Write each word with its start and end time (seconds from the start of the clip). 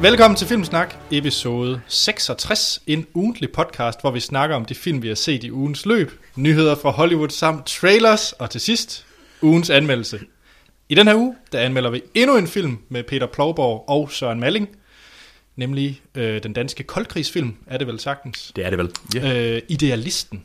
Velkommen 0.00 0.36
til 0.36 0.46
Filmsnak, 0.46 0.94
episode 1.10 1.80
66, 1.88 2.82
en 2.86 3.06
ugentlig 3.14 3.52
podcast, 3.52 4.00
hvor 4.00 4.10
vi 4.10 4.20
snakker 4.20 4.56
om 4.56 4.64
de 4.64 4.74
film, 4.74 5.02
vi 5.02 5.08
har 5.08 5.14
set 5.14 5.44
i 5.44 5.50
ugens 5.50 5.86
løb, 5.86 6.10
nyheder 6.36 6.74
fra 6.74 6.90
Hollywood 6.90 7.28
samt 7.28 7.66
trailers, 7.66 8.32
og 8.32 8.50
til 8.50 8.60
sidst, 8.60 9.06
ugens 9.42 9.70
anmeldelse. 9.70 10.20
I 10.88 10.94
den 10.94 11.06
her 11.08 11.14
uge, 11.14 11.36
der 11.52 11.60
anmelder 11.60 11.90
vi 11.90 12.02
endnu 12.14 12.36
en 12.36 12.46
film 12.46 12.78
med 12.88 13.02
Peter 13.02 13.26
Plovborg 13.26 13.84
og 13.88 14.12
Søren 14.12 14.40
Malling, 14.40 14.68
nemlig 15.56 16.00
øh, 16.14 16.42
den 16.42 16.52
danske 16.52 16.82
koldkrigsfilm, 16.82 17.56
er 17.66 17.78
det 17.78 17.86
vel 17.86 18.00
sagtens, 18.00 18.52
Det 18.56 18.66
er 18.66 18.70
det 18.70 18.78
vel. 18.78 18.90
øh, 19.56 19.62
Idealisten. 19.68 20.44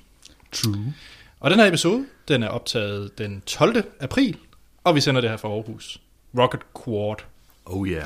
True. 0.52 0.94
Og 1.40 1.52
den 1.52 1.60
her 1.60 1.68
episode, 1.68 2.06
den 2.28 2.44
er 2.44 2.48
optaget 2.48 3.18
den 3.18 3.42
12. 3.46 3.84
april, 4.00 4.38
og 4.84 4.96
vi 4.96 5.02
sender 5.02 5.22
det 5.22 5.30
her 5.30 5.38
fra 5.38 5.50
Aarhus. 5.50 6.02
Rocket 6.40 6.62
Quad. 6.86 7.16
Oh 7.66 7.88
yeah. 7.88 8.06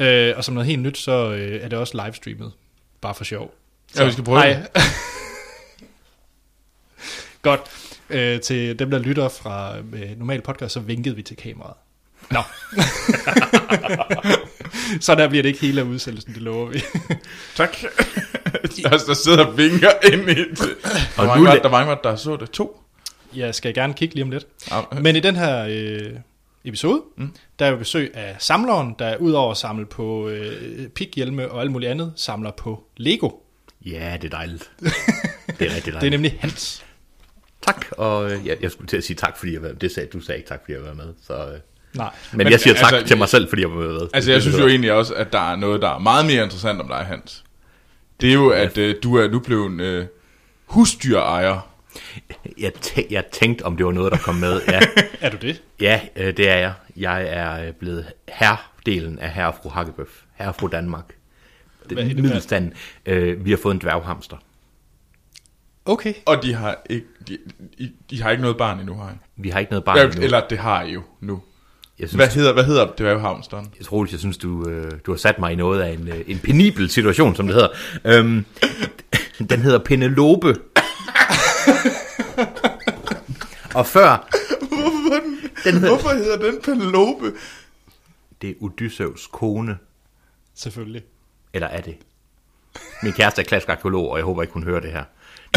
Øh, 0.00 0.34
og 0.36 0.44
som 0.44 0.54
noget 0.54 0.66
helt 0.66 0.82
nyt, 0.82 0.98
så 0.98 1.32
øh, 1.32 1.62
er 1.62 1.68
det 1.68 1.78
også 1.78 2.02
livestreamet. 2.04 2.52
Bare 3.00 3.14
for 3.14 3.24
sjov. 3.24 3.54
Ja, 3.96 4.04
vi 4.04 4.12
skal 4.12 4.24
prøve 4.24 4.40
Hej. 4.40 4.62
Godt. 7.42 7.60
Øh, 8.10 8.40
til 8.40 8.78
dem, 8.78 8.90
der 8.90 8.98
lytter 8.98 9.28
fra 9.28 9.78
øh, 9.78 10.18
normal 10.18 10.40
podcast, 10.40 10.74
så 10.74 10.80
vinkede 10.80 11.16
vi 11.16 11.22
til 11.22 11.36
kameraet. 11.36 11.74
Nå. 12.30 12.42
så 15.00 15.14
der 15.14 15.28
bliver 15.28 15.42
det 15.42 15.48
ikke 15.48 15.60
hele 15.60 15.80
af 15.80 15.84
udsendelsen, 15.84 16.34
det 16.34 16.42
lover 16.42 16.66
vi. 16.66 16.82
Tak. 17.56 17.76
der, 18.82 18.98
der 19.06 19.14
sidder 19.14 19.46
og 19.46 19.58
vinker 19.58 19.90
ind 20.12 20.30
i 20.30 20.34
det. 20.34 20.60
Og 21.16 21.38
nu 21.38 21.46
der 21.46 21.68
var 21.68 21.84
mange, 21.84 21.96
der 22.04 22.16
så 22.16 22.36
det. 22.36 22.50
To. 22.50 22.82
Jeg 23.34 23.54
skal 23.54 23.74
gerne 23.74 23.94
kigge 23.94 24.14
lige 24.14 24.24
om 24.24 24.30
lidt. 24.30 24.46
Ja. 24.70 24.80
Men 25.00 25.16
i 25.16 25.20
den 25.20 25.36
her 25.36 25.66
øh, 25.68 26.10
episode, 26.64 27.02
Mm. 27.16 27.34
der 27.58 27.66
er 27.66 27.70
jo 27.70 27.76
besøg 27.76 28.10
af 28.14 28.36
samleren, 28.38 28.94
der 28.98 29.16
udover 29.16 29.50
at 29.50 29.56
samle 29.56 29.86
på 29.86 30.28
øh, 30.28 30.88
pighjelme 30.88 31.50
og 31.50 31.60
alt 31.60 31.70
muligt 31.72 31.90
andet, 31.90 32.12
samler 32.16 32.50
på 32.50 32.84
Lego. 32.96 33.30
Ja, 33.86 34.16
det 34.22 34.32
er 34.34 34.36
dejligt. 34.36 34.70
Det 35.58 35.66
er 35.70 35.74
rigtig 35.74 35.92
dejligt. 35.92 36.00
Det 36.00 36.06
er 36.06 36.10
nemlig 36.10 36.36
Hans. 36.40 36.84
Tak, 37.62 37.86
og 37.90 38.32
øh, 38.32 38.46
jeg, 38.46 38.56
jeg 38.60 38.70
skulle 38.70 38.88
til 38.88 38.96
at 38.96 39.04
sige 39.04 39.16
tak, 39.16 39.38
fordi 39.38 39.52
jeg 39.52 39.62
var 39.62 39.68
Det 39.68 39.90
sagde 39.92 40.08
du 40.12 40.20
sagde 40.20 40.38
ikke 40.38 40.48
tak, 40.48 40.60
fordi 40.64 40.72
jeg 40.72 40.82
var 40.82 40.94
med. 40.94 41.14
Så, 41.26 41.34
øh. 41.34 41.58
Nej. 41.94 42.10
Men, 42.32 42.38
Men 42.38 42.50
jeg 42.50 42.60
siger 42.60 42.74
tak 42.74 42.92
altså, 42.92 43.08
til 43.08 43.18
mig 43.18 43.28
selv, 43.28 43.48
fordi 43.48 43.62
jeg 43.62 43.70
var 43.70 43.76
med. 43.76 44.08
Altså, 44.14 44.32
jeg 44.32 44.42
synes 44.42 44.58
jo 44.58 44.66
egentlig 44.68 44.92
også, 44.92 45.14
at 45.14 45.32
der 45.32 45.52
er 45.52 45.56
noget, 45.56 45.82
der 45.82 45.88
er 45.88 45.98
meget 45.98 46.26
mere 46.26 46.44
interessant 46.44 46.80
om 46.80 46.88
dig, 46.88 46.96
Hans. 46.96 47.44
Det 48.20 48.28
er 48.28 48.32
jo, 48.34 48.48
at 48.50 48.78
øh, 48.78 48.94
du 49.02 49.16
er 49.16 49.28
nu 49.28 49.38
blevet 49.40 49.80
øh, 49.80 50.06
husdyrejer. 50.66 51.70
Jeg, 52.58 52.72
tæ- 52.86 53.06
jeg 53.10 53.24
tænkte, 53.32 53.62
om 53.62 53.76
det 53.76 53.86
var 53.86 53.92
noget, 53.92 54.12
der 54.12 54.18
kom 54.18 54.34
med. 54.34 54.60
Ja, 54.68 54.80
Er 55.20 55.30
du 55.30 55.36
det? 55.40 55.62
ja 55.80 56.00
øh, 56.16 56.36
det 56.36 56.48
er 56.50 56.56
jeg. 56.56 56.72
Jeg 56.96 57.26
er 57.28 57.66
øh, 57.66 57.72
blevet 57.72 58.06
herredelen 58.28 59.18
af 59.18 59.30
herre 59.30 59.48
og 59.48 59.54
fru 59.62 59.68
Hakkebøf. 59.68 60.22
Herre 60.34 60.48
og 60.48 60.54
fru 60.54 60.66
Danmark. 60.66 61.04
Hvad 61.86 61.96
Det, 61.96 62.02
indebærer- 62.10 62.22
middelstand. 62.22 62.72
Øh, 63.06 63.44
vi 63.44 63.50
har 63.50 63.58
fået 63.62 63.74
en 63.74 63.80
dværghamster. 63.80 64.36
Okay. 65.84 66.14
Og 66.26 66.42
de 66.42 66.54
har 66.54 66.76
ikke, 66.90 67.06
de, 67.28 67.38
de, 67.78 67.90
de 68.10 68.22
har 68.22 68.30
ikke 68.30 68.40
noget 68.42 68.56
barn 68.56 68.78
endnu, 68.80 68.94
har 68.94 69.06
jeg. 69.06 69.16
Vi 69.36 69.48
har 69.48 69.58
ikke 69.58 69.72
noget 69.72 69.84
barn 69.84 69.96
Ja, 69.98 70.04
endnu. 70.04 70.22
eller 70.22 70.46
det 70.50 70.58
har 70.58 70.82
I 70.82 70.92
jo 70.92 71.02
nu. 71.20 71.42
jeg 71.98 72.08
synes, 72.08 72.18
Hvad 72.24 72.28
hedder, 72.34 72.52
hvad 72.52 72.64
hedder 72.64 72.86
det 72.86 72.98
dværghamsteren? 72.98 73.66
Jeg 73.78 73.86
tror, 73.86 74.06
jeg 74.10 74.18
synes, 74.20 74.38
du, 74.38 74.68
øh, 74.68 74.92
du 75.06 75.10
har 75.12 75.16
sat 75.18 75.38
mig 75.38 75.52
i 75.52 75.56
noget 75.56 75.80
af 75.80 75.92
en, 75.92 76.08
øh, 76.08 76.20
en 76.26 76.38
penibel 76.38 76.90
situation, 76.90 77.34
som 77.34 77.46
det 77.46 77.54
hedder. 77.54 77.68
Øhm, 78.04 78.44
den 79.50 79.60
hedder 79.60 79.78
Penelope. 79.78 80.54
Og 83.74 83.86
før, 83.86 84.28
Hvorfor, 84.68 85.14
den, 85.14 85.50
den 85.64 85.74
hedder, 85.74 85.88
hvorfor 85.88 86.08
hedder 86.08 86.50
den 86.50 86.60
Penelope? 86.62 87.32
det 88.42 88.50
er 88.50 88.54
Odysseus 88.60 89.28
kone. 89.32 89.78
Selvfølgelig. 90.54 91.02
Eller 91.52 91.68
er 91.68 91.80
det? 91.80 91.96
Min 93.02 93.12
kæreste 93.12 93.42
er 93.42 93.46
klassisk 93.46 93.68
arkeolog, 93.68 94.10
og 94.10 94.18
jeg 94.18 94.24
håber 94.24 94.42
ikke, 94.42 94.54
hun 94.54 94.64
hører 94.64 94.80
det 94.80 94.92
her. 94.92 95.04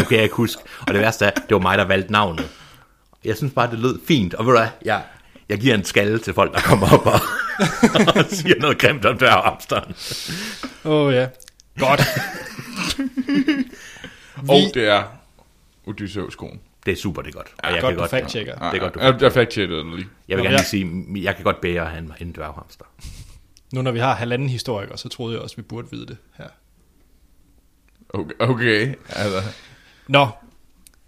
Nu 0.00 0.04
kan 0.06 0.16
jeg 0.16 0.24
ikke 0.24 0.36
huske. 0.36 0.62
Og 0.80 0.94
det 0.94 1.00
værste 1.00 1.24
er, 1.24 1.30
det 1.30 1.50
var 1.50 1.58
mig, 1.58 1.78
der 1.78 1.84
valgte 1.84 2.12
navnet. 2.12 2.50
Jeg 3.24 3.36
synes 3.36 3.52
bare, 3.52 3.70
det 3.70 3.78
lød 3.78 4.00
fint. 4.06 4.34
Og 4.34 4.46
ved 4.46 4.52
du 4.52 4.58
hvad, 4.58 4.68
jeg, 4.84 5.02
jeg 5.48 5.58
giver 5.58 5.74
en 5.74 5.84
skalle 5.84 6.18
til 6.18 6.34
folk, 6.34 6.54
der 6.54 6.60
kommer 6.60 6.92
op 6.92 7.06
og, 7.06 7.20
og 8.16 8.24
siger 8.36 8.60
noget 8.60 8.78
grimt 8.78 9.04
om 9.04 9.18
dværghamsteren. 9.18 9.94
Åh 10.84 11.06
oh, 11.06 11.14
ja. 11.14 11.28
Godt. 11.78 12.02
Og 14.48 14.74
det 14.74 14.88
er 14.88 15.02
Odysseus 15.86 16.34
kone. 16.36 16.58
Det 16.86 16.92
er 16.92 16.96
super, 16.96 17.22
det 17.22 17.28
er 17.28 17.32
godt. 17.32 17.46
Og 17.58 17.68
Ja, 17.68 17.74
jeg 17.74 17.80
godt, 17.82 17.90
kan 17.90 17.94
du 17.96 18.00
godt, 18.00 18.10
fact-checker. 18.10 18.70
Det 18.70 18.76
er 18.76 18.78
godt, 18.82 18.94
du 18.94 19.00
jeg, 19.00 19.22
jeg 19.22 19.32
fact-checkede 19.32 19.76
det 19.76 19.96
lige. 19.96 20.08
Jeg 20.28 20.36
vil 20.36 20.42
Nå, 20.44 20.50
gerne 20.50 20.50
ja. 20.50 20.50
lige 20.50 20.64
sige, 20.66 21.24
jeg 21.24 21.34
kan 21.36 21.44
godt 21.44 21.60
bære 21.60 21.82
at 21.84 21.90
have 21.90 21.98
en, 22.02 22.12
en 22.20 22.32
dværghamster. 22.32 22.84
Nu 23.72 23.82
når 23.82 23.90
vi 23.92 23.98
har 23.98 24.14
halvanden 24.14 24.48
historiker, 24.48 24.96
så 24.96 25.08
troede 25.08 25.34
jeg 25.34 25.42
også, 25.42 25.56
vi 25.56 25.62
burde 25.62 25.88
vide 25.90 26.06
det 26.06 26.16
her. 26.38 26.48
Okay, 28.08 28.34
okay. 28.38 28.94
Altså, 29.08 29.42
Nå, 30.08 30.28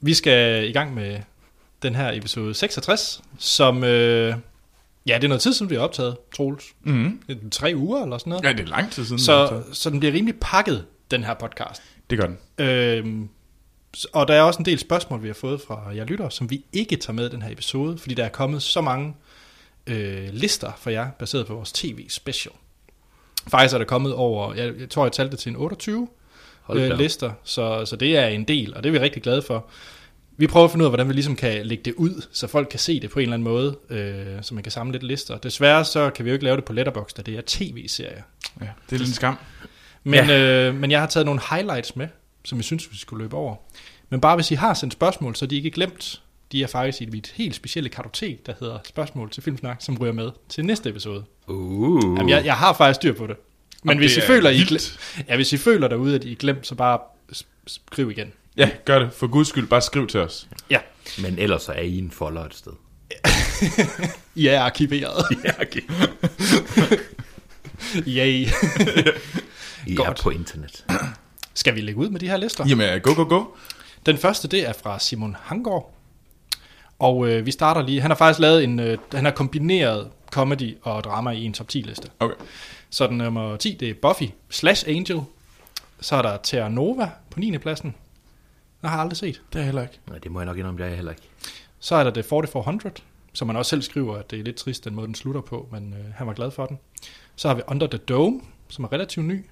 vi 0.00 0.14
skal 0.14 0.68
i 0.68 0.72
gang 0.72 0.94
med 0.94 1.20
den 1.82 1.94
her 1.94 2.12
episode 2.12 2.54
66, 2.54 3.22
som... 3.38 3.84
Øh, 3.84 4.34
ja, 5.06 5.14
det 5.14 5.24
er 5.24 5.28
noget 5.28 5.40
tid 5.42 5.52
siden, 5.52 5.70
vi 5.70 5.74
har 5.74 5.82
optaget, 5.82 6.16
Troels. 6.36 6.64
mm-hmm. 6.82 7.22
Det 7.28 7.38
er 7.44 7.50
Tre 7.50 7.72
uger 7.76 8.02
eller 8.02 8.18
sådan 8.18 8.30
noget. 8.30 8.44
Ja, 8.44 8.52
det 8.52 8.60
er 8.60 8.64
lang 8.66 8.90
tid 8.92 9.04
siden. 9.04 9.18
så, 9.18 9.62
så 9.72 9.90
den 9.90 10.00
bliver 10.00 10.12
rimelig 10.14 10.34
pakket, 10.40 10.86
den 11.10 11.24
her 11.24 11.34
podcast. 11.34 11.82
Det 12.10 12.18
gør 12.18 12.26
den. 12.26 12.36
S- 13.26 13.30
og 14.12 14.28
der 14.28 14.34
er 14.34 14.43
også 14.43 14.59
en 14.59 14.65
del 14.65 14.78
spørgsmål, 14.78 15.22
vi 15.22 15.27
har 15.27 15.34
fået 15.34 15.60
fra 15.60 15.88
jer 15.97 16.05
lyttere, 16.05 16.31
som 16.31 16.50
vi 16.50 16.65
ikke 16.72 16.97
tager 16.97 17.15
med 17.15 17.27
i 17.27 17.31
den 17.31 17.43
her 17.43 17.53
episode, 17.53 17.99
fordi 17.99 18.15
der 18.15 18.25
er 18.25 18.28
kommet 18.28 18.62
så 18.62 18.81
mange 18.81 19.15
øh, 19.87 20.28
lister 20.32 20.72
for 20.78 20.91
jer, 20.91 21.10
baseret 21.10 21.47
på 21.47 21.55
vores 21.55 21.72
tv-special. 21.72 22.55
Faktisk 23.49 23.75
er 23.75 23.78
der 23.78 23.84
kommet 23.84 24.15
over, 24.15 24.55
jeg, 24.55 24.81
jeg 24.81 24.91
tror, 24.91 25.05
jeg 25.05 25.12
talte 25.12 25.31
det 25.31 25.38
til 25.38 25.50
en 25.50 25.56
28 25.56 26.09
Hold 26.65 26.78
da 26.78 26.88
øh, 26.88 26.99
lister, 26.99 27.32
så, 27.44 27.84
så 27.87 27.97
det 27.97 28.16
er 28.16 28.27
en 28.27 28.44
del, 28.44 28.75
og 28.75 28.82
det 28.82 28.88
er 28.88 28.93
vi 28.93 28.99
rigtig 28.99 29.22
glade 29.22 29.43
for. 29.43 29.66
Vi 30.37 30.47
prøver 30.47 30.65
at 30.65 30.71
finde 30.71 30.82
ud 30.82 30.87
af, 30.87 30.91
hvordan 30.91 31.09
vi 31.09 31.12
ligesom 31.12 31.37
kan 31.37 31.66
lægge 31.66 31.84
det 31.84 31.94
ud, 31.94 32.26
så 32.32 32.47
folk 32.47 32.69
kan 32.71 32.78
se 32.78 33.00
det 33.00 33.11
på 33.11 33.19
en 33.19 33.22
eller 33.22 33.34
anden 33.34 33.44
måde, 33.44 33.76
øh, 33.91 34.43
så 34.43 34.55
man 34.55 34.62
kan 34.62 34.72
samle 34.72 34.93
lidt 34.93 35.03
lister. 35.03 35.38
Desværre 35.38 35.84
så 35.84 36.11
kan 36.11 36.25
vi 36.25 36.31
jo 36.31 36.32
ikke 36.32 36.44
lave 36.44 36.56
det 36.56 36.65
på 36.65 36.72
Letterboxd, 36.72 37.16
da 37.16 37.22
det 37.22 37.34
er 37.34 37.43
tv-serier. 37.47 38.22
Ja, 38.61 38.66
det 38.91 38.94
er 38.94 38.99
lidt 38.99 39.09
en 39.09 39.15
skam. 39.15 39.38
Men, 40.05 40.25
ja. 40.25 40.69
øh, 40.69 40.75
men 40.75 40.91
jeg 40.91 41.00
har 41.00 41.06
taget 41.06 41.26
nogle 41.26 41.41
highlights 41.50 41.97
med, 41.97 42.09
som 42.44 42.59
jeg 42.59 42.65
synes, 42.65 42.93
vi 42.93 42.97
skulle 42.97 43.25
løbe 43.25 43.37
over. 43.37 43.56
Men 44.10 44.20
bare 44.20 44.34
hvis 44.34 44.50
I 44.50 44.54
har 44.54 44.75
sendt 44.75 44.92
spørgsmål, 44.92 45.37
så 45.37 45.44
er 45.44 45.48
de 45.48 45.56
ikke 45.56 45.70
glemt. 45.70 46.20
De 46.53 46.62
er 46.62 46.66
faktisk 46.66 47.03
i 47.03 47.06
mit 47.06 47.32
helt 47.34 47.54
specielle 47.54 47.88
kartotek, 47.88 48.47
der 48.47 48.53
hedder 48.60 48.78
spørgsmål 48.84 49.31
til 49.31 49.42
Filmsnak, 49.42 49.76
som 49.81 49.98
ryger 49.98 50.12
med 50.12 50.31
til 50.48 50.65
næste 50.65 50.88
episode. 50.88 51.25
Uh. 51.47 52.03
Jamen, 52.03 52.28
jeg, 52.28 52.44
jeg 52.44 52.54
har 52.54 52.72
faktisk 52.72 52.97
styr 52.97 53.12
på 53.12 53.26
det. 53.26 53.37
Men 53.82 53.98
hvis 53.98 54.12
I, 54.12 54.14
det 54.14 54.22
er 54.22 54.26
føler, 54.26 54.50
I, 54.50 54.59
glem, 54.59 54.81
ja, 55.28 55.37
hvis 55.37 55.53
I 55.53 55.56
føler 55.56 55.88
derude, 55.88 56.14
at 56.14 56.25
I 56.25 56.32
er 56.32 56.37
glemt, 56.37 56.66
så 56.66 56.75
bare 56.75 56.98
skriv 57.66 58.10
igen. 58.10 58.32
Ja, 58.56 58.70
gør 58.84 58.98
det. 58.98 59.12
For 59.12 59.26
guds 59.26 59.48
skyld, 59.48 59.66
bare 59.66 59.82
skriv 59.82 60.06
til 60.06 60.20
os. 60.20 60.48
Ja, 60.70 60.78
Men 61.22 61.38
ellers 61.38 61.62
så 61.62 61.72
er 61.72 61.81
I 61.81 61.98
en 61.98 62.10
folder 62.10 62.44
et 62.44 62.54
sted. 62.54 62.72
I 64.34 64.47
er 64.47 64.60
arkiveret. 64.60 65.25
Ja, 65.44 65.50
okay. 65.60 65.81
Yay. 68.16 68.47
I 69.87 69.94
Godt. 69.94 70.09
er 70.09 70.22
på 70.22 70.31
internet. 70.31 70.84
Skal 71.54 71.75
vi 71.75 71.81
lægge 71.81 72.00
ud 72.00 72.09
med 72.09 72.20
de 72.20 72.28
her 72.28 72.37
lister? 72.37 72.66
Jamen, 72.69 73.00
go, 73.00 73.14
go, 73.14 73.25
go. 73.28 73.44
Den 74.06 74.19
første, 74.19 74.48
det 74.48 74.69
er 74.69 74.72
fra 74.72 74.98
Simon 74.98 75.37
Hangård. 75.41 75.94
Og 76.98 77.28
øh, 77.28 77.47
vi 77.47 77.50
starter 77.50 77.82
lige. 77.82 78.00
Han 78.00 78.10
har 78.10 78.16
faktisk 78.16 78.41
lavet 78.41 78.65
en... 78.65 78.81
Øh, 78.81 78.98
han 79.12 79.25
har 79.25 79.32
kombineret 79.32 80.10
comedy 80.31 80.76
og 80.82 81.04
drama 81.04 81.31
i 81.31 81.44
en 81.44 81.53
top 81.53 81.69
10 81.69 81.78
liste. 81.78 82.09
Okay. 82.20 82.34
Så 82.91 83.06
den 83.06 83.19
nummer 83.19 83.56
10, 83.56 83.76
det 83.81 83.91
er 83.91 83.94
Buffy 84.03 84.32
slash 84.50 84.88
Angel. 84.88 85.20
Så 86.00 86.16
er 86.16 86.22
der 86.22 86.37
Terra 86.37 86.69
Nova 86.69 87.10
på 87.31 87.41
9. 87.41 87.59
pladsen. 87.59 87.94
Den 88.81 88.88
har 88.88 88.97
jeg 88.97 89.03
aldrig 89.03 89.16
set. 89.16 89.43
Det 89.53 89.60
er 89.60 89.64
heller 89.64 89.82
ikke. 89.82 90.00
Nej, 90.09 90.19
det 90.19 90.31
må 90.31 90.41
jeg 90.41 90.47
nok 90.47 90.59
indrømme, 90.59 90.78
det 90.78 90.84
er 90.84 90.88
jeg 90.88 90.97
heller 90.97 91.12
ikke. 91.12 91.28
Så 91.78 91.94
er 91.94 92.04
der 92.04 92.10
det 92.10 92.25
4400, 92.25 92.94
som 93.32 93.46
man 93.46 93.56
også 93.56 93.69
selv 93.69 93.82
skriver, 93.82 94.17
at 94.17 94.31
det 94.31 94.40
er 94.40 94.44
lidt 94.44 94.56
trist, 94.56 94.84
den 94.84 94.94
måde 94.94 95.06
den 95.06 95.14
slutter 95.14 95.40
på, 95.40 95.69
men 95.73 95.93
øh, 95.99 96.14
han 96.14 96.26
var 96.26 96.32
glad 96.32 96.50
for 96.50 96.67
den. 96.67 96.78
Så 97.37 97.49
har 97.49 97.55
vi 97.55 97.62
Under 97.69 97.87
the 97.87 97.99
Dome, 97.99 98.40
som 98.69 98.84
er 98.84 98.93
relativt 98.93 99.26
ny. 99.26 99.44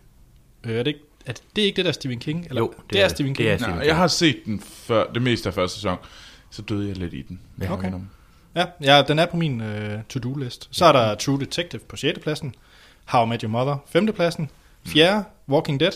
Øh, 0.65 0.73
er 0.73 0.83
det, 0.83 0.87
ikke, 0.87 1.01
er 1.27 1.33
det, 1.33 1.43
det 1.57 1.63
er 1.63 1.67
ikke 1.67 1.77
det 1.77 1.85
der 1.85 1.93
Stephen 1.93 2.19
King? 2.19 2.47
Eller? 2.49 2.61
Jo, 2.63 2.75
det, 2.91 3.03
er, 3.03 3.09
Stephen 3.09 3.35
King. 3.35 3.47
det 3.47 3.53
er 3.55 3.59
Nej, 3.59 3.69
Stephen 3.69 3.87
jeg 3.87 3.97
har 3.97 4.07
set 4.07 4.39
den 4.45 4.61
før, 4.61 5.13
det 5.13 5.23
meste 5.23 5.49
af 5.49 5.55
første 5.55 5.77
sæson. 5.77 5.99
Så 6.51 6.63
døde 6.63 6.89
jeg 6.89 6.97
lidt 6.97 7.15
i 7.15 7.23
den. 7.23 7.41
Ja. 7.61 7.73
Okay. 7.73 7.93
Ja, 8.55 8.67
ja, 8.81 9.03
den 9.09 9.19
er 9.19 9.27
på 9.27 9.37
min 9.37 9.61
øh, 9.61 10.01
to-do-list. 10.09 10.69
Så 10.71 10.85
er 10.85 10.93
der 10.93 11.15
True 11.15 11.41
Detective 11.41 11.81
på 11.81 11.97
6. 11.97 12.19
pladsen. 12.23 12.55
How 13.05 13.27
I 13.27 13.29
Met 13.29 13.41
Your 13.41 13.51
Mother, 13.51 13.77
5. 13.87 14.13
pladsen. 14.13 14.51
4. 14.87 15.25
Walking 15.49 15.81
Dead. 15.81 15.93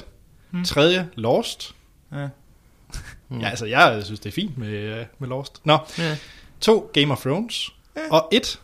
3. 0.67 1.06
Lost. 1.14 1.75
Ja. 2.12 2.28
Ja, 3.40 3.49
altså, 3.49 3.67
jeg 3.67 4.00
synes, 4.05 4.20
det 4.20 4.28
er 4.28 4.32
fint 4.32 4.58
med, 4.58 4.69
øh, 4.69 5.06
med 5.19 5.28
Lost. 5.28 5.61
Nå, 5.64 5.78
Ja. 5.99 6.17
2. 6.61 6.90
Game 6.93 7.12
of 7.12 7.20
Thrones. 7.20 7.70
Og 8.11 8.28
1. 8.32 8.61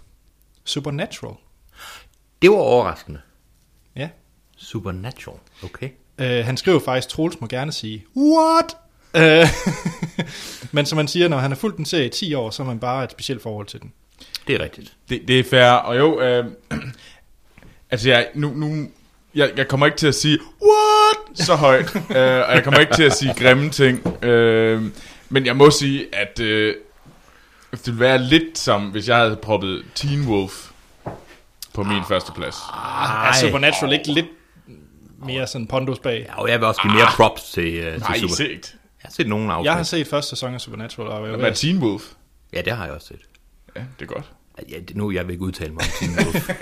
Supernatural. 0.64 1.34
Det 2.42 2.50
var 2.50 2.56
overraskende. 2.56 3.20
Ja. 3.96 4.08
Supernatural. 4.56 5.38
Okay. 5.64 5.88
Øh, 6.18 6.44
han 6.44 6.56
skriver 6.56 6.80
faktisk, 6.80 7.08
Troels 7.08 7.40
må 7.40 7.46
gerne 7.46 7.72
sige, 7.72 8.04
what? 8.16 8.76
Øh, 9.16 9.46
Men 10.74 10.86
som 10.86 10.96
man 10.96 11.08
siger, 11.08 11.28
når 11.28 11.38
han 11.38 11.50
har 11.50 11.56
fulgt 11.56 11.78
en 11.78 11.84
serie 11.84 12.06
i 12.06 12.08
10 12.08 12.34
år, 12.34 12.50
så 12.50 12.62
har 12.62 12.70
man 12.70 12.80
bare 12.80 13.04
et 13.04 13.10
specielt 13.10 13.42
forhold 13.42 13.66
til 13.66 13.80
den. 13.80 13.92
Det 14.46 14.54
er 14.54 14.60
rigtigt. 14.60 14.92
Det, 15.08 15.22
det 15.28 15.38
er 15.38 15.44
fair, 15.44 15.70
og 15.70 15.98
jo, 15.98 16.20
øh, 16.20 16.44
altså 17.90 18.08
jeg, 18.08 18.28
nu, 18.34 18.48
nu 18.48 18.88
jeg, 19.34 19.50
jeg 19.56 19.68
kommer 19.68 19.86
ikke 19.86 19.98
til 19.98 20.06
at 20.06 20.14
sige, 20.14 20.38
what, 20.62 21.38
så 21.38 21.54
højt. 21.54 21.94
uh, 21.94 22.00
og 22.48 22.54
jeg 22.54 22.64
kommer 22.64 22.80
ikke 22.80 22.94
til 22.94 23.02
at 23.02 23.12
sige 23.12 23.34
grimme 23.34 23.70
ting. 23.70 24.06
Uh, 24.06 24.82
men 25.28 25.46
jeg 25.46 25.56
må 25.56 25.70
sige, 25.70 26.14
at 26.14 26.40
uh, 26.40 26.46
det 26.46 27.86
ville 27.86 28.00
være 28.00 28.18
lidt 28.18 28.58
som, 28.58 28.82
hvis 28.82 29.08
jeg 29.08 29.16
havde 29.16 29.36
proppet 29.36 29.84
Teen 29.94 30.28
Wolf 30.28 30.70
på 31.74 31.82
min 31.82 32.02
første 32.08 32.32
plads. 32.32 32.56
Ah, 32.72 33.28
er 33.28 33.40
Supernatural 33.40 33.92
ikke 33.92 34.12
lidt 34.12 34.26
mere 35.26 35.46
sådan 35.46 35.66
pondus 35.66 35.98
bag? 35.98 36.26
Ja, 36.28 36.40
og 36.40 36.48
jeg 36.50 36.58
vil 36.60 36.66
også 36.68 36.82
give 36.82 36.94
mere 36.94 37.06
props 37.16 37.42
til, 37.42 37.88
uh, 37.88 38.00
Nej, 38.00 38.12
til 38.12 38.20
Super. 38.20 38.34
set. 38.34 38.74
Jeg 39.02 39.08
har 39.08 39.10
set 39.10 39.28
nogle 39.28 39.52
afsnit. 39.52 39.66
Jeg 39.66 39.74
har 39.76 39.82
set 39.82 40.06
første 40.06 40.30
sæson 40.30 40.54
af 40.54 40.60
Supernatural, 40.60 41.08
og 41.08 41.40
jeg 41.40 41.48
er 41.48 41.54
Teen 41.54 41.78
Wolf? 41.82 42.02
Ja, 42.52 42.60
det 42.60 42.72
har 42.72 42.84
jeg 42.84 42.94
også 42.94 43.06
set. 43.06 43.20
Ja, 43.76 43.80
det 43.98 44.04
er 44.04 44.14
godt. 44.14 44.32
Ja, 44.70 44.78
det, 44.78 44.96
nu 44.96 45.10
jeg 45.10 45.26
vil 45.26 45.32
ikke 45.32 45.44
udtale 45.44 45.72
mig 45.72 45.82
om 45.82 45.90
Teen 45.98 46.26
Wolf. 46.26 46.50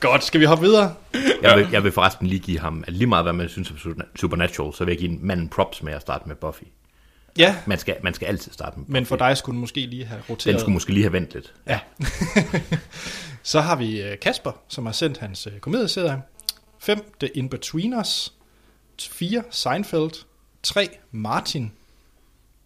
Godt, 0.00 0.24
skal 0.24 0.40
vi 0.40 0.44
hoppe 0.44 0.64
videre? 0.64 0.94
Jeg 1.42 1.58
vil, 1.58 1.68
jeg 1.72 1.84
vil 1.84 1.92
forresten 1.92 2.26
lige 2.26 2.38
give 2.40 2.58
ham, 2.58 2.84
at 2.86 2.92
lige 2.92 3.06
meget 3.06 3.24
hvad 3.24 3.32
man 3.32 3.48
synes 3.48 3.70
om 3.70 3.76
Supernatural, 4.16 4.74
så 4.74 4.84
vil 4.84 4.92
jeg 4.92 4.98
give 4.98 5.18
manden 5.20 5.48
props 5.48 5.82
med 5.82 5.92
at 5.92 6.00
starte 6.00 6.28
med 6.28 6.36
Buffy. 6.36 6.62
Ja, 7.38 7.56
Man 7.66 7.78
skal, 7.78 7.96
man 8.02 8.14
skal 8.14 8.26
altid 8.26 8.52
starte 8.52 8.78
med 8.78 8.86
men 8.88 9.06
for 9.06 9.16
dig 9.16 9.36
skulle 9.36 9.54
den 9.54 9.60
måske 9.60 9.80
lige 9.86 10.04
have 10.04 10.20
roteret. 10.30 10.52
Den 10.54 10.60
skulle 10.60 10.72
måske 10.72 10.92
lige 10.92 11.04
have 11.04 11.12
ventet 11.12 11.34
lidt. 11.34 11.52
Ja. 11.66 11.80
Så 13.42 13.60
har 13.60 13.76
vi 13.76 14.02
øh, 14.02 14.18
Kasper, 14.22 14.52
som 14.68 14.86
har 14.86 14.92
sendt 14.92 15.18
hans 15.18 15.46
øh, 15.46 15.58
komedieserie. 15.58 16.22
5. 16.84 16.98
The 17.20 17.28
In-Betweeners. 17.28 18.32
4. 19.00 19.42
Seinfeld. 19.50 20.12
3. 20.62 20.88
Martin, 21.10 21.72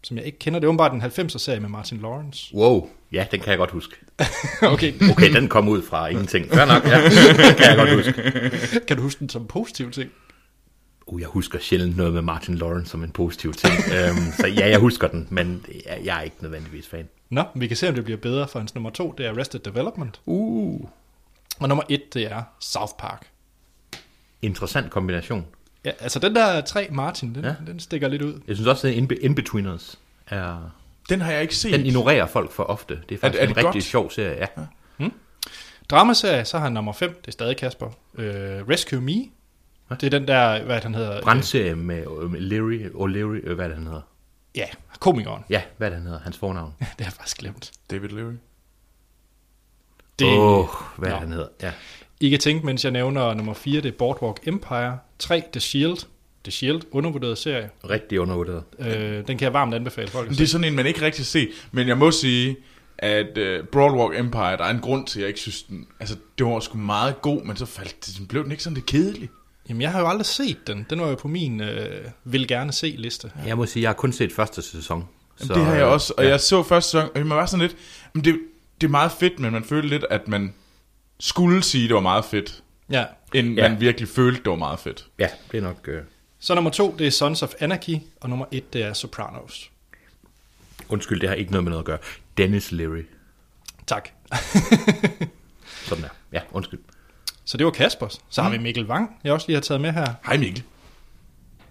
som 0.03 0.17
jeg 0.17 0.27
ikke 0.27 0.39
kender. 0.39 0.61
Det 0.61 0.67
er 0.67 0.69
åbenbart 0.69 0.93
en 0.93 1.03
90'er 1.03 1.39
serie 1.39 1.61
med 1.61 1.69
Martin 1.69 1.99
Lawrence. 1.99 2.55
Wow, 2.55 2.89
ja, 3.13 3.27
den 3.31 3.41
kan 3.41 3.51
jeg 3.51 3.59
godt 3.59 3.71
huske. 3.71 3.97
okay, 4.63 4.95
Okay, 5.11 5.35
den 5.35 5.49
kom 5.49 5.69
ud 5.69 5.83
fra 5.83 6.07
ingenting. 6.09 6.47
Fair 6.51 6.65
nok, 6.65 6.85
ja. 6.85 7.03
Den 7.05 7.57
kan 7.57 7.67
jeg 7.67 7.77
godt 7.77 7.95
huske. 7.95 8.81
kan 8.87 8.97
du 8.97 9.03
huske 9.03 9.19
den 9.21 9.29
som 9.29 9.47
positiv 9.47 9.91
ting? 9.91 10.11
Uh, 11.07 11.21
jeg 11.21 11.29
husker 11.29 11.59
sjældent 11.59 11.97
noget 11.97 12.13
med 12.13 12.23
Martin 12.23 12.55
Lawrence 12.55 12.91
som 12.91 13.05
en 13.05 13.11
positiv 13.11 13.53
ting. 13.55 13.73
um, 13.75 14.33
så 14.33 14.47
ja, 14.47 14.69
jeg 14.69 14.79
husker 14.79 15.09
den, 15.09 15.27
men 15.31 15.65
jeg, 16.05 16.19
er 16.19 16.21
ikke 16.21 16.37
nødvendigvis 16.41 16.87
fan. 16.89 17.09
Nå, 17.31 17.43
vi 17.55 17.67
kan 17.67 17.77
se, 17.77 17.89
om 17.89 17.95
det 17.95 18.05
bliver 18.05 18.19
bedre 18.19 18.49
for 18.49 18.59
hans 18.59 18.75
nummer 18.75 18.91
2. 18.91 19.15
Det 19.19 19.27
er 19.27 19.31
Arrested 19.31 19.61
Development. 19.61 20.21
Uh, 20.27 20.89
Og 21.61 21.69
nummer 21.69 21.85
1, 21.89 22.15
det 22.15 22.33
er 22.33 22.43
South 22.61 22.93
Park. 22.99 23.27
Interessant 24.43 24.91
kombination. 24.91 25.47
Ja, 25.85 25.91
altså 26.01 26.19
den 26.19 26.35
der 26.35 26.61
3 26.61 26.89
Martin, 26.91 27.35
den, 27.35 27.45
ja. 27.45 27.49
Ja. 27.49 27.55
den 27.67 27.81
stikker 27.81 28.09
lidt 28.09 28.23
ud. 28.23 28.41
Jeg 28.49 28.57
synes 28.57 28.69
også, 28.69 28.89
at 28.89 28.95
In- 28.95 29.11
In-Betweeners 29.21 29.99
er... 30.27 30.71
Den 31.09 31.21
har 31.21 31.33
jeg 31.33 31.43
ikke 31.43 31.57
set. 31.57 31.73
Den 31.73 31.87
ignorerer 31.87 32.27
folk 32.27 32.53
for 32.53 32.63
ofte. 32.63 33.01
Det 33.09 33.15
er 33.15 33.19
faktisk 33.19 33.41
er 33.43 33.47
en 33.47 33.49
det 33.49 33.57
rigtig 33.57 33.73
godt? 33.73 33.85
sjov 33.85 34.11
serie, 34.11 34.39
ja. 34.39 34.47
Dramaserie, 35.91 36.45
så 36.45 36.57
har 36.59 36.65
han 36.65 36.73
nummer 36.73 36.93
5, 36.93 37.15
det 37.21 37.29
er 37.29 37.33
stadig 37.33 37.57
Kasper. 37.57 37.87
Øh, 38.15 38.69
Rescue 38.69 39.01
Me. 39.01 39.13
Det 39.91 40.03
er 40.03 40.11
den 40.11 40.29
der, 40.29 40.65
hvad 40.65 40.81
han 40.81 40.95
hedder? 40.95 41.23
Brandserie 41.23 41.75
med 41.75 42.05
øh, 42.23 42.31
med 42.31 42.41
Leary, 42.41 42.87
O'Leary, 42.89 43.49
øh, 43.49 43.55
hvad 43.55 43.65
er 43.65 43.69
det, 43.69 43.77
han 43.77 43.87
hedder? 43.87 44.01
Ja, 44.55 44.67
komikeren. 45.01 45.45
Ja, 45.51 45.63
hvad 45.77 45.89
er 45.89 45.91
det, 45.91 45.99
han 45.99 46.07
hedder? 46.07 46.21
Hans 46.21 46.39
fornavn. 46.39 46.75
Det 46.81 46.87
har 46.89 47.05
jeg 47.05 47.13
faktisk 47.13 47.39
glemt. 47.39 47.73
David 47.91 48.09
Leary. 48.09 48.33
Det, 50.19 50.27
Åh, 50.39 50.59
oh, 50.59 50.67
hvad 50.97 51.09
er 51.09 51.13
det, 51.13 51.21
han 51.21 51.33
hedder? 51.33 51.49
Ja. 51.63 51.73
I 52.21 52.31
kan 52.31 52.39
tænke, 52.39 52.67
mens 52.67 52.85
jeg 52.85 52.93
nævner 52.93 53.35
nummer 53.35 53.55
4, 53.55 53.81
det 53.81 53.89
er 53.89 53.99
Boardwalk 53.99 54.41
Empire. 54.47 54.99
3, 55.19 55.43
The 55.53 55.61
Shield. 55.61 55.97
The 56.45 56.53
Shield, 56.53 56.83
undervurderet 56.91 57.39
serie. 57.39 57.71
Rigtig 57.91 58.21
undervurderet. 58.21 58.63
Øh, 58.79 59.27
den 59.27 59.39
kan 59.39 59.41
jeg 59.41 59.53
varmt 59.53 59.75
anbefale 59.75 60.09
folk 60.09 60.31
Det 60.31 60.41
er 60.41 60.47
sådan 60.47 60.65
en, 60.65 60.75
man 60.75 60.87
ikke 60.87 61.03
rigtig 61.03 61.27
ser. 61.27 61.47
Men 61.73 61.89
jeg 61.89 61.99
må 61.99 62.11
sige, 62.11 62.57
at 62.99 63.39
uh, 63.39 63.67
Broadwalk 63.67 64.19
Empire, 64.19 64.57
der 64.57 64.65
er 64.65 64.71
en 64.71 64.81
grund 64.81 65.07
til, 65.07 65.19
at 65.19 65.21
jeg 65.21 65.29
ikke 65.29 65.41
synes 65.41 65.63
den... 65.63 65.87
Altså, 66.01 66.17
det 66.39 66.47
var 66.47 66.61
sgu 66.61 66.79
meget 66.79 67.23
god, 67.23 67.43
men 67.45 67.57
så 67.57 67.67
faldt 67.67 68.07
det, 68.07 68.19
den 68.19 68.27
blev 68.27 68.43
den 68.45 68.51
ikke 68.51 68.63
sådan 68.63 68.75
lidt 68.75 68.87
kedelig. 68.87 69.29
Jamen, 69.69 69.83
jeg 69.83 69.93
har 69.93 70.01
jo 70.01 70.09
aldrig 70.09 70.27
set 70.27 70.67
den. 70.67 70.87
Den 70.91 71.01
var 71.01 71.09
jo 71.09 71.15
på 71.15 71.29
min 71.29 71.61
øh, 71.61 72.05
vil 72.25 72.49
gerne 72.49 72.73
se 72.73 72.95
liste. 72.99 73.31
Jeg 73.47 73.57
må 73.57 73.67
sige, 73.67 73.83
jeg 73.83 73.89
har 73.89 73.95
kun 73.95 74.13
set 74.13 74.33
første 74.33 74.63
sæson. 74.63 75.05
Jamen, 75.41 75.57
det 75.57 75.65
har 75.65 75.75
jeg 75.75 75.87
øh, 75.87 75.93
også, 75.93 76.15
og 76.17 76.25
ja. 76.25 76.31
jeg 76.31 76.41
så 76.41 76.63
første 76.63 76.91
sæson, 76.91 77.09
og 77.15 77.27
man 77.27 77.37
var 77.37 77.47
sådan 77.47 77.67
lidt... 77.67 77.77
Men 78.15 78.25
det, 78.25 78.39
det 78.81 78.87
er 78.87 78.91
meget 78.91 79.13
fedt, 79.13 79.41
men 79.41 79.53
man 79.53 79.65
følte 79.65 79.89
lidt, 79.89 80.05
at 80.11 80.29
man 80.29 80.55
skulle 81.21 81.63
sige, 81.63 81.85
at 81.85 81.89
det 81.89 81.95
var 81.95 82.01
meget 82.01 82.25
fedt, 82.25 82.63
Ja. 82.91 83.05
end 83.35 83.55
Ja. 83.55 83.69
man 83.69 83.81
virkelig 83.81 84.09
følte, 84.09 84.43
det 84.43 84.51
var 84.51 84.57
meget 84.57 84.79
fedt. 84.79 85.07
Ja, 85.19 85.29
det 85.53 85.59
er 85.59 85.63
nok... 85.63 85.89
Øh... 85.89 86.03
Så 86.41 86.55
nummer 86.55 86.71
2, 86.71 86.95
det 86.99 87.07
er 87.07 87.11
Sons 87.11 87.43
of 87.43 87.51
Anarchy. 87.61 87.97
Og 88.21 88.29
nummer 88.31 88.47
1, 88.51 88.73
det 88.73 88.83
er 88.83 88.93
Sopranos. 88.93 89.71
Undskyld, 90.89 91.21
det 91.21 91.29
har 91.29 91.37
ikke 91.37 91.51
noget 91.51 91.65
med 91.65 91.71
noget 91.71 91.83
at 91.83 91.87
gøre. 91.87 91.99
Dennis 92.37 92.73
Leary. 92.73 93.03
Tak. 93.87 94.09
Sådan 95.89 96.05
der. 96.05 96.09
Ja, 96.33 96.41
undskyld. 96.53 96.81
Så 97.45 97.57
det 97.57 97.67
var 97.67 97.73
Kaspers. 97.73 98.21
Så 98.29 98.43
har 98.43 98.51
vi 98.51 98.59
Mikkel 98.59 98.87
Wang, 98.87 99.17
jeg 99.25 99.33
også 99.33 99.47
lige 99.49 99.55
har 99.57 99.61
taget 99.61 99.81
med 99.81 99.93
her. 99.93 100.15
Hej 100.27 100.37
Mikkel. 100.37 100.63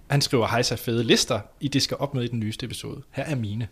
Han 0.09 0.21
skriver, 0.21 0.47
hej 0.47 0.61
så 0.61 0.75
fede 0.75 1.03
lister, 1.03 1.39
I 1.59 1.67
det 1.67 1.81
skal 1.81 1.97
op 1.97 2.13
med 2.13 2.23
i 2.23 2.27
den 2.27 2.39
nyeste 2.39 2.65
episode. 2.65 3.01
Her 3.11 3.23
er 3.23 3.35
mine. 3.35 3.67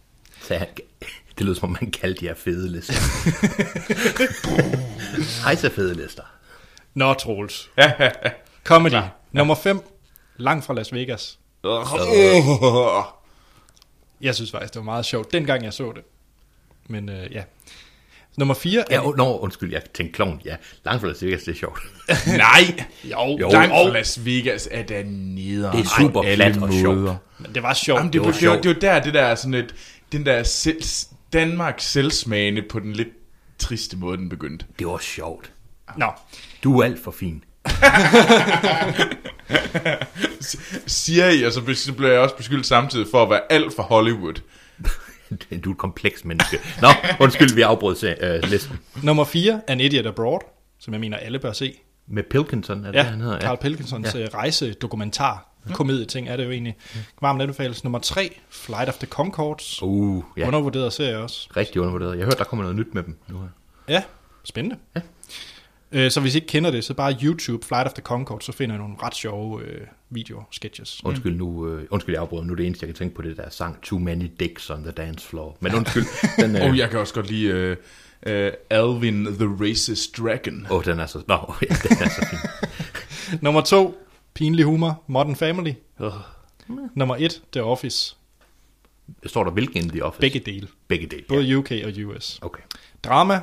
Så 0.48 0.56
han, 0.56 0.68
det 1.38 1.46
lød 1.46 1.56
som 1.56 1.70
om 1.70 1.78
man 1.82 1.92
kaldte 1.92 2.26
jer 2.26 2.34
fede 2.34 2.72
lister. 2.72 2.94
Hej 5.46 5.56
så 5.56 5.70
fede 5.70 5.94
lister. 5.94 6.24
Nå, 6.94 7.14
Troels. 7.14 7.70
Comedy. 8.64 9.02
Nummer 9.32 9.56
5, 9.56 9.82
Langt 10.38 10.66
fra 10.66 10.74
Las 10.74 10.94
Vegas. 10.94 11.40
Jeg 14.22 14.36
synes 14.36 14.52
faktisk, 14.52 14.74
det 14.74 14.80
var 14.80 14.84
meget 14.84 15.06
sjovt, 15.06 15.34
dengang 15.34 15.64
jeg 15.64 15.74
så 15.74 15.92
det. 15.96 16.04
Men 16.88 17.10
øh, 17.10 17.32
ja. 17.32 17.44
Nummer 18.38 18.54
4 18.54 18.80
er... 18.80 18.84
Ja, 18.92 19.08
oh, 19.08 19.18
no, 19.18 19.38
undskyld, 19.38 19.72
jeg 19.72 19.82
tænkte 19.94 20.16
klovn. 20.16 20.42
Ja, 20.46 20.56
langt 20.86 21.02
fra 21.02 21.08
Las 21.08 21.24
Vegas, 21.24 21.44
det 21.44 21.52
er 21.52 21.56
sjovt. 21.56 21.80
Nej! 22.28 22.86
Jo, 23.04 23.38
Jo. 23.40 23.50
Langt 23.50 23.72
fra 23.72 23.90
Las 23.90 24.26
Vegas 24.26 24.70
er 24.72 24.84
der 24.84 25.04
neder. 25.06 25.72
Det 25.72 25.80
er 25.80 25.90
super 26.00 26.22
plat 26.22 26.58
og 26.58 26.74
sjovt. 26.74 26.98
men 27.40 27.56
det 27.56 27.64
var 27.64 27.74
sjovt. 27.74 27.98
Jamen, 27.98 28.14
det, 28.14 28.22
var 28.22 28.32
det, 28.32 28.40
det, 28.40 28.50
var, 28.50 28.54
sjovt. 28.54 28.64
det 28.64 28.76
var 28.76 28.94
der, 28.94 29.04
det 29.04 29.14
der 29.14 29.36
sådan 29.36 29.54
et, 29.54 29.76
den 30.12 30.26
der 30.26 30.44
selv, 30.44 30.82
Danmarks 31.34 31.84
selvsmagende 31.84 32.62
på 32.62 32.80
den 32.80 32.94
lidt 32.94 33.08
triste 33.60 33.98
måde, 33.98 34.18
den 34.18 34.30
begyndte. 34.30 34.66
Det 34.80 34.88
var 34.88 34.98
sjovt. 34.98 35.52
Nå, 35.98 36.12
Du 36.64 36.80
er 36.80 36.86
alt 36.86 37.04
for 37.04 37.12
fin. 37.12 37.44
Siger 40.88 41.30
I, 41.30 41.44
og 41.44 41.52
så 41.52 41.94
bliver 41.98 42.12
jeg 42.12 42.20
også 42.20 42.36
beskyldt 42.36 42.66
samtidig 42.66 43.08
for 43.12 43.24
at 43.24 43.30
være 43.30 43.42
alt 43.50 43.76
for 43.76 43.84
Hollywood. 43.84 44.34
Du 45.64 45.70
er 45.70 45.74
et 45.74 45.78
kompleks 45.78 46.26
menneske. 46.26 46.60
Nå, 46.82 46.88
undskyld, 47.20 47.56
vi 47.56 47.62
afbrød 47.62 47.96
se, 47.96 48.16
øh, 48.22 48.44
listen. 48.44 48.80
nummer 49.04 49.24
4 49.24 49.54
er 49.54 49.60
An 49.68 49.80
Idiot 49.80 50.06
Abroad, 50.06 50.40
som 50.80 50.94
jeg 50.94 51.02
mener, 51.02 51.18
alle 51.18 51.40
bør 51.40 51.54
se. 51.54 51.80
Med 52.08 52.24
Pilkinson, 52.24 52.86
er 52.86 52.92
det, 52.92 53.00
Ja, 53.00 53.04
han 53.04 53.22
hedder? 53.22 53.40
Carl 53.40 53.58
Pilkinsons 53.58 54.16
ja. 54.16 54.28
rejsedokumentar. 54.34 55.55
Komedieting 55.74 56.30
er 56.30 56.38
det 56.38 56.46
jo 56.46 56.52
egentlig. 56.52 56.76
Varmt 57.22 57.42
anbefales. 57.42 57.84
Nummer 57.84 58.00
3, 58.00 58.40
Flight 58.50 58.90
of 58.90 58.98
the 58.98 59.08
Concords. 59.08 59.84
Uh, 59.84 60.24
ja. 60.38 60.48
Undervurderet 60.48 60.94
serie 60.94 61.18
også. 61.18 61.50
rigtig 61.58 61.82
undervurderet. 61.82 62.18
Jeg 62.18 62.26
hørte, 62.26 62.38
der 62.38 62.44
kommer 62.44 62.64
noget 62.64 62.78
nyt 62.78 62.94
med 62.94 63.04
dem 63.04 63.18
nu 63.28 63.40
her. 63.40 63.48
Ja, 63.88 64.04
spændende. 64.44 64.78
Ja. 64.96 65.02
Øh, 65.92 66.12
så 66.12 66.20
hvis 66.20 66.36
I 66.36 66.38
ikke 66.38 66.48
kender 66.48 66.72
det, 66.72 66.84
så 66.84 66.94
bare 66.94 67.18
YouTube, 67.24 67.66
Flight 67.66 67.88
of 67.88 67.94
the 67.94 68.02
Concords, 68.02 68.46
så 68.46 68.52
finder 68.52 68.76
I 68.76 68.78
nogle 68.78 68.96
ret 69.04 69.16
sjove 69.16 69.62
øh, 69.62 69.82
videoer, 70.10 70.44
sketches. 70.52 71.02
Undskyld 71.06 71.38
nu, 71.38 71.68
øh, 71.68 71.88
undskyld 71.90 72.16
jeg 72.16 72.22
afbryder, 72.22 72.44
nu 72.44 72.52
er 72.52 72.56
det 72.56 72.66
eneste, 72.66 72.84
jeg 72.84 72.94
kan 72.94 72.98
tænke 72.98 73.16
på 73.16 73.22
det 73.22 73.38
der 73.38 73.50
sang, 73.50 73.82
Too 73.82 74.00
Many 74.00 74.32
Dicks 74.40 74.70
on 74.70 74.82
the 74.84 74.92
Dance 74.92 75.28
Floor. 75.28 75.58
Men 75.60 75.76
undskyld, 75.76 76.06
den, 76.42 76.56
øh, 76.62 76.62
Og 76.62 76.78
jeg 76.78 76.90
kan 76.90 77.00
også 77.00 77.14
godt 77.14 77.30
lide 77.32 77.78
uh, 78.28 78.32
uh, 78.32 78.52
Alvin 78.70 79.26
the 79.26 79.48
Racist 79.62 80.18
Dragon. 80.18 80.68
Åh, 80.70 80.78
oh, 80.78 80.86
den 80.86 81.00
er 81.00 81.06
så... 81.06 81.22
Nå, 81.28 81.36
ja, 81.70 81.76
den 81.84 81.98
er 82.02 82.10
så 82.10 82.28
fin. 82.30 82.40
Nummer 83.42 83.62
2, 83.62 84.05
Pinlig 84.36 84.66
Humor, 84.66 85.04
Modern 85.08 85.36
Family. 85.36 85.74
Nummer 86.96 87.16
1, 87.16 87.42
The 87.54 87.64
Office. 87.64 88.16
Står 89.26 89.44
der 89.44 89.52
hvilken 89.52 89.84
in 89.84 89.90
the 89.90 90.04
office? 90.04 90.22
Begge 90.22 90.40
dele. 90.40 90.68
Begge 90.88 91.08
dele, 91.08 91.24
Både 91.28 91.42
ja. 91.44 91.56
UK 91.56 91.72
og 91.86 91.92
US. 92.06 92.40
Okay. 92.42 92.62
Drama. 93.04 93.42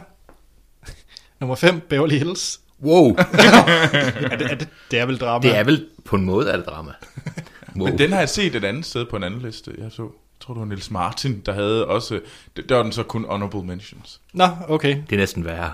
Nummer 1.41 1.55
5, 1.57 1.81
Beverly 1.81 2.15
Hills. 2.19 2.61
Wow, 2.83 3.11
Er 3.17 4.37
det, 4.37 4.51
er 4.51 4.55
det, 4.55 4.69
det 4.91 4.99
er 4.99 5.07
vel 5.07 5.19
drama? 5.19 5.49
det 5.49 5.57
er 5.57 5.65
vel 5.65 5.87
på 6.05 6.17
en 6.17 6.25
måde 6.25 6.51
er 6.51 6.57
det 6.57 6.67
drama. 6.67 6.93
Wow. 7.77 7.87
Men 7.89 7.99
den 7.99 8.13
har 8.13 8.19
jeg 8.19 8.29
set 8.29 8.55
et 8.55 8.65
andet 8.65 8.87
sted 8.87 9.05
på 9.05 9.17
en 9.17 9.23
anden 9.23 9.43
liste. 9.43 9.75
Jeg 9.79 9.93
så, 9.93 10.03
jeg 10.03 10.11
tror 10.41 10.55
det 10.55 10.61
var 10.61 10.67
Niels 10.67 10.91
Martin, 10.91 11.41
der 11.47 11.53
havde 11.53 11.87
også, 11.87 12.21
der 12.69 12.75
var 12.77 12.83
den 12.83 12.93
så 12.93 13.03
kun 13.03 13.25
honorable 13.29 13.63
mentions. 13.63 14.21
Nå, 14.33 14.49
okay. 14.69 14.97
Det 15.11 15.17
er 15.17 15.21
næsten 15.21 15.45
værre. 15.45 15.73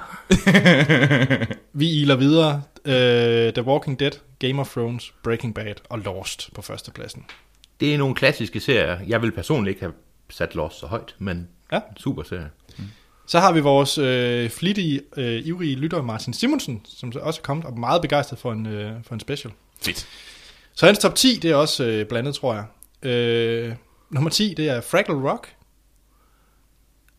Vi 1.73 1.91
iler 2.01 2.17
videre. 2.17 2.63
Uh, 2.85 2.93
The 3.55 3.63
Walking 3.63 4.01
Dead, 4.01 4.11
Game 4.39 4.61
of 4.61 4.69
Thrones, 4.73 5.13
Breaking 5.23 5.55
Bad 5.55 5.75
og 5.91 5.99
Lost 5.99 6.51
på 6.55 6.63
førstepladsen. 6.63 7.25
Det 7.81 7.95
er 7.95 7.99
nogle 7.99 8.15
klassiske 8.15 8.61
serier. 8.61 8.99
Jeg 9.07 9.23
vil 9.23 9.33
personligt 9.33 9.69
ikke 9.75 9.81
have 9.81 9.93
sat 10.31 10.55
Lost 10.55 10.79
så 10.81 10.87
højt, 10.87 11.15
men 11.19 11.49
Ja. 11.73 11.81
super 11.97 12.23
serie. 12.23 12.51
Så 13.27 13.41
har 13.41 13.53
vi 13.53 13.61
vores 13.61 13.99
øh, 13.99 14.51
flittige, 14.51 15.01
øh, 15.17 15.47
ivrige 15.47 15.77
lytter 15.77 16.03
Martin 16.03 16.33
Simonsen, 16.33 16.81
som 16.85 17.13
så 17.13 17.19
også 17.19 17.41
er 17.41 17.45
kommet 17.45 17.67
og 17.67 17.73
er 17.73 17.77
meget 17.77 18.03
begejstret 18.03 18.39
for 18.39 18.53
en, 18.53 18.67
øh, 18.67 18.93
for 19.05 19.15
en 19.15 19.21
special. 19.21 19.53
Fedt. 19.83 20.07
Så 20.75 20.87
hans 20.87 20.99
top 20.99 21.15
10, 21.15 21.39
det 21.43 21.51
er 21.51 21.55
også 21.55 21.85
øh, 21.85 22.07
blandet, 22.07 22.35
tror 22.35 22.55
jeg. 22.55 22.65
Øh, 23.11 23.75
nummer 24.11 24.31
10, 24.31 24.55
det 24.57 24.69
er 24.69 24.81
Fraggle 24.81 25.31
Rock. 25.31 25.49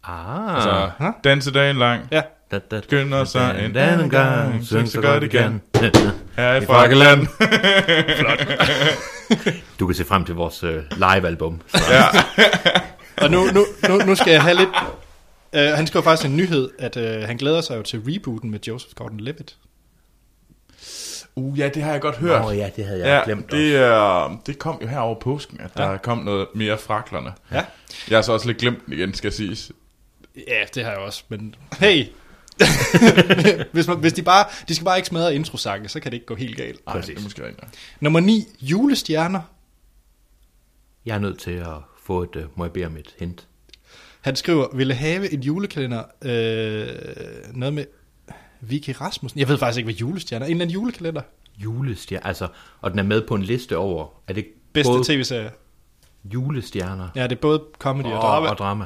Ah. 0.04 0.62
Så 0.64 0.92
Huh? 1.00 1.14
danse 1.24 1.52
dagen 1.52 1.76
lang. 1.78 2.08
Ja, 2.12 2.22
Skynder 2.84 3.24
sig 3.24 3.50
en 3.50 3.58
anden 3.58 3.78
anden 3.78 4.10
gang, 4.10 4.66
syng 4.66 4.88
så 4.88 5.02
godt 5.02 5.24
igen. 5.24 5.62
Her 6.40 6.56
i 6.56 6.66
Frakkeland. 6.66 7.28
Du 9.80 9.86
kan 9.88 9.96
se 9.96 10.06
frem 10.06 10.26
til 10.26 10.36
vores 10.36 10.64
øh, 10.64 10.84
live-album. 10.96 11.62
Og 13.18 13.32
nu, 13.32 13.46
nu, 13.46 13.66
nu, 13.90 13.98
nu 13.98 14.16
skal 14.16 14.32
jeg 14.32 14.42
have 14.42 14.56
lidt... 14.58 14.70
Uh, 15.54 15.60
han 15.62 15.88
skriver 15.88 16.04
faktisk 16.04 16.30
en 16.30 16.38
nyhed, 16.38 16.70
at 16.80 16.98
uh, 16.98 17.28
han 17.28 17.38
glæder 17.38 17.62
sig 17.62 17.78
jo 17.78 17.82
til 17.82 18.02
rebooten 18.08 18.52
med 18.52 18.60
Joseph 18.68 18.94
Gordon-Levitt. 19.02 19.56
Uh, 21.36 21.60
ja, 21.60 21.70
det 21.70 21.84
har 21.84 21.92
jeg 21.92 22.02
godt 22.02 22.16
hørt. 22.18 22.46
Åh 22.46 22.58
ja, 22.58 22.70
det 22.76 22.86
havde 22.86 23.00
jeg 23.00 23.08
Ja, 23.08 23.22
glemt 23.26 23.52
det, 23.52 23.76
er, 23.76 24.40
det 24.46 24.60
kom 24.60 24.80
jo 24.82 24.88
her 24.88 25.00
over 25.00 25.20
påsken, 25.20 25.62
at 25.62 25.70
der 25.78 25.92
Ja. 25.92 25.98
kom 25.98 26.18
noget 26.18 26.48
mere 26.56 26.78
fraklerne. 26.78 27.34
Ja. 27.52 27.66
Jeg 28.10 28.18
har 28.18 28.22
så 28.22 28.34
også 28.34 28.48
lidt 28.48 28.58
glemt 28.58 28.86
den 28.86 28.94
igen, 28.94 29.14
skal 29.14 29.32
siges. 29.32 29.72
Ja, 30.48 30.64
det 30.76 30.84
har 30.84 30.92
jeg 30.92 31.00
også, 31.00 31.24
men 31.30 31.56
hey! 31.80 32.06
hvis, 33.74 33.88
man, 33.88 33.98
hvis 33.98 34.14
de 34.14 34.22
bare, 34.24 34.46
de 34.68 34.76
skal 34.76 34.86
bare 34.86 34.98
ikke 34.98 35.08
smadre 35.08 35.36
introsange, 35.36 35.90
så 35.90 36.00
kan 36.00 36.12
det 36.12 36.16
ikke 36.16 36.26
gå 36.26 36.36
helt 36.36 36.58
galt. 36.58 36.80
Ej, 36.88 36.94
Præcis. 36.94 37.08
det 37.10 37.18
er 37.18 37.24
måske 37.24 37.46
rigtigt. 37.48 37.66
Nummer 38.00 38.20
9, 38.20 38.46
julestjerner. 38.62 39.42
Jeg 41.06 41.16
er 41.16 41.20
nødt 41.20 41.40
til 41.40 41.52
at 41.52 41.68
få 42.04 42.24
et, 42.24 42.36
øh, 42.36 42.44
må 42.56 42.64
jeg 42.66 42.72
bede 42.72 42.86
om 42.86 42.98
et 42.98 43.16
hint. 43.20 43.48
Han 44.22 44.36
skriver, 44.36 44.68
ville 44.76 44.94
have 44.94 45.34
en 45.34 45.42
julekalender, 45.42 46.04
øh, 46.22 46.88
noget 47.54 47.74
med 47.74 47.86
Vicky 48.62 48.90
Rasmussen. 49.02 49.40
Jeg 49.40 49.48
ved 49.48 49.58
faktisk 49.58 49.78
ikke, 49.78 49.86
hvad 49.88 49.94
julestjerner 49.96 50.46
er. 50.46 50.48
En 50.48 50.52
eller 50.56 50.66
anden 50.66 50.74
julekalender. 50.74 51.22
Julestjerner, 51.58 52.28
altså, 52.28 52.48
og 52.82 52.92
den 52.92 53.00
er 53.00 53.04
med 53.04 53.28
på 53.28 53.36
en 53.36 53.44
liste 53.44 53.78
over, 53.78 54.08
er 54.28 54.34
det 54.34 54.46
Bedste 54.74 54.92
både 54.92 55.04
tv-serie. 55.04 55.52
julestjerner 56.24 57.10
Ja, 57.16 57.24
det 57.24 57.32
er 57.32 57.40
både 57.42 57.64
comedy 57.80 58.06
og 58.06 58.14
og, 58.14 58.22
drama. 58.22 58.50
og 58.50 58.58
drama? 58.58 58.86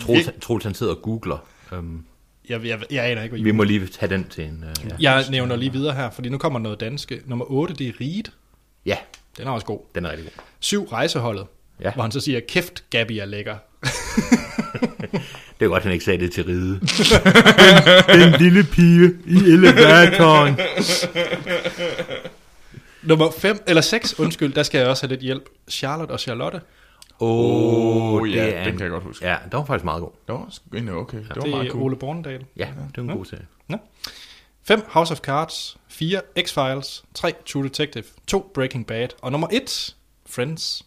Troels 0.40 0.64
han 0.64 0.74
sidder 0.74 0.94
og 0.94 1.02
googler. 1.02 1.38
Um, 1.78 2.04
Jeg, 2.48 2.64
jeg, 2.66 2.78
jeg 2.90 3.04
aner 3.04 3.22
ikke, 3.22 3.32
hvad 3.36 3.44
vi 3.44 3.50
må 3.52 3.62
lige 3.62 3.86
tage 3.86 4.10
den 4.14 4.24
til 4.24 4.44
en... 4.44 4.64
Uh, 4.84 4.90
ja. 5.02 5.12
Jeg 5.16 5.24
nævner 5.30 5.56
lige 5.56 5.72
videre 5.72 5.94
her, 5.94 6.10
fordi 6.10 6.28
nu 6.28 6.38
kommer 6.38 6.58
noget 6.58 6.80
danske. 6.80 7.20
Nummer 7.26 7.44
8, 7.50 7.74
det 7.74 7.88
er 7.88 7.92
Riget. 8.00 8.32
ja, 8.86 8.96
Den 9.38 9.46
er 9.46 9.50
også 9.50 9.66
god. 9.66 9.80
den 9.94 10.04
er 10.04 10.10
rigtig 10.10 10.24
god. 10.24 10.44
7, 10.60 10.84
Rejseholdet. 10.84 11.46
Ja. 11.80 11.92
Hvor 11.92 12.02
han 12.02 12.12
så 12.12 12.20
siger, 12.20 12.40
kæft, 12.48 12.84
Gabi 12.90 13.18
er 13.18 13.24
lækker. 13.24 13.56
Det 15.60 15.66
er 15.66 15.70
godt, 15.70 15.82
han 15.82 15.92
ikke 15.92 16.04
sagde 16.04 16.20
det 16.24 16.32
til 16.32 16.44
ride. 16.44 16.80
den, 18.18 18.32
den 18.32 18.40
lille 18.40 18.64
pige 18.64 19.10
i 19.26 19.36
elevatoren. 19.36 20.56
Nummer 23.02 23.30
5, 23.38 23.62
eller 23.66 23.80
6, 23.82 24.18
undskyld, 24.20 24.52
der 24.52 24.62
skal 24.62 24.78
jeg 24.78 24.88
også 24.88 25.02
have 25.02 25.08
lidt 25.12 25.20
hjælp. 25.20 25.42
Charlotte 25.70 26.12
og 26.12 26.20
Charlotte. 26.20 26.60
Åh, 27.20 28.12
Oh, 28.14 28.32
ja, 28.32 28.44
det 28.46 28.56
er 28.56 28.58
den 28.64 28.68
en- 28.72 28.76
kan 28.78 28.82
jeg 28.84 28.90
godt 28.90 29.04
huske. 29.04 29.26
Ja, 29.26 29.36
den 29.44 29.52
var 29.52 29.64
faktisk 29.64 29.84
meget 29.84 30.00
god. 30.00 30.10
Det 30.26 30.34
var 30.34 30.52
egentlig 30.74 30.94
okay. 30.94 31.18
Det 31.18 31.28
var 31.28 31.34
Det 31.42 31.50
meget 31.50 31.66
er 31.66 31.70
cool. 31.70 31.82
Ole 31.82 31.96
Bornedal. 31.96 32.44
Ja, 32.56 32.68
det 32.96 33.06
var 33.06 33.12
en 33.12 33.16
god 33.18 33.24
serie. 33.24 33.46
5, 34.64 34.82
House 34.88 35.12
of 35.12 35.18
Cards. 35.20 35.76
4, 35.88 36.20
X-Files. 36.38 37.04
3, 37.14 37.32
True 37.46 37.64
Detective. 37.64 38.04
2, 38.26 38.50
Breaking 38.54 38.86
Bad. 38.86 39.08
Og 39.22 39.32
nummer 39.32 39.48
1, 39.52 39.96
Friends. 40.26 40.82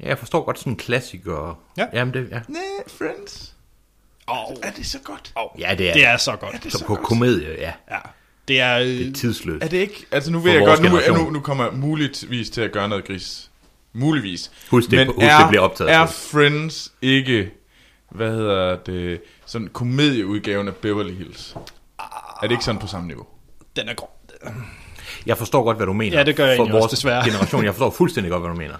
Ja, 0.00 0.08
jeg 0.08 0.18
forstår 0.18 0.44
godt 0.44 0.58
sådan 0.58 0.72
en 0.72 0.76
klassiker. 0.76 1.58
Ja. 1.76 1.86
Jamen, 1.92 2.14
det, 2.14 2.28
ja. 2.30 2.40
Nej, 2.48 2.60
Friends. 2.86 3.54
Oh, 4.26 4.54
Er 4.62 4.70
det 4.70 4.86
så 4.86 4.98
godt? 5.04 5.34
ja, 5.58 5.74
det 5.78 5.88
er, 5.88 5.92
det 5.94 6.06
er 6.06 6.16
så 6.16 6.36
godt. 6.36 6.62
det 6.64 6.72
så 6.72 6.78
så 6.78 6.84
på 6.86 6.94
godt? 6.94 7.06
komedie, 7.06 7.48
ja. 7.60 7.72
Ja. 7.90 7.98
Det 8.48 8.60
er, 8.60 8.78
Det 8.78 9.08
er 9.08 9.12
tidsløst. 9.12 9.64
Er 9.64 9.68
det 9.68 9.76
ikke... 9.78 10.06
Altså 10.10 10.30
nu 10.32 10.38
vil 10.38 10.52
jeg 10.52 10.64
godt... 10.66 10.82
Nu, 10.82 11.24
nu, 11.24 11.30
nu 11.30 11.40
kommer 11.40 11.64
jeg 11.64 11.72
muligvis 11.74 12.50
til 12.50 12.60
at 12.60 12.72
gøre 12.72 12.88
noget 12.88 13.04
gris. 13.04 13.50
Muligvis. 13.94 14.50
Husk 14.70 14.90
det- 14.90 14.98
Men 14.98 15.06
husk 15.06 15.18
det 15.18 15.26
er, 15.28 15.48
bliver 15.48 15.62
optaget. 15.62 15.92
Er 15.92 16.06
Friends 16.06 16.92
ikke... 17.02 17.50
Hvad 18.10 18.30
hedder 18.30 18.76
det? 18.76 19.20
Sådan 19.46 19.68
komedieudgaven 19.72 20.68
af 20.68 20.74
Beverly 20.74 21.12
Hills. 21.14 21.56
Er 21.98 22.42
det 22.42 22.50
ikke 22.50 22.64
sådan 22.64 22.80
på 22.80 22.86
samme 22.86 23.06
niveau? 23.06 23.26
den 23.76 23.88
er 23.88 23.94
grov. 23.94 24.20
Jeg 25.26 25.38
forstår 25.38 25.62
godt, 25.64 25.76
hvad 25.76 25.86
du 25.86 25.92
mener. 25.92 26.18
Ja, 26.18 26.24
det 26.24 26.36
gør 26.36 26.46
jeg 26.46 26.56
For 26.56 26.62
egentlig 26.62 26.74
også, 26.74 26.82
vores 26.82 26.90
desværre. 26.90 27.24
generation, 27.30 27.64
jeg 27.64 27.74
forstår 27.74 27.90
fuldstændig 27.90 28.30
godt, 28.30 28.42
hvad 28.42 28.50
du 28.50 28.56
mener. 28.56 28.74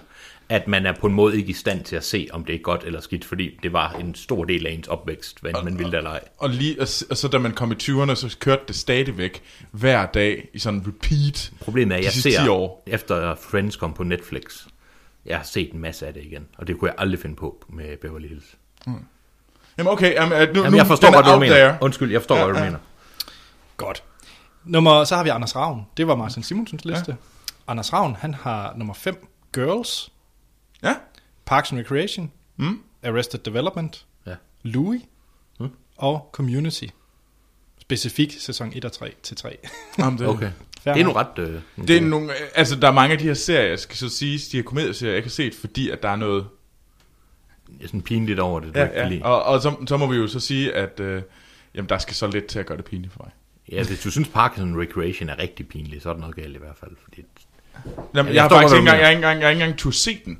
At 0.49 0.67
man 0.67 0.85
er 0.85 0.93
på 1.01 1.07
en 1.07 1.13
måde 1.13 1.37
ikke 1.37 1.49
i 1.49 1.53
stand 1.53 1.83
til 1.83 1.95
at 1.95 2.03
se, 2.05 2.27
om 2.31 2.45
det 2.45 2.55
er 2.55 2.59
godt 2.59 2.83
eller 2.85 3.01
skidt, 3.01 3.25
fordi 3.25 3.59
det 3.63 3.73
var 3.73 3.91
en 3.91 4.15
stor 4.15 4.43
del 4.43 4.67
af 4.67 4.71
ens 4.71 4.87
opvækst, 4.87 5.41
hvad 5.41 5.51
man 5.63 5.77
ville 5.77 5.91
det 5.91 5.97
eller 5.97 6.09
ej. 6.09 6.19
Og, 6.37 6.49
lige, 6.49 6.81
og, 6.81 6.87
og 7.09 7.17
så 7.17 7.27
da 7.27 7.37
man 7.37 7.51
kom 7.51 7.71
i 7.71 7.75
20'erne, 7.83 8.15
så 8.15 8.35
kørte 8.39 8.61
det 8.67 8.75
stadigvæk 8.75 9.41
hver 9.71 10.05
dag 10.05 10.47
i 10.53 10.59
sådan 10.59 10.79
en 10.79 10.85
repeat. 10.87 11.51
Problemet 11.61 11.93
er, 11.93 11.97
at 11.97 12.03
jeg 12.03 12.11
ser, 12.13 12.43
10 12.43 12.47
år. 12.47 12.83
efter 12.87 13.35
Friends 13.35 13.75
kom 13.75 13.93
på 13.93 14.03
Netflix, 14.03 14.43
jeg 15.25 15.37
har 15.37 15.43
set 15.43 15.73
en 15.73 15.79
masse 15.79 16.07
af 16.07 16.13
det 16.13 16.23
igen, 16.23 16.47
og 16.57 16.67
det 16.67 16.79
kunne 16.79 16.89
jeg 16.89 16.95
aldrig 16.97 17.19
finde 17.19 17.35
på 17.35 17.65
med 17.69 17.97
Beverly 17.97 18.27
Hills. 18.27 18.55
Jamen 19.77 19.93
okay, 19.93 20.13
jamen, 20.13 20.29
nu, 20.29 20.37
Jamen, 20.59 20.71
nu, 20.71 20.77
jeg 20.77 20.87
forstår 20.87 21.09
hvad 21.11 21.33
du 21.33 21.39
mener. 21.39 21.55
there. 21.55 21.77
Undskyld, 21.81 22.11
jeg 22.11 22.21
forstår 22.21 22.35
Ja, 22.35 22.41
godt, 22.41 22.51
hvad 22.51 22.59
du 22.61 22.65
ja. 22.65 22.69
mener. 22.71 22.79
Godt. 23.77 24.03
Nummer, 24.63 25.03
så 25.03 25.15
har 25.15 25.23
vi 25.23 25.29
Anders 25.29 25.55
Ravn. 25.55 25.85
Det 25.97 26.07
var 26.07 26.15
Martin 26.15 26.43
Simonsens 26.43 26.85
liste. 26.85 27.11
Ja. 27.11 27.15
Anders 27.67 27.93
Ravn, 27.93 28.15
han 28.15 28.33
har 28.33 28.73
nummer 28.77 28.93
5, 28.93 29.27
Girls, 29.53 30.11
Ja, 30.83 30.95
Parks 31.45 31.71
and 31.71 31.79
Recreation, 31.79 32.31
Mm. 32.57 32.81
Arrested 33.03 33.39
Development, 33.39 34.05
Ja. 34.27 34.35
Louis 34.63 35.01
Mm. 35.59 35.69
og 35.97 36.29
Community. 36.31 36.85
Specifikt 37.81 38.41
sæson 38.41 38.71
1 38.75 38.85
og 38.85 38.91
3 38.91 39.13
til 39.23 39.37
3. 39.37 39.57
jamen, 39.97 40.19
det, 40.19 40.27
Okay. 40.27 40.51
Fair 40.85 40.93
Det 40.93 41.01
er 41.01 41.05
nu 41.05 41.11
ret... 41.11 41.39
Øh, 41.77 41.87
Det 41.87 41.97
er 41.97 42.01
nogle, 42.01 42.31
altså 42.55 42.75
der 42.75 42.87
er 42.87 42.91
mange 42.91 43.13
af 43.13 43.19
de 43.19 43.23
her 43.23 43.33
serier, 43.33 43.75
skal 43.75 43.97
så 43.97 44.09
sige, 44.09 44.39
de 44.51 44.57
her 44.57 44.63
komedieserier, 44.63 45.11
jeg 45.11 45.17
ikke 45.17 45.27
har 45.27 45.31
set, 45.31 45.55
fordi 45.55 45.89
at 45.89 46.03
der 46.03 46.09
er 46.09 46.15
noget... 46.15 46.45
sådan 47.85 48.01
pinligt 48.01 48.39
over 48.39 48.59
det, 48.59 48.75
du 48.75 48.79
ikke 48.79 48.93
kan 48.95 49.09
lide. 49.11 49.23
Og, 49.23 49.43
og 49.43 49.61
så, 49.61 49.75
så 49.87 49.97
må 49.97 50.07
vi 50.07 50.15
jo 50.17 50.27
så 50.27 50.39
sige, 50.39 50.73
at 50.73 50.99
øh, 50.99 51.21
jamen, 51.75 51.89
der 51.89 51.97
skal 51.97 52.15
så 52.15 52.27
lidt 52.27 52.45
til 52.45 52.59
at 52.59 52.65
gøre 52.65 52.77
det 52.77 52.85
pinligt 52.85 53.13
for 53.13 53.23
mig. 53.23 53.31
Ja, 53.71 53.83
hvis 53.83 53.99
du 53.99 54.11
synes 54.11 54.27
Parks 54.27 54.59
and 54.59 54.77
Recreation 54.81 55.29
er 55.29 55.39
rigtig 55.39 55.67
pinlig, 55.67 56.01
så 56.01 56.09
er 56.09 56.13
der 56.13 56.19
noget 56.19 56.35
galt 56.35 56.55
i 56.55 56.59
hvert 56.59 56.75
fald. 56.79 56.91
Fordi 57.03 57.23
Jamen, 58.15 58.27
jeg 58.27 58.35
jeg, 58.35 58.43
har 58.43 58.49
faktisk 58.49 58.73
ikke 58.73 58.79
engang, 58.79 58.97
jeg 58.99 59.05
har 59.05 59.11
ikke 59.11 59.17
engang, 59.17 59.39
jeg 59.39 59.47
har 59.47 59.51
ikke 59.51 59.63
engang 59.63 59.79
turde 59.79 59.95
se 59.95 60.19
den. 60.25 60.39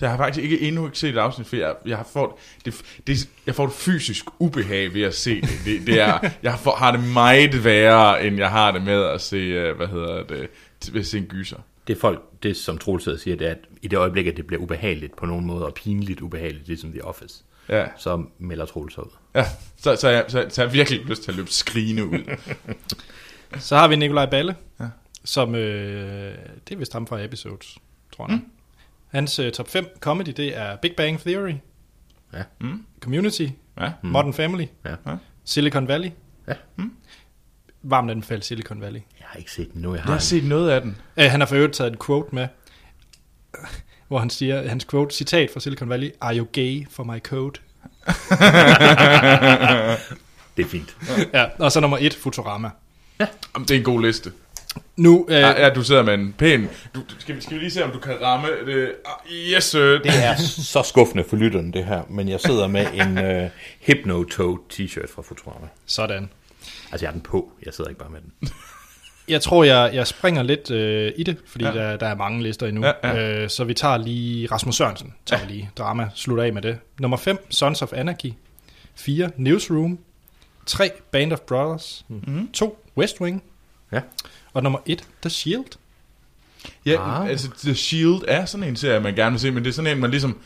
Så 0.00 0.06
jeg 0.06 0.10
har 0.12 0.16
faktisk 0.16 0.44
ikke 0.44 0.60
endnu 0.60 0.86
ikke 0.86 0.98
set 0.98 1.10
et 1.10 1.18
afsnit, 1.18 1.46
for 1.46 1.56
jeg, 1.56 1.74
jeg 1.86 1.96
har 1.96 2.04
fået 2.12 2.30
det, 2.64 2.82
det, 3.06 3.28
jeg 3.46 3.54
får 3.54 3.66
det 3.66 3.74
fysisk 3.74 4.24
ubehag 4.38 4.94
ved 4.94 5.02
at 5.02 5.14
se 5.14 5.40
det. 5.40 5.50
det, 5.64 5.86
det 5.86 6.00
er, 6.00 6.18
jeg 6.42 6.58
får, 6.58 6.76
har 6.76 6.90
det 6.96 7.04
meget 7.12 7.64
værre, 7.64 8.24
end 8.26 8.36
jeg 8.38 8.50
har 8.50 8.70
det 8.72 8.82
med 8.82 9.02
at 9.04 9.20
se, 9.20 9.36
øh, 9.36 9.76
hvad 9.76 9.86
hedder 9.86 10.22
det, 10.22 10.48
ved 10.92 11.00
at 11.00 11.06
se 11.06 11.18
en 11.18 11.24
gyser. 11.24 11.56
det 11.86 11.96
er 11.96 12.00
folk, 12.00 12.22
det 12.42 12.56
som 12.56 12.78
Troels 12.78 13.22
siger, 13.22 13.36
det 13.36 13.46
er, 13.46 13.50
at 13.50 13.58
i 13.82 13.88
det 13.88 13.96
øjeblik, 13.96 14.26
at 14.26 14.36
det 14.36 14.46
bliver 14.46 14.62
ubehageligt 14.62 15.16
på 15.16 15.26
nogen 15.26 15.44
måde, 15.46 15.66
og 15.66 15.74
pinligt 15.74 16.20
ubehageligt, 16.20 16.66
ligesom 16.66 16.92
The 16.92 17.04
Office, 17.04 17.44
Ja, 17.68 17.86
så 17.98 18.24
melder 18.38 18.64
Troels 18.66 18.98
ud. 18.98 19.04
ja. 19.34 19.44
Så, 19.76 19.96
så, 19.96 20.08
jeg, 20.08 20.24
så, 20.28 20.46
så 20.48 20.62
jeg 20.62 20.68
har 20.68 20.72
virkelig 20.72 21.00
lyst 21.06 21.22
til 21.22 21.30
at 21.30 21.36
løbe 21.36 21.50
skrigende 21.52 22.04
ud. 22.06 22.36
Så 23.58 23.76
har 23.76 23.88
vi 23.88 23.96
Nikolaj 23.96 24.26
Balle, 24.30 24.54
Ja. 24.80 24.84
ja. 24.84 24.90
som, 25.24 25.54
øh, 25.54 26.34
det 26.68 26.74
er 26.74 26.78
vist 26.78 26.92
ham 26.92 27.06
fra 27.06 27.24
episodes, 27.24 27.78
tror 28.16 28.26
jeg. 28.28 28.36
Mm. 28.36 28.44
Hans 29.10 29.38
øh, 29.38 29.52
top 29.52 29.68
5 29.68 29.86
comedy, 30.00 30.28
det 30.36 30.56
er 30.56 30.76
Big 30.76 30.92
Bang 30.96 31.20
Theory, 31.20 31.54
Ja. 32.34 32.42
Mm. 32.60 32.84
Community, 33.00 33.46
Ja. 33.80 33.92
mm. 34.02 34.08
Modern 34.10 34.32
Family, 34.34 34.66
Ja. 34.84 34.90
Ja. 35.06 35.16
Silicon 35.44 35.88
Valley. 35.88 36.10
Ja. 36.48 36.52
Mm. 36.76 36.92
Varmt 37.82 38.10
anbefalt 38.10 38.44
Silicon 38.44 38.80
Valley. 38.80 39.00
Jeg 39.18 39.26
har 39.28 39.38
ikke 39.38 39.52
set 39.52 39.72
den 39.72 39.82
nu, 39.82 39.94
jeg 39.94 40.02
har, 40.02 40.10
Jeg 40.10 40.14
har 40.14 40.20
set 40.20 40.44
noget 40.44 40.70
af 40.70 40.80
den. 40.80 40.96
Uh, 41.16 41.24
han 41.24 41.40
har 41.40 41.46
for 41.46 41.54
øvrigt 41.56 41.74
taget 41.74 41.92
et 41.92 41.98
quote 42.06 42.34
med, 42.34 42.48
hvor 44.08 44.18
han 44.18 44.30
siger, 44.30 44.68
hans 44.68 44.84
quote, 44.84 45.14
citat 45.16 45.50
fra 45.52 45.60
Silicon 45.60 45.88
Valley, 45.88 46.10
Are 46.20 46.36
you 46.38 46.46
gay 46.52 46.86
for 46.90 47.04
my 47.04 47.18
code? 47.18 47.60
Det 50.56 50.64
er 50.64 50.68
fint. 50.68 50.96
ja, 51.34 51.44
og 51.58 51.72
så 51.72 51.80
nummer 51.80 51.98
et, 52.00 52.14
Futurama. 52.14 52.70
Jamen, 53.20 53.68
det 53.68 53.70
er 53.70 53.78
en 53.78 53.84
god 53.84 54.02
liste. 54.02 54.32
Nu, 54.96 55.24
uh, 55.24 55.30
Ja, 55.32 55.62
ja, 55.64 55.70
du 55.74 55.82
sidder 55.84 56.02
med 56.02 56.14
en 56.14 56.34
pæn... 56.38 56.68
Du, 56.94 57.00
skal, 57.18 57.36
vi, 57.36 57.40
skal 57.40 57.54
vi 57.54 57.60
lige 57.60 57.70
se, 57.70 57.84
om 57.84 57.90
du 57.90 57.98
kan 57.98 58.16
ramme 58.22 58.48
det? 58.66 58.92
Ah, 59.06 59.32
Yes, 59.56 59.64
sir. 59.64 59.80
Det 59.80 60.12
er 60.24 60.36
så 60.62 60.82
skuffende 60.82 61.24
for 61.28 61.36
lytteren, 61.36 61.72
det 61.72 61.84
her, 61.84 62.02
men 62.10 62.28
jeg 62.28 62.40
sidder 62.40 62.66
med 62.66 62.86
en 62.94 63.18
uh, 63.44 63.50
Hypnotoad 63.80 64.58
t-shirt 64.72 65.14
fra 65.14 65.22
Futurama. 65.22 65.66
sådan. 65.86 66.30
Altså, 66.92 67.04
jeg 67.06 67.08
har 67.08 67.12
den 67.12 67.20
på, 67.20 67.52
jeg 67.66 67.74
sidder 67.74 67.90
ikke 67.90 67.98
bare 68.00 68.10
med 68.10 68.20
den. 68.20 68.48
Jeg 69.28 69.42
tror, 69.42 69.64
jeg, 69.64 69.90
jeg 69.94 70.06
springer 70.06 70.42
lidt 70.42 70.70
øh, 70.70 71.12
i 71.16 71.22
det, 71.22 71.36
fordi 71.46 71.64
Ja. 71.64 71.72
der, 71.72 71.96
der 71.96 72.06
er 72.06 72.14
mange 72.14 72.42
lister 72.42 72.66
endnu. 72.66 72.86
Ja, 72.86 72.92
Ja. 73.04 73.42
Øh, 73.42 73.50
så 73.50 73.64
vi 73.64 73.74
tager 73.74 73.96
lige 73.96 74.46
Rasmus 74.52 74.76
Sørensen, 74.76 75.14
tager 75.26 75.40
ja. 75.40 75.46
vi 75.46 75.52
lige 75.52 75.70
drama, 75.78 76.08
slutter 76.14 76.44
af 76.44 76.52
med 76.52 76.62
det. 76.62 76.78
Nummer 77.00 77.16
5, 77.16 77.46
Sons 77.50 77.82
of 77.82 77.92
Anarchy. 77.92 78.32
4, 78.94 79.30
Newsroom. 79.36 79.98
3, 80.66 80.90
Band 81.10 81.32
of 81.32 81.40
Brothers. 81.40 82.04
2, 82.52 82.84
West 82.96 83.20
Wing. 83.20 83.42
Ja. 83.92 84.00
Og 84.52 84.62
nummer 84.62 84.78
1, 84.86 85.04
The 85.22 85.30
Shield. 85.30 85.64
Ja, 86.86 87.22
Ah. 87.22 87.28
altså 87.28 87.50
The 87.58 87.74
Shield 87.74 88.20
er 88.28 88.44
sådan 88.44 88.64
en 88.68 88.76
serie, 88.76 89.00
man 89.00 89.14
gerne 89.14 89.30
vil 89.30 89.40
se, 89.40 89.50
men 89.50 89.64
det 89.64 89.70
er 89.70 89.74
sådan 89.74 89.90
en, 89.96 90.00
man 90.00 90.10
ligesom... 90.10 90.38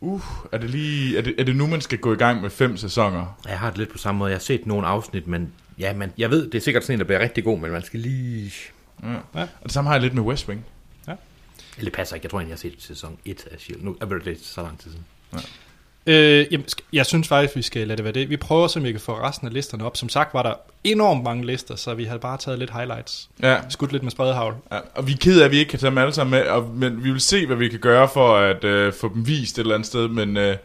Uh, 0.00 0.22
er 0.52 0.58
det 0.58 0.70
lige... 0.70 1.18
Er 1.18 1.22
det, 1.22 1.34
er 1.38 1.44
det 1.44 1.56
nu, 1.56 1.66
man 1.66 1.80
skal 1.80 1.98
gå 1.98 2.12
i 2.12 2.16
gang 2.16 2.40
med 2.42 2.50
fem 2.50 2.76
sæsoner? 2.76 3.38
Jeg 3.48 3.58
har 3.58 3.68
det 3.70 3.78
lidt 3.78 3.92
på 3.92 3.98
samme 3.98 4.18
måde. 4.18 4.30
Jeg 4.30 4.36
har 4.36 4.42
set 4.42 4.66
nogle 4.66 4.86
afsnit, 4.86 5.26
men 5.26 5.52
ja, 5.78 5.94
man, 5.94 6.12
jeg 6.18 6.30
ved, 6.30 6.50
det 6.50 6.54
er 6.58 6.62
sikkert 6.62 6.82
sådan 6.84 6.94
en, 6.94 6.98
der 6.98 7.04
bliver 7.04 7.20
rigtig 7.20 7.44
god, 7.44 7.58
men 7.58 7.70
man 7.70 7.82
skal 7.82 8.00
lige... 8.00 8.52
Ja. 9.02 9.12
ja. 9.12 9.42
Og 9.42 9.48
det 9.64 9.72
samme 9.72 9.88
har 9.88 9.94
jeg 9.94 10.02
lidt 10.02 10.14
med 10.14 10.22
West 10.22 10.48
Wing. 10.48 10.64
Eller 11.78 11.90
det 11.90 11.92
passer 11.92 12.14
ikke. 12.16 12.24
Jeg 12.24 12.30
tror 12.30 12.38
egentlig, 12.38 12.50
jeg 12.64 12.70
har 12.70 12.76
set 12.76 12.82
sæson 12.82 13.18
1 13.24 13.46
af 13.50 13.60
S.H.I.E.L.D. 13.60 13.84
Nu 13.84 13.96
er 14.00 14.06
det 14.06 14.38
så 14.42 14.62
lang 14.62 14.78
tid 14.78 14.90
siden. 14.90 15.04
Øh, 16.08 16.46
jamen, 16.50 16.66
sk- 16.70 16.84
jeg 16.92 17.06
synes 17.06 17.28
faktisk, 17.28 17.56
vi 17.56 17.62
skal 17.62 17.86
lade 17.88 17.96
det 17.96 18.04
være 18.04 18.12
det. 18.12 18.30
Vi 18.30 18.36
prøver, 18.36 18.66
så 18.66 18.80
vi 18.80 18.90
kan 18.92 19.00
få 19.00 19.12
resten 19.20 19.46
af 19.46 19.52
listerne 19.54 19.86
op. 19.86 19.96
Som 19.96 20.08
sagt 20.08 20.34
var 20.34 20.42
der 20.42 20.54
enormt 20.84 21.22
mange 21.22 21.46
lister, 21.46 21.76
så 21.76 21.94
vi 21.94 22.04
har 22.04 22.18
bare 22.18 22.38
taget 22.38 22.58
lidt 22.58 22.70
highlights. 22.72 23.30
Ja. 23.42 23.56
Skudt 23.68 23.92
lidt 23.92 24.02
med 24.02 24.10
spredehavl. 24.10 24.54
Ja, 24.72 24.78
og 24.94 25.06
vi 25.06 25.12
er 25.12 25.16
ked 25.16 25.40
af, 25.40 25.44
at 25.44 25.50
vi 25.50 25.58
ikke 25.58 25.70
kan 25.70 25.78
tage 25.78 25.90
dem 25.90 25.98
alle 25.98 26.12
sammen 26.12 26.30
med, 26.40 26.48
og, 26.48 26.70
men 26.74 27.04
vi 27.04 27.10
vil 27.10 27.20
se, 27.20 27.46
hvad 27.46 27.56
vi 27.56 27.68
kan 27.68 27.80
gøre 27.80 28.08
for 28.08 28.36
at 28.36 28.64
øh, 28.64 28.92
få 28.92 29.10
dem 29.14 29.26
vist 29.26 29.58
et 29.58 29.62
eller 29.62 29.74
andet 29.74 29.86
sted, 29.86 30.08
men, 30.08 30.36
øh, 30.36 30.56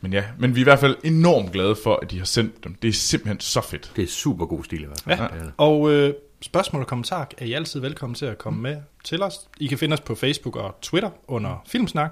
men 0.00 0.12
ja, 0.12 0.24
men 0.38 0.54
vi 0.54 0.60
er 0.60 0.62
i 0.62 0.64
hvert 0.64 0.78
fald 0.78 0.96
enormt 1.04 1.52
glade 1.52 1.76
for, 1.82 1.98
at 2.02 2.10
de 2.10 2.18
har 2.18 2.24
sendt 2.24 2.64
dem. 2.64 2.74
Det 2.82 2.88
er 2.88 2.92
simpelthen 2.92 3.40
så 3.40 3.60
fedt. 3.60 3.92
Det 3.96 4.04
er 4.04 4.08
super 4.08 4.46
god 4.46 4.64
stil 4.64 4.82
i 4.82 4.86
hvert 4.86 5.02
fald. 5.04 5.18
Ja. 5.18 5.44
Det. 5.44 5.52
Og 5.56 5.90
øh, 5.90 6.14
spørgsmål 6.40 6.82
og 6.82 6.88
kommentarer 6.88 7.24
er 7.38 7.44
I 7.44 7.52
altid 7.52 7.80
velkommen 7.80 8.14
til 8.14 8.26
at 8.26 8.38
komme 8.38 8.62
med 8.62 8.76
til 9.04 9.22
os. 9.22 9.34
I 9.60 9.66
kan 9.66 9.78
finde 9.78 9.94
os 9.94 10.00
på 10.00 10.14
Facebook 10.14 10.56
og 10.56 10.78
Twitter 10.82 11.10
under 11.28 11.62
Filmsnak. 11.68 12.10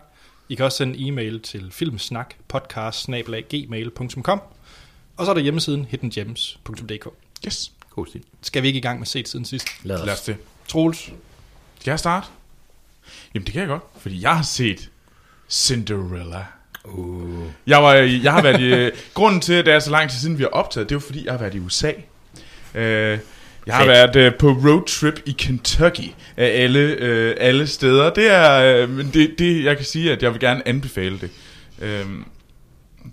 I 0.49 0.55
kan 0.55 0.65
også 0.65 0.79
sende 0.79 0.99
en 0.99 1.07
e-mail 1.13 1.41
til 1.41 1.73
filmsnakpodcast.gmail.com 1.73 4.41
Og 5.17 5.25
så 5.27 5.31
er 5.31 5.35
der 5.35 5.41
hjemmesiden 5.43 5.85
hiddengems.dk. 5.85 7.09
Yes. 7.47 7.73
God 7.91 8.07
stil. 8.07 8.23
Skal 8.43 8.63
vi 8.63 8.67
ikke 8.67 8.79
i 8.79 8.83
gang 8.83 8.99
med 8.99 9.07
set 9.07 9.29
siden 9.29 9.45
sidst? 9.45 9.67
Lad 9.83 10.05
Lad 10.05 10.13
os 10.15 10.19
os. 10.21 10.25
det. 10.25 10.37
Troels, 10.69 11.13
Skal 11.81 11.91
jeg 11.91 11.99
starte? 11.99 12.27
Jamen, 13.35 13.45
det 13.47 13.53
kan 13.53 13.61
jeg 13.61 13.69
godt, 13.69 13.83
fordi 13.99 14.23
jeg 14.23 14.37
har 14.37 14.43
set 14.43 14.91
Cinderella. 15.51 16.45
Uh, 16.85 17.45
Jeg, 17.67 17.83
var, 17.83 17.93
jeg 17.95 18.33
har 18.33 18.43
været 18.43 18.61
i... 18.61 18.65
øh, 18.65 18.93
grunden 19.15 19.41
til, 19.41 19.53
at 19.53 19.67
det 19.67 19.75
er 19.75 19.79
så 19.79 19.91
lang 19.91 20.11
tid 20.11 20.19
siden, 20.19 20.39
vi 20.39 20.43
har 20.43 20.51
optaget, 20.51 20.89
det 20.89 20.95
er 20.95 20.97
jo, 20.97 21.01
fordi 21.01 21.25
jeg 21.25 21.33
har 21.33 21.39
været 21.39 21.55
i 21.55 21.59
USA. 21.59 21.93
Øh, 22.75 23.19
jeg 23.67 23.75
har 23.75 23.87
været 23.87 24.17
øh, 24.17 24.35
på 24.35 24.49
roadtrip 24.49 25.23
i 25.27 25.35
Kentucky 25.39 26.11
af 26.37 26.63
alle, 26.63 26.81
øh, 26.81 27.35
alle 27.39 27.67
steder. 27.67 28.11
Det 28.11 28.33
er... 28.33 28.83
Øh, 28.83 29.13
det, 29.15 29.35
det, 29.39 29.65
jeg 29.65 29.77
kan 29.77 29.87
sige, 29.87 30.13
at 30.13 30.23
jeg 30.23 30.33
vil 30.33 30.41
gerne 30.41 30.69
anbefale 30.69 31.19
det. 31.21 31.31
Øh, 31.83 32.07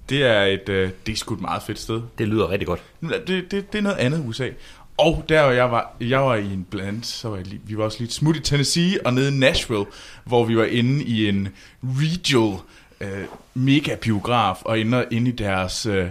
det 0.09 0.23
er 0.23 0.43
et... 0.43 0.69
Øh, 0.69 0.89
det 1.05 1.11
er 1.11 1.17
sgu 1.17 1.33
et 1.33 1.41
meget 1.41 1.63
fedt 1.63 1.79
sted. 1.79 2.01
det 2.17 2.27
lyder 2.27 2.49
rigtig 2.49 2.67
godt. 2.67 2.81
Det, 3.01 3.27
det, 3.27 3.73
det 3.73 3.77
er 3.77 3.81
noget 3.81 3.97
andet 3.97 4.23
USA. 4.27 4.49
Og 4.97 5.25
der 5.29 5.43
hvor 5.43 5.51
jeg 5.51 5.71
var, 5.71 5.95
jeg 5.99 6.21
var 6.21 6.35
i 6.35 6.45
en 6.45 6.67
bland, 6.69 7.03
så 7.03 7.29
var 7.29 7.37
jeg 7.37 7.47
lige, 7.47 7.61
vi 7.65 7.77
var 7.77 7.83
også 7.83 7.97
lige 7.99 8.07
et 8.07 8.13
smut 8.13 8.35
i 8.35 8.39
Tennessee 8.39 9.05
og 9.05 9.13
nede 9.13 9.35
i 9.35 9.39
Nashville, 9.39 9.85
hvor 10.25 10.45
vi 10.45 10.57
var 10.57 10.65
inde 10.65 11.03
i 11.03 11.29
en 11.29 11.47
Regal 11.83 12.59
øh, 13.01 13.25
mega 13.53 13.95
biograf 13.95 14.57
og 14.61 14.79
inde, 14.79 15.05
inde 15.11 15.31
i 15.31 15.35
deres 15.35 15.85
øh, 15.85 16.07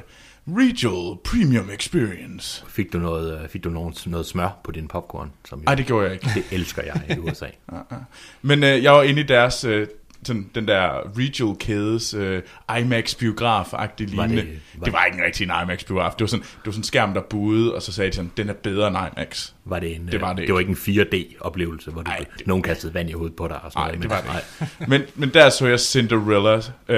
Regal 0.49 1.19
Premium 1.25 1.71
Experience. 1.71 2.65
Fik 2.69 2.93
du 2.93 2.99
noget, 2.99 3.43
øh, 3.43 3.49
fik 3.49 3.65
du 3.65 3.71
noget, 3.71 4.03
noget 4.07 4.27
smør 4.27 4.61
på 4.65 4.71
din 4.73 4.89
popcorn? 4.89 5.33
Som 5.49 5.63
Nej, 5.65 5.75
det 5.75 5.87
gjorde 5.87 6.05
jeg 6.05 6.13
ikke. 6.13 6.29
det 6.35 6.45
elsker 6.53 6.83
jeg 6.83 7.17
i 7.17 7.19
USA. 7.19 7.47
Men 8.43 8.65
øh, 8.65 8.83
jeg 8.83 8.93
var 8.93 9.03
inde 9.03 9.21
i 9.21 9.25
deres, 9.25 9.65
øh, 9.65 9.87
sådan, 10.25 10.51
den 10.55 10.69
der 10.69 10.89
Regal-kædes 11.19 12.15
øh, 12.15 12.43
IMAX-biograf-agtig 12.79 14.17
Var 14.17 14.27
lignende. 14.27 14.37
det- 14.37 14.61
Det, 14.73 14.81
var- 14.81 14.85
det 14.85 14.93
var 14.93 15.05
ikke 15.05 15.19
en 15.19 15.25
rigtig 15.25 15.45
en 15.45 15.51
IMAX-biograf. 15.51 16.11
Det 16.13 16.21
var 16.21 16.27
sådan, 16.27 16.43
det 16.43 16.67
var 16.67 16.73
sådan 16.73 16.81
en 16.81 16.85
skærm, 16.85 17.15
der 17.15 17.21
buede, 17.21 17.75
og 17.75 17.83
så 17.83 17.93
sagde 17.93 18.11
de 18.11 18.17
sådan, 18.17 18.33
den 18.37 18.49
er 18.49 18.53
bedre 18.53 18.89
end 18.89 18.97
IMAX. 18.97 19.53
Var 19.65 19.79
det, 19.79 19.95
en, 19.97 20.09
Det 20.13 20.21
var 20.21 20.31
øh, 20.31 20.37
det 20.37 20.47
det 20.47 20.55
var 20.55 20.61
ikke 20.61 20.71
en 20.71 20.77
4D-oplevelse, 20.77 21.91
hvor 21.91 22.03
Ej, 22.03 22.13
Ej, 22.17 22.25
det- 22.39 22.47
nogen 22.47 22.63
kastede 22.63 22.95
vand 22.95 23.11
i 23.11 23.13
hovedet 23.13 23.37
på 23.37 23.49
dig 23.49 23.61
og 23.63 23.73
sådan 23.73 23.81
Nej, 23.81 23.87
noget. 23.97 24.03
det 24.03 24.11
var 24.11 24.21
det 24.21 24.27
nej. 24.27 24.43
ikke. 24.81 24.91
men, 24.91 25.03
men 25.15 25.29
der 25.35 25.51
så 25.51 25.67
jeg 25.67 25.81
Cinderella, 25.81 26.57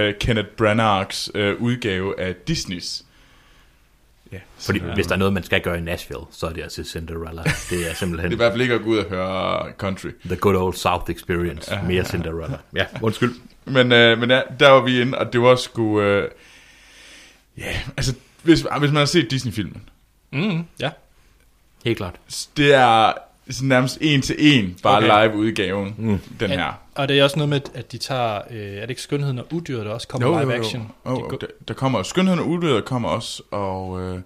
uh, 0.08 0.14
Kenneth 0.20 0.48
Branaghs 0.48 1.30
uh, 1.34 1.40
udgave 1.62 2.20
af 2.20 2.34
Disneys. 2.48 3.04
Ja, 4.34 4.38
Fordi 4.58 4.78
Cinderella. 4.78 4.94
hvis 4.94 5.06
der 5.06 5.14
er 5.14 5.18
noget, 5.18 5.32
man 5.34 5.42
skal 5.42 5.60
gøre 5.60 5.78
i 5.78 5.80
Nashville, 5.80 6.22
så 6.30 6.46
er 6.46 6.52
det 6.52 6.62
altså 6.62 6.84
Cinderella. 6.84 7.42
Det 7.70 7.90
er 7.90 7.94
simpelthen 7.94 8.30
Det 8.30 8.36
er 8.36 8.36
i 8.36 8.44
hvert 8.44 8.52
fald 8.52 8.62
ikke 8.62 8.74
at 8.74 8.82
gå 8.82 8.88
ud 8.90 8.98
og 8.98 9.04
høre 9.10 9.72
country. 9.78 10.08
the 10.24 10.36
good 10.36 10.56
old 10.56 10.74
South 10.74 11.10
experience. 11.10 11.78
Mere 11.88 12.04
Cinderella. 12.04 12.56
Ja, 12.76 12.86
undskyld. 13.02 13.34
Men, 13.64 13.80
uh, 13.92 14.18
men 14.18 14.30
ja, 14.30 14.40
der 14.60 14.68
var 14.70 14.80
vi 14.80 15.00
inde, 15.00 15.18
og 15.18 15.32
det 15.32 15.40
var 15.40 15.56
sgu... 15.56 15.82
Uh, 15.82 16.24
ja, 17.58 17.76
altså, 17.96 18.14
hvis, 18.42 18.60
hvis 18.78 18.90
man 18.90 18.96
har 18.96 19.04
set 19.04 19.30
Disney-filmen, 19.30 19.88
mm, 20.32 20.64
ja. 20.80 20.90
Helt 21.84 21.96
klart. 21.96 22.14
det 22.56 22.74
er 22.74 23.12
sådan 23.50 23.68
nærmest 23.68 23.98
en 24.00 24.22
til 24.22 24.36
en, 24.38 24.76
bare 24.82 24.96
Okay. 24.98 25.10
okay. 25.10 25.28
live-udgaven, 25.28 25.94
mm. 25.98 26.18
den 26.40 26.50
her. 26.50 26.72
Og 26.94 27.08
det 27.08 27.18
er 27.18 27.24
også 27.24 27.36
noget 27.36 27.48
med, 27.48 27.60
at 27.74 27.92
de 27.92 27.98
tager, 27.98 28.40
øh, 28.50 28.56
er 28.60 28.80
det 28.80 28.90
ikke 28.90 29.02
skønheden 29.02 29.38
og 29.38 29.46
udyret, 29.52 29.86
der 29.86 29.92
også 29.92 30.08
kommer 30.08 30.40
live 30.42 30.54
action? 30.54 30.82
Jo, 31.06 31.10
De 31.14 31.20
jo, 31.20 31.26
går- 31.28 31.36
der, 31.36 31.46
der 31.68 31.74
kommer 31.74 32.02
Skønheden 32.02 32.40
og 32.40 32.48
Udyret 32.48 32.84
kommer 32.84 33.08
også, 33.08 33.42
og 33.50 34.00
øh, 34.02 34.18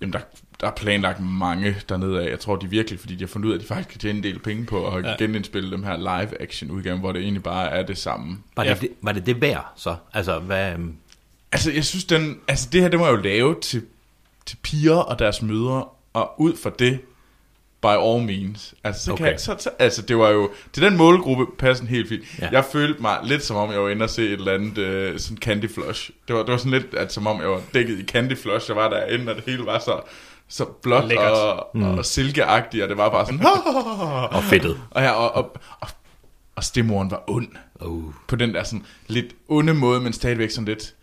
jamen, 0.00 0.12
der, 0.12 0.18
der 0.60 0.66
er 0.66 0.70
planlagt 0.70 1.20
mange 1.20 1.76
dernede 1.88 2.22
af. 2.26 2.30
Jeg 2.30 2.40
tror, 2.40 2.56
de 2.56 2.66
virkelig, 2.70 3.00
fordi 3.00 3.14
de 3.14 3.20
har 3.20 3.28
fundet 3.28 3.46
ud 3.48 3.52
af, 3.52 3.56
at 3.56 3.62
de 3.62 3.66
faktisk 3.66 3.88
kan 3.88 3.98
tjene 4.00 4.16
en 4.18 4.22
del 4.22 4.38
penge 4.38 4.66
på 4.66 4.88
at 4.88 5.04
Ja. 5.04 5.14
genindspille 5.18 5.70
dem 5.70 5.82
her 5.84 5.96
live-action 5.96 6.70
udgaven, 6.70 7.00
hvor 7.00 7.12
det 7.12 7.22
egentlig 7.22 7.42
bare 7.42 7.70
er 7.70 7.82
det 7.82 7.98
samme. 7.98 8.38
Var 8.56 8.64
Ja. 8.64 8.72
det, 8.74 8.80
det, 8.80 8.88
var 9.02 9.12
det 9.12 9.26
det 9.26 9.40
værd, 9.40 9.72
så? 9.76 9.96
Altså, 10.14 10.38
hvad... 10.38 10.72
øhm, 10.72 10.94
Altså, 11.52 11.72
jeg 11.72 11.84
synes, 11.84 12.04
den, 12.04 12.38
altså, 12.48 12.68
det 12.72 12.80
her, 12.80 12.88
det 12.88 12.98
må 12.98 13.06
jeg 13.06 13.12
jo 13.16 13.20
lave 13.22 13.56
til, 13.60 13.82
til 14.46 14.56
piger 14.62 14.94
og 14.96 15.18
deres 15.18 15.42
mødre, 15.42 15.84
og 16.12 16.34
ud 16.38 16.56
fra 16.62 16.70
det, 16.78 16.98
by 17.82 17.86
all 17.86 18.22
means. 18.22 18.74
Altså, 18.84 19.04
så 19.04 19.12
okay. 19.12 19.24
Kan 19.24 19.32
jeg, 19.32 19.40
så, 19.40 19.56
så, 19.58 19.70
altså, 19.78 20.02
det 20.02 20.18
var 20.18 20.28
jo, 20.28 20.50
til 20.72 20.82
den 20.82 20.96
målgruppe 20.96 21.46
passer 21.58 21.86
helt 21.86 22.08
fint. 22.08 22.22
Ja. 22.40 22.48
Jeg 22.52 22.64
følte 22.72 23.02
mig 23.02 23.18
lidt 23.24 23.44
som 23.44 23.56
om, 23.56 23.70
jeg 23.70 23.82
var 23.82 23.88
inde 23.88 24.02
og 24.02 24.10
se 24.10 24.24
et 24.24 24.32
eller 24.32 24.52
andet 24.52 25.12
uh, 25.12 25.18
sådan 25.18 25.36
Candy 25.36 25.70
Flush. 25.70 26.10
Det 26.28 26.36
var, 26.36 26.42
det 26.42 26.52
var 26.52 26.56
sådan 26.56 26.72
lidt, 26.72 26.94
at, 26.94 27.12
som 27.12 27.26
om 27.26 27.40
jeg 27.40 27.48
var 27.48 27.60
dækket 27.74 27.98
i 27.98 28.04
Candy 28.04 28.36
Flush. 28.36 28.68
Jeg 28.68 28.76
var 28.76 28.88
derinde, 28.90 29.30
og 29.32 29.36
det 29.36 29.44
hele 29.46 29.66
var 29.66 29.78
så, 29.78 30.00
så 30.48 30.64
blåt 30.64 31.08
Lækkert. 31.08 31.32
og, 31.32 31.66
mm. 31.74 31.98
og 31.98 32.04
silkeagtigt, 32.04 32.82
og 32.82 32.88
det 32.88 32.96
var 32.96 33.10
bare 33.10 33.26
sådan... 33.26 33.40
Og 34.36 34.44
fedtet. 34.44 34.80
og, 34.90 35.02
ja, 35.02 35.10
og, 35.10 35.32
og, 35.34 35.56
og, 35.80 35.88
og 36.56 36.64
stemmoren 36.64 37.10
var 37.10 37.22
ond 37.26 37.48
Oh. 37.80 38.02
på 38.28 38.36
den 38.36 38.54
der 38.54 38.62
sådan 38.62 38.84
lidt 39.06 39.26
onde 39.48 39.74
måde, 39.74 40.00
men 40.00 40.12
stadigvæk 40.12 40.50
sådan 40.50 40.64
lidt... 40.64 40.94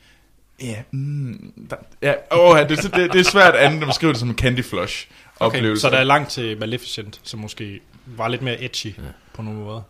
Ja, 0.62 0.76
mm, 0.92 1.54
der, 1.70 1.76
ja, 2.02 2.14
åh, 2.32 2.60
det, 2.60 2.70
det, 2.70 2.96
det, 2.96 3.14
det 3.14 3.20
er 3.20 3.24
svært 3.24 3.56
andet 3.56 3.82
at 3.82 3.88
beskrive 3.88 4.12
det 4.12 4.20
som 4.20 4.30
en 4.30 4.36
Candy 4.36 4.64
Flush 4.64 5.08
Okay, 5.40 5.58
oplevelse. 5.58 5.82
så 5.82 5.90
der 5.90 5.98
er 5.98 6.04
langt 6.04 6.30
til 6.30 6.58
Maleficent, 6.60 7.22
som 7.24 7.40
måske 7.40 7.80
var 8.06 8.28
lidt 8.28 8.42
mere 8.42 8.64
edgy 8.64 8.86
ja. 8.86 8.92
på 9.34 9.42
nogle 9.42 9.60
måder. 9.60 9.82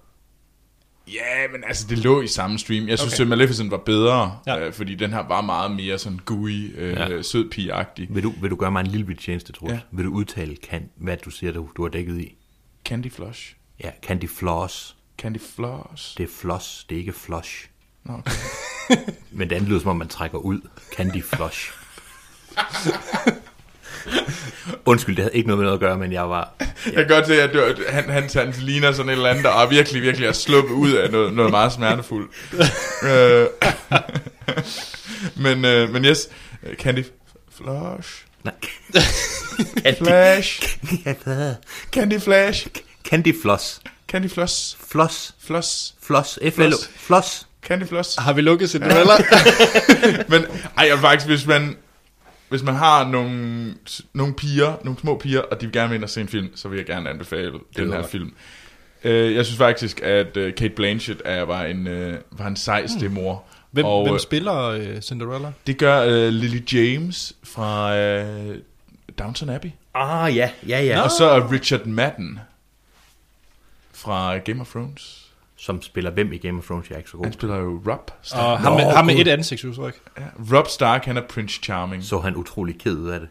Ja, 1.07 1.47
men 1.51 1.63
altså, 1.67 1.87
det 1.89 1.97
lå 1.97 2.21
i 2.21 2.27
samme 2.27 2.59
stream. 2.59 2.87
Jeg 2.87 2.99
synes, 2.99 3.13
Okay. 3.13 3.21
at 3.21 3.27
Maleficent 3.27 3.71
var 3.71 3.77
bedre, 3.77 4.39
Ja. 4.47 4.59
øh, 4.59 4.73
fordi 4.73 4.95
den 4.95 5.13
her 5.13 5.27
var 5.27 5.41
meget 5.41 5.71
mere 5.71 5.97
sådan 5.97 6.19
gooey, 6.25 6.73
øh, 6.77 6.93
Ja. 6.93 7.09
ja. 7.09 7.21
sød 7.21 7.49
pige-agtig. 7.49 8.07
Vil 8.09 8.23
du, 8.23 8.33
vil 8.41 8.49
du 8.51 8.55
gøre 8.55 8.71
mig 8.71 8.79
en 8.81 8.87
lille 8.87 9.05
bit 9.05 9.17
tjeneste, 9.19 9.53
tror 9.53 9.67
jeg? 9.67 9.75
Ja. 9.91 9.97
Vil 9.97 10.05
du 10.05 10.11
udtale, 10.11 10.55
kan, 10.55 10.89
hvad 10.97 11.17
du 11.17 11.29
siger, 11.29 11.51
du, 11.53 11.69
du 11.77 11.81
har 11.81 11.89
dækket 11.89 12.19
i? 12.21 12.35
Candy 12.85 13.11
Flush. 13.11 13.55
Ja, 13.83 13.91
Candy 14.07 14.29
Floss. 14.29 14.95
Candy 15.17 15.39
Floss. 15.55 16.15
Det 16.17 16.23
er 16.23 16.27
floss, 16.41 16.83
det 16.89 16.95
er 16.95 16.99
ikke 16.99 17.13
flush. 17.13 17.67
Nå, 18.03 18.13
okay. 18.13 18.31
Men 19.31 19.49
det 19.49 19.55
andet 19.55 19.69
lyder 19.69 19.79
som 19.79 19.89
om, 19.89 19.95
man 19.97 20.07
trækker 20.07 20.37
ud. 20.37 20.61
Candy 20.95 21.23
Flush. 21.23 21.71
Undskyld, 24.85 25.15
det 25.15 25.23
havde 25.23 25.35
ikke 25.35 25.47
noget 25.47 25.57
med 25.57 25.65
noget 25.65 25.77
at 25.77 25.79
gøre, 25.81 25.97
men 25.97 26.11
jeg 26.11 26.29
var... 26.29 26.53
Jeg 26.85 26.93
kan 26.93 27.07
godt 27.07 27.27
se, 27.27 27.41
at 27.41 27.49
det, 27.53 27.61
var- 27.61 27.91
han, 27.91 28.09
han, 28.09 28.29
han 28.35 28.53
ligner 28.59 28.91
sådan 28.91 29.09
et 29.09 29.13
eller 29.13 29.29
andet, 29.29 29.43
der 29.43 29.51
er 29.51 29.67
virkelig, 29.69 30.01
virkelig 30.01 30.27
er 30.27 30.31
sluppet 30.31 30.73
ud 30.73 30.91
af 30.91 31.11
noget, 31.11 31.33
noget 31.33 31.51
meget 31.51 31.73
smertefuldt. 31.73 32.31
øh, 33.11 33.47
men, 35.43 35.65
øh, 35.65 35.89
men 35.93 36.05
yes, 36.05 36.29
Candy 36.79 37.03
Flush. 37.57 38.09
Nej. 38.43 38.53
Flash. 39.97 40.77
Candy 41.91 42.19
Flash. 42.19 42.67
Candy 43.09 43.33
Floss. 43.41 43.81
Candy 44.07 44.29
Floss. 44.29 44.77
Floss. 44.91 45.35
Floss. 45.45 45.93
Floss. 46.03 46.39
F-L. 46.41 46.51
Floss. 46.51 46.89
Floss. 46.99 47.47
Candy 47.67 47.85
Floss. 47.87 48.15
Har 48.15 48.33
vi 48.33 48.41
lukket 48.41 48.69
Cinderella? 48.69 49.13
Men 50.27 50.45
ej, 50.77 50.85
jeg 50.87 50.91
vil 50.91 51.01
faktisk, 51.01 51.27
hvis 51.27 51.45
man, 51.45 51.75
hvis 52.49 52.63
man 52.63 52.75
har 52.75 53.07
nogle, 53.07 53.73
nogle 54.13 54.33
piger, 54.33 54.75
nogle 54.83 54.99
små 54.99 55.17
piger, 55.17 55.41
og 55.41 55.61
de 55.61 55.65
vil 55.65 55.73
gerne 55.73 55.89
vil 55.89 55.95
ind 55.95 56.03
og 56.03 56.09
se 56.09 56.21
en 56.21 56.27
film, 56.27 56.49
så 56.55 56.67
vil 56.67 56.77
jeg 56.77 56.85
gerne 56.85 57.09
anbefale 57.09 57.51
den 57.51 57.59
lyder 57.77 57.91
her 57.91 58.01
godt. 58.01 58.11
film. 58.11 58.33
Øh, 59.03 59.35
jeg 59.35 59.45
synes 59.45 59.57
faktisk, 59.57 60.01
at 60.01 60.37
øh, 60.37 60.55
Kate 60.55 60.73
Blanchett 60.75 61.21
er, 61.25 61.41
var, 61.41 61.63
en, 61.63 61.87
øh, 61.87 62.19
var 62.31 62.47
en 62.47 62.55
sej 62.55 62.87
stemmor. 62.87 63.43
hvem, 63.71 63.85
og 63.85 64.03
hvem 64.03 64.13
øh, 64.13 64.19
spiller 64.19 64.63
øh, 64.63 65.01
Cinderella? 65.01 65.51
det 65.67 65.77
gør 65.77 66.01
øh, 66.01 66.29
Lily 66.29 66.73
James 66.73 67.33
fra 67.43 67.97
øh, 67.97 68.55
Downton 69.19 69.49
Abbey. 69.49 69.69
Ah, 69.93 70.35
ja, 70.35 70.51
ja, 70.67 70.83
ja. 70.83 71.01
Og 71.01 71.11
så 71.11 71.25
er 71.29 71.51
Richard 71.51 71.85
Madden 71.85 72.39
fra 73.93 74.37
Game 74.37 74.61
of 74.61 74.69
Thrones. 74.71 75.26
Som 75.59 75.81
spiller 75.81 76.11
hvem 76.11 76.33
i 76.33 76.37
Game 76.37 76.57
of 76.57 76.65
Thrones, 76.65 76.89
jeg 76.89 76.95
er 76.95 76.97
ikke 76.97 77.09
så 77.09 77.17
god. 77.17 77.25
Han 77.25 77.33
spiller 77.33 77.55
jo 77.57 77.81
Rob 77.87 78.11
Stark. 78.21 78.43
Og 78.43 78.59
ham, 78.59 78.71
Nå, 78.71 78.77
med, 78.77 78.95
ham 78.95 79.05
med 79.05 79.15
et 79.15 79.27
ansigtsudtryk. 79.27 80.01
Ja, 80.17 80.23
Rob 80.57 80.67
Stark, 80.67 81.05
han 81.05 81.17
er 81.17 81.21
Prince 81.21 81.59
Charming. 81.63 82.03
Så 82.03 82.19
han 82.19 82.35
utrolig 82.35 82.79
ked 82.79 82.97
ud 82.97 83.09
af 83.09 83.19
det. 83.19 83.29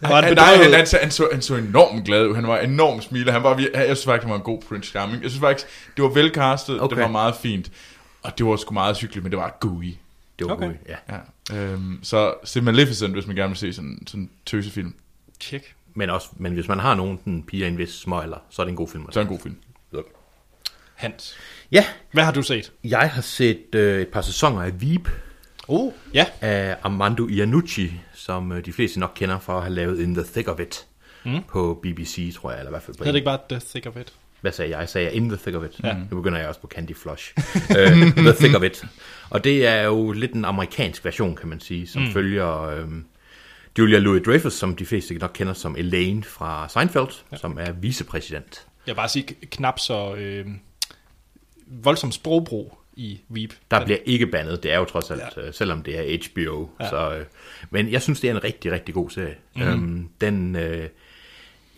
Var 0.00 0.14
han 0.14 0.24
han, 0.24 0.34
nej, 0.34 0.56
han, 0.56 0.72
han, 0.72 0.86
så, 0.86 0.98
han, 1.02 1.10
så, 1.10 1.28
han 1.32 1.42
så 1.42 1.56
enormt 1.56 2.04
glad 2.04 2.26
ud. 2.26 2.34
Han 2.34 2.46
var 2.46 2.58
enormt 2.58 3.04
smilende. 3.04 3.32
Han 3.32 3.42
var, 3.42 3.58
jeg 3.58 3.84
synes 3.84 4.04
faktisk, 4.04 4.22
han 4.22 4.30
var 4.30 4.36
en 4.36 4.42
god 4.42 4.62
Prince 4.68 4.90
Charming. 4.90 5.22
Jeg 5.22 5.30
synes 5.30 5.40
faktisk, 5.40 5.66
det 5.96 6.02
var 6.02 6.10
velcastet. 6.10 6.80
Okay. 6.80 6.96
Det 6.96 7.02
var 7.02 7.08
meget 7.10 7.34
fint. 7.34 7.70
Og 8.22 8.38
det 8.38 8.46
var 8.46 8.56
sgu 8.56 8.74
meget 8.74 8.98
hyggeligt, 8.98 9.22
men 9.22 9.32
det 9.32 9.38
var 9.38 9.56
gooey. 9.60 9.94
Det 10.38 10.46
var 10.46 10.52
Okay. 10.52 10.66
okay. 10.68 10.78
ja. 10.88 11.16
Ja. 11.50 11.56
Øhm, 11.56 11.98
så 12.02 12.34
se 12.44 12.60
Maleficent, 12.60 13.12
hvis 13.14 13.26
man 13.26 13.36
gerne 13.36 13.48
vil 13.48 13.56
se 13.56 13.72
sådan 13.72 13.98
sådan 14.06 14.20
en 14.20 14.30
tøsefilm. 14.46 14.94
Tjek. 15.40 15.74
Men, 15.94 16.10
også, 16.10 16.28
men 16.36 16.52
hvis 16.52 16.68
man 16.68 16.78
har 16.78 16.94
nogen 16.94 17.20
den 17.24 17.42
piger 17.42 17.66
i 17.66 17.68
en 17.68 17.78
vis 17.78 17.90
små 17.90 18.20
alder, 18.20 18.36
så 18.50 18.62
er 18.62 18.66
det 18.66 18.70
en 18.70 18.76
god 18.76 18.88
film. 18.88 19.12
Så 19.12 19.20
er 19.20 19.24
det 19.24 19.30
en 19.30 19.36
god 19.36 19.42
film. 19.42 19.56
Hans. 21.00 21.36
Ja, 21.72 21.84
Hvad 22.12 22.24
har 22.24 22.32
du 22.32 22.42
set? 22.42 22.72
jeg 22.84 23.10
har 23.10 23.22
set 23.22 23.74
øh, 23.74 24.00
et 24.02 24.08
par 24.08 24.20
sæsoner 24.20 24.62
af 24.62 24.80
Veep. 24.82 25.08
Oh, 25.68 25.92
ja. 26.14 26.26
af 26.40 26.76
Armando 26.82 27.28
Iannucci, 27.28 27.92
som 28.14 28.52
øh, 28.52 28.64
de 28.64 28.72
fleste 28.72 29.00
nok 29.00 29.12
kender 29.14 29.38
for 29.38 29.56
at 29.56 29.62
have 29.62 29.74
lavet 29.74 30.00
In 30.00 30.14
the 30.14 30.24
Thick 30.32 30.48
of 30.48 30.60
It 30.60 30.86
mm. 31.24 31.42
på 31.48 31.80
BBC, 31.82 32.34
tror 32.36 32.50
jeg, 32.50 32.58
eller 32.58 32.70
i 32.70 32.72
hvert 32.72 32.82
fald 32.82 32.96
på 32.96 33.04
Hedder 33.04 33.12
det 33.12 33.18
ikke 33.18 33.24
bare 33.24 33.38
The 33.48 33.60
Thick 33.70 33.86
of 33.86 33.96
It? 33.96 34.12
hvad 34.40 34.52
sagde 34.52 34.70
jeg? 34.70 34.80
Jeg 34.80 34.88
sagde 34.88 35.12
In 35.12 35.28
the 35.28 35.38
Thick 35.38 35.56
of 35.56 35.64
It. 35.64 35.80
Ja. 35.84 35.94
Nu 36.10 36.16
begynder 36.16 36.38
jeg 36.38 36.48
også 36.48 36.60
på 36.60 36.66
Candy 36.66 36.96
Flush. 36.96 37.32
uh, 37.36 37.76
the 38.26 38.32
Thick 38.32 38.56
of 38.56 38.62
It. 38.62 38.84
Og 39.30 39.44
det 39.44 39.66
er 39.66 39.82
jo 39.82 40.12
lidt 40.12 40.32
en 40.32 40.44
amerikansk 40.44 41.04
version, 41.04 41.36
kan 41.36 41.48
man 41.48 41.60
sige, 41.60 41.86
som 41.86 42.02
mm. 42.02 42.12
følger 42.12 42.82
um, 42.82 43.04
Julia 43.78 43.98
Louis-Dreyfus, 43.98 44.50
som 44.50 44.76
de 44.76 44.86
fleste 44.86 45.14
nok 45.14 45.30
kender 45.34 45.52
som 45.52 45.76
Elaine 45.78 46.24
fra 46.24 46.68
Seinfeld, 46.68 47.08
ja. 47.32 47.36
som 47.36 47.58
er 47.60 47.72
vicepræsident. 47.72 48.66
Jeg 48.86 48.92
vil 48.92 48.96
bare 48.96 49.08
sige 49.08 49.24
knap 49.50 49.78
så 49.78 50.14
øh, 50.14 50.46
voldsom 51.70 52.12
sprogbrug 52.12 52.78
i 52.96 53.20
Veep. 53.28 53.54
Der 53.70 53.84
bliver 53.84 53.98
ikke 54.04 54.26
bandet, 54.26 54.62
det 54.62 54.72
er 54.72 54.78
jo 54.78 54.84
trods 54.84 55.10
alt, 55.10 55.22
ja. 55.36 55.52
selvom 55.52 55.82
det 55.82 55.98
er 55.98 56.18
HBO. 56.18 56.68
Ja. 56.80 56.88
Så, 56.88 57.14
øh, 57.14 57.24
men 57.70 57.90
jeg 57.90 58.02
synes, 58.02 58.20
det 58.20 58.30
er 58.30 58.34
en 58.34 58.44
rigtig, 58.44 58.72
rigtig 58.72 58.94
god 58.94 59.10
serie. 59.10 59.36
Mm. 59.56 59.62
Øhm, 59.62 60.08
den, 60.20 60.56
øh, 60.56 60.88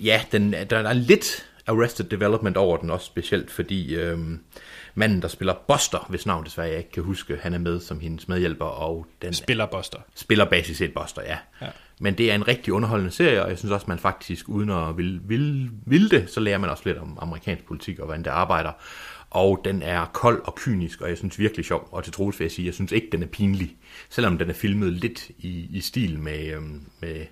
ja, 0.00 0.22
den, 0.32 0.52
der 0.52 0.78
er 0.78 0.92
lidt 0.92 1.48
Arrested 1.66 2.04
Development 2.04 2.56
over 2.56 2.76
den 2.76 2.90
også, 2.90 3.06
specielt 3.06 3.50
fordi 3.50 3.94
øh, 3.94 4.18
manden, 4.94 5.22
der 5.22 5.28
spiller 5.28 5.54
Buster, 5.68 6.06
hvis 6.08 6.26
navn 6.26 6.44
desværre 6.44 6.68
jeg 6.68 6.78
ikke 6.78 6.90
kan 6.90 7.02
huske, 7.02 7.38
han 7.42 7.54
er 7.54 7.58
med 7.58 7.80
som 7.80 8.00
hendes 8.00 8.28
medhjælper, 8.28 8.64
og 8.64 9.06
den 9.22 9.32
Spiller 9.32 9.66
Buster. 9.66 9.98
spiller 10.14 10.44
basis 10.44 10.78
set 10.78 10.94
Buster, 10.94 11.22
ja. 11.22 11.38
Ja. 11.60 11.66
Men 12.00 12.18
det 12.18 12.30
er 12.30 12.34
en 12.34 12.48
rigtig 12.48 12.72
underholdende 12.72 13.12
serie, 13.12 13.42
og 13.42 13.50
jeg 13.50 13.58
synes 13.58 13.72
også, 13.72 13.86
man 13.88 13.98
faktisk, 13.98 14.48
uden 14.48 14.70
at 14.70 14.96
vil, 14.96 15.20
vil, 15.24 15.70
vil 15.86 16.10
det, 16.10 16.30
så 16.30 16.40
lærer 16.40 16.58
man 16.58 16.70
også 16.70 16.82
lidt 16.86 16.98
om 16.98 17.18
amerikansk 17.20 17.64
politik 17.64 17.98
og 17.98 18.04
hvordan 18.04 18.24
det 18.24 18.30
arbejder. 18.30 18.72
Og 19.32 19.60
den 19.64 19.82
er 19.82 20.06
kold 20.12 20.42
og 20.44 20.54
kynisk, 20.54 21.00
og 21.00 21.08
jeg 21.08 21.18
synes 21.18 21.38
virkelig 21.38 21.64
sjov. 21.64 21.88
Og 21.92 22.04
til 22.04 22.12
Troels 22.12 22.38
vil 22.38 22.44
jeg 22.44 22.52
sige, 22.52 22.66
jeg 22.66 22.74
synes 22.74 22.92
ikke, 22.92 23.08
den 23.12 23.22
er 23.22 23.26
pinlig. 23.26 23.76
Selvom 24.10 24.38
den 24.38 24.50
er 24.50 24.54
filmet 24.54 24.92
lidt 24.92 25.30
i, 25.38 25.68
i 25.70 25.80
stil 25.80 26.18
med, 26.18 26.52
øhm, 26.52 26.82
med, 27.00 27.26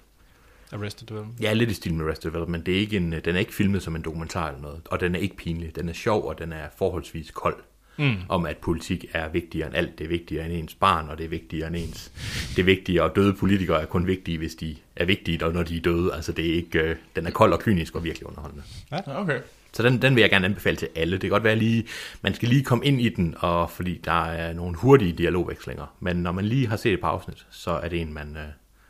Arrested 0.73 1.07
Development. 1.07 1.41
ja, 1.41 1.53
lidt 1.53 1.71
i 1.71 1.75
stil 1.75 1.95
med 1.95 2.07
Rest 2.07 2.25
Development. 2.25 2.67
Det 2.67 2.75
er 2.75 2.79
ikke 2.79 2.97
en, 2.97 3.13
den 3.13 3.35
er 3.35 3.39
ikke 3.39 3.55
filmet 3.55 3.83
som 3.83 3.97
en 3.97 4.03
dokumentar 4.03 4.49
eller 4.49 4.61
noget, 4.61 4.81
og 4.85 5.01
den 5.01 5.15
er 5.15 5.19
ikke 5.19 5.37
pinlig. 5.37 5.77
Den 5.77 5.89
er 5.89 5.93
sjov, 5.93 6.25
og 6.25 6.39
den 6.39 6.53
er 6.53 6.67
forholdsvis 6.79 7.31
kold. 7.31 7.57
Mm. 7.99 8.17
Om 8.29 8.47
at 8.47 8.57
politik 8.57 9.05
er 9.13 9.29
vigtigere 9.29 9.67
end 9.67 9.77
alt. 9.77 9.99
Det 9.99 10.05
er 10.05 10.09
vigtigere 10.09 10.45
end 10.45 10.55
ens 10.55 10.75
barn, 10.75 11.09
og 11.09 11.19
det 11.19 11.25
er 11.25 11.29
vigtigere 11.29 11.67
end 11.67 11.77
ens... 11.77 12.13
Det 12.57 12.59
er 12.59 12.65
vigtigere, 12.65 13.05
og 13.05 13.17
døde 13.17 13.35
politikere 13.35 13.83
er 13.83 13.87
kun 13.87 14.07
vigtige, 14.07 14.39
hvis 14.39 14.55
de 14.55 14.77
er 14.97 15.05
vigtige, 15.05 15.45
og 15.45 15.53
når 15.53 15.63
de 15.63 15.77
er 15.77 15.81
døde. 15.81 16.15
Altså, 16.15 16.33
det 16.33 16.51
er 16.51 16.55
ikke... 16.55 16.79
Øh, 16.79 16.97
den 17.17 17.27
er 17.27 17.31
kold 17.31 17.53
og 17.53 17.61
kynisk 17.61 17.95
og 17.95 18.05
virkelig 18.05 18.27
underholdende. 18.27 18.63
Okay. 19.07 19.41
Så 19.73 19.83
den, 19.83 20.03
den 20.03 20.15
vil 20.15 20.21
jeg 20.21 20.31
gerne 20.31 20.47
anbefale 20.47 20.77
til 20.77 20.89
alle. 20.95 21.13
Det 21.13 21.21
kan 21.21 21.31
godt 21.31 21.45
være 21.45 21.57
lige, 21.57 21.85
man 22.23 22.35
skal 22.35 22.49
lige 22.49 22.65
komme 22.65 22.85
ind 22.85 23.01
i 23.01 23.09
den, 23.09 23.35
og 23.39 23.71
fordi 23.71 24.01
der 24.05 24.25
er 24.25 24.53
nogle 24.53 24.77
hurtige 24.77 25.13
dialogvekslinger. 25.13 25.97
Men 26.01 26.17
når 26.17 26.33
man 26.33 26.45
lige 26.45 26.67
har 26.67 26.77
set 26.77 26.93
et 26.93 27.01
par 27.01 27.09
afsnit, 27.09 27.47
så 27.51 27.71
er 27.71 27.89
det 27.89 28.01
en, 28.01 28.13
man, 28.13 28.37
øh, 28.37 28.43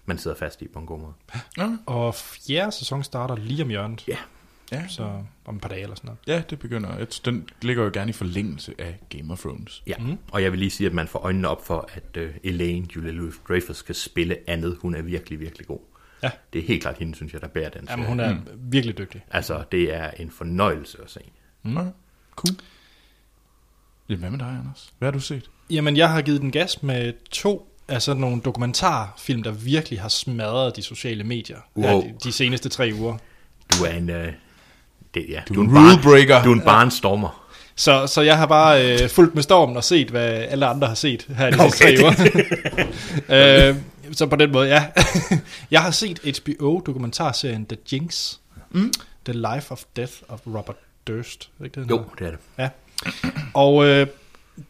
man 0.07 0.19
sidder 0.19 0.37
fast 0.37 0.63
i 0.63 0.69
på 0.69 0.79
en 0.79 0.87
god 0.87 0.99
måde. 1.01 1.13
Okay. 1.59 1.77
Og 1.87 2.15
fjerde 2.15 2.73
sæson 2.73 3.03
starter 3.05 3.37
lige 3.37 3.63
om 3.63 3.69
hjørnet. 3.69 4.09
Ja, 4.09 4.17
Ja, 4.73 4.89
Så 4.89 5.11
om 5.45 5.55
et 5.57 5.63
par 5.63 5.69
dage 5.69 5.83
eller 5.83 5.97
sådan 5.97 6.09
noget. 6.09 6.19
ja, 6.39 6.43
det 6.51 6.59
begynder. 6.59 7.05
Tror, 7.05 7.33
Den 7.33 7.49
ligger 7.63 7.85
jo 7.85 7.91
gerne 7.95 8.11
i 8.11 8.13
forlængelse 8.13 8.75
af 8.79 8.99
Game 9.09 9.33
of 9.33 9.41
Thrones. 9.41 9.83
ja. 9.87 9.95
Mm. 9.99 10.17
og 10.33 10.43
jeg 10.43 10.51
vil 10.53 10.59
lige 10.59 10.71
sige, 10.71 10.87
at 10.87 10.95
man 10.95 11.09
får 11.09 11.19
øjnene 11.19 11.49
op 11.49 11.67
for, 11.67 11.89
at 11.95 12.17
øh, 12.17 12.31
Elaine, 12.45 12.87
Julia 12.97 13.13
Louis-Dreyfus, 13.13 13.83
kan 13.87 13.95
spille 13.95 14.37
andet. 14.47 14.77
Hun 14.81 14.95
er 14.95 15.03
virkelig, 15.03 15.41
virkelig 15.41 15.67
god. 15.67 15.79
Ja. 16.23 16.31
Det 16.53 16.59
er 16.59 16.67
helt 16.67 16.83
klart 16.83 16.99
hende, 16.99 17.15
synes 17.15 17.33
jeg, 17.33 17.41
der 17.41 17.49
bærer 17.49 17.69
den. 17.71 17.87
Jamen, 17.91 18.05
serie. 18.05 18.09
hun 18.09 18.21
er 18.21 18.35
mm. 18.35 18.41
virkelig 18.73 18.99
dygtig. 18.99 19.25
Altså, 19.31 19.63
det 19.73 19.95
er 19.95 20.11
en 20.11 20.31
fornøjelse 20.31 20.99
at 21.05 21.11
se. 21.11 21.21
Mm. 21.63 21.77
Okay. 21.77 21.91
Cool. 22.37 22.55
Jamen, 24.09 24.21
hvad 24.21 24.31
med 24.31 24.39
dig, 24.39 24.49
Anders? 24.49 24.93
Hvad 24.99 25.07
har 25.07 25.13
du 25.13 25.21
set? 25.21 25.51
Jamen, 25.71 25.97
jeg 25.97 26.11
har 26.11 26.23
givet 26.23 26.41
den 26.41 26.51
gas 26.51 26.83
med 26.83 27.13
to 27.31 27.67
af 27.89 28.03
sådan 28.03 28.21
nogle 28.21 28.41
dokumentarfilm, 28.41 29.43
der 29.43 29.51
virkelig 29.53 30.01
har 30.01 30.09
smadret 30.09 30.77
de 30.77 30.83
sociale 30.83 31.25
medier 31.25 31.57
Wow. 31.77 32.03
de, 32.03 32.15
de 32.25 32.33
seneste 32.33 32.69
tre 32.69 32.91
uger. 33.01 33.17
Du 33.79 33.85
er 33.85 33.91
en... 33.91 34.11
Øh, 34.11 34.33
det, 35.15 35.27
ja, 35.29 35.43
Du 35.49 35.61
er 35.61 35.65
en 35.65 35.71
rule 35.79 36.03
breaker. 36.03 36.43
Du 36.43 36.51
er 36.51 36.55
en 36.55 36.61
barnstormer. 36.61 37.47
Så, 37.77 38.07
så 38.07 38.21
jeg 38.21 38.39
har 38.39 38.47
bare 38.47 38.93
øh, 39.03 39.09
fulgt 39.09 39.35
med 39.35 39.43
stormen 39.43 39.77
og 39.77 39.85
set, 39.85 40.11
hvad 40.11 40.29
alle 40.29 40.67
andre 40.67 40.87
har 40.89 40.95
set 40.95 41.27
her 41.37 41.51
de 41.51 41.71
sidste 41.71 41.85
Okay. 41.85 41.97
tre 41.99 42.85
uger. 43.29 43.69
øh, 43.69 43.77
så 44.13 44.27
på 44.27 44.37
den 44.37 44.53
måde, 44.53 44.69
ja. 44.69 44.87
jeg 45.71 45.83
har 45.83 45.91
set 45.91 46.19
HBO-dokumentarserien 46.45 47.67
The 47.67 47.79
Jinx. 47.93 48.37
Mm. 48.71 48.93
The 49.25 49.33
Life 49.55 49.73
of 49.73 49.83
Death 49.97 50.13
of 50.29 50.41
Robert 50.47 50.77
Durst. 51.07 51.51
Er 51.61 51.65
ikke 51.65 51.81
det, 51.81 51.91
Jo, 51.91 51.99
hedder? 51.99 52.15
det 52.19 52.27
er 52.27 52.31
det. 52.31 52.41
Ja. 52.59 52.69
Og 53.65 53.87
øh, 53.87 54.07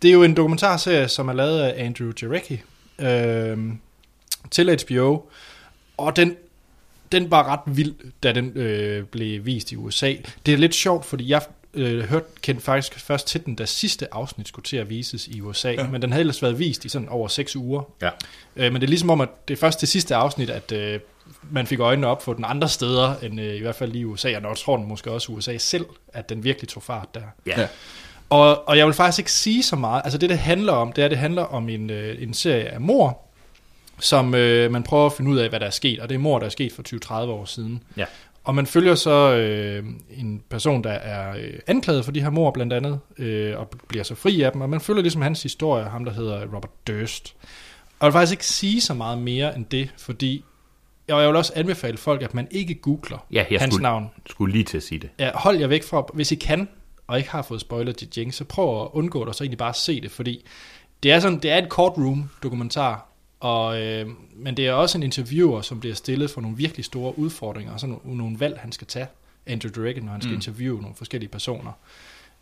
det 0.02 0.08
er 0.08 0.12
jo 0.12 0.22
en 0.22 0.34
dokumentarserie, 0.36 1.08
som 1.08 1.28
er 1.28 1.32
lavet 1.32 1.60
af 1.60 1.84
Andrew 1.84 2.12
Jarecki 2.22 2.60
øh, 2.98 3.58
til 4.50 4.78
HBO. 4.86 5.22
Og 5.96 6.16
den, 6.16 6.36
den 7.12 7.30
var 7.30 7.48
ret 7.52 7.76
vild, 7.76 7.94
da 8.22 8.32
den 8.32 8.46
øh, 8.56 9.04
blev 9.04 9.44
vist 9.46 9.72
i 9.72 9.76
USA. 9.76 10.14
Det 10.46 10.54
er 10.54 10.58
lidt 10.58 10.74
sjovt, 10.74 11.04
fordi 11.04 11.28
jeg 11.28 11.42
øh, 11.74 12.04
hørte, 12.04 12.26
kendte 12.42 12.64
faktisk 12.64 13.00
først 13.00 13.26
til 13.26 13.46
den, 13.46 13.54
da 13.54 13.64
sidste 13.64 14.14
afsnit 14.14 14.48
skulle 14.48 14.64
til 14.64 14.76
at 14.76 14.90
vises 14.90 15.26
i 15.26 15.40
USA. 15.40 15.70
Ja. 15.70 15.86
Men 15.86 16.02
den 16.02 16.12
havde 16.12 16.20
ellers 16.20 16.42
været 16.42 16.58
vist 16.58 16.84
i 16.84 16.88
sådan 16.88 17.08
over 17.08 17.28
seks 17.28 17.56
uger. 17.56 17.82
Ja. 18.02 18.10
Øh, 18.56 18.72
men 18.72 18.80
det 18.80 18.86
er 18.86 18.88
ligesom 18.88 19.10
om, 19.10 19.20
at 19.20 19.28
det 19.48 19.54
er 19.54 19.58
først 19.58 19.78
til 19.78 19.88
sidste 19.88 20.14
afsnit, 20.14 20.50
at 20.50 20.72
øh, 20.72 21.00
man 21.50 21.66
fik 21.66 21.80
øjnene 21.80 22.06
op 22.06 22.22
for 22.22 22.32
den 22.32 22.44
andre 22.48 22.68
steder, 22.68 23.14
end 23.22 23.40
øh, 23.40 23.54
i 23.54 23.60
hvert 23.60 23.74
fald 23.74 23.92
lige 23.92 24.02
i 24.02 24.04
USA, 24.04 24.28
og 24.28 24.48
jeg 24.48 24.56
tror 24.56 24.76
den 24.76 24.88
måske 24.88 25.10
også 25.10 25.32
USA 25.32 25.56
selv, 25.56 25.86
at 26.08 26.28
den 26.28 26.44
virkelig 26.44 26.68
tog 26.68 26.82
fart 26.82 27.14
der. 27.14 27.22
Ja. 27.46 27.60
Ja. 27.60 27.66
Og, 28.30 28.68
og 28.68 28.78
jeg 28.78 28.86
vil 28.86 28.94
faktisk 28.94 29.18
ikke 29.18 29.32
sige 29.32 29.62
så 29.62 29.76
meget. 29.76 30.02
Altså 30.04 30.18
det, 30.18 30.30
det 30.30 30.38
handler 30.38 30.72
om, 30.72 30.92
det 30.92 31.04
er, 31.04 31.08
det 31.08 31.18
handler 31.18 31.42
om 31.42 31.68
en, 31.68 31.90
øh, 31.90 32.22
en 32.22 32.34
serie 32.34 32.68
af 32.68 32.80
mor, 32.80 33.20
som 33.98 34.34
øh, 34.34 34.70
man 34.70 34.82
prøver 34.82 35.06
at 35.06 35.12
finde 35.12 35.30
ud 35.30 35.38
af, 35.38 35.48
hvad 35.48 35.60
der 35.60 35.66
er 35.66 35.70
sket. 35.70 36.00
Og 36.00 36.08
det 36.08 36.14
er 36.14 36.18
mor, 36.18 36.38
der 36.38 36.46
er 36.46 36.50
sket 36.50 36.72
for 36.72 36.82
20-30 37.14 37.14
år 37.14 37.44
siden. 37.44 37.82
Ja. 37.96 38.04
Og 38.44 38.54
man 38.54 38.66
følger 38.66 38.94
så 38.94 39.34
øh, 39.36 39.84
en 40.10 40.42
person, 40.50 40.84
der 40.84 40.90
er 40.90 41.36
øh, 41.36 41.52
anklaget 41.66 42.04
for 42.04 42.12
de 42.12 42.20
her 42.22 42.30
mor 42.30 42.50
blandt 42.50 42.72
andet, 42.72 43.00
øh, 43.18 43.58
og 43.58 43.68
bliver 43.88 44.04
så 44.04 44.14
fri 44.14 44.42
af 44.42 44.52
dem. 44.52 44.60
Og 44.60 44.70
man 44.70 44.80
følger 44.80 45.02
ligesom 45.02 45.22
hans 45.22 45.42
historie, 45.42 45.84
ham 45.84 46.04
der 46.04 46.12
hedder 46.12 46.40
Robert 46.54 46.86
Durst. 46.86 47.34
Og 47.98 48.04
jeg 48.04 48.06
vil 48.06 48.12
faktisk 48.12 48.32
ikke 48.32 48.46
sige 48.46 48.80
så 48.80 48.94
meget 48.94 49.18
mere 49.18 49.56
end 49.56 49.64
det, 49.64 49.94
fordi 49.98 50.44
og 51.10 51.20
jeg 51.20 51.28
vil 51.28 51.36
også 51.36 51.52
anbefale 51.56 51.96
folk, 51.96 52.22
at 52.22 52.34
man 52.34 52.48
ikke 52.50 52.74
googler 52.74 53.26
Ja, 53.32 53.44
jeg 53.50 53.60
hans 53.60 53.74
skulle, 53.74 53.82
navn. 53.82 54.10
skulle 54.30 54.52
lige 54.52 54.64
til 54.64 54.76
at 54.76 54.82
sige 54.82 54.98
det. 54.98 55.10
Ja, 55.18 55.30
hold 55.34 55.58
jer 55.58 55.66
væk 55.66 55.82
fra, 55.82 56.06
hvis 56.14 56.32
I 56.32 56.34
kan, 56.34 56.68
og 57.06 57.18
ikke 57.18 57.30
har 57.30 57.42
fået 57.42 57.60
spoiler 57.60 57.92
til 57.92 58.08
Jinx, 58.16 58.34
så 58.34 58.44
prøv 58.44 58.82
at 58.82 58.88
undgå 58.92 59.20
det, 59.20 59.28
og 59.28 59.34
så 59.34 59.44
egentlig 59.44 59.58
bare 59.58 59.74
se 59.74 60.00
det, 60.00 60.10
fordi 60.10 60.46
det 61.02 61.12
er, 61.12 61.20
sådan, 61.20 61.38
det 61.38 61.50
er 61.50 61.58
et 61.58 61.68
courtroom-dokumentar, 61.68 63.06
og, 63.40 63.82
øh, 63.82 64.08
men 64.36 64.56
det 64.56 64.66
er 64.66 64.72
også 64.72 64.98
en 64.98 65.02
interviewer, 65.02 65.60
som 65.60 65.80
bliver 65.80 65.94
stillet 65.94 66.30
for 66.30 66.40
nogle 66.40 66.56
virkelig 66.56 66.84
store 66.84 67.18
udfordringer, 67.18 67.72
og 67.72 67.80
sådan 67.80 67.98
nogle, 68.04 68.18
nogle 68.18 68.40
valg, 68.40 68.58
han 68.60 68.72
skal 68.72 68.86
tage, 68.86 69.06
Andrew 69.46 69.72
Dragon, 69.72 70.04
når 70.04 70.12
han 70.12 70.20
skal 70.20 70.30
mm. 70.30 70.36
interviewe 70.36 70.80
nogle 70.80 70.96
forskellige 70.96 71.30
personer. 71.30 71.72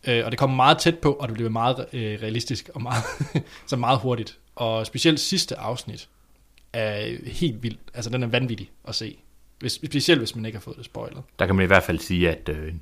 Øh, 0.07 0.25
og 0.25 0.31
det 0.31 0.39
kommer 0.39 0.57
meget 0.57 0.79
tæt 0.79 0.99
på, 0.99 1.13
og 1.13 1.29
det 1.29 1.35
bliver 1.35 1.51
meget 1.51 1.87
øh, 1.93 2.19
realistisk, 2.23 2.71
og 2.75 2.83
meget, 2.83 3.05
så 3.67 3.77
meget 3.77 3.99
hurtigt. 3.99 4.39
Og 4.57 4.87
specielt 4.87 5.21
sidste 5.21 5.59
afsnit 5.59 6.09
er 6.73 7.17
helt 7.27 7.63
vildt, 7.63 7.81
altså 7.95 8.11
den 8.11 8.23
er 8.23 8.27
vanvittig 8.27 8.71
at 8.89 8.95
se. 8.95 9.17
Hvis, 9.59 9.73
specielt 9.73 10.21
hvis 10.21 10.37
man 10.37 10.47
ikke 10.47 10.59
har 10.59 10.61
fået 10.61 10.77
det 10.77 10.85
spoilet. 10.85 11.23
Der 11.39 11.47
kan 11.47 11.57
man 11.57 11.63
i 11.63 11.67
hvert 11.67 11.83
fald 11.83 11.99
sige, 11.99 12.31
at, 12.31 12.49
øh, 12.49 12.73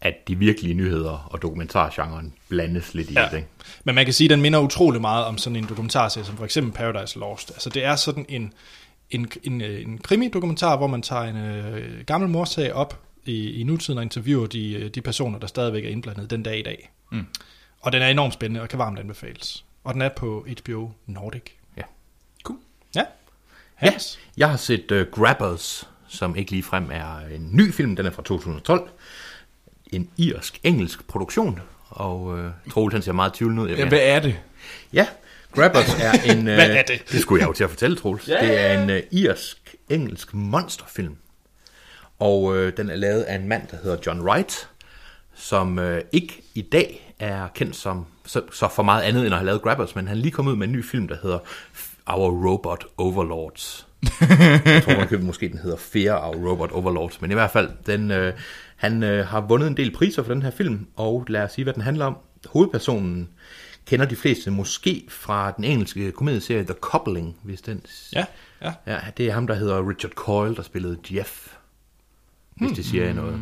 at 0.00 0.28
de 0.28 0.38
virkelige 0.38 0.74
nyheder 0.74 1.28
og 1.30 1.42
dokumentargenren 1.42 2.34
blandes 2.48 2.94
lidt 2.94 3.10
i 3.10 3.12
Ja. 3.12 3.28
det. 3.30 3.36
Ikke? 3.36 3.48
Men 3.84 3.94
man 3.94 4.04
kan 4.04 4.14
sige, 4.14 4.26
at 4.26 4.30
den 4.30 4.40
minder 4.42 4.58
utrolig 4.58 5.00
meget 5.00 5.24
om 5.24 5.38
sådan 5.38 5.56
en 5.56 5.66
dokumentarserie, 5.68 6.24
som 6.26 6.36
for 6.36 6.44
eksempel 6.44 6.72
Paradise 6.72 7.18
Lost. 7.18 7.50
Altså 7.50 7.70
det 7.70 7.84
er 7.84 7.96
sådan 7.96 8.26
en, 8.28 8.52
en, 9.10 9.30
en, 9.42 9.60
øh, 9.60 9.82
en 9.82 9.98
krimi-dokumentar, 9.98 10.76
hvor 10.76 10.86
man 10.86 11.02
tager 11.02 11.22
en 11.22 11.36
øh, 11.36 12.04
gammel 12.06 12.30
morsag 12.30 12.72
op 12.72 13.00
i, 13.24 13.60
i 13.60 13.62
nutiden 13.62 13.98
og 13.98 14.02
interviewer 14.04 14.46
de, 14.46 14.72
øh, 14.72 14.90
de 14.90 15.00
personer, 15.00 15.38
der 15.38 15.46
stadigvæk 15.46 15.84
er 15.84 15.88
indblandet 15.88 16.30
den 16.30 16.42
dag 16.42 16.58
i 16.58 16.62
dag. 16.62 16.90
Mm. 17.12 17.26
Og 17.80 17.92
den 17.92 18.02
er 18.02 18.08
enormt 18.08 18.34
spændende 18.34 18.60
og 18.62 18.68
kan 18.68 18.78
varmt 18.78 18.98
anbefales. 18.98 19.64
Og 19.84 19.94
den 19.94 20.02
er 20.02 20.08
på 20.08 20.46
HBO 20.60 20.90
Nordic. 21.06 21.42
Ja. 21.76 21.82
Cool. 22.42 22.58
Ja. 22.96 23.02
Hans. 23.74 24.18
Jeg 24.36 24.50
har 24.50 24.56
set 24.56 24.90
uh, 24.90 25.00
Grabbers, 25.00 25.88
som 26.08 26.36
ikke 26.36 26.50
lige 26.50 26.62
frem 26.62 26.88
er 26.92 27.18
en 27.34 27.48
ny 27.52 27.72
film. 27.72 27.96
Den 27.96 28.06
er 28.06 28.10
fra 28.10 28.22
2012. 28.22 28.90
En 29.92 30.10
irsk-engelsk 30.16 31.08
produktion. 31.08 31.60
Og 31.88 32.22
uh, 32.22 32.44
Troels, 32.70 32.92
han 32.92 33.02
ser 33.02 33.12
meget 33.12 33.32
tvivlende 33.32 33.62
ud. 33.62 33.68
Ja, 33.68 33.88
hvad 33.88 34.00
er 34.02 34.20
det? 34.20 34.36
Ja, 34.92 35.06
Grabbers 35.52 35.94
er 36.00 36.32
en... 36.32 36.38
Uh, 36.38 36.54
Hvad 36.60 36.70
er 36.70 36.82
det? 36.82 37.02
Det 37.12 37.20
skulle 37.20 37.40
jeg 37.40 37.48
jo 37.48 37.52
til 37.52 37.64
at 37.64 37.70
fortælle, 37.70 37.96
Troels. 37.96 38.28
Ja. 38.28 38.46
Det 38.46 38.60
er 38.60 38.82
en 38.82 38.90
uh, 38.90 38.96
irsk-engelsk 39.10 40.34
monsterfilm. 40.34 41.16
Og 42.18 42.42
uh, 42.42 42.70
den 42.76 42.90
er 42.90 42.96
lavet 42.96 43.22
af 43.22 43.34
en 43.34 43.48
mand, 43.48 43.62
der 43.70 43.76
hedder 43.82 43.96
John 44.06 44.20
Wright, 44.20 44.68
som 45.34 45.78
uh, 45.78 45.96
ikke 46.12 46.42
i 46.54 46.62
dag 46.62 47.14
er 47.18 47.48
kendt 47.54 47.76
som 47.76 48.06
så, 48.26 48.42
så 48.52 48.68
for 48.68 48.82
meget 48.82 49.02
andet 49.02 49.26
end 49.26 49.34
at 49.34 49.38
have 49.38 49.46
lavet 49.46 49.62
Grabbers, 49.62 49.94
men 49.94 50.08
han 50.08 50.16
er 50.16 50.20
lige 50.22 50.32
kommet 50.32 50.52
ud 50.52 50.56
med 50.56 50.66
en 50.66 50.72
ny 50.72 50.84
film, 50.84 51.08
der 51.08 51.16
hedder 51.22 51.38
Our 52.06 52.50
Robot 52.50 52.84
Overlords. 52.98 53.86
jeg 54.64 54.82
tror, 54.84 54.96
man 54.98 55.08
køber, 55.08 55.24
måske 55.24 55.48
den 55.48 55.58
hedder 55.58 55.76
Fear 55.76 56.28
Our 56.28 56.50
Robot 56.50 56.70
Overlords, 56.70 57.20
men 57.20 57.30
i 57.30 57.34
hvert 57.34 57.50
fald, 57.50 57.70
den, 57.86 58.10
øh, 58.10 58.32
han 58.80 59.02
øh, 59.02 59.26
har 59.26 59.40
vundet 59.40 59.68
en 59.68 59.76
del 59.76 59.90
priser 59.90 60.22
for 60.22 60.32
den 60.32 60.42
her 60.42 60.50
film, 60.50 60.86
og 60.96 61.24
lad 61.28 61.42
os 61.42 61.52
sige, 61.52 61.62
hvad 61.62 61.74
den 61.74 61.82
handler 61.82 62.04
om. 62.06 62.16
Hovedpersonen, 62.46 63.28
kender 63.86 64.06
de 64.06 64.16
fleste 64.16 64.50
måske 64.50 65.04
fra 65.08 65.50
den 65.50 65.64
engelske 65.64 66.12
komedieserie 66.12 66.64
The 66.64 66.74
Coupling, 66.80 67.36
hvis 67.42 67.60
den... 67.60 67.82
Ja, 68.12 68.24
ja. 68.62 68.72
ja. 68.86 68.98
det 69.16 69.28
er 69.28 69.32
ham, 69.32 69.46
der 69.46 69.54
hedder 69.54 69.88
Richard 69.88 70.12
Coyle, 70.12 70.56
der 70.56 70.62
spillede 70.62 70.98
Jeff, 71.10 71.48
hvis 72.54 72.72
det 72.72 72.84
siger 72.84 73.04
jeg 73.04 73.14
noget. 73.14 73.40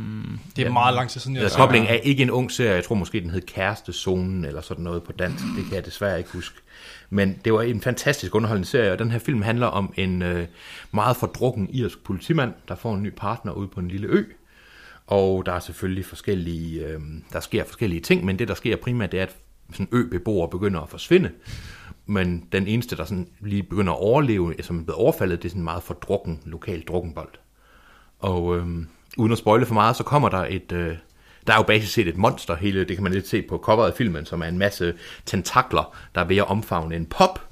Det 0.57 0.67
er 0.67 0.71
meget 0.71 0.95
lang 0.95 1.11
tid 1.11 1.21
siden, 1.21 1.37
jeg 1.37 1.51
The 1.51 1.57
Coupling 1.57 1.87
er 1.87 1.95
ikke 1.95 2.23
en 2.23 2.31
ung 2.31 2.53
serie, 2.53 2.75
jeg 2.75 2.85
tror 2.85 2.95
måske, 2.95 3.21
den 3.21 3.31
hed 3.31 3.41
Kærestezonen, 3.41 4.45
eller 4.45 4.61
sådan 4.61 4.85
noget 4.85 5.03
på 5.03 5.13
dansk, 5.13 5.45
det 5.57 5.65
kan 5.65 5.75
jeg 5.75 5.85
desværre 5.85 6.19
ikke 6.19 6.31
huske. 6.33 6.57
Men 7.11 7.39
det 7.45 7.53
var 7.53 7.63
en 7.63 7.81
fantastisk 7.81 8.35
underholdende 8.35 8.69
serie, 8.69 8.93
og 8.93 8.99
den 8.99 9.11
her 9.11 9.19
film 9.19 9.43
handler 9.43 9.67
om 9.67 9.93
en 9.97 10.23
øh, 10.23 10.47
meget 10.93 11.17
fordrukken 11.17 11.69
irsk 11.71 12.05
politimand, 12.05 12.53
der 12.69 12.75
får 12.75 12.95
en 12.95 13.03
ny 13.03 13.13
partner 13.17 13.53
ude 13.53 13.69
på 13.69 13.81
en 13.81 13.89
lille 13.89 14.07
ø, 14.07 14.25
og 15.09 15.47
der 15.47 15.53
er 15.53 15.61
selvfølgelig 15.61 16.05
forskellige, 16.05 16.87
øh, 16.87 17.01
der 17.33 17.41
sker 17.41 17.65
forskellige 17.65 18.01
ting, 18.01 18.25
men 18.25 18.39
det 18.39 18.49
der 18.49 18.55
sker 18.55 18.77
primært, 18.77 19.13
det 19.13 19.21
er, 19.21 19.23
at 19.23 19.37
sådan 19.73 19.89
øbeboere 19.93 20.49
begynder 20.49 20.81
at 20.81 20.89
forsvinde. 20.89 21.31
Men 22.07 22.45
den 22.53 22.67
eneste, 22.67 22.97
der 22.97 23.05
sådan 23.05 23.29
lige 23.41 23.63
begynder 23.63 23.93
at 23.93 23.99
overleve, 23.99 24.55
som 24.61 24.79
er 24.79 24.85
blevet 24.85 24.99
overfaldet, 25.01 25.43
det 25.43 25.49
er 25.49 25.51
sådan 25.51 25.61
en 25.61 25.65
meget 25.65 25.83
fordrukken, 25.83 26.41
lokal 26.45 26.83
drukkenbold. 26.83 27.29
Og 28.19 28.57
øh, 28.57 28.67
uden 29.19 29.33
at 29.33 29.39
spoile 29.39 29.67
for 29.67 29.75
meget, 29.75 29.97
så 29.97 30.05
kommer 30.05 30.29
der 30.29 30.47
et... 30.51 30.73
Øh, 30.73 30.97
der 31.47 31.53
er 31.53 31.59
jo 31.59 31.63
basisk 31.63 31.93
set 31.93 32.09
et 32.09 32.17
monster, 32.17 32.57
hele, 32.57 32.85
det 32.85 32.97
kan 32.97 33.03
man 33.03 33.13
lidt 33.13 33.29
se 33.29 33.43
på 33.43 33.59
coveret 33.59 33.91
af 33.91 33.97
filmen, 33.97 34.27
som 34.27 34.43
er 34.43 34.47
en 34.47 34.59
masse 34.59 34.95
tentakler, 35.27 35.97
der 36.15 36.21
er 36.21 36.25
ved 36.25 36.37
at 36.37 36.49
omfavne 36.49 36.97
en 36.97 37.07
pop. 37.07 37.48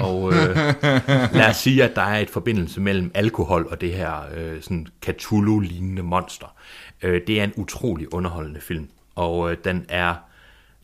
Og 0.00 0.32
øh, 0.32 0.56
lad 1.38 1.50
os 1.50 1.56
sige, 1.56 1.84
at 1.84 1.96
der 1.96 2.02
er 2.02 2.18
et 2.18 2.30
forbindelse 2.30 2.80
mellem 2.80 3.10
alkohol 3.14 3.66
og 3.70 3.80
det 3.80 3.92
her 3.92 4.12
øh, 4.36 4.62
sådan 4.62 4.86
Cthulhu-lignende 5.04 6.02
monster. 6.02 6.54
Øh, 7.02 7.20
det 7.26 7.40
er 7.40 7.44
en 7.44 7.52
utrolig 7.56 8.14
underholdende 8.14 8.60
film, 8.60 8.88
og 9.14 9.50
øh, 9.50 9.56
den 9.64 9.86
er 9.88 10.14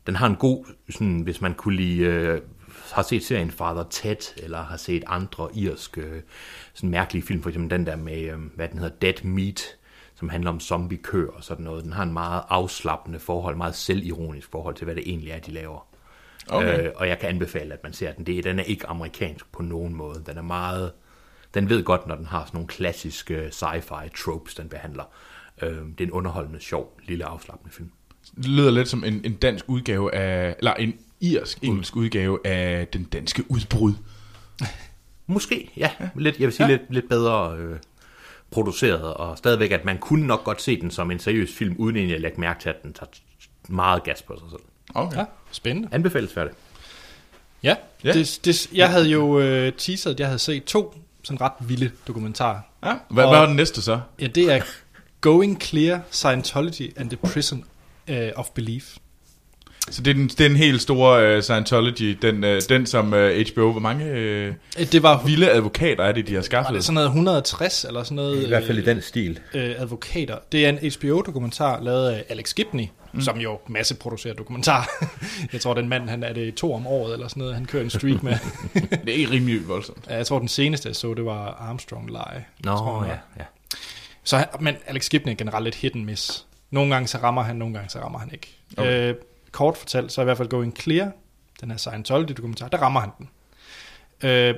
den 0.07 0.15
har 0.15 0.27
en 0.27 0.35
god, 0.35 0.65
sådan, 0.89 1.19
hvis 1.19 1.41
man 1.41 1.53
kunne 1.53 1.75
lide, 1.75 2.03
øh, 2.03 2.41
har 2.91 3.01
set 3.01 3.23
serien 3.23 3.51
Father 3.51 3.83
Ted, 3.89 4.43
eller 4.43 4.63
har 4.63 4.77
set 4.77 5.03
andre 5.07 5.49
irske 5.55 6.23
sådan 6.73 6.89
mærkelige 6.89 7.23
film, 7.23 7.41
for 7.41 7.49
eksempel 7.49 7.77
den 7.77 7.85
der 7.85 7.95
med, 7.95 8.21
øh, 8.21 8.39
hvad 8.55 8.67
den 8.67 8.79
hedder, 8.79 8.95
Dead 9.01 9.23
Meat, 9.23 9.61
som 10.15 10.29
handler 10.29 10.51
om 10.51 10.59
zombiekøer 10.59 11.31
og 11.31 11.43
sådan 11.43 11.65
noget. 11.65 11.83
Den 11.83 11.93
har 11.93 12.03
en 12.03 12.13
meget 12.13 12.43
afslappende 12.49 13.19
forhold, 13.19 13.55
meget 13.55 13.75
selvironisk 13.75 14.51
forhold 14.51 14.75
til, 14.75 14.85
hvad 14.85 14.95
det 14.95 15.03
egentlig 15.05 15.31
er, 15.31 15.39
de 15.39 15.51
laver. 15.51 15.87
Okay. 16.49 16.85
Øh, 16.85 16.91
og 16.95 17.07
jeg 17.07 17.19
kan 17.19 17.29
anbefale, 17.29 17.73
at 17.73 17.83
man 17.83 17.93
ser 17.93 18.11
den. 18.11 18.25
Det, 18.25 18.43
den 18.43 18.59
er 18.59 18.63
ikke 18.63 18.87
amerikansk 18.87 19.51
på 19.51 19.61
nogen 19.61 19.93
måde. 19.93 20.23
Den 20.25 20.37
er 20.37 20.41
meget... 20.41 20.91
Den 21.53 21.69
ved 21.69 21.83
godt, 21.83 22.07
når 22.07 22.15
den 22.15 22.25
har 22.25 22.45
sådan 22.45 22.57
nogle 22.57 22.67
klassiske 22.67 23.47
sci-fi 23.47 24.23
tropes, 24.23 24.55
den 24.55 24.69
behandler. 24.69 25.03
Øh, 25.61 25.69
det 25.69 26.01
er 26.01 26.03
en 26.03 26.11
underholdende, 26.11 26.59
sjov, 26.59 26.99
lille 27.07 27.25
afslappende 27.25 27.73
film. 27.73 27.91
Det 28.35 28.45
lyder 28.45 28.71
lidt 28.71 28.87
som 28.87 29.03
en, 29.03 29.21
en 29.25 29.33
dansk 29.33 29.65
udgave 29.67 30.15
af, 30.15 30.55
eller 30.57 30.73
en 30.73 30.93
irsk-engelsk 31.21 31.95
udgave 31.95 32.47
af 32.47 32.87
den 32.87 33.03
danske 33.03 33.43
udbrud. 33.49 33.93
Måske, 35.27 35.71
ja. 35.77 35.91
Lidt, 36.15 36.39
jeg 36.39 36.45
vil 36.45 36.53
sige 36.53 36.67
Ja. 36.67 36.71
ja. 36.71 36.77
lidt, 36.77 36.93
lidt 36.93 37.09
bedre 37.09 37.57
øh, 37.57 37.77
produceret, 38.51 39.13
og 39.13 39.37
stadigvæk, 39.37 39.71
at 39.71 39.85
man 39.85 39.97
kunne 39.97 40.27
nok 40.27 40.43
godt 40.43 40.61
se 40.61 40.81
den 40.81 40.91
som 40.91 41.11
en 41.11 41.19
seriøs 41.19 41.53
film, 41.53 41.75
uden 41.77 41.95
egentlig 41.95 42.15
at 42.15 42.21
lægge 42.21 42.39
mærke 42.39 42.59
til, 42.59 42.69
at 42.69 42.83
den 42.83 42.93
tager 42.93 43.09
meget 43.69 44.03
gas 44.03 44.21
på 44.21 44.35
sig 44.39 44.49
selv. 44.49 44.61
Okay. 44.95 45.17
Ja, 45.17 45.25
spændende. 45.51 45.89
Anbefales 45.91 46.33
for 46.33 46.41
det. 46.41 46.51
Ja, 47.63 47.75
Ja. 48.03 48.07
ja. 48.09 48.13
Det, 48.13 48.39
det, 48.45 48.73
jeg 48.73 48.89
havde 48.89 49.09
jo 49.09 49.39
øh, 49.39 49.73
teaset, 49.77 50.11
at 50.11 50.19
jeg 50.19 50.27
havde 50.27 50.39
set 50.39 50.63
to 50.63 50.93
sådan 51.23 51.41
ret 51.41 51.51
vilde 51.59 51.91
dokumentarer. 52.07 52.59
Ja. 52.85 52.93
Hvad, 53.09 53.23
Og- 53.23 53.29
hvad 53.31 53.39
var 53.39 53.45
den 53.45 53.55
næste 53.55 53.81
så? 53.81 53.99
Ja, 54.21 54.27
det 54.27 54.51
er 54.51 54.61
Going 55.21 55.61
Clear, 55.61 56.01
Scientology 56.11 56.93
and 56.97 57.09
the 57.09 57.17
Prison 57.17 57.63
uh, 58.09 58.15
of 58.35 58.49
Belief. 58.49 58.97
Så 59.89 60.01
det 60.01 60.11
er 60.11 60.15
den, 60.15 60.27
det 60.27 60.41
er 60.41 60.47
den 60.47 60.57
helt 60.57 60.81
store 60.81 61.37
uh, 61.37 61.43
Scientology, 61.43 62.17
den, 62.21 62.43
uh, 62.43 62.49
den 62.69 62.85
som 62.85 63.13
uh, 63.13 63.19
HBO, 63.51 63.71
hvor 63.71 63.79
mange 63.79 64.05
uh, 64.11 64.17
Øh, 64.17 64.91
Det 64.91 65.03
var, 65.03 65.23
vilde 65.25 65.51
advokater 65.51 66.03
er 66.03 66.11
det, 66.11 66.27
de 66.27 66.31
har 66.31 66.37
var 66.37 66.43
skaffet? 66.43 66.75
det 66.75 66.83
sådan 66.83 66.93
noget 66.93 67.07
160 67.07 67.85
eller 67.85 68.03
sådan 68.03 68.15
noget. 68.15 68.43
I 68.43 68.47
hvert 68.47 68.63
fald 68.63 68.77
i 68.77 68.81
den 68.85 69.01
stil. 69.01 69.39
øh, 69.53 69.75
advokater. 69.77 70.37
Det 70.51 70.65
er 70.65 70.69
en 70.69 70.91
HBO-dokumentar 70.91 71.81
lavet 71.81 72.09
af 72.09 72.23
Alex 72.29 72.53
Gibney, 72.53 72.85
mm. 73.13 73.21
som 73.21 73.37
jo 73.37 73.59
masseproducerer 73.67 74.33
dokumentar. 74.33 74.89
jeg 75.53 75.61
tror, 75.61 75.73
den 75.73 75.89
mand, 75.89 76.09
han 76.09 76.23
er 76.23 76.33
det 76.33 76.55
to 76.55 76.73
om 76.73 76.87
året 76.87 77.13
eller 77.13 77.27
sådan 77.27 77.41
noget, 77.41 77.55
han 77.55 77.65
kører 77.65 77.83
en 77.83 77.89
streak 77.89 78.23
med. 78.23 78.33
Det 79.05 79.09
er 79.09 79.13
ikke 79.13 79.31
rimelig 79.31 79.67
voldsomt. 79.67 80.07
Jeg 80.09 80.25
tror, 80.25 80.39
den 80.39 80.47
seneste, 80.47 80.87
jeg 80.89 80.95
så, 80.95 81.13
det 81.13 81.25
var 81.25 81.65
Armstrong 81.69 82.07
Lie. 82.09 82.45
Nå, 82.63 82.77
tror 82.77 83.03
jeg. 83.03 83.19
ja, 83.37 83.41
ja. 83.41 83.45
Så, 84.23 84.45
men 84.59 84.75
Alex 84.87 85.09
Gibney 85.09 85.31
er 85.31 85.37
generelt 85.37 85.63
lidt 85.63 85.75
hit 85.75 85.95
and 85.95 86.03
miss. 86.03 86.45
Nogle 86.71 86.93
gange 86.93 87.07
så 87.07 87.17
rammer 87.17 87.43
han, 87.43 87.55
nogle 87.55 87.73
gange 87.73 87.89
så 87.89 87.99
rammer 87.99 88.19
han 88.19 88.29
ikke. 88.33 88.57
Okay. 88.77 88.87
Okay. 88.87 89.09
Øh, 89.09 89.15
kort 89.57 89.77
fortalt, 89.77 90.11
så 90.11 90.21
er 90.21 90.23
i 90.23 90.27
hvert 90.27 90.37
fald 90.37 90.49
Going 90.49 90.77
Clear, 90.81 91.11
den 91.61 91.71
her 91.71 91.77
Scientology-dokumentar, 91.77 92.67
der 92.67 92.77
rammer 92.77 92.99
han 92.99 93.09
den. 93.17 93.29
Øh, 94.29 94.55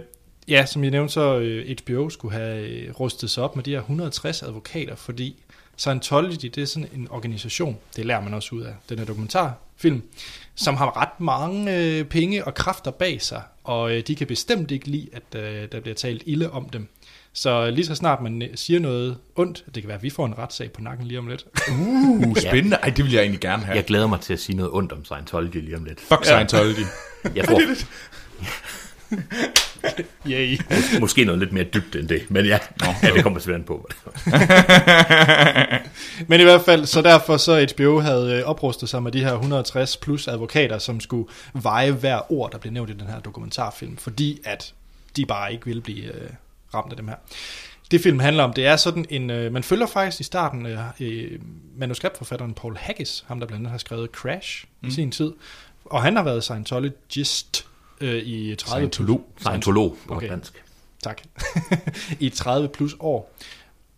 ja, 0.48 0.66
som 0.66 0.84
jeg 0.84 0.92
nævnte, 0.92 1.14
så 1.14 1.38
øh, 1.40 1.78
HBO 1.84 2.10
skulle 2.10 2.34
have 2.34 2.68
øh, 2.68 3.00
rustet 3.00 3.30
sig 3.30 3.44
op 3.44 3.56
med 3.56 3.64
de 3.64 3.72
her 3.72 3.80
160 3.80 4.44
advokater, 4.44 4.96
fordi 4.96 5.44
Scientology, 5.78 6.48
det 6.56 6.58
er 6.58 6.66
sådan 6.66 6.90
en 6.96 7.08
organisation, 7.12 7.78
det 7.96 8.06
lærer 8.06 8.22
man 8.22 8.34
også 8.34 8.56
ud 8.56 8.62
af 8.62 8.74
den 8.90 9.00
her 9.00 9.06
dokumentarfilm, 9.06 10.02
som 10.56 10.76
har 10.76 11.02
ret 11.02 11.20
mange 11.20 11.78
øh, 11.78 12.06
penge 12.06 12.46
og 12.46 12.54
kræfter 12.54 12.92
bag 12.92 13.22
sig, 13.22 13.42
og 13.64 13.96
øh, 13.96 14.04
de 14.08 14.16
kan 14.16 14.28
bestemt 14.28 14.72
ikke 14.72 14.88
lide, 14.88 15.10
at 15.14 15.42
øh, 15.42 15.72
der 15.72 15.80
bliver 15.80 15.96
talt 15.96 16.24
ilde 16.26 16.52
om 16.52 16.70
dem. 16.70 16.88
Så 17.40 17.72
lige 17.72 17.86
så 17.86 17.96
snart 17.96 18.22
man 18.22 18.50
siger 18.56 18.80
noget 18.80 19.18
ondt, 19.36 19.66
det 19.76 19.84
kan 19.84 19.88
være, 19.88 19.98
at 19.98 20.04
vi 20.04 20.10
får 20.10 20.26
en 20.26 20.38
retssag 20.38 20.72
på 20.72 20.82
nakken 20.82 21.08
lige 21.08 21.20
om 21.20 21.28
lidt. 21.28 21.46
Uh, 21.72 22.38
spændende. 22.38 22.76
Ej, 22.76 22.90
det 22.90 23.06
vil 23.06 23.14
jeg 23.14 23.22
egentlig 23.22 23.40
gerne 23.40 23.64
have. 23.64 23.76
Jeg 23.76 23.86
glæder 23.86 24.08
mig 24.08 24.22
til 24.22 24.34
at 24.34 24.40
sige 24.40 24.56
noget 24.56 24.72
ondt 24.74 24.92
om 24.92 25.06
Scientology 25.06 25.56
lige 25.56 25.78
om 25.78 25.84
lidt. 25.84 26.00
Fuck 26.00 26.26
Scientology. 26.26 26.86
Jeg 27.36 27.46
tror 27.46 27.60
Yay. 30.30 30.60
måske 31.00 31.26
noget 31.26 31.40
lidt 31.40 31.52
mere 31.52 31.64
dybt 31.64 31.96
end 31.96 32.08
det, 32.08 32.32
men 32.32 32.46
ja, 32.46 32.60
ja 33.04 33.14
det 33.14 33.24
kommer 33.24 33.54
an 33.54 33.64
på. 33.64 33.90
Men 36.28 36.42
i 36.42 36.44
hvert 36.44 36.62
fald, 36.62 36.86
så 36.86 37.02
derfor 37.02 37.38
så 37.38 37.68
HBO 37.76 38.00
havde 38.00 38.34
øh, 38.34 38.44
oprustet 38.44 38.90
sig 38.90 39.04
med 39.04 39.12
de 39.12 39.24
her 39.24 39.34
160 39.34 39.98
plus 39.98 40.28
advokater, 40.28 40.78
som 40.78 41.00
skulle 41.00 41.30
veje 41.54 41.92
hver 41.92 42.32
ord, 42.32 42.52
der 42.52 42.58
blev 42.58 42.74
nævnt 42.74 42.90
i 42.90 42.94
den 42.94 43.08
her 43.08 43.20
dokumentarfilm, 43.20 43.98
fordi 43.98 44.40
at 44.46 44.74
de 45.16 45.26
bare 45.26 45.54
ikke 45.54 45.66
ville 45.66 45.82
blive 45.82 46.04
øh, 46.04 46.30
ramt 46.74 46.92
af 46.92 46.98
dem 46.98 47.08
her. 47.08 47.16
Det 47.92 48.02
film 48.02 48.20
handler 48.20 48.44
om, 48.44 48.54
det 48.54 48.66
er 48.66 48.76
sådan 48.76 49.06
en, 49.10 49.30
øh, 49.30 49.54
man 49.54 49.64
følger 49.64 49.88
faktisk 49.88 50.20
i 50.20 50.24
starten 50.24 50.66
øh, 51.00 51.40
manuskriptforfatteren 51.78 52.54
Paul 52.54 52.78
Haggis, 52.78 53.24
ham 53.28 53.40
der 53.40 53.48
blandt 53.48 53.60
andet 53.62 53.72
har 53.72 53.78
skrevet 53.78 54.10
Crash 54.12 54.66
mm. 54.82 54.88
i 54.88 54.92
sin 54.92 55.12
tid, 55.12 55.32
og 55.86 56.04
han 56.04 56.16
har 56.16 56.24
været 56.24 56.44
Scientologist 56.44 57.66
øh, 58.02 58.16
i 58.24 58.56
30 58.56 58.80
Scientolog. 58.92 59.26
Scientolog 59.38 59.98
på 60.08 60.14
Okay. 60.16 60.30
dansk. 60.30 60.64
Tak. 61.04 61.22
I 62.20 62.30
30 62.30 62.68
plus 62.68 62.96
år. 63.00 63.34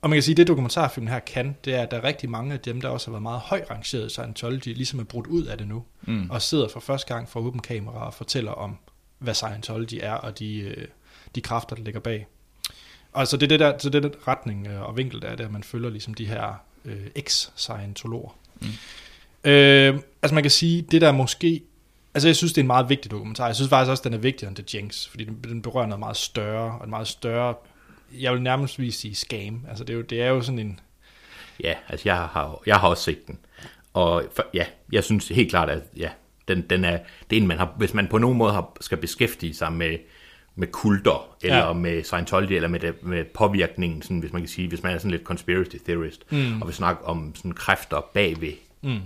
Og 0.02 0.10
man 0.10 0.16
kan 0.16 0.24
sige, 0.24 0.34
at 0.34 0.38
det 0.38 0.48
dokumentarfilmen 0.48 1.08
her 1.14 1.20
kan, 1.20 1.56
det 1.66 1.76
er, 1.76 1.82
at 1.82 1.92
der 1.92 1.98
er 1.98 2.04
rigtig 2.04 2.30
mange 2.30 2.54
af 2.54 2.60
dem, 2.60 2.82
der 2.82 2.90
også 2.90 3.08
har 3.08 3.12
været 3.12 3.22
meget 3.24 3.40
højt 3.40 3.70
rangeret 3.72 4.06
i 4.06 4.10
Scientology, 4.10 4.68
ligesom 4.68 5.00
er 5.00 5.04
brudt 5.04 5.28
ud 5.28 5.44
af 5.44 5.58
det 5.58 5.68
nu, 5.68 5.84
Mm. 6.02 6.30
og 6.30 6.42
sidder 6.42 6.68
for 6.68 6.80
første 6.80 7.14
gang 7.14 7.30
for 7.30 7.40
åben 7.40 7.60
kamera 7.62 8.06
og 8.06 8.14
fortæller 8.14 8.52
om, 8.52 8.78
hvad 9.20 9.34
Scientology 9.34 10.00
er, 10.02 10.14
og 10.14 10.40
de, 10.40 10.60
øh, 10.60 10.88
de 11.36 11.42
kræfter, 11.42 11.76
der 11.76 11.84
ligger 11.84 12.00
bag. 12.00 12.28
Og 13.14 13.28
så 13.28 13.38
det 13.38 13.44
er 13.44 13.48
det 13.48 13.60
der, 13.60 13.78
så 13.78 13.90
det 13.90 14.06
er 14.06 14.10
den 14.10 14.20
retning 14.28 14.68
øh, 14.68 14.82
og 14.82 14.98
vinkel, 14.98 15.22
der 15.22 15.28
er, 15.28 15.36
der 15.36 15.50
man 15.50 15.64
følger 15.64 15.90
ligesom 15.90 16.14
de 16.14 16.26
her 16.26 16.54
øh, 16.86 17.06
ex-Scientologer. 17.16 18.36
Mm. 18.62 18.68
Øh, 19.50 20.00
altså 20.22 20.34
man 20.34 20.44
kan 20.44 20.52
sige, 20.52 20.82
det 20.82 21.02
der 21.02 21.12
måske 21.12 21.62
Altså 22.14 22.28
jeg 22.28 22.36
synes, 22.36 22.54
det 22.54 22.58
er 22.58 22.64
en 22.64 22.68
meget 22.68 22.90
vigtig 22.90 23.12
dokumentar. 23.12 23.46
Jeg 23.46 23.56
synes 23.56 23.70
faktisk 23.70 23.90
også, 23.90 24.04
den 24.04 24.14
er 24.14 24.18
vigtigere 24.18 24.50
end 24.50 24.56
The 24.56 24.78
Jinx, 24.78 25.08
fordi 25.08 25.24
den, 25.24 25.40
den 25.44 25.62
berører 25.62 25.86
noget 25.86 26.00
meget 26.00 26.18
større, 26.18 26.80
og 26.80 26.84
en 26.84 26.90
meget 26.90 27.08
større, 27.08 27.56
jeg 28.20 28.34
vil 28.34 28.42
nærmest 28.42 28.76
sige 28.76 29.16
scam. 29.16 29.66
Altså 29.70 29.84
det 29.84 29.94
er 29.94 29.98
jo, 29.98 30.02
det 30.02 30.22
er 30.22 30.28
jo 30.28 30.42
sådan 30.42 30.60
en, 30.60 30.80
Ja, 31.64 31.74
altså 31.90 32.10
jeg 32.10 32.16
har, 32.16 32.62
jeg 32.66 32.78
har 32.78 32.88
også 32.88 33.04
set 33.04 33.28
den. 33.28 33.40
Og 33.94 34.24
for, 34.36 34.46
ja, 34.54 34.66
jeg 34.92 35.04
synes 35.04 35.28
helt 35.28 35.50
klart, 35.50 35.70
at 35.70 35.84
ja, 35.98 36.10
den, 36.48 36.62
den 36.62 36.86
er, 36.86 37.00
det 37.30 37.38
er 37.38 37.42
en, 37.42 37.48
man 37.48 37.58
har, 37.58 37.74
hvis 37.78 37.94
man 37.94 38.08
på 38.08 38.18
nogen 38.18 38.38
måde 38.38 38.54
har, 38.54 38.78
skal 38.82 38.98
beskæftige 38.98 39.54
sig 39.54 39.74
med, 39.74 39.98
med 40.56 40.68
kulter, 40.68 41.36
eller 41.42 41.58
Ja. 41.58 41.74
med 41.74 42.04
Scientology, 42.04 42.52
eller 42.52 42.70
med, 42.70 42.80
det, 42.80 43.04
med 43.04 43.26
påvirkningen, 43.34 44.02
sådan, 44.02 44.20
hvis 44.20 44.34
man 44.34 44.42
kan 44.42 44.50
sige, 44.50 44.68
hvis 44.68 44.84
man 44.84 44.94
er 44.94 44.98
sådan 44.98 45.12
lidt 45.12 45.24
conspiracy 45.24 45.76
theorist, 45.86 46.32
mm. 46.32 46.62
og 46.62 46.68
vil 46.68 46.76
snakke 46.76 47.06
om 47.06 47.36
sådan 47.36 47.52
kræfter 47.52 48.02
bagved, 48.14 48.54
mm. 48.82 49.00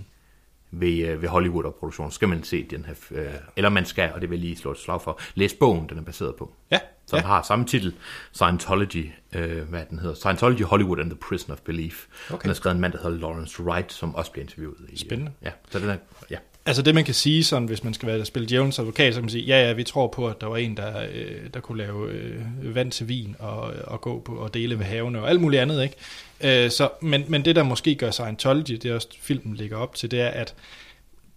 ved, 0.70 0.98
øh, 0.98 1.22
ved 1.22 1.28
Hollywood 1.28 1.64
og 1.64 1.74
produktion, 1.74 2.10
skal 2.12 2.28
man 2.28 2.42
se 2.42 2.62
den 2.70 2.84
her, 2.84 2.94
øh, 3.10 3.26
eller 3.56 3.68
man 3.68 3.84
skal, 3.84 4.12
og 4.14 4.20
det 4.20 4.30
vil 4.30 4.36
jeg 4.36 4.44
lige 4.46 4.56
slå 4.56 4.70
et 4.70 4.78
slag 4.78 5.02
for, 5.02 5.20
læs 5.34 5.54
bogen, 5.54 5.88
den 5.88 5.98
er 5.98 6.02
baseret 6.02 6.34
på 6.34 6.52
ja, 6.70 6.78
som 7.06 7.18
ja. 7.18 7.26
har 7.26 7.42
samme 7.42 7.64
titel, 7.64 7.94
Scientology, 8.32 9.10
øh, 9.34 9.68
hvad 9.68 9.82
den 9.90 9.98
hedder, 9.98 10.14
Scientology 10.14 10.62
Hollywood 10.62 10.98
and 11.00 11.10
the 11.10 11.18
Prison 11.28 11.52
of 11.52 11.58
Belief. 11.60 12.06
Okay. 12.30 12.42
Den 12.42 12.50
er 12.50 12.54
skrevet 12.54 12.72
af 12.72 12.76
en 12.76 12.80
mand, 12.80 12.92
der 12.92 12.98
hedder 13.02 13.18
Lawrence 13.18 13.62
Wright, 13.62 13.92
som 13.92 14.14
også 14.14 14.32
bliver 14.32 14.44
interviewet. 14.44 14.76
I, 14.88 14.98
Spændende. 14.98 15.32
Ja, 15.42 15.50
så 15.70 15.78
den 15.78 15.88
er, 15.88 15.96
ja. 16.30 16.36
Altså 16.66 16.82
det 16.82 16.94
man 16.94 17.04
kan 17.04 17.14
sige 17.14 17.44
sådan, 17.44 17.68
hvis 17.68 17.84
man 17.84 17.94
skal 17.94 18.08
være 18.08 18.24
spille 18.24 18.48
djævelens 18.48 18.78
advokat, 18.78 19.14
så 19.14 19.20
kan 19.20 19.24
man 19.24 19.30
sige, 19.30 19.44
ja 19.44 19.66
ja, 19.66 19.72
vi 19.72 19.84
tror 19.84 20.06
på, 20.06 20.28
at 20.28 20.40
der 20.40 20.46
var 20.46 20.56
en, 20.56 20.76
der, 20.76 21.02
øh, 21.12 21.50
der 21.54 21.60
kunne 21.60 21.78
lave 21.78 22.10
øh, 22.10 22.74
vand 22.74 22.92
til 22.92 23.08
vin 23.08 23.36
og, 23.38 23.60
og 23.84 24.00
gå 24.00 24.20
på 24.20 24.34
og 24.36 24.54
dele 24.54 24.78
ved 24.78 24.84
havene 24.84 25.20
og 25.22 25.30
alt 25.30 25.40
muligt 25.40 25.62
andet, 25.62 25.82
ikke? 25.82 26.64
Øh, 26.64 26.70
så, 26.70 26.88
men, 27.02 27.24
men 27.28 27.44
det 27.44 27.56
der 27.56 27.62
måske 27.62 27.94
gør 27.94 28.10
Scientology, 28.10 28.72
det 28.72 28.84
er 28.84 28.94
også 28.94 29.08
filmen 29.20 29.56
ligger 29.56 29.76
op 29.76 29.94
til, 29.94 30.10
det 30.10 30.20
er, 30.20 30.28
at 30.28 30.54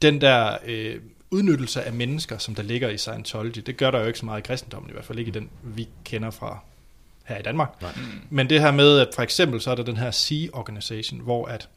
den 0.02 0.22
der 0.22 0.58
øh, 0.66 0.96
udnyttelse 1.32 1.84
af 1.84 1.94
mennesker, 1.94 2.38
som 2.38 2.56
der 2.56 2.64
ligger 2.64 2.90
i 2.90 2.98
Scientology. 2.98 3.60
Det 3.66 3.78
gør 3.78 3.92
der 3.92 4.00
jo 4.00 4.06
ikke 4.06 4.20
så 4.20 4.26
meget 4.26 4.40
i 4.40 4.48
kristendommen, 4.48 4.90
i 4.90 4.94
hvert 4.94 5.06
fald 5.06 5.20
ikke 5.20 5.30
i 5.30 5.32
den, 5.32 5.50
vi 5.64 5.88
kender 6.04 6.32
fra 6.32 6.60
her 7.24 7.38
i 7.38 7.42
Danmark. 7.42 7.82
Nej. 7.82 7.92
Men 8.30 8.50
det 8.50 8.62
her 8.62 8.72
med, 8.72 9.00
at 9.00 9.08
for 9.16 9.22
eksempel 9.22 9.62
så 9.62 9.72
er 9.72 9.76
der 9.76 9.84
den 9.84 9.98
her 9.98 10.12
Sea-organisation, 10.12 11.20
hvor 11.20 11.46
at 11.46 11.70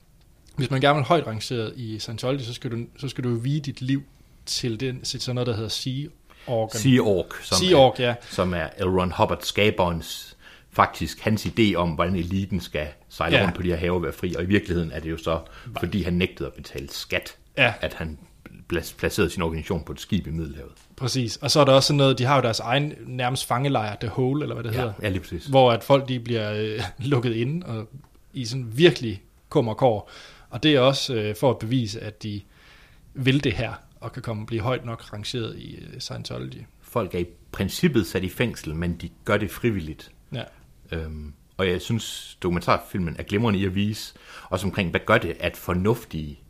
hvis 0.56 0.70
man 0.70 0.80
gerne 0.80 0.96
vil 0.96 1.04
højt 1.04 1.26
rangeret 1.26 1.72
i 1.76 1.98
Scientology, 1.98 2.40
så 2.42 2.54
skal 2.54 2.70
du, 2.70 2.78
så 2.98 3.08
skal 3.08 3.24
du 3.24 3.34
vige 3.34 3.60
dit 3.60 3.80
liv 3.82 4.02
til, 4.46 4.80
den, 4.80 5.00
til 5.02 5.20
sådan 5.20 5.34
noget, 5.34 5.46
der 5.46 5.54
hedder 5.54 5.68
Sea-organ. 5.68 6.78
Sea 6.80 6.98
Org, 7.00 7.26
som, 7.42 7.58
Sea 7.58 7.74
Org, 7.76 7.94
ja. 7.98 8.14
som 8.30 8.54
er 8.54 8.66
L. 8.80 8.84
Ron 8.88 9.12
Hubbard 9.18 9.38
skaberens, 9.42 10.36
faktisk 10.70 11.20
hans 11.20 11.46
idé 11.46 11.74
om, 11.74 11.90
hvordan 11.90 12.16
eliten 12.16 12.60
skal 12.60 12.86
sejle 13.08 13.36
Ja. 13.36 13.42
rundt 13.42 13.56
på 13.56 13.62
de 13.62 13.68
her 13.68 13.76
haver 13.76 13.94
og 13.96 14.02
være 14.02 14.12
fri. 14.12 14.34
Og 14.34 14.42
i 14.42 14.46
virkeligheden 14.46 14.90
er 14.92 15.00
det 15.00 15.10
jo 15.10 15.16
så, 15.18 15.40
fordi 15.80 16.02
han 16.02 16.12
nægtede 16.14 16.46
at 16.46 16.52
betale 16.52 16.88
skat, 16.90 17.36
Ja. 17.58 17.74
at 17.80 17.94
han 17.94 18.18
pla- 18.72 18.94
placerede 18.98 19.30
sin 19.30 19.42
organisation 19.42 19.82
på 19.84 19.92
et 19.92 20.00
skib 20.00 20.26
i 20.26 20.30
Middelhavet. 20.30 20.72
Præcis. 20.96 21.36
Og 21.36 21.50
så 21.50 21.60
er 21.60 21.64
der 21.64 21.72
også 21.72 21.86
sådan 21.86 21.96
noget, 21.98 22.18
de 22.18 22.24
har 22.24 22.36
jo 22.36 22.42
deres 22.42 22.60
egen 22.60 22.92
nærmest 23.06 23.46
fangelejr, 23.46 23.96
The 24.00 24.08
Hole, 24.08 24.42
eller 24.42 24.54
hvad 24.54 24.64
det 24.64 24.72
Ja, 24.72 24.76
hedder. 24.80 24.92
ja, 25.02 25.08
lige 25.08 25.20
præcis. 25.20 25.44
hvor 25.46 25.72
at 25.72 25.84
folk 25.84 26.08
de 26.08 26.20
bliver 26.20 26.52
øh, 26.52 26.80
lukket 27.12 27.32
inde 27.36 27.66
og 27.66 27.88
i 28.32 28.44
sådan 28.44 28.66
virkelig 28.74 29.22
kummer 29.48 29.74
og 30.52 30.62
det 30.62 30.74
er 30.74 30.80
også 30.80 31.14
øh, 31.14 31.36
for 31.36 31.50
at 31.50 31.58
bevise, 31.58 32.00
at 32.00 32.22
de 32.22 32.40
vil 33.14 33.44
det 33.44 33.52
her, 33.52 33.72
og 34.00 34.12
kan 34.12 34.22
komme 34.22 34.46
blive 34.46 34.62
højt 34.62 34.84
nok 34.84 35.12
rangeret 35.12 35.58
i 35.58 35.76
øh, 35.76 36.00
Scientology. 36.00 36.64
Folk 36.80 37.14
er 37.14 37.18
i 37.18 37.26
princippet 37.52 38.06
sat 38.06 38.24
i 38.24 38.28
fængsel, 38.28 38.74
men 38.74 38.96
de 38.96 39.10
gør 39.24 39.36
det 39.36 39.50
frivilligt. 39.50 40.12
Ja. 40.32 40.42
Øhm, 40.92 41.32
og 41.56 41.68
jeg 41.68 41.80
synes, 41.80 42.38
dokumentarfilmen 42.42 43.16
er 43.18 43.22
glimrende 43.22 43.58
i 43.60 43.64
at 43.64 43.74
vise, 43.74 44.14
også 44.48 44.66
omkring, 44.66 44.90
hvad 44.90 45.00
gør 45.06 45.18
det, 45.18 45.36
at 45.40 45.56
fornuftige, 45.56 46.40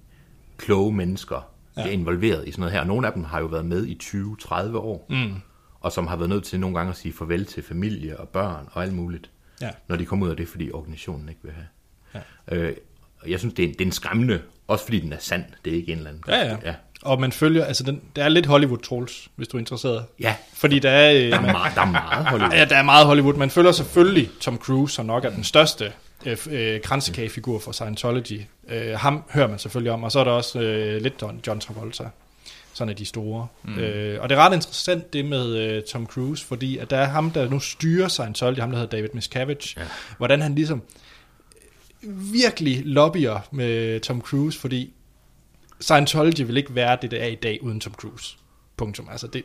kloge 0.57 0.93
mennesker 0.93 1.51
ja. 1.77 1.83
bliver 1.83 1.93
involveret 1.93 2.49
i 2.49 2.51
sådan 2.51 2.61
noget 2.61 2.73
her. 2.73 2.81
Og 2.81 2.87
nogle 2.87 3.07
af 3.07 3.13
dem 3.13 3.25
har 3.25 3.41
jo 3.41 3.47
været 3.47 3.65
med 3.65 3.87
i 3.87 3.99
20-30 4.03 4.77
år, 4.77 5.07
mm. 5.09 5.35
og 5.81 5.93
som 5.93 6.07
har 6.07 6.17
været 6.17 6.29
nødt 6.29 6.45
til 6.45 6.61
nogle 6.61 6.77
gange 6.77 6.91
at 6.91 6.97
sige 6.97 7.13
farvel 7.13 7.47
til 7.47 7.63
familie 7.63 8.21
og 8.21 8.29
børn 8.29 8.69
og 8.73 8.83
alt 8.83 8.93
muligt, 8.95 9.31
Ja. 9.61 9.71
når 9.89 9.97
de 9.97 10.07
kommer 10.07 10.27
ud 10.27 10.31
af 10.31 10.37
det, 10.37 10.49
fordi 10.49 10.71
organisationen 10.73 11.29
ikke 11.29 11.41
vil 11.43 11.53
have. 11.53 11.67
Ja. 12.15 12.57
Øh, 12.57 12.77
og 13.23 13.31
jeg 13.31 13.39
synes, 13.39 13.55
det 13.55 13.63
er, 13.63 13.69
en, 13.69 13.73
det 13.73 13.81
er 13.81 13.87
en 13.87 13.93
skræmmende, 13.93 14.41
også 14.69 14.85
fordi 14.85 15.01
den 15.01 15.13
er 15.13 15.17
sand, 15.21 15.45
det 15.65 15.73
er 15.73 15.77
ikke 15.77 15.93
en 15.93 15.99
eller 15.99 16.11
anden. 16.11 16.25
Ja, 16.29 16.45
ja. 16.47 16.57
ja. 16.65 16.75
Og 17.03 17.21
man 17.21 17.33
følger, 17.33 17.65
altså 17.65 17.83
den, 17.85 18.01
der 18.17 18.25
er 18.25 18.29
lidt 18.29 18.47
Hollywood 18.47 18.79
trolls, 18.79 19.29
hvis 19.37 19.49
du 19.49 19.57
er 19.57 19.59
interesseret. 19.59 20.05
Ja, 20.21 20.35
Fordi 20.55 20.79
der 20.79 20.91
er, 20.91 21.13
øh, 21.13 21.21
der 21.21 21.37
er 21.37 21.41
man, 21.41 21.53
meget, 21.53 21.75
der 21.75 21.81
er 21.81 21.91
meget 21.91 22.27
Hollywood. 22.31 22.53
ja, 22.53 22.65
der 22.65 22.77
er 22.77 22.83
meget 22.83 23.07
Hollywood. 23.07 23.35
Man 23.35 23.51
følger 23.51 23.73
selvfølgelig 23.73 24.31
Tom 24.41 24.57
Cruise, 24.57 24.95
som 24.95 25.07
nok 25.07 25.25
er 25.25 25.31
den 25.31 25.45
største 25.45 25.93
øh, 26.27 26.37
øh, 26.51 26.81
kransekagefigur 26.81 27.59
for 27.59 27.73
Scientology. 27.73 28.41
Øh, 28.69 28.99
ham 28.99 29.23
hører 29.31 29.49
man 29.49 29.59
selvfølgelig 29.59 29.93
om, 29.93 30.05
og 30.05 30.13
så 30.13 30.21
er 30.21 30.25
der 30.25 30.31
også 30.31 30.61
øh, 30.61 31.03
lidt 31.03 31.15
John, 31.23 31.41
John 31.47 31.61
Travolta. 31.61 32.05
Sådan 32.75 32.91
er 32.91 32.95
de 32.95 33.05
store. 33.05 33.47
Mm. 33.63 33.79
Øh, 33.79 34.23
og 34.23 34.29
det 34.29 34.39
er 34.39 34.41
ret 34.41 34.55
interessant 34.55 35.13
det 35.13 35.25
med 35.25 35.57
øh, 35.57 35.83
Tom 35.83 36.07
Cruise, 36.07 36.47
fordi 36.47 36.79
at 36.79 36.91
der 36.91 36.97
er 36.97 37.07
ham, 37.07 37.31
der 37.31 37.51
nu 37.51 37.61
styrer 37.61 38.09
Scientology, 38.09 38.59
ham 38.59 38.71
der 38.71 38.79
hedder 38.79 38.97
David 38.97 39.09
Miscavige, 39.15 39.75
ja. 39.77 39.83
hvordan 40.19 40.43
han 40.43 40.55
ligesom 40.55 40.83
virkelig 42.33 42.83
lobbyer 42.85 43.49
med 43.51 44.01
Tom 44.01 44.21
Cruise, 44.21 44.61
fordi 44.61 44.93
Scientology 45.81 46.41
vil 46.47 46.57
ikke 46.57 46.75
være 46.75 46.99
det, 47.03 47.11
der 47.11 47.19
er 47.19 47.27
i 47.27 47.35
dag 47.35 47.63
uden 47.63 47.81
Tom 47.81 47.95
Cruise. 47.95 48.37
Punktum. 48.77 49.09
Altså 49.11 49.27
det, 49.27 49.45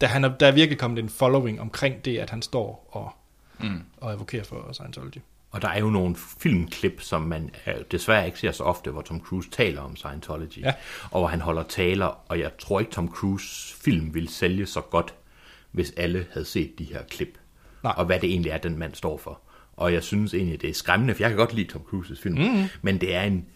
der, 0.00 0.06
han 0.06 0.24
er, 0.24 0.28
der 0.28 0.46
er 0.46 0.52
virkelig 0.52 0.78
kommet 0.78 0.98
en 0.98 1.08
following 1.08 1.60
omkring 1.60 2.04
det, 2.04 2.18
at 2.18 2.30
han 2.30 2.42
står 2.42 2.88
og, 2.92 3.10
mm. 3.68 3.80
og 3.96 4.12
advokerer 4.12 4.44
for 4.44 4.68
Scientology. 4.72 5.18
Og 5.50 5.62
der 5.62 5.68
er 5.68 5.78
jo 5.80 5.90
nogle 5.90 6.16
filmklip, 6.38 7.00
som 7.00 7.22
man 7.22 7.50
øh, 7.66 7.74
desværre 7.90 8.26
ikke 8.26 8.38
ser 8.38 8.52
så 8.52 8.64
ofte, 8.64 8.90
hvor 8.90 9.02
Tom 9.02 9.20
Cruise 9.20 9.50
taler 9.50 9.80
om 9.80 9.96
Scientology, 9.96 10.58
Ja. 10.58 10.72
og 11.10 11.20
hvor 11.20 11.26
han 11.26 11.40
holder 11.40 11.62
taler, 11.62 12.06
og 12.06 12.38
jeg 12.38 12.50
tror 12.58 12.80
ikke, 12.80 12.92
Tom 12.92 13.08
Cruise 13.08 13.74
film 13.74 14.14
ville 14.14 14.28
sælge 14.30 14.66
så 14.66 14.80
godt, 14.80 15.14
hvis 15.70 15.92
alle 15.96 16.26
havde 16.32 16.44
set 16.46 16.78
de 16.78 16.84
her 16.84 17.02
klip, 17.02 17.38
Nej. 17.82 17.92
og 17.96 18.04
hvad 18.04 18.20
det 18.20 18.30
egentlig 18.30 18.50
er, 18.50 18.58
den 18.58 18.78
mand 18.78 18.94
står 18.94 19.16
for. 19.18 19.40
Og 19.76 19.92
jeg 19.92 20.02
synes 20.02 20.34
egentlig, 20.34 20.62
det 20.62 20.70
er 20.70 20.74
skræmmende, 20.74 21.14
for 21.14 21.22
jeg 21.22 21.30
kan 21.30 21.36
godt 21.38 21.52
lide 21.52 21.68
Tom 21.72 21.82
Cruises 21.82 22.20
film, 22.20 22.38
mm. 22.38 22.64
men 22.82 23.00
det 23.00 23.14
er 23.14 23.22
en 23.22 23.46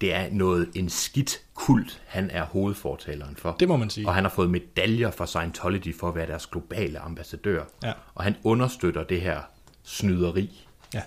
det 0.00 0.14
er 0.14 0.28
noget, 0.32 0.70
en 0.74 0.88
skidt 0.88 1.42
kult, 1.54 2.02
han 2.06 2.30
er 2.30 2.44
hovedfortaleren 2.44 3.36
for. 3.36 3.56
Det 3.60 3.68
må 3.68 3.76
man 3.76 3.90
sige. 3.90 4.08
Og 4.08 4.14
han 4.14 4.24
har 4.24 4.30
fået 4.30 4.50
medaljer 4.50 5.10
fra 5.10 5.26
Scientology 5.26 5.94
for 5.94 6.08
at 6.08 6.14
være 6.14 6.26
deres 6.26 6.46
globale 6.46 6.98
ambassadør. 6.98 7.64
Ja. 7.82 7.92
Og 8.14 8.24
han 8.24 8.36
understøtter 8.44 9.04
det 9.04 9.20
her 9.20 9.40
snyderi. 9.82 10.66
Ja. 10.94 11.02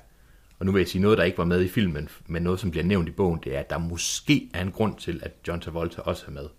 Og 0.60 0.66
nu 0.66 0.72
vil 0.72 0.80
jeg 0.80 0.88
sige 0.88 1.02
noget, 1.02 1.18
der 1.18 1.24
ikke 1.24 1.38
var 1.38 1.46
med 1.46 1.62
i 1.62 1.68
filmen, 1.68 2.10
men 2.28 2.44
noget, 2.44 2.60
som 2.60 2.72
bliver 2.72 2.84
nævnt 2.84 3.10
i 3.10 3.12
bogen, 3.12 3.40
det 3.44 3.56
er, 3.56 3.60
at 3.60 3.70
der 3.70 3.78
måske 3.78 4.50
er 4.54 4.62
en 4.62 4.72
grund 4.72 4.98
til, 4.98 5.20
at 5.24 5.32
John 5.48 5.62
Travolta 5.62 6.02
også 6.02 6.24
er 6.28 6.32
med. 6.32 6.50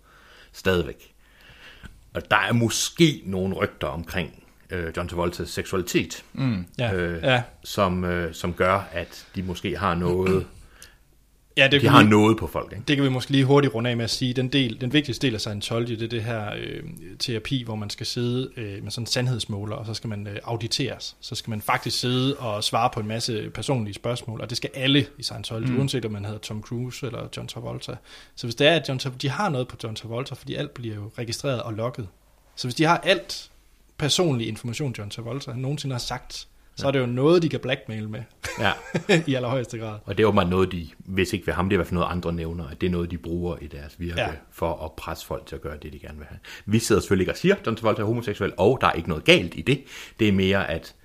Stadigvæk. 0.51 1.13
Og 2.13 2.31
der 2.31 2.37
er 2.37 2.53
måske 2.53 3.21
nogle 3.25 3.55
rygter 3.55 3.87
omkring 3.87 4.43
øh, 4.69 4.93
John 4.97 5.09
Travoltas 5.09 5.49
seksualitet, 5.49 6.23
mm. 6.33 6.65
Ja. 6.79 6.93
øh, 6.93 7.23
ja. 7.23 7.43
som, 7.63 8.03
øh, 8.03 8.33
som 8.33 8.53
gør, 8.53 8.89
at 8.91 9.27
de 9.35 9.43
måske 9.43 9.77
har 9.77 9.95
noget, 9.95 10.45
ja, 11.57 11.67
det 11.67 11.81
de 11.81 11.87
har 11.87 12.03
vi, 12.03 12.09
noget 12.09 12.37
på 12.37 12.47
folk. 12.47 12.71
Ikke? 12.71 12.83
det 12.87 12.95
kan 12.95 13.05
vi 13.05 13.09
måske 13.09 13.31
lige 13.31 13.45
hurtigt 13.45 13.73
runde 13.73 13.89
af 13.89 13.97
med 13.97 14.03
at 14.03 14.09
sige. 14.09 14.33
Den, 14.33 14.47
del, 14.47 14.81
den 14.81 14.93
vigtigste 14.93 15.27
del 15.27 15.33
af 15.33 15.41
Scientology, 15.41 15.91
det 15.91 16.01
er 16.01 16.07
det 16.07 16.23
her 16.23 16.53
øh, 16.57 16.83
terapi, 17.19 17.63
hvor 17.63 17.75
man 17.75 17.89
skal 17.89 18.05
sidde 18.05 18.49
øh, 18.57 18.83
med 18.83 18.91
sådan 18.91 19.03
en 19.03 19.07
sandhedsmåler, 19.07 19.75
og 19.75 19.85
så 19.85 19.93
skal 19.93 20.07
man 20.07 20.27
øh, 20.27 20.35
auditeres. 20.43 21.15
Så 21.21 21.35
skal 21.35 21.49
man 21.49 21.61
faktisk 21.61 21.99
sidde 21.99 22.35
og 22.37 22.63
svare 22.63 22.89
på 22.93 22.99
en 22.99 23.07
masse 23.07 23.49
personlige 23.53 23.93
spørgsmål, 23.93 24.41
og 24.41 24.49
det 24.49 24.57
skal 24.57 24.69
alle 24.73 25.05
i 25.17 25.23
Scientology, 25.23 25.69
mm. 25.69 25.77
uanset 25.77 26.05
om 26.05 26.11
man 26.11 26.25
hedder 26.25 26.39
Tom 26.39 26.61
Cruise 26.61 27.05
eller 27.05 27.27
John 27.37 27.47
Travolta. 27.47 27.95
Så 28.35 28.47
hvis 28.47 28.55
det 28.55 28.67
er, 28.67 28.75
at 28.75 28.89
John 28.89 28.99
de 29.21 29.29
har 29.29 29.49
noget 29.49 29.67
på 29.67 29.75
John 29.83 29.95
Travolta, 29.95 30.35
fordi 30.35 30.55
alt 30.55 30.73
bliver 30.73 30.95
jo 30.95 31.11
registreret 31.17 31.61
og 31.61 31.73
logget. 31.73 32.07
Så 32.55 32.67
hvis 32.67 32.75
de 32.75 32.83
har 32.83 32.97
alt 32.97 33.49
personlig 33.97 34.47
information, 34.47 34.95
John 34.97 35.09
Travolta 35.09 35.51
han 35.51 35.59
nogensinde 35.61 35.93
har 35.93 35.99
sagt, 35.99 36.47
så 36.77 36.87
er 36.87 36.91
det 36.91 36.99
jo 36.99 37.05
noget, 37.05 37.41
de 37.41 37.49
kan 37.49 37.59
blackmail 37.59 38.09
med 38.09 38.23
Ja. 38.59 38.71
i 39.27 39.33
allerhøjeste 39.35 39.77
grad. 39.77 39.99
Og 40.05 40.17
det 40.17 40.23
er 40.23 40.27
åbenbart 40.27 40.49
noget, 40.49 40.71
de, 40.71 40.87
hvis 40.97 41.33
ikke 41.33 41.47
ved 41.47 41.53
ham, 41.53 41.69
det 41.69 41.73
er 41.73 41.75
i 41.75 41.77
hvert 41.77 41.87
fald 41.87 41.99
noget 41.99 42.11
andre 42.11 42.33
nævner, 42.33 42.67
at 42.67 42.81
det 42.81 42.87
er 42.87 42.91
noget, 42.91 43.11
de 43.11 43.17
bruger 43.17 43.57
i 43.61 43.67
deres 43.67 43.99
virke 43.99 44.19
Ja. 44.21 44.27
ja. 44.27 44.33
for 44.51 44.83
at 44.85 44.91
presse 44.91 45.25
folk 45.25 45.45
til 45.45 45.55
at 45.55 45.61
gøre 45.61 45.77
det, 45.81 45.93
de 45.93 45.99
gerne 45.99 46.17
vil 46.17 46.27
have. 46.29 46.39
Vi 46.65 46.79
sidder 46.79 47.01
selvfølgelig 47.01 47.23
ikke 47.23 47.31
og 47.31 47.37
siger, 47.37 47.55
at 47.55 47.65
John 47.65 47.77
Travolta 47.77 48.01
er 48.01 48.05
homoseksuel, 48.05 48.53
og 48.57 48.77
der 48.81 48.87
er 48.87 48.91
ikke 48.93 49.09
noget 49.09 49.23
galt 49.23 49.53
i 49.55 49.61
det. 49.61 49.83
Det 50.19 50.27
er 50.27 50.31
mere, 50.31 50.69
at 50.69 50.95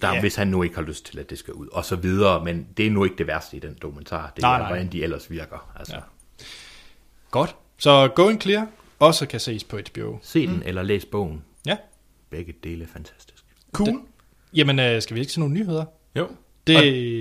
der, 0.00 0.08
Ja. 0.08 0.14
ja. 0.14 0.20
hvis 0.20 0.34
han 0.36 0.48
nu 0.48 0.62
ikke 0.62 0.74
har 0.74 0.82
lyst 0.82 1.06
til, 1.06 1.18
at 1.18 1.30
det 1.30 1.38
skal 1.38 1.54
ud, 1.54 1.68
og 1.72 1.84
så 1.84 1.96
videre, 1.96 2.44
men 2.44 2.66
det 2.76 2.86
er 2.86 2.90
nu 2.90 3.04
ikke 3.04 3.16
det 3.18 3.26
værste 3.26 3.56
i 3.56 3.60
den 3.60 3.78
dokumentar. 3.82 4.32
Det 4.36 4.44
er, 4.44 4.48
Nej, 4.48 4.58
nej. 4.58 4.68
hvordan 4.68 4.92
de 4.92 5.02
ellers 5.02 5.30
virker. 5.30 5.72
Altså, 5.78 5.94
Ja. 5.94 5.98
ja. 5.98 6.44
Godt. 7.30 7.56
Så 7.78 8.08
Going 8.14 8.42
Clear 8.42 8.66
også 8.98 9.26
kan 9.26 9.40
ses 9.40 9.64
på 9.64 9.78
HBO. 9.90 10.18
Se 10.22 10.46
den, 10.46 10.56
mm. 10.56 10.62
eller 10.64 10.82
læs 10.82 11.04
bogen. 11.04 11.44
Begge 12.30 12.54
dele 12.64 12.84
er 12.84 12.88
fantastisk. 12.92 13.44
Cool. 13.72 14.00
Jamen, 14.54 14.78
øh, 14.78 15.02
skal 15.02 15.14
vi 15.14 15.20
ikke 15.20 15.32
se 15.32 15.40
nogle 15.40 15.54
nyheder? 15.54 15.84
Jo. 16.16 16.28
Det- 16.66 16.76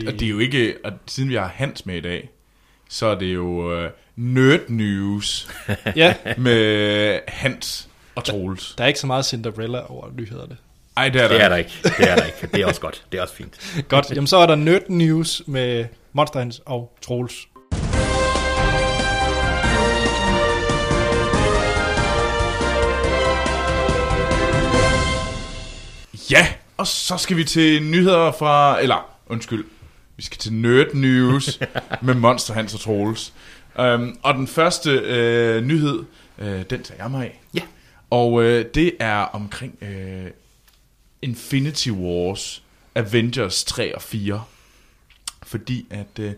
Og, 0.07 0.13
og 0.13 0.19
det 0.19 0.25
er 0.25 0.29
jo 0.29 0.39
ikke, 0.39 0.75
og 0.83 0.91
siden 1.07 1.29
vi 1.29 1.35
har 1.35 1.47
Hans 1.47 1.85
med 1.85 1.95
i 1.95 2.01
dag, 2.01 2.29
så 2.89 3.05
er 3.05 3.15
det 3.19 3.33
jo 3.33 3.75
uh, 3.85 3.89
Nerd 4.15 4.69
News 4.69 5.49
Ja, 5.95 6.15
med 6.37 7.19
Hans 7.27 7.89
og 8.15 8.23
Troels. 8.23 8.75
der 8.77 8.83
er 8.83 8.87
ikke 8.87 8.99
så 8.99 9.07
meget 9.07 9.25
Cinderella 9.25 9.91
over 9.91 10.11
nyhederne. 10.17 10.57
Ej, 10.97 11.09
det 11.09 11.21
er 11.21 11.27
der. 11.27 11.33
Det 11.33 11.43
er 11.43 11.49
der 11.49 11.55
ikke. 11.55 11.71
Det 11.83 12.09
er 12.11 12.15
der 12.15 12.23
ikke. 12.25 12.47
Det 12.53 12.61
er 12.61 12.65
også 12.65 12.81
godt. 12.81 13.05
Det 13.11 13.17
er 13.17 13.21
også 13.21 13.35
fint. 13.35 13.83
Godt, 13.87 14.09
jamen 14.11 14.27
så 14.27 14.37
er 14.37 14.45
der 14.45 14.55
Nerd 14.55 14.89
News 14.89 15.41
med 15.47 15.85
Monster 16.13 16.39
Hans 16.39 16.61
og 16.65 16.97
Troels. 17.01 17.47
Ja, 26.31 26.47
og 26.77 26.87
så 26.87 27.17
skal 27.17 27.37
vi 27.37 27.43
til 27.43 27.83
nyheder 27.83 28.31
fra, 28.31 28.81
eller 28.81 29.17
undskyld, 29.27 29.65
vi 30.17 30.23
skal 30.23 30.37
til 30.37 30.53
Nerd 30.53 30.93
News 30.93 31.59
med 32.01 32.13
Monster 32.13 32.53
Hans 32.53 32.73
og 32.73 32.79
Troels. 32.79 33.33
Um, 33.79 34.17
og 34.23 34.33
den 34.33 34.47
første 34.47 34.91
øh, 34.91 35.63
nyhed, 35.63 36.03
øh, 36.37 36.63
den 36.69 36.83
tager 36.83 37.03
jeg 37.03 37.11
mig 37.11 37.25
af. 37.25 37.41
Ja. 37.53 37.61
Og 38.09 38.43
øh, 38.43 38.65
det 38.75 38.91
er 38.99 39.17
omkring 39.17 39.77
øh, 39.81 40.31
Infinity 41.21 41.89
Wars, 41.89 42.63
Avengers 42.95 43.63
3 43.63 43.95
og 43.95 44.01
4. 44.01 44.43
Fordi 45.43 45.85
at 45.89 46.19
øh, 46.19 46.33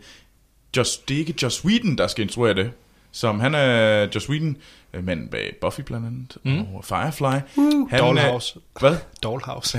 Joss, 0.77 0.97
det 0.97 1.15
er 1.15 1.19
ikke 1.19 1.35
Joss 1.41 1.65
Whedon, 1.65 1.97
der 1.97 2.07
skal 2.07 2.23
instruere 2.23 2.53
det. 2.53 2.71
Som 3.11 3.39
han 3.39 3.55
er 3.55 4.07
Joss 4.15 4.29
Whedon, 4.29 4.57
manden 4.93 5.27
bag 5.27 5.55
Buffy 5.61 5.81
blandt 5.81 6.07
andet, 6.07 6.37
mm. 6.43 6.75
og 6.75 6.85
Firefly. 6.85 7.39
Uh, 7.55 7.89
han, 7.89 7.99
Dollhouse. 7.99 8.59
Øh, 8.59 8.79
hvad? 8.79 8.97
Dollhouse. 9.23 9.77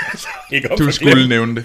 Ikke 0.52 0.68
Du 0.78 0.92
skulle 0.92 1.28
nævne 1.28 1.56
det. 1.56 1.64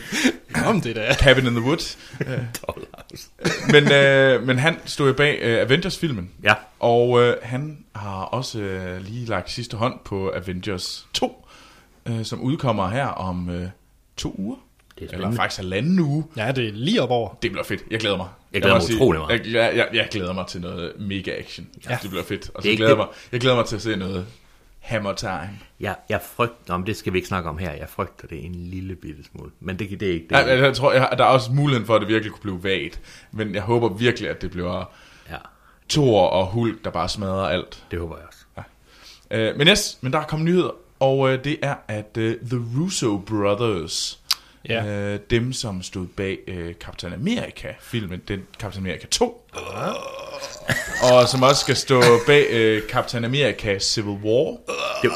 Om 0.65 0.81
det 0.81 0.95
der. 0.95 1.13
Cabin 1.13 1.45
in 1.47 1.51
the 1.55 1.61
Woods. 1.65 1.97
men, 3.73 3.91
øh, 3.91 4.47
men 4.47 4.59
han 4.59 4.77
stod 4.85 5.07
jo 5.07 5.13
bag 5.13 5.39
øh, 5.41 5.61
Avengers-filmen. 5.61 6.29
Ja. 6.43 6.53
Og 6.79 7.21
øh, 7.21 7.37
han 7.43 7.85
har 7.95 8.21
også 8.21 8.59
øh, 8.59 9.01
lige 9.01 9.25
lagt 9.25 9.51
sidste 9.51 9.77
hånd 9.77 9.99
på 10.05 10.31
Avengers 10.35 11.07
2, 11.13 11.47
øh, 12.05 12.25
som 12.25 12.41
udkommer 12.41 12.89
her 12.89 13.07
om 13.07 13.49
øh, 13.49 13.69
to 14.17 14.35
uger. 14.37 14.57
Det 14.99 15.09
er 15.09 15.13
Eller 15.13 15.31
faktisk 15.31 15.59
halvanden 15.59 15.99
uge. 15.99 16.23
Ja, 16.37 16.51
det 16.51 16.67
er 16.67 16.71
lige 16.71 17.01
op 17.01 17.09
over. 17.09 17.37
Det 17.41 17.51
bliver 17.51 17.65
fedt. 17.65 17.83
Jeg 17.91 17.99
glæder 17.99 18.17
mig. 18.17 18.27
Jeg 18.53 18.61
glæder 18.61 18.75
må 18.75 18.79
mig 18.79 18.83
sige, 18.87 18.95
utrolig 18.95 19.19
meget. 19.21 19.45
Jeg, 19.45 19.53
jeg, 19.53 19.75
jeg, 19.77 19.87
jeg 19.93 20.07
glæder 20.11 20.33
mig 20.33 20.47
til 20.47 20.61
noget 20.61 20.93
mega 20.99 21.31
action. 21.39 21.67
Ja. 21.85 21.91
Ja. 21.91 21.97
Det 22.01 22.09
bliver 22.09 22.23
fedt. 22.23 22.49
Og 22.49 22.55
Det 22.55 22.63
så 22.63 22.69
ikke 22.69 22.77
glæder 22.77 22.91
det- 22.91 22.97
mig, 22.97 23.07
jeg 23.31 23.39
glæder 23.39 23.55
mig 23.55 23.65
til 23.65 23.75
at 23.75 23.81
se 23.81 23.95
noget 23.95 24.25
Hammer 24.79 25.13
Time. 25.13 25.59
Jeg, 25.79 25.95
jeg 26.09 26.21
frygter, 26.35 26.77
men 26.77 26.87
det 26.87 26.97
skal 26.97 27.13
vi 27.13 27.17
ikke 27.17 27.27
snakke 27.27 27.49
om 27.49 27.57
her, 27.57 27.71
jeg 27.71 27.89
frygter 27.89 28.27
det 28.27 28.45
en 28.45 28.55
lille 28.55 28.95
bitte 28.95 29.23
smule. 29.31 29.51
Men 29.59 29.79
det, 29.79 29.99
det 29.99 30.09
er 30.09 30.13
ikke 30.13 30.25
det. 30.29 30.35
Jeg, 30.35 30.47
jeg, 30.47 30.57
jeg 30.59 30.73
tror, 30.75 30.93
jeg, 30.93 31.09
der 31.17 31.23
er 31.23 31.27
også 31.27 31.51
muligheden 31.51 31.85
for, 31.85 31.95
at 31.95 32.01
det 32.01 32.07
virkelig 32.09 32.31
kunne 32.31 32.59
blive 32.59 32.63
vagt. 32.63 32.99
Men 33.31 33.55
jeg 33.55 33.61
håber 33.61 33.89
virkelig, 33.89 34.29
at 34.29 34.41
det 34.41 34.51
bliver 34.51 34.91
Ja, 35.29 35.37
Thor 35.89 36.27
og 36.27 36.45
Hulk, 36.47 36.83
der 36.83 36.89
bare 36.89 37.09
smadrer 37.09 37.47
alt. 37.47 37.83
det 37.91 37.99
håber 37.99 38.15
jeg 38.17 38.25
også. 38.27 38.39
Uh, 39.31 39.57
men 39.57 39.67
yes, 39.67 39.97
men 40.01 40.13
der 40.13 40.19
er 40.19 40.23
kommet 40.23 40.45
nyheder, 40.45 40.69
og 40.99 41.19
uh, 41.19 41.29
det 41.31 41.57
er, 41.61 41.75
at 41.87 42.17
uh, 42.17 42.23
The 42.23 42.61
Russo 42.79 43.17
Brothers, 43.17 44.19
Ja. 44.69 45.13
uh, 45.13 45.19
dem 45.29 45.53
som 45.53 45.81
stod 45.81 46.07
bag 46.07 46.37
uh, 46.47 46.71
Captain 46.79 47.13
America-filmen, 47.13 48.21
den 48.27 48.39
Captain 48.59 48.85
America 48.85 49.07
2, 49.07 49.49
og 51.11 51.27
som 51.29 51.43
også 51.43 51.61
skal 51.61 51.75
stå 51.75 52.01
bag 52.27 52.77
uh, 52.77 52.89
Captain 52.89 53.25
America 53.25 53.79
Civil 53.79 54.17
War, 54.23 54.57
Det, 55.01 55.11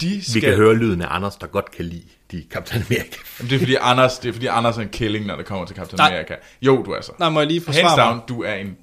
de 0.00 0.08
vi 0.08 0.20
skal... 0.22 0.40
kan 0.40 0.54
høre 0.56 0.74
lyden 0.74 1.02
af 1.02 1.06
Anders, 1.10 1.36
der 1.36 1.46
godt 1.46 1.70
kan 1.70 1.84
lide 1.84 2.02
de 2.32 2.44
Captain 2.50 2.82
America. 2.90 3.18
Jamen, 3.38 3.50
det 3.50 3.56
er 3.56 3.58
fordi 3.58 3.74
Anders, 3.80 4.18
det 4.18 4.28
er 4.28 4.32
fordi 4.32 4.46
Anders 4.46 4.76
er 4.76 4.80
en 4.82 4.88
killing, 4.88 5.26
når 5.26 5.36
det 5.36 5.46
kommer 5.46 5.66
til 5.66 5.76
Captain 5.76 5.96
Nej. 5.98 6.08
America. 6.08 6.34
Jo, 6.62 6.82
du 6.82 6.90
er 6.90 7.00
så. 7.00 7.12
Nej, 7.18 7.28
må 7.28 7.40
jeg 7.40 7.46
lige 7.46 7.60
Hands 7.66 7.78
forsvare 7.80 8.06
down, 8.06 8.16
mig? 8.16 8.28
du 8.28 8.42
er 8.42 8.54
en... 8.54 8.76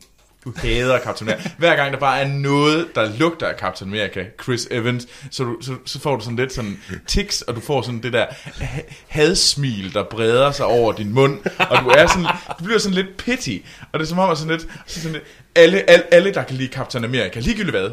Du 0.46 0.54
hader 0.58 1.00
Captain 1.00 1.30
America. 1.30 1.50
Hver 1.58 1.76
gang 1.76 1.94
der 1.94 2.00
bare 2.00 2.20
er 2.22 2.28
noget, 2.28 2.88
der 2.96 3.18
lugter 3.18 3.48
af 3.48 3.60
Captain 3.60 3.92
America, 3.92 4.26
Chris 4.44 4.68
Evans, 4.72 5.08
så, 5.32 5.44
du, 5.44 5.58
så, 5.62 5.76
så 5.86 6.00
får 6.00 6.16
du 6.16 6.24
sådan 6.24 6.36
lidt 6.36 6.54
sådan 6.54 6.80
tics, 7.08 7.42
og 7.42 7.56
du 7.56 7.60
får 7.60 7.82
sådan 7.82 8.04
det 8.04 8.14
der 8.14 8.26
ha- 8.60 8.82
hadsmil, 9.08 9.94
der 9.94 10.04
breder 10.04 10.52
sig 10.52 10.66
over 10.66 10.94
din 10.94 11.14
mund, 11.14 11.40
og 11.60 11.78
du 11.84 11.90
er 11.90 12.08
sådan, 12.08 12.26
du 12.60 12.64
bliver 12.64 12.80
sådan 12.80 12.96
lidt 12.96 13.18
pity, 13.18 13.58
og 13.92 14.00
det 14.00 14.06
er 14.06 14.10
som 14.10 14.20
om, 14.20 14.30
at 14.32 14.38
sådan 14.38 14.52
lidt, 14.52 14.68
så 14.88 15.02
sådan 15.02 15.14
lidt 15.14 15.24
alle, 15.56 15.90
alle, 15.90 16.14
alle, 16.14 16.34
der 16.34 16.44
kan 16.44 16.56
lide 16.56 16.74
Captain 16.74 17.04
America, 17.04 17.40
ligegyldigt 17.40 17.78
hvad, 17.78 17.90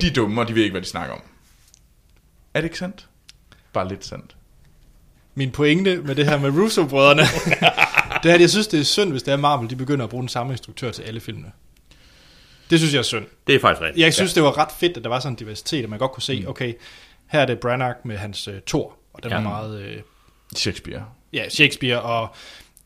de 0.00 0.06
er 0.06 0.12
dumme, 0.12 0.40
og 0.40 0.48
de 0.48 0.54
ved 0.54 0.62
ikke, 0.62 0.72
hvad 0.74 0.82
de 0.82 0.88
snakker 0.88 1.14
om. 1.14 1.20
Er 2.54 2.60
det 2.60 2.64
ikke 2.66 2.78
sandt? 2.78 3.06
Bare 3.72 3.88
lidt 3.88 4.04
sandt. 4.06 4.36
Min 5.34 5.50
pointe 5.50 5.96
med 6.02 6.14
det 6.14 6.26
her 6.26 6.38
med 6.38 6.50
Russo-brødrene, 6.50 7.22
det 8.22 8.30
er, 8.30 8.34
at 8.34 8.40
jeg 8.40 8.50
synes, 8.50 8.66
det 8.66 8.80
er 8.80 8.84
synd, 8.84 9.10
hvis 9.10 9.22
det 9.22 9.32
er 9.32 9.36
Marvel, 9.36 9.70
de 9.70 9.76
begynder 9.76 10.04
at 10.04 10.10
bruge 10.10 10.22
den 10.22 10.28
samme 10.28 10.52
instruktør 10.52 10.90
til 10.90 11.02
alle 11.02 11.20
filmene. 11.20 11.52
Det 12.72 12.80
synes 12.80 12.92
jeg 12.94 12.98
er 12.98 13.02
synd. 13.02 13.24
Det 13.46 13.54
er 13.54 13.60
faktisk 13.60 13.82
rigtigt. 13.82 14.04
Jeg 14.04 14.14
synes, 14.14 14.34
det 14.34 14.42
var 14.42 14.58
ret 14.58 14.72
fedt, 14.80 14.96
at 14.96 15.02
der 15.02 15.08
var 15.08 15.20
sådan 15.20 15.32
en 15.32 15.36
diversitet, 15.36 15.82
at 15.84 15.90
man 15.90 15.98
godt 15.98 16.12
kunne 16.12 16.22
se, 16.22 16.44
okay, 16.46 16.74
her 17.26 17.40
er 17.40 17.46
det 17.46 17.58
Branagh 17.60 17.96
med 18.04 18.16
hans 18.16 18.48
uh, 18.48 18.54
Thor, 18.66 18.96
og 19.14 19.22
den 19.22 19.30
Ja. 19.32 19.36
var 19.36 19.42
meget, 19.42 19.80
uh, 19.96 20.00
Shakespeare. 20.56 21.04
ja, 21.32 21.48
Shakespeare, 21.48 22.02
og 22.02 22.28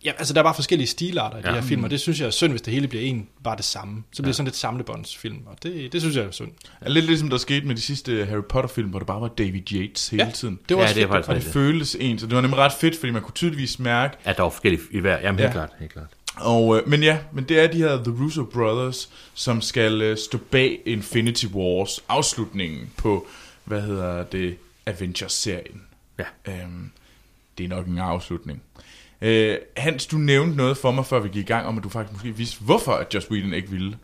ja, 0.05 0.13
altså 0.19 0.35
der 0.35 0.41
er 0.41 0.45
bare 0.45 0.55
forskellige 0.55 0.87
stilarter 0.89 1.37
i 1.37 1.41
ja. 1.41 1.49
de 1.49 1.55
Ja. 1.55 1.61
her 1.61 1.69
film, 1.69 1.85
og 1.85 1.91
det 1.91 2.01
synes 2.01 2.21
jeg 2.21 2.27
er 2.27 2.31
synd, 2.31 2.53
hvis 2.53 2.63
det 2.63 2.73
hele 2.73 2.89
bliver 2.89 3.05
en, 3.05 3.29
bare 3.45 3.57
det 3.57 3.65
samme. 3.65 4.03
Så 4.13 4.23
bliver 4.23 4.29
det 4.31 4.37
sådan 4.37 4.45
lidt 4.47 4.57
samlebåndsfilm, 4.57 5.39
og 5.47 5.57
det, 5.63 5.93
det 5.93 6.01
synes 6.01 6.17
jeg 6.17 6.25
er 6.25 6.31
synd. 6.31 6.53
Er 6.81 6.89
lidt 6.91 7.05
ligesom 7.05 7.31
der 7.31 7.37
skete 7.37 7.67
med 7.67 7.75
de 7.75 7.81
sidste 7.81 8.27
Harry 8.27 8.43
Potter 8.49 8.69
film, 8.69 8.89
hvor 8.89 8.99
det 8.99 9.07
bare 9.07 9.21
var 9.21 9.29
David 9.29 9.73
Yates 9.73 10.09
hele 10.09 10.25
Ja, 10.25 10.31
tiden. 10.31 10.59
Det 10.69 10.77
var 10.77 10.83
Ja, 10.83 10.89
også 10.89 10.95
det 10.95 11.03
er 11.03 11.07
fedt, 11.07 11.27
faktisk 11.27 11.29
Og 11.29 11.35
det 11.45 11.53
føltes 11.53 11.97
ens, 12.01 12.23
og 12.23 12.29
det 12.31 12.37
var 12.37 12.43
nemlig 12.43 12.59
ret 12.59 12.73
fedt, 12.73 12.99
fordi 13.01 13.13
man 13.13 13.23
kunne 13.23 13.35
tydeligvis 13.35 13.79
mærke, 13.79 14.17
At 14.25 14.37
der 14.37 14.43
var 14.43 14.51
forskellige 14.51 14.83
i 14.91 14.99
hver. 14.99 15.19
Jamen, 15.19 15.39
helt 15.39 15.47
Ja. 15.49 15.53
klart, 15.53 15.71
helt 15.79 15.93
klart. 15.93 16.07
Og, 16.41 16.77
øh, 16.77 16.89
men 16.89 17.03
ja, 17.03 17.19
men 17.33 17.45
det 17.45 17.59
er 17.61 17.67
de 17.67 17.77
her 17.79 17.97
The 18.05 18.25
Russo 18.25 18.45
Brothers, 18.45 19.11
som 19.35 19.61
skal 19.61 20.03
øh, 20.03 20.17
stå 20.19 20.39
bag 20.39 20.81
Infinity 20.87 21.47
Wars, 21.47 22.01
afslutningen 22.09 22.91
på, 22.97 23.27
hvad 23.65 23.83
hedder 23.83 24.25
det, 24.25 24.57
Avengers-serien. 24.87 25.83
Ja. 26.19 26.25
Øhm, 26.53 26.91
det 27.59 27.65
er 27.65 27.69
nok 27.69 27.87
en 27.87 27.99
afslutning. 27.99 28.63
Øh, 29.21 29.57
Hans, 29.77 30.07
du 30.07 30.17
nævnte 30.17 30.57
noget 30.57 30.77
for 30.77 30.91
mig, 30.91 31.07
før 31.07 31.21
vi 31.21 31.29
gik 31.29 31.45
i 31.45 31.47
gang, 31.47 31.67
om 31.67 31.79
at 31.79 31.85
du 31.85 31.89
faktisk 31.89 32.13
måske 32.13 32.37
vidste, 32.37 32.61
hvorfor 32.61 32.93
at 32.93 33.15
Joss 33.15 33.31
Whedon 33.31 33.53
ikke 33.55 33.71
ville. 33.71 33.97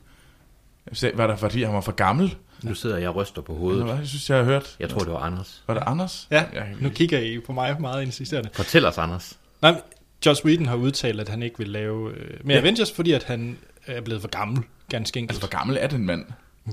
Sagde, 0.93 1.19
Var 1.19 1.27
der 1.27 1.37
fordi 1.37 1.63
han 1.63 1.75
var 1.75 1.81
for 1.81 1.93
gammel? 1.93 2.37
Nu 2.63 2.75
sidder 2.75 2.97
jeg 2.99 3.09
og 3.09 3.17
ryster 3.17 3.43
på 3.43 3.55
hovedet. 3.55 3.85
hvad? 3.85 3.95
Jeg 3.97 4.07
synes, 4.07 4.31
jeg 4.31 4.39
har 4.39 4.45
hørt. 4.45 4.77
Jeg 4.81 4.89
tror, 4.89 4.99
det 4.99 5.13
var 5.13 5.19
Anders. 5.19 5.63
Var 5.67 5.75
det 5.75 5.83
Anders? 5.87 6.29
Ja, 6.31 6.45
nu 6.81 6.89
kigger 6.89 7.19
I 7.19 7.41
på 7.41 7.53
mig 7.53 7.77
meget 7.81 8.03
insisterende. 8.03 8.51
Fortæl 8.55 8.87
os, 8.87 8.99
Anders. 8.99 9.39
Nej, 9.63 9.81
Joss 10.27 10.45
Whedon 10.45 10.67
har 10.67 10.77
udtalt, 10.77 11.21
at 11.21 11.29
han 11.29 11.43
ikke 11.43 11.59
vil 11.59 11.69
lave 11.69 12.11
øh, 12.13 12.31
mere 12.45 12.55
Ja. 12.57 12.61
Avengers, 12.63 12.93
fordi 12.93 13.13
at 13.13 13.23
han 13.25 13.59
er 13.87 14.01
blevet 14.01 14.21
for 14.21 14.29
gammel, 14.29 14.63
ganske 14.89 15.19
enkelt. 15.19 15.37
altså, 15.37 15.49
hvor 15.49 15.59
gammel 15.59 15.77
er 15.81 15.87
den 15.87 16.07
mand? 16.07 16.25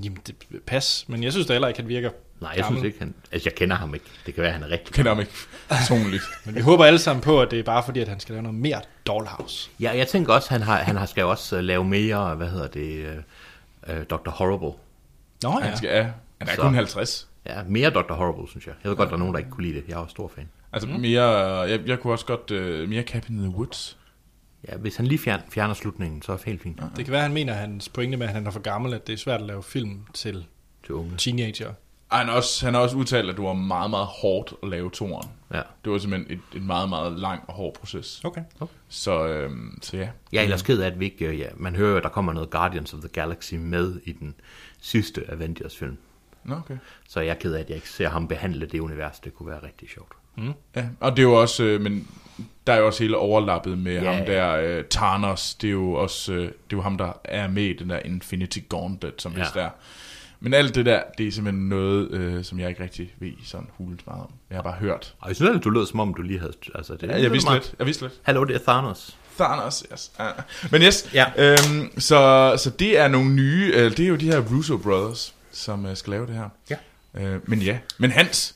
Jamen, 0.04 0.18
det 0.28 0.36
pas, 0.68 1.06
men 1.08 1.24
jeg 1.24 1.32
synes 1.32 1.48
da 1.48 1.54
heller 1.54 1.68
ikke, 1.68 1.80
han 1.80 1.90
virker 1.90 2.10
Nej, 2.42 2.52
jeg 2.56 2.64
gammel. 2.64 2.80
synes 2.82 2.86
ikke, 2.94 3.00
han... 3.00 3.14
Altså, 3.32 3.50
jeg 3.50 3.56
kender 3.56 3.76
ham 3.76 3.94
ikke. 3.94 4.06
Det 4.26 4.34
kan 4.34 4.44
være, 4.44 4.52
han 4.52 4.64
er 4.64 4.70
rigtig. 4.70 4.86
Jeg 4.88 4.94
kender 4.94 5.12
ham 5.12 5.20
ikke 5.20 5.32
personligt. 5.70 6.24
Men 6.46 6.56
vi 6.56 6.60
håber 6.62 6.86
alle 6.86 7.00
sammen 7.00 7.22
på, 7.22 7.42
at 7.42 7.52
det 7.52 7.60
er 7.60 7.64
bare 7.64 7.84
fordi, 7.86 8.00
at 8.00 8.08
han 8.08 8.20
skal 8.20 8.34
lave 8.34 8.44
noget 8.44 8.58
mere 8.60 8.82
Dollhouse. 9.08 9.70
Ja, 9.80 9.98
jeg 9.98 10.08
tænker 10.08 10.34
også, 10.34 10.50
han 10.50 10.62
har, 10.62 10.78
han 10.78 10.96
har 10.96 11.06
skal 11.06 11.24
også 11.24 11.58
øh, 11.58 11.64
lave 11.64 11.84
mere, 11.86 12.36
hvad 12.36 12.48
hedder 12.50 12.68
det, 12.68 13.08
uh, 13.88 13.94
uh, 13.96 14.04
Dr. 14.04 14.30
Horrible. 14.30 14.80
Nå 15.44 15.50
Han, 15.50 15.78
skal, 15.78 15.88
ja, 15.90 16.02
han 16.40 16.48
er 16.50 16.56
Så. 16.56 16.62
kun 16.62 16.74
50. 16.76 17.28
Ja, 17.46 17.64
mere 17.68 17.90
Dr. 17.90 18.14
Horrible, 18.14 18.50
synes 18.50 18.68
jeg. 18.68 18.74
Jeg 18.84 18.90
ved 18.90 18.98
godt, 18.98 19.10
der 19.10 19.16
er 19.16 19.20
nogen, 19.20 19.34
der 19.34 19.40
ikke 19.40 19.52
kunne 19.52 19.64
lide 19.68 19.76
det. 19.78 19.84
Jeg 19.88 19.94
er 19.94 19.98
også 20.00 20.12
stor 20.12 20.32
fan. 20.36 20.50
Altså 20.74 20.90
mere, 20.90 21.24
jeg, 21.62 21.88
jeg 21.88 22.00
kunne 22.00 22.14
også 22.14 22.26
godt, 22.26 22.52
uh, 22.52 22.90
mere 22.90 23.04
Cabin 23.04 23.36
in 23.36 23.42
the 23.42 23.58
Woods. 23.58 23.98
Ja, 24.68 24.78
hvis 24.78 24.96
han 24.96 25.08
lige 25.08 25.20
fjern, 25.20 25.42
fjerner 25.50 25.74
slutningen, 25.74 26.22
så 26.22 26.32
er 26.32 26.36
det 26.38 26.46
helt 26.46 26.62
fint 26.62 26.82
Det 26.98 27.06
kan 27.06 27.12
være, 27.12 27.22
at 27.22 27.24
han 27.28 27.34
mener, 27.34 27.54
at 27.54 27.60
hans 27.60 27.90
pointe 27.90 28.18
med, 28.18 28.28
at 28.28 28.34
han 28.34 28.48
er 28.48 28.52
for 28.52 28.60
gammel, 28.60 28.94
at 28.94 29.08
det 29.08 29.14
er 29.14 29.18
svært 29.18 29.42
at 29.42 29.48
lave 29.48 29.64
film 29.64 30.02
til 30.14 30.46
til 30.84 30.96
unge. 30.96 31.18
teenager. 31.18 31.74
Ej, 32.12 32.18
Han 32.18 32.28
har 32.28 32.36
også, 32.36 32.66
han 32.66 32.74
har 32.74 32.82
også 32.82 32.98
udtalt, 32.98 33.30
at 33.30 33.36
det 33.36 33.44
var 33.44 33.54
meget, 33.54 33.90
meget 33.90 34.08
hårdt 34.08 34.54
at 34.64 34.70
lave 34.70 34.90
toren. 34.92 35.30
Ja. 35.54 35.62
Det 35.84 35.92
var 35.92 35.98
simpelthen 35.98 36.38
et, 36.38 36.58
et 36.58 36.64
meget, 36.66 36.90
meget 36.90 37.20
lang 37.20 37.44
og 37.48 37.54
hård 37.54 37.74
proces. 37.74 38.22
Okay. 38.24 38.42
Så, 38.90 39.28
øhm, 39.28 39.80
så 39.82 39.98
ja. 39.98 40.10
Jeg 40.32 40.40
er 40.40 40.44
ellers 40.44 40.62
ked 40.62 40.82
af, 40.82 40.88
at 40.88 41.00
vi 41.00 41.06
ikke... 41.06 41.26
øh, 41.26 41.40
Ja, 41.40 41.48
man 41.58 41.76
hører 41.76 41.92
jo, 41.92 41.98
at 41.98 42.04
der 42.04 42.10
kommer 42.10 42.34
noget 42.34 42.50
Guardians 42.50 42.94
of 42.94 43.00
the 43.00 43.10
Galaxy 43.10 43.54
med 43.54 44.00
i 44.04 44.12
den 44.12 44.36
sidste 44.82 45.24
Avengers-film. 45.32 45.98
Okay. 46.52 46.78
Så 47.08 47.20
jeg 47.20 47.30
er 47.30 47.40
ked 47.40 47.54
af, 47.54 47.60
at 47.60 47.68
jeg 47.70 47.76
ikke 47.76 47.90
ser 47.90 48.10
ham 48.10 48.28
behandle 48.28 48.66
det 48.66 48.80
univers. 48.80 49.20
Det 49.20 49.34
kunne 49.34 49.50
være 49.50 49.64
rigtig 49.64 49.90
sjovt. 49.90 50.14
Ja, 50.76 50.86
og 51.00 51.12
det 51.12 51.20
er 51.20 51.24
jo 51.24 51.34
også, 51.42 51.64
øh, 51.64 51.82
men 51.82 52.08
der 52.68 52.74
er 52.74 52.78
jo 52.78 52.86
også 52.86 53.04
hele 53.04 53.18
overlappet 53.18 53.78
med 53.78 53.94
Ja, 53.94 54.04
yeah. 54.04 54.16
ham 54.18 54.26
der, 54.26 54.56
øh, 54.56 54.84
Thanos, 54.90 55.54
det 55.54 55.68
er 55.68 55.72
jo 55.72 55.94
også, 55.94 56.34
øh, 56.34 56.40
det 56.42 56.48
er 56.48 56.52
jo 56.74 56.82
ham, 56.82 56.98
der 56.98 57.12
er 57.24 57.48
med 57.48 57.64
i 57.64 57.74
den 57.74 57.90
der 57.90 58.00
Infinity 58.06 58.60
Gauntlet, 58.70 59.14
som 59.22 59.32
Ja. 59.34 59.40
vist 59.40 59.56
er. 59.56 59.70
Men 60.40 60.54
alt 60.54 60.76
det 60.76 60.86
der, 60.86 61.02
det 61.18 61.28
er 61.28 61.32
simpelthen 61.32 61.70
noget, 61.70 62.12
øh, 62.12 62.44
som 62.44 62.60
jeg 62.60 62.70
ikke 62.70 62.84
rigtig 62.84 63.14
ved 63.20 63.32
sådan 63.46 63.68
hulens 63.78 64.06
meget 64.06 64.22
om. 64.22 64.30
Jeg 64.50 64.58
har 64.58 64.64
bare 64.64 64.74
hørt. 64.80 65.14
Og 65.20 65.28
jeg 65.28 65.36
synes, 65.36 65.58
at 65.58 65.64
du 65.64 65.70
lød 65.70 65.86
som 65.86 66.00
om, 66.00 66.14
du 66.14 66.22
lige 66.22 66.40
havde... 66.40 66.54
Altså, 66.76 66.94
det, 66.96 67.08
Ja, 67.08 67.22
jeg 67.22 67.32
vidste 67.32 67.54
lidt, 67.54 67.74
jeg 67.80 67.88
vidste 67.88 68.04
lidt. 68.04 68.14
Hallo, 68.24 68.44
det 68.44 68.56
er 68.56 68.60
Thanos. 68.68 69.18
Thanos, 69.40 69.84
yes. 69.94 70.12
Ja. 70.20 70.26
Men 70.72 70.82
yes, 70.82 71.10
Ja. 71.14 71.26
øhm, 71.38 72.00
så, 72.00 72.54
så 72.58 72.70
det 72.80 72.98
er 73.00 73.08
nogle 73.08 73.30
nye, 73.34 73.72
øh, 73.76 73.92
det 73.92 74.00
er 74.00 74.08
jo 74.08 74.16
de 74.16 74.26
her 74.32 74.40
Russo 74.52 74.78
Brothers, 74.78 75.36
som 75.52 75.86
øh, 75.86 75.96
skal 75.96 76.12
lave 76.12 76.28
det 76.28 76.36
her. 76.36 76.50
Ja. 76.70 76.76
Øh, 77.14 77.40
men 77.50 77.60
ja, 77.62 77.78
men 77.98 78.12
Hans, 78.12 78.56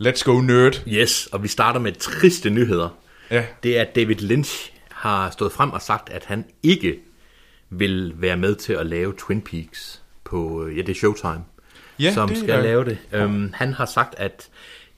let's 0.00 0.24
go 0.24 0.40
nerd. 0.40 0.82
Yes, 0.88 1.26
og 1.26 1.42
vi 1.42 1.48
starter 1.48 1.80
med 1.80 1.92
triste 1.92 2.50
nyheder. 2.50 2.88
Ja, 3.30 3.44
Det 3.62 3.78
er, 3.78 3.82
at 3.82 3.94
David 3.94 4.14
Lynch 4.16 4.72
har 4.90 5.30
stået 5.30 5.52
frem 5.52 5.70
og 5.70 5.82
sagt, 5.82 6.08
at 6.10 6.24
han 6.24 6.44
ikke 6.62 6.98
vil 7.70 8.12
være 8.16 8.36
med 8.36 8.54
til 8.54 8.72
at 8.72 8.86
lave 8.86 9.14
Twin 9.18 9.40
Peaks 9.42 10.02
på, 10.24 10.64
øh, 10.64 10.76
ja, 10.76 10.82
det 10.82 10.88
er 10.88 10.94
Showtime, 10.94 11.44
Ja, 11.98 12.12
som 12.14 12.28
det 12.28 12.38
skal 12.38 12.50
er- 12.50 12.62
lave 12.62 12.84
det. 12.84 12.98
Um, 13.24 13.50
han 13.54 13.72
har 13.72 13.86
sagt, 13.86 14.14
at 14.18 14.48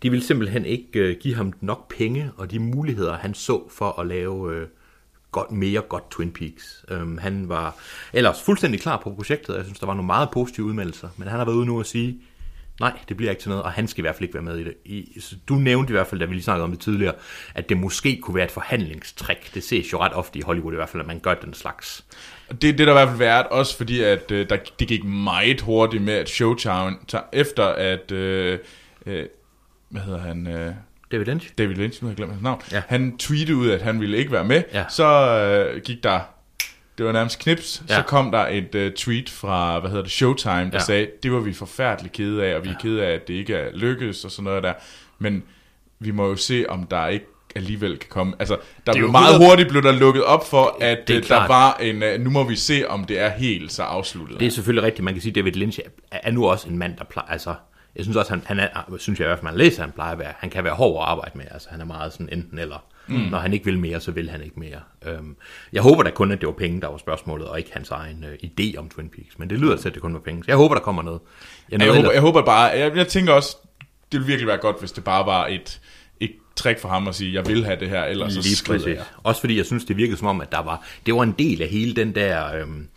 de 0.03 0.11
vil 0.11 0.23
simpelthen 0.23 0.65
ikke 0.67 1.09
uh, 1.11 1.17
give 1.21 1.35
ham 1.35 1.53
nok 1.61 1.95
penge 1.97 2.31
og 2.37 2.51
de 2.51 2.59
muligheder, 2.59 3.17
han 3.17 3.35
så 3.35 3.69
for 3.71 4.01
at 4.01 4.07
lave 4.07 4.33
uh, 4.63 4.69
godt, 5.33 5.51
mere 5.53 5.81
godt 5.81 6.11
Twin 6.11 6.31
Peaks. 6.33 6.85
Um, 6.91 7.19
han 7.19 7.49
var 7.49 7.77
ellers 8.13 8.43
fuldstændig 8.43 8.81
klar 8.81 8.97
på 9.05 9.11
projektet, 9.15 9.57
jeg 9.57 9.65
synes, 9.65 9.79
der 9.79 9.87
var 9.87 9.95
nogle 9.95 10.07
meget 10.07 10.29
positive 10.33 10.67
udmeldelser, 10.67 11.09
men 11.17 11.29
han 11.29 11.39
har 11.39 11.45
været 11.45 11.57
ude 11.57 11.67
nu 11.67 11.81
at 11.81 11.87
sige, 11.87 12.19
nej, 12.83 12.93
det 13.09 13.17
bliver 13.17 13.31
ikke 13.31 13.43
til 13.43 13.49
noget, 13.49 13.65
og 13.65 13.73
han 13.73 13.89
skal 13.89 14.01
i 14.01 14.05
hvert 14.05 14.15
fald 14.15 14.23
ikke 14.23 14.35
være 14.35 14.43
med 14.43 14.59
i 14.59 14.65
det. 14.65 14.75
I, 14.85 15.21
du 15.49 15.55
nævnte 15.55 15.91
i 15.91 15.95
hvert 15.95 16.07
fald, 16.07 16.21
da 16.21 16.27
vi 16.27 16.35
lige 16.35 16.43
snakkede 16.43 16.65
om 16.65 16.71
det 16.71 16.81
tidligere, 16.81 17.15
at 17.55 17.69
det 17.69 17.77
måske 17.77 18.21
kunne 18.23 18.35
være 18.35 18.45
et 18.45 18.51
forhandlingstrik. 18.51 19.51
Det 19.55 19.63
ses 19.65 19.93
jo 19.93 20.01
ret 20.01 20.13
ofte 20.13 20.39
i 20.39 20.43
Hollywood 20.43 20.73
i 20.73 20.77
hvert 20.77 20.89
fald, 20.89 21.01
at 21.01 21.07
man 21.07 21.21
gør 21.21 21.35
den 21.35 21.55
slags. 21.55 22.05
det, 22.51 22.63
det 22.63 22.81
er 22.81 22.85
der 22.85 22.93
i 22.93 22.95
hvert 22.95 23.09
fald 23.09 23.19
været, 23.19 23.47
også 23.47 23.77
fordi 23.77 24.01
at 24.03 24.31
øh, 24.31 24.49
der, 24.49 24.57
det 24.79 24.89
gik 24.89 25.05
meget 25.05 25.61
hurtigt 25.61 26.03
med, 26.03 26.15
at 26.15 26.29
Showtime, 26.29 26.97
tager, 27.09 27.25
efter 27.33 27.65
at, 27.67 28.13
øh, 28.13 28.59
øh, 29.07 29.27
hvad 29.89 30.03
hedder 30.03 30.21
han, 30.21 30.47
øh, 30.47 30.75
David 31.13 31.25
Lynch? 31.27 31.51
David 31.59 31.75
Lynch, 31.75 32.03
nu 32.03 32.07
har 32.07 32.11
jeg 32.11 32.17
glemt 32.17 32.33
hans 32.33 32.43
navn, 32.43 32.63
Ja. 32.73 32.83
han 32.89 33.19
tweetede 33.19 33.57
ud, 33.57 33.71
at 33.71 33.83
han 33.83 34.01
ville 34.01 34.17
ikke 34.19 34.33
være 34.33 34.45
med, 34.45 34.63
Ja. 34.73 34.85
så 34.89 35.05
øh, 35.75 35.83
gik 35.83 36.03
der, 36.03 36.21
det 36.99 37.07
var 37.07 37.13
nærmest 37.13 37.39
knips, 37.39 37.83
ja. 37.89 37.95
Så 37.95 38.03
kom 38.03 38.31
der 38.31 38.47
et 38.47 38.75
øh, 38.75 38.93
tweet 38.93 39.31
fra, 39.31 39.81
hvad 39.81 39.91
hedder 39.91 40.03
det, 40.03 40.13
Showtime, 40.13 40.53
der 40.53 40.71
ja. 40.73 40.79
Sagde, 40.79 41.07
det 41.23 41.33
var 41.33 41.41
vi 41.41 41.53
forfærdeligt 41.53 42.15
kede 42.15 42.45
af, 42.45 42.57
og 42.57 42.65
vi 42.65 42.69
er 42.69 42.75
kede 42.81 43.05
af, 43.05 43.11
at 43.15 43.29
det 43.29 43.35
ikke 43.35 43.55
er 43.55 43.71
lykkedes, 43.75 44.25
og 44.25 44.31
sådan 44.31 44.45
noget 44.45 44.63
der, 44.63 44.73
men 45.19 45.43
vi 45.99 46.11
må 46.11 46.29
jo 46.29 46.37
se, 46.37 46.65
om 46.69 46.87
der 46.87 47.07
ikke 47.07 47.27
alligevel 47.57 47.99
kan 47.99 48.09
komme. 48.11 48.35
Altså, 48.39 48.57
der 48.87 48.93
er 48.93 48.97
blev 48.97 49.11
meget 49.11 49.33
100 49.33 49.51
hurtigt 49.51 49.69
blev 49.69 49.83
der 49.83 49.93
lukket 49.93 50.25
op 50.25 50.49
for, 50.49 50.77
at 50.81 50.99
Det 51.09 51.15
øh, 51.15 51.21
der 51.21 51.27
klart. 51.27 51.49
var 51.49 51.75
en, 51.75 52.03
øh, 52.03 52.21
nu 52.21 52.31
må 52.31 52.45
vi 52.45 52.57
se, 52.57 52.85
om 52.89 53.05
det 53.05 53.19
er 53.19 53.29
helt 53.29 53.73
så 53.73 53.83
afsluttet. 53.83 54.41
Det 54.41 54.47
er 54.47 54.51
selvfølgelig 54.51 54.87
rigtigt. 54.87 55.05
Man 55.05 55.15
kan 55.15 55.23
sige, 55.23 55.31
at 55.31 55.35
David 55.37 55.53
Lynch 55.53 55.81
er, 56.11 56.19
er 56.23 56.31
nu 56.31 56.47
også 56.47 56.69
en 56.69 56.79
mand, 56.79 56.97
der 56.97 57.05
plejer... 57.05 57.29
Altså, 57.29 57.55
jeg 57.97 58.05
synes 58.05 58.17
også, 58.17 58.33
han, 58.33 58.43
han 58.47 58.59
er, 58.59 58.97
synes 58.99 59.19
jeg 59.19 59.27
i 59.27 59.29
hvert 59.29 59.39
fald, 59.39 59.45
man 59.45 59.59
læser, 59.59 59.83
han 59.83 59.93
plejer 59.93 60.13
at 60.13 60.19
være, 60.19 60.33
han 60.39 60.51
kan 60.51 60.65
være 60.65 60.75
hård 60.75 61.03
at 61.03 61.09
arbejde 61.09 61.39
med. 61.39 61.45
Altså, 61.51 61.69
han 61.71 61.81
er 61.81 61.85
meget 61.85 62.13
sådan 62.13 62.29
enten 62.33 62.59
eller. 62.59 62.85
Mm. 63.13 63.31
Når 63.31 63.39
han 63.39 63.53
ikke 63.53 63.65
vil 63.65 63.79
mere, 63.79 64.01
så 64.01 64.11
vil 64.11 64.31
han 64.31 64.43
ikke 64.43 64.61
mere. 64.61 64.81
Øhm, 65.07 65.37
jeg 65.73 65.83
håber 65.83 66.03
da 66.03 66.11
kun, 66.11 66.31
at 66.33 66.41
det 66.41 66.47
var 66.47 66.53
penge, 66.53 66.81
der 66.81 66.89
var 66.89 66.97
spørgsmålet, 66.97 67.49
og 67.49 67.59
ikke 67.59 67.71
hans 67.73 67.91
egen 67.91 68.25
øh, 68.25 68.39
idé 68.45 68.79
om 68.79 68.89
Twin 68.89 69.09
Peaks. 69.09 69.39
Men 69.39 69.51
det 69.51 69.59
lyder 69.59 69.77
til, 69.77 69.89
at 69.89 69.95
det 69.95 70.03
kun 70.03 70.15
var 70.15 70.21
penge. 70.21 70.45
Så 70.45 70.51
jeg 70.51 70.57
håber, 70.57 70.75
der 70.75 70.83
kommer 70.83 71.03
noget. 71.03 71.21
Jeg, 71.71 71.81
jeg, 71.81 71.95
håber, 71.95 72.13
jeg 72.13 72.21
håber 72.21 72.43
bare, 72.43 72.65
jeg, 72.65 72.97
jeg 72.97 73.09
tænker 73.09 73.33
også, 73.33 73.57
det 74.13 74.19
ville 74.21 74.27
virkelig 74.27 74.47
være 74.47 74.59
godt, 74.59 74.81
hvis 74.81 74.93
det 74.93 75.05
bare 75.05 75.27
var 75.27 75.47
et, 75.47 75.81
et 76.21 76.33
trick 76.57 76.81
for 76.81 76.89
ham 76.89 77.09
at 77.09 77.15
sige, 77.15 77.35
jeg 77.35 77.47
vil 77.47 77.65
have 77.65 77.81
det 77.81 77.89
her, 77.89 78.05
ellers 78.05 78.35
Lige 78.35 78.57
så 78.57 78.65
præcis. 78.67 78.87
jeg. 78.87 79.05
Også 79.23 79.41
fordi 79.41 79.57
jeg 79.57 79.67
synes, 79.67 79.85
det 79.85 79.97
virkede 79.97 80.17
som 80.17 80.27
om, 80.27 80.41
at 80.41 80.53
der 80.53 80.63
var, 80.63 80.87
det 81.07 81.15
var 81.15 81.23
en 81.23 81.35
del 81.39 81.63
af 81.63 81.69
hele 81.69 81.97
den 81.97 82.15
der, 82.15 82.61
øhm, 82.61 82.89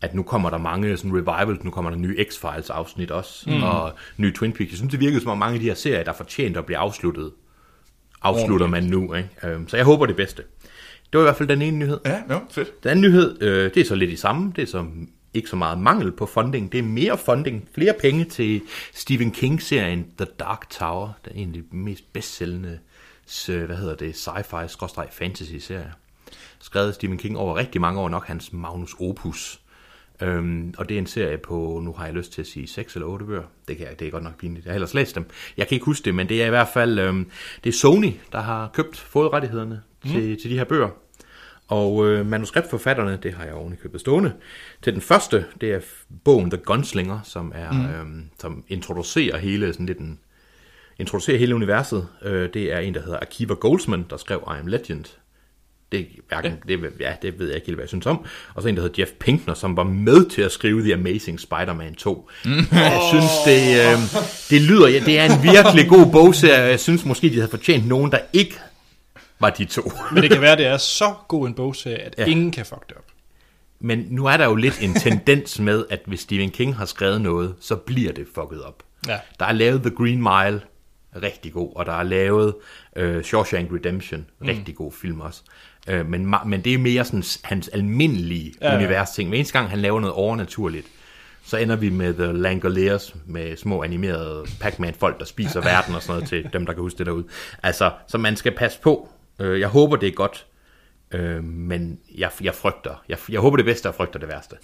at 0.00 0.14
nu 0.14 0.22
kommer 0.22 0.50
der 0.50 0.58
mange 0.58 0.96
sådan 0.96 1.12
revivals, 1.14 1.64
nu 1.64 1.70
kommer 1.70 1.90
der 1.90 1.98
nye 1.98 2.26
X-Files 2.30 2.72
afsnit 2.72 3.10
også, 3.10 3.50
mm. 3.50 3.62
og 3.62 3.92
nye 4.16 4.32
Twin 4.32 4.52
Peaks. 4.52 4.70
Jeg 4.70 4.76
synes, 4.76 4.90
det 4.90 5.00
virkede 5.00 5.20
som 5.20 5.30
om 5.30 5.38
mange 5.38 5.54
af 5.54 5.60
de 5.60 5.66
her 5.66 5.74
serier, 5.74 6.04
der 6.04 6.12
fortjente 6.12 6.58
at 6.58 6.66
blive 6.66 6.78
afsluttet, 6.78 7.30
afslutter 8.24 8.66
man 8.66 8.82
nu. 8.84 9.14
Ikke? 9.14 9.28
Øhm, 9.44 9.68
så 9.68 9.76
jeg 9.76 9.86
håber 9.86 10.06
det 10.06 10.16
bedste. 10.16 10.42
Det 11.12 11.18
var 11.18 11.20
i 11.20 11.22
hvert 11.22 11.36
fald 11.36 11.48
den 11.48 11.62
ene 11.62 11.78
nyhed. 11.78 12.00
Ja, 12.06 12.22
no, 12.28 12.38
fedt. 12.50 12.82
Den 12.82 12.90
anden 12.90 13.02
nyhed, 13.02 13.42
øh, 13.42 13.74
det 13.74 13.76
er 13.76 13.84
så 13.84 13.94
lidt 13.94 14.10
i 14.10 14.16
samme. 14.16 14.52
Det 14.56 14.62
er 14.62 14.66
så 14.66 14.84
ikke 15.34 15.48
så 15.48 15.56
meget 15.56 15.78
mangel 15.78 16.12
på 16.12 16.26
funding. 16.26 16.72
Det 16.72 16.78
er 16.78 16.82
mere 16.82 17.18
funding, 17.18 17.68
flere 17.74 17.94
penge 18.00 18.24
til 18.24 18.62
Stephen 18.94 19.30
King-serien 19.30 20.06
The 20.18 20.26
Dark 20.38 20.70
Tower. 20.70 21.12
Det 21.24 21.30
er 21.30 21.36
egentlig 21.36 21.62
den 21.70 21.84
mest 21.84 22.12
bedstsælgende, 22.12 22.78
øh, 23.50 23.64
hvad 23.64 23.76
hedder 23.76 23.94
det, 23.94 24.14
sci-fi-fantasy-serie. 24.14 25.92
Skrevet 26.60 26.88
af 26.88 26.94
Stephen 26.94 27.18
King 27.18 27.38
over 27.38 27.56
rigtig 27.56 27.80
mange 27.80 28.00
år, 28.00 28.08
nok 28.08 28.26
hans 28.26 28.52
Magnus 28.52 28.94
Opus. 29.00 29.60
Øhm, 30.22 30.74
og 30.78 30.88
det 30.88 30.94
er 30.94 30.98
en 30.98 31.06
serie 31.06 31.38
på, 31.38 31.80
nu 31.84 31.92
har 31.92 32.04
jeg 32.04 32.14
lyst 32.14 32.32
til 32.32 32.40
at 32.40 32.46
sige 32.46 32.66
6 32.66 32.94
eller 32.94 33.06
8 33.06 33.26
bøger. 33.26 33.42
Det, 33.68 33.76
kan 33.76 33.86
jeg, 33.86 33.98
det 34.00 34.06
er 34.06 34.10
godt 34.10 34.22
nok 34.22 34.38
pinligt. 34.38 34.66
Jeg 34.66 34.72
har 34.72 34.74
ellers 34.74 34.94
læst 34.94 35.14
dem. 35.14 35.26
Jeg 35.56 35.68
kan 35.68 35.74
ikke 35.76 35.84
huske 35.84 36.04
det, 36.04 36.14
men 36.14 36.28
det 36.28 36.42
er 36.42 36.46
i 36.46 36.50
hvert 36.50 36.68
fald, 36.74 36.98
øhm, 36.98 37.30
det 37.64 37.70
er 37.70 37.74
Sony, 37.74 38.12
der 38.32 38.40
har 38.40 38.70
købt, 38.74 38.96
fået 38.96 39.32
rettighederne 39.32 39.82
mm. 40.04 40.10
til, 40.10 40.40
til 40.40 40.50
de 40.50 40.56
her 40.56 40.64
bøger. 40.64 40.88
Og 41.68 42.06
øh, 42.06 42.26
manuskriptforfatterne, 42.26 43.18
det 43.22 43.34
har 43.34 43.44
jeg 43.44 43.54
oven 43.54 43.72
i 43.72 43.76
købet 43.76 44.00
stående. 44.00 44.32
Til 44.82 44.92
den 44.92 45.00
første, 45.00 45.44
det 45.60 45.72
er 45.72 45.80
bogen 46.24 46.50
The 46.50 46.60
Gunslinger, 46.64 47.20
som 47.22 47.52
er 47.54 47.72
mm. 47.72 47.86
øhm, 47.86 48.30
som 48.40 48.64
introducerer 48.68 49.38
hele 49.38 49.72
sådan 49.72 49.86
lidt 49.86 49.98
en, 49.98 50.18
introducerer 50.98 51.38
hele 51.38 51.54
universet. 51.54 52.08
Øh, 52.22 52.48
det 52.54 52.72
er 52.72 52.78
en, 52.78 52.94
der 52.94 53.02
hedder 53.02 53.18
Akiva 53.22 53.54
Goldsman, 53.54 54.06
der 54.10 54.16
skrev 54.16 54.44
I 54.46 54.58
Am 54.60 54.66
Legend. 54.66 55.04
Det, 55.92 56.06
hverken, 56.28 56.58
ja. 56.68 56.76
Det, 56.76 56.92
ja, 57.00 57.14
det 57.22 57.38
ved 57.38 57.46
jeg 57.46 57.56
ikke 57.56 57.66
helt, 57.66 57.76
hvad 57.76 57.82
jeg 57.82 57.88
synes 57.88 58.06
om. 58.06 58.24
Og 58.54 58.62
så 58.62 58.68
en, 58.68 58.76
der 58.76 58.82
hedder 58.82 59.02
Jeff 59.02 59.10
Pinkner, 59.20 59.54
som 59.54 59.76
var 59.76 59.82
med 59.82 60.30
til 60.30 60.42
at 60.42 60.52
skrive 60.52 60.82
The 60.82 60.94
Amazing 60.94 61.40
Spider-Man 61.40 61.94
2. 61.94 62.30
Mm. 62.44 62.50
Jeg 62.72 63.00
synes, 63.10 63.30
det, 63.46 63.80
øh, 63.80 63.98
det 64.50 64.62
lyder, 64.62 64.88
ja, 64.88 64.98
det 64.98 65.18
er 65.18 65.24
en 65.24 65.42
virkelig 65.42 65.88
god 65.88 66.12
bogserie. 66.12 66.62
Jeg 66.62 66.80
synes 66.80 67.04
måske, 67.04 67.28
de 67.28 67.34
havde 67.34 67.48
fortjent 67.48 67.88
nogen, 67.88 68.10
der 68.10 68.18
ikke 68.32 68.60
var 69.40 69.50
de 69.50 69.64
to. 69.64 69.92
Men 70.12 70.22
det 70.22 70.30
kan 70.30 70.40
være, 70.40 70.56
det 70.56 70.66
er 70.66 70.76
så 70.76 71.14
god 71.28 71.46
en 71.46 71.54
bogserie, 71.54 71.98
at 71.98 72.14
ja. 72.18 72.24
ingen 72.24 72.50
kan 72.50 72.66
fuck 72.66 72.88
det 72.88 72.96
op. 72.96 73.04
Men 73.80 74.06
nu 74.10 74.26
er 74.26 74.36
der 74.36 74.44
jo 74.44 74.54
lidt 74.54 74.78
en 74.82 74.94
tendens 74.94 75.58
med, 75.58 75.84
at 75.90 76.00
hvis 76.06 76.20
Stephen 76.20 76.50
King 76.50 76.76
har 76.76 76.84
skrevet 76.84 77.20
noget, 77.20 77.54
så 77.60 77.76
bliver 77.76 78.12
det 78.12 78.26
fucket 78.34 78.62
op. 78.62 78.82
Ja. 79.08 79.18
Der 79.40 79.46
er 79.46 79.52
lavet 79.52 79.82
The 79.82 79.90
Green 79.90 80.18
Mile, 80.18 80.60
rigtig 81.22 81.52
god, 81.52 81.72
og 81.76 81.86
der 81.86 81.92
er 81.92 82.02
lavet 82.02 82.54
uh, 83.00 83.22
Shawshank 83.22 83.72
Redemption, 83.72 84.26
rigtig 84.42 84.74
god 84.74 84.92
film 84.92 85.20
også. 85.20 85.42
Uh, 85.92 86.06
men, 86.10 86.34
men 86.46 86.60
det 86.64 86.74
er 86.74 86.78
mere 86.78 87.04
sådan 87.04 87.22
hans 87.44 87.68
almindelige 87.68 88.54
Ja, 88.60 88.66
ja, 88.66 88.72
ja. 88.72 88.78
univers 88.78 89.10
ting. 89.10 89.28
Hver 89.28 89.36
eneste 89.38 89.58
gang 89.58 89.70
han 89.70 89.78
laver 89.78 90.00
noget 90.00 90.14
overnaturligt, 90.14 90.86
så 91.46 91.56
ender 91.56 91.76
vi 91.76 91.90
med 91.90 92.14
The 92.14 92.32
Langoliers, 92.32 93.14
med 93.26 93.56
små 93.56 93.82
animerede 93.82 94.44
Pac-Man-folk, 94.60 95.18
der 95.18 95.24
spiser 95.24 95.60
verden 95.70 95.94
og 95.94 96.02
sådan 96.02 96.14
noget 96.14 96.28
til 96.28 96.48
dem, 96.52 96.66
der 96.66 96.72
kan 96.72 96.82
huske 96.82 96.98
det 96.98 97.06
derude. 97.06 97.24
Altså, 97.62 97.90
så 98.08 98.18
man 98.18 98.36
skal 98.36 98.52
passe 98.52 98.80
på. 98.80 99.08
Øh, 99.38 99.60
Jeg 99.60 99.68
håber, 99.68 99.96
det 99.96 100.06
er 100.08 100.12
godt, 100.12 100.46
øh, 101.14 101.44
men 101.44 101.98
jeg, 102.18 102.30
jeg 102.40 102.54
frygter. 102.54 103.02
Jeg, 103.08 103.18
jeg 103.28 103.40
håber 103.40 103.56
det 103.56 103.66
bedste, 103.66 103.88
og 103.88 103.94
frygter 103.94 104.18
det 104.18 104.28
værste. 104.28 104.56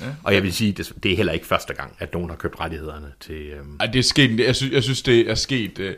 Ja. 0.00 0.06
Og 0.24 0.34
jeg 0.34 0.42
vil 0.42 0.52
sige, 0.52 0.72
det, 0.72 0.92
det 1.02 1.12
er 1.12 1.16
heller 1.16 1.32
ikke 1.32 1.46
første 1.46 1.74
gang, 1.74 1.96
at 1.98 2.12
nogen 2.12 2.30
har 2.30 2.36
købt 2.36 2.60
rettighederne 2.60 3.12
til... 3.20 3.46
Øhm, 3.46 3.76
Ej, 3.80 3.86
det 3.86 3.98
er 3.98 4.02
sket, 4.02 4.40
jeg 4.40 4.56
synes, 4.56 4.72
jeg 4.72 4.82
synes 4.82 5.02
det 5.02 5.30
er 5.30 5.34
sket, 5.34 5.78
øh, 5.78 5.94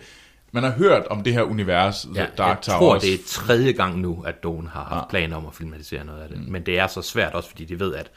man 0.53 0.63
har 0.63 0.71
hørt 0.71 1.07
om 1.07 1.23
det 1.23 1.33
her 1.33 1.43
univers, 1.43 2.07
ja, 2.15 2.27
Dark 2.39 2.57
jeg 2.57 2.63
Tower. 2.63 2.79
tror, 2.79 2.95
også. 2.95 3.07
det 3.07 3.15
er 3.15 3.19
tredje 3.27 3.73
gang 3.73 3.99
nu, 4.01 4.23
at 4.27 4.45
nogen 4.45 4.67
har 4.67 4.85
haft 4.85 5.09
planer 5.09 5.37
om 5.37 5.47
at 5.47 5.55
filmatisere 5.55 6.05
noget 6.05 6.23
af 6.23 6.29
det. 6.29 6.39
Mm. 6.39 6.53
Men 6.53 6.67
det 6.67 6.79
er 6.79 6.87
så 6.87 7.03
svært 7.03 7.33
også, 7.35 7.49
fordi 7.49 7.65
de 7.65 7.81
ved, 7.81 7.95
at 7.95 8.11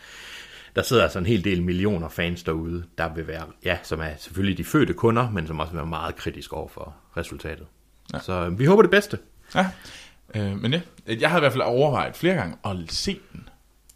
der 0.76 0.82
sidder 0.82 1.04
altså 1.04 1.20
en 1.20 1.26
hel 1.26 1.44
del 1.44 1.64
millioner 1.64 2.10
fans 2.10 2.44
derude, 2.44 2.84
der 2.98 3.14
vil 3.14 3.28
være, 3.28 3.44
ja, 3.66 3.78
som 3.84 4.00
er 4.00 4.10
selvfølgelig 4.18 4.58
de 4.58 4.64
fødte 4.64 4.94
kunder, 4.94 5.30
men 5.30 5.48
som 5.48 5.60
også 5.60 5.72
vil 5.72 5.78
være 5.78 5.86
meget 5.88 6.16
kritisk 6.16 6.54
over 6.54 6.68
for 6.68 6.96
resultatet. 7.18 7.66
Ja. 8.14 8.20
Så 8.20 8.34
øh, 8.34 8.60
vi 8.60 8.66
håber 8.66 8.82
det 8.82 8.92
bedste. 8.92 9.20
Ja. 9.56 9.68
Øh, 10.36 10.62
men 10.62 10.74
ja, 10.74 10.82
jeg 11.20 11.30
har 11.30 11.38
i 11.38 11.40
hvert 11.40 11.52
fald 11.52 11.64
overvejet 11.64 12.16
flere 12.16 12.36
gange 12.36 12.56
at 12.66 12.76
se 12.90 13.20
den. 13.34 13.50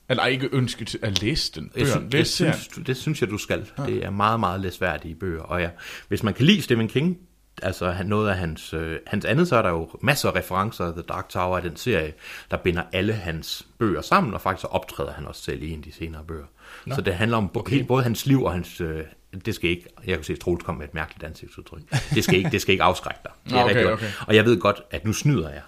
Eller 0.09 0.25
ikke 0.25 0.49
ønske 0.51 0.85
til 0.85 0.99
at 1.01 1.21
læse 1.21 1.51
den. 1.55 1.71
Jeg 1.75 1.83
Bøgerne. 1.85 1.91
synes, 1.91 2.11
det, 2.11 2.13
Læse 2.19 2.31
serien. 2.31 2.53
synes, 2.53 2.85
det 2.87 2.97
synes 2.97 3.21
jeg, 3.21 3.29
du 3.29 3.37
skal. 3.37 3.65
Ja. 3.77 3.85
Det 3.85 4.05
er 4.05 4.09
meget, 4.09 4.39
meget 4.39 4.61
læsværdige 4.61 5.15
bøger. 5.15 5.41
Og 5.41 5.61
ja, 5.61 5.69
hvis 6.07 6.23
man 6.23 6.33
kan 6.33 6.45
lide 6.45 6.61
Stephen 6.61 6.87
King, 6.87 7.17
altså 7.61 7.95
noget 8.05 8.29
af 8.29 8.35
hans, 8.35 8.73
øh, 8.73 8.99
hans 9.07 9.25
andet, 9.25 9.47
så 9.47 9.55
er 9.55 9.61
der 9.61 9.69
jo 9.69 9.89
masser 10.01 10.29
af 10.29 10.35
referencer. 10.35 10.91
The 10.91 11.01
Dark 11.01 11.29
Tower 11.29 11.57
er 11.57 11.61
den 11.61 11.75
serie, 11.75 12.13
der 12.51 12.57
binder 12.57 12.83
alle 12.93 13.13
hans 13.13 13.67
bøger 13.77 14.01
sammen, 14.01 14.33
og 14.33 14.41
faktisk 14.41 14.61
så 14.61 14.67
optræder 14.67 15.11
han 15.11 15.25
også 15.25 15.41
selv 15.41 15.63
i 15.63 15.71
en 15.71 15.79
af 15.79 15.83
de 15.83 15.91
senere 15.91 16.23
bøger. 16.23 16.45
Nå. 16.85 16.95
Så 16.95 17.01
det 17.01 17.13
handler 17.13 17.37
om 17.37 17.51
okay. 17.55 17.85
både 17.85 18.03
hans 18.03 18.25
liv 18.25 18.43
og 18.43 18.51
hans... 18.51 18.81
Øh, 18.81 19.03
det 19.45 19.55
skal 19.55 19.69
ikke, 19.69 19.85
jeg 20.05 20.15
kan 20.15 20.23
se, 20.23 20.33
at 20.33 20.39
Troels 20.39 20.63
kom 20.63 20.75
med 20.75 20.85
et 20.85 20.93
mærkeligt 20.93 21.23
ansigtsudtryk. 21.23 21.81
Det 22.15 22.23
skal 22.23 22.37
ikke, 22.37 22.49
det 22.49 22.61
skal 22.61 22.71
ikke 22.71 22.83
afskrække 22.83 23.19
dig. 23.23 23.31
Det 23.45 23.53
er 23.53 23.63
okay, 23.63 23.83
godt. 23.83 23.93
okay. 23.93 24.07
Og 24.27 24.35
jeg 24.35 24.45
ved 24.45 24.59
godt, 24.59 24.81
at 24.91 25.05
nu 25.05 25.13
snyder 25.13 25.49
jeg. 25.49 25.61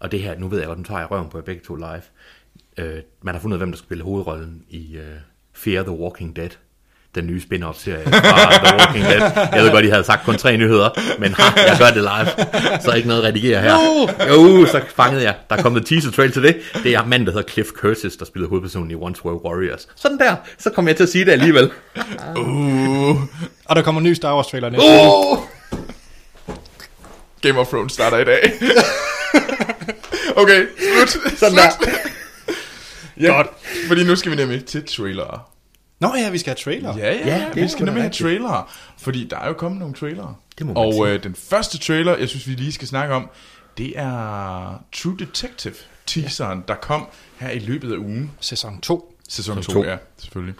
Og 0.00 0.12
det 0.12 0.22
her, 0.22 0.38
nu 0.38 0.48
ved 0.48 0.58
jeg 0.58 0.66
godt, 0.66 0.78
nu 0.78 0.84
tager 0.84 1.00
jeg 1.00 1.10
røven 1.10 1.28
på 1.28 1.38
jer 1.38 1.44
begge 1.44 1.62
to 1.64 1.74
live. 1.74 2.02
Øh, 2.78 3.02
man 3.22 3.34
har 3.34 3.40
fundet 3.40 3.56
ud 3.56 3.60
af, 3.60 3.66
hvem 3.66 3.72
der 3.72 3.76
skal 3.76 3.86
spille 3.86 4.04
hovedrollen 4.04 4.64
i 4.68 4.96
øh, 4.96 5.16
Fear 5.52 5.82
the 5.82 5.92
Walking 5.92 6.36
Dead. 6.36 6.50
Den 7.16 7.26
nye 7.26 7.40
spin-off-serie 7.40 8.04
fra 8.04 8.66
The 8.66 8.76
Walking 8.78 9.04
Dead. 9.04 9.20
Jeg 9.52 9.62
ved 9.64 9.70
godt, 9.70 9.84
I 9.84 9.88
havde 9.88 10.04
sagt 10.04 10.24
kun 10.24 10.34
tre 10.38 10.56
nyheder, 10.56 10.90
men 11.18 11.34
ha, 11.34 11.60
jeg 11.60 11.76
gør 11.78 11.86
det 11.86 11.96
live, 11.96 12.80
så 12.82 12.92
ikke 12.92 13.08
noget 13.08 13.24
redigere 13.24 13.60
her. 13.62 13.74
Jo, 14.28 14.66
så 14.66 14.80
fangede 14.96 15.22
jeg. 15.24 15.34
Der 15.50 15.56
er 15.56 15.62
kommet 15.62 15.86
teaser 15.86 16.10
trail 16.10 16.32
til 16.32 16.42
det. 16.42 16.56
Det 16.82 16.94
er 16.94 17.04
manden, 17.06 17.26
der 17.26 17.32
hedder 17.32 17.48
Cliff 17.48 17.68
Curtis, 17.68 18.16
der 18.16 18.24
spiller 18.24 18.48
hovedpersonen 18.48 18.90
i 18.90 18.94
Once 18.94 19.24
Were 19.26 19.44
Warriors. 19.44 19.88
Sådan 19.96 20.18
der, 20.18 20.36
så 20.58 20.70
kommer 20.70 20.88
jeg 20.90 20.96
til 20.96 21.02
at 21.02 21.08
sige 21.08 21.24
det 21.24 21.32
alligevel. 21.32 21.70
Uh, 22.36 23.16
Og 23.64 23.76
der 23.76 23.82
kommer 23.82 24.00
en 24.00 24.04
ny 24.06 24.12
Star 24.14 24.34
Wars 24.34 24.46
trailer 24.46 24.70
næste. 24.70 24.84
Oh! 24.84 25.38
Game 27.42 27.58
of 27.60 27.66
Thrones 27.68 27.92
starter 27.92 28.18
i 28.18 28.24
dag. 28.24 28.52
okay, 30.36 30.66
slut. 31.06 31.38
Sådan 31.38 31.56
der. 31.56 31.70
Ja, 33.20 33.26
Godt. 33.36 33.46
Fordi 33.88 34.04
nu 34.04 34.16
skal 34.16 34.30
vi 34.32 34.36
nemlig 34.36 34.64
til 34.64 34.84
trailere. 34.96 35.40
Nå 36.00 36.14
ja, 36.16 36.30
vi 36.30 36.38
skal 36.38 36.50
have 36.50 36.56
trailer. 36.56 36.98
Ja, 36.98 37.12
ja, 37.12 37.26
Ja, 37.26 37.36
ja 37.36 37.44
det 37.48 37.56
vi 37.56 37.60
er 37.60 37.66
skal 37.66 37.84
nemlig 37.84 38.02
have 38.02 38.12
trailere. 38.12 38.64
Fordi 38.98 39.26
der 39.30 39.38
er 39.38 39.46
jo 39.48 39.52
kommet 39.52 39.80
nogle 39.80 39.94
trailere. 39.94 40.34
Det 40.58 40.66
må 40.66 40.72
man 40.72 40.82
Og 40.82 41.08
øh, 41.08 41.22
den 41.22 41.34
første 41.34 41.78
trailer, 41.78 42.16
jeg 42.16 42.28
synes, 42.28 42.48
vi 42.48 42.52
lige 42.52 42.72
skal 42.72 42.88
snakke 42.88 43.14
om, 43.14 43.30
det 43.78 43.92
er 43.96 44.84
True 44.92 45.16
Detective 45.18 45.74
teaseren, 46.06 46.64
der 46.68 46.74
kom 46.74 47.06
her 47.38 47.50
i 47.50 47.58
løbet 47.58 47.92
af 47.92 47.96
ugen. 47.96 48.30
Sæson 48.40 48.80
2. 48.80 49.16
Sæson 49.28 49.56
Sæson 49.56 49.74
2, 49.74 49.82
to. 49.82 49.88
ja, 49.88 49.96
selvfølgelig. 50.18 50.54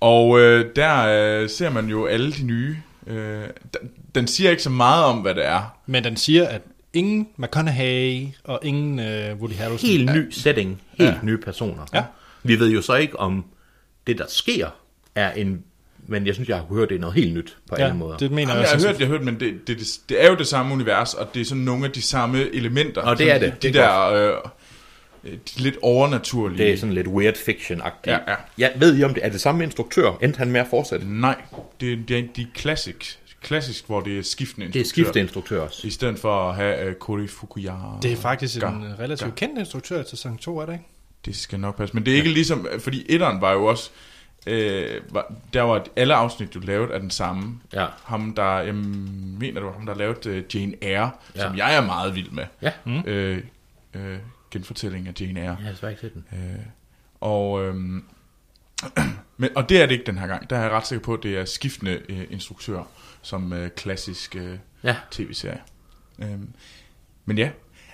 Og 0.00 0.40
øh, 0.40 0.66
der 0.76 1.06
øh, 1.42 1.50
ser 1.50 1.70
man 1.70 1.86
jo 1.86 2.06
alle 2.06 2.32
de 2.32 2.42
nye. 2.42 2.76
Øh, 3.06 3.42
den, 3.44 3.90
den 4.14 4.26
siger 4.26 4.50
ikke 4.50 4.62
så 4.62 4.70
meget 4.70 5.04
om, 5.04 5.18
hvad 5.18 5.34
det 5.34 5.46
er. 5.46 5.76
Men 5.86 6.04
den 6.04 6.16
siger, 6.16 6.48
at 6.48 6.62
ingen 6.92 7.28
McConaughey 7.36 8.26
og 8.44 8.60
ingen 8.62 8.98
uh, 8.98 9.40
Woody 9.40 9.54
Harrelson. 9.54 9.88
Helt 9.88 10.12
ny 10.12 10.30
setting, 10.30 10.80
helt 10.92 11.10
Ja. 11.10 11.14
ja. 11.14 11.18
nye 11.22 11.38
personer. 11.38 11.82
Ja. 11.94 12.04
Vi 12.42 12.58
ved 12.58 12.70
jo 12.70 12.82
så 12.82 12.94
ikke, 12.94 13.18
om 13.20 13.44
det, 14.06 14.18
der 14.18 14.24
sker, 14.28 14.68
er 15.14 15.32
en... 15.32 15.64
Men 16.06 16.26
jeg 16.26 16.34
synes, 16.34 16.48
jeg 16.48 16.56
har 16.56 16.64
hørt, 16.64 16.88
det 16.88 16.94
er 16.94 17.00
noget 17.00 17.14
helt 17.14 17.34
nyt 17.34 17.56
på 17.68 17.74
Ja, 17.78 17.84
alle 17.84 17.96
måder. 17.96 18.16
det 18.16 18.30
mener 18.30 18.40
Jamen, 18.40 18.62
jeg 18.62 18.66
jeg 18.68 18.74
også. 18.74 18.86
har 18.86 18.92
hørt, 18.94 19.00
jeg 19.00 19.08
har 19.08 19.12
hørt, 19.16 19.24
men 19.24 19.40
det, 19.40 19.66
det, 19.66 19.78
det, 19.78 19.86
det 20.08 20.24
er 20.24 20.28
jo 20.28 20.34
det 20.36 20.46
samme 20.46 20.74
univers, 20.74 21.14
og 21.14 21.34
det 21.34 21.40
er 21.40 21.44
sådan 21.44 21.62
nogle 21.62 21.84
af 21.84 21.90
de 21.92 22.02
samme 22.02 22.54
elementer. 22.54 23.00
Og 23.02 23.18
det 23.18 23.30
er 23.30 23.38
det. 23.38 23.48
De, 23.62 23.68
Det 23.68 23.74
de 23.74 23.78
er 23.78 24.10
der 24.10 24.34
øh, 25.24 25.32
de 25.32 25.62
lidt 25.62 25.76
overnaturlige. 25.82 26.58
Det 26.58 26.72
er 26.72 26.76
sådan 26.76 26.94
lidt 26.94 27.06
weird 27.06 27.34
fiction-agtigt. 27.36 28.10
Ja, 28.10 28.18
ja. 28.28 28.34
Jeg 28.58 28.72
ved 28.76 28.98
I 28.98 29.02
om 29.04 29.14
det 29.14 29.24
er 29.24 29.28
det 29.28 29.40
samme 29.40 29.64
instruktør? 29.64 30.12
Endte 30.22 30.38
han 30.38 30.50
med 30.50 30.60
at 30.60 30.66
fortsætte? 30.70 31.20
Nej, 31.20 31.42
det, 31.80 32.08
det 32.08 32.18
er 32.18 32.22
de 32.36 32.46
klassisk, 32.54 33.18
klassisk, 33.42 33.86
hvor 33.86 34.00
det 34.00 34.18
er 34.18 34.22
skiftende 34.22 34.66
Det 34.66 34.76
er 34.76 34.80
instruktører. 34.80 35.04
skifteinstruktør 35.06 35.60
også. 35.60 35.86
I 35.86 35.90
stedet 35.90 36.18
for 36.18 36.48
at 36.50 36.54
have 36.56 36.88
uh, 36.88 36.94
Kori 36.94 37.26
Fukuyama. 37.26 37.98
Det 38.02 38.12
er 38.12 38.16
faktisk 38.16 38.56
en 38.56 38.84
relativt 38.98 39.34
kendt 39.34 39.58
instruktør 39.58 40.02
til 40.02 40.18
sæson 40.18 40.38
2, 40.38 40.58
er 40.58 40.66
det 40.66 40.72
ikke? 40.72 40.84
Det 41.24 41.36
skal 41.36 41.60
nok 41.60 41.76
passe. 41.76 41.94
Men 41.94 42.06
det 42.06 42.12
er 42.12 42.16
ikke 42.16 42.30
ligesom, 42.32 42.66
fordi 42.78 43.06
etteren 43.08 43.40
var 43.40 43.52
jo 43.52 43.64
også, 43.66 43.90
øh, 44.46 45.00
var, 45.10 45.34
der 45.52 45.62
var 45.62 45.86
alle 45.96 46.14
afsnit, 46.14 46.54
du 46.54 46.58
lavede 46.60 46.94
af 46.94 47.00
den 47.00 47.10
samme. 47.10 47.60
Ja. 47.72 47.86
Ham, 48.04 48.34
der, 48.34 48.58
jeg 48.58 48.74
mener, 48.74 49.54
det 49.60 49.64
var 49.64 49.72
ham, 49.72 49.86
der 49.86 49.94
lavede 49.94 50.30
uh, 50.38 50.56
Jane 50.56 50.74
Eyre, 50.82 51.10
Ja. 51.36 51.40
som 51.40 51.56
jeg 51.56 51.74
er 51.76 51.86
meget 51.86 52.14
vild 52.14 52.30
med. 52.30 52.44
Ja. 52.62 52.72
Mm. 52.84 53.00
Øh, 53.06 53.42
øh, 53.94 54.18
genfortælling 54.50 55.08
af 55.08 55.12
Jane 55.20 55.40
Eyre. 55.40 55.56
Jeg 55.64 55.74
har 55.80 55.88
ikke 55.88 56.00
set 56.00 56.14
den. 56.14 56.24
Øh, 56.32 56.58
og, 57.20 57.62
øhm, 57.64 58.04
men, 59.36 59.50
og 59.56 59.68
det 59.68 59.82
er 59.82 59.86
det 59.86 59.92
ikke 59.92 60.06
den 60.06 60.18
her 60.18 60.26
gang. 60.26 60.50
Der 60.50 60.56
er 60.56 60.62
jeg 60.62 60.70
ret 60.70 60.86
sikker 60.86 61.04
på, 61.04 61.14
at 61.14 61.22
det 61.22 61.36
er 61.38 61.44
skiftende 61.44 62.00
øh, 62.08 62.24
instruktører, 62.30 62.84
som 63.22 63.52
øh, 63.52 63.70
klassisk 63.70 64.36
øh, 64.36 64.58
Ja. 64.84 64.96
tv-serie. 65.10 65.60
Øhm, 66.18 66.48
men 67.24 67.38
ja, 67.38 67.50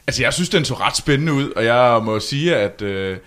Altså, 0.08 0.22
jeg 0.22 0.34
synes, 0.34 0.48
den 0.48 0.64
så 0.64 0.74
ret 0.74 0.96
spændende 0.96 1.32
ud, 1.32 1.50
og 1.50 1.64
jeg 1.64 2.00
må 2.04 2.20
sige, 2.20 2.56
at... 2.56 2.82
Øh, 2.82 3.18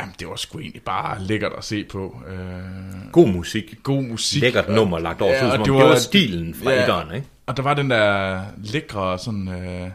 jamen, 0.00 0.14
det 0.20 0.28
var 0.28 0.36
sgu 0.36 0.58
egentlig 0.58 0.82
bare 0.82 1.22
lækkert 1.22 1.52
at 1.58 1.64
se 1.64 1.84
på. 1.84 2.22
Øh, 2.28 3.12
God 3.12 3.28
musik. 3.28 3.74
god 3.82 4.02
musik. 4.02 4.42
Lækkert 4.42 4.68
nummer 4.68 4.98
lagt 4.98 5.20
over. 5.22 5.32
Ja, 5.32 5.46
og 5.46 5.52
som 5.56 5.64
det 5.64 5.72
var- 5.72 5.80
det 5.80 5.88
var 5.88 5.96
stilen 5.96 6.54
fra 6.54 6.70
ja. 6.70 6.82
etteren, 6.82 7.14
ikke? 7.14 7.26
Og 7.46 7.56
der 7.56 7.62
var 7.62 7.74
den 7.74 7.90
der 7.90 8.42
lækre 8.64 9.18
sådan... 9.18 9.48
Øh, 9.48 9.90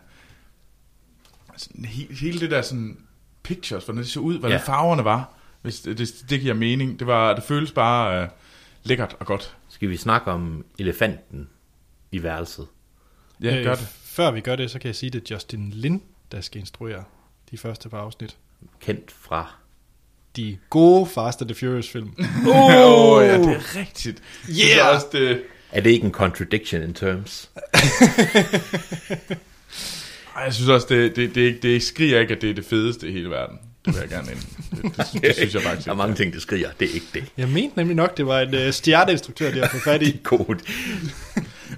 sådan 1.58 1.86
he, 1.86 2.08
hele 2.22 2.40
det 2.40 2.52
der 2.52 2.62
sådan 2.62 2.98
pictures, 3.44 3.86
hvordan 3.86 4.02
det 4.04 4.10
så 4.12 4.20
ud, 4.20 4.40
hvordan 4.40 4.58
ja. 4.58 4.64
Ja. 4.72 4.74
farverne 4.74 5.04
var, 5.04 5.34
hvis 5.62 5.80
det, 5.80 5.98
det, 5.98 6.10
det 6.30 6.42
giver 6.42 6.54
mening. 6.54 7.00
Det, 7.00 7.08
var, 7.08 7.34
det 7.36 7.44
føles 7.44 7.72
bare 7.72 8.22
øh, 8.22 8.28
lækkert 8.84 9.16
og 9.20 9.26
godt. 9.26 9.56
Skal 9.70 9.90
vi 9.90 9.98
snakke 9.98 10.32
om 10.32 10.66
elefanten 10.80 11.50
i 12.12 12.24
værelset? 12.24 12.68
Ja, 13.44 13.58
Øh, 13.58 13.64
gør 13.64 13.76
det. 13.76 13.88
Før 14.14 14.32
vi 14.32 14.42
gør 14.42 14.56
det, 14.56 14.72
så 14.72 14.80
kan 14.80 14.88
jeg 14.88 14.96
sige, 14.96 15.08
at 15.08 15.14
det 15.14 15.32
er 15.32 15.36
Justin 15.36 15.70
Lin, 15.70 16.02
der 16.32 16.42
skal 16.42 16.60
instruere 16.60 17.04
de 17.52 17.58
første 17.58 17.90
par 17.90 17.98
afsnit. 17.98 18.38
Kendt 18.80 19.12
fra... 19.12 19.54
De 20.36 20.58
gode 20.70 21.06
Fast 21.06 21.42
and 21.42 21.50
the 21.50 21.56
Furious 21.56 21.90
film. 21.90 22.14
Åh, 22.48 22.56
oh, 23.16 23.26
ja, 23.26 23.38
det 23.38 23.48
er 23.48 23.76
rigtigt. 23.80 24.22
Jeg 24.48 24.56
synes 24.56 24.72
Yeah! 24.72 24.96
også, 24.96 25.08
det, 25.12 25.42
Er 25.72 25.82
det 25.82 25.90
ikke 25.90 26.06
en 26.06 26.12
contradiction 26.12 26.84
in 26.84 26.94
terms? 26.94 27.50
ej, 30.36 30.44
jeg 30.44 30.54
synes 30.54 30.70
også, 30.70 30.88
det, 30.90 31.16
det, 31.16 31.36
det, 31.36 31.64
det 31.64 31.84
skriger 31.84 32.20
ikke, 32.20 32.36
at 32.36 32.42
det 32.42 32.50
er 32.50 32.54
det 32.54 32.66
fedeste 32.66 33.08
i 33.08 33.12
hele 33.12 33.30
verden. 33.30 33.58
Det 33.86 33.94
vil 33.94 34.00
jeg 34.00 34.10
gerne 34.10 34.32
ind. 34.32 34.40
Det, 34.72 35.14
det, 35.14 35.22
det 35.22 35.36
synes 35.40 35.54
jeg 35.54 35.62
faktisk. 35.62 35.86
Der 35.86 35.92
er 35.92 35.96
mange 35.96 36.16
ting, 36.16 36.34
der 36.34 36.40
skriger. 36.40 36.70
Det 36.80 36.90
er 36.90 36.94
ikke 36.94 37.08
det. 37.14 37.26
Jeg 37.38 37.50
mente 37.50 37.78
nemlig 37.78 37.96
nok, 37.96 38.18
det 38.18 38.28
var 38.28 38.40
en 38.40 38.56
øh, 38.56 38.74
stjerneinstruktør, 38.74 39.52
de 39.52 39.60
har 39.60 39.68
fået 39.68 39.84
fat 39.84 40.02
i. 40.02 40.20
God. 40.24 40.56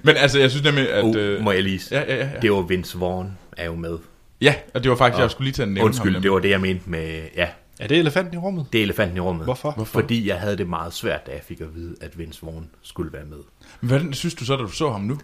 Men 0.04 0.16
altså, 0.16 0.38
jeg 0.38 0.50
synes 0.50 0.64
nemlig, 0.64 0.90
at... 0.90 1.04
Oh, 1.04 1.14
øh, 1.16 1.40
må 1.42 1.52
jeg 1.52 1.62
lige... 1.62 1.80
ja, 1.90 2.00
ja, 2.14 2.16
ja. 2.16 2.30
Det 2.42 2.52
var 2.52 2.60
Vince 2.60 2.98
Vaughn 2.98 3.38
er 3.56 3.64
jo 3.64 3.74
med. 3.74 3.98
Ja, 4.40 4.54
og 4.74 4.82
det 4.82 4.90
var 4.90 4.96
faktisk, 4.96 5.20
jeg 5.20 5.30
skulle 5.30 5.46
lige 5.46 5.54
til 5.54 5.62
at 5.62 5.68
nævne 5.68 5.80
ham. 5.80 5.86
Undskyld, 5.86 6.06
nemlig. 6.12 6.22
det 6.22 6.32
var 6.32 6.38
det, 6.38 6.50
jeg 6.50 6.60
mente 6.60 6.90
med... 6.90 7.22
Ja, 7.36 7.48
Er 7.80 7.86
det 7.86 7.98
elefanten 7.98 8.34
i 8.34 8.36
rummet? 8.38 8.66
det 8.72 8.78
er 8.78 8.82
elefanten 8.82 9.16
i 9.16 9.20
rummet. 9.20 9.44
Hvorfor? 9.44 9.70
Hvorfor? 9.70 10.00
Fordi 10.00 10.28
jeg 10.28 10.40
havde 10.40 10.56
det 10.56 10.68
meget 10.68 10.92
svært, 10.94 11.26
da 11.26 11.32
jeg 11.32 11.40
fik 11.44 11.60
at 11.60 11.74
vide, 11.74 11.94
at 12.00 12.18
Vince 12.18 12.42
Vaughn 12.42 12.66
skulle 12.82 13.12
være 13.12 13.24
med. 13.24 13.38
Hvordan 13.80 14.12
synes 14.12 14.34
du 14.34 14.44
så, 14.44 14.56
da 14.56 14.62
du 14.62 14.68
så 14.70 14.90
ham 14.90 15.00
nu? 15.00 15.18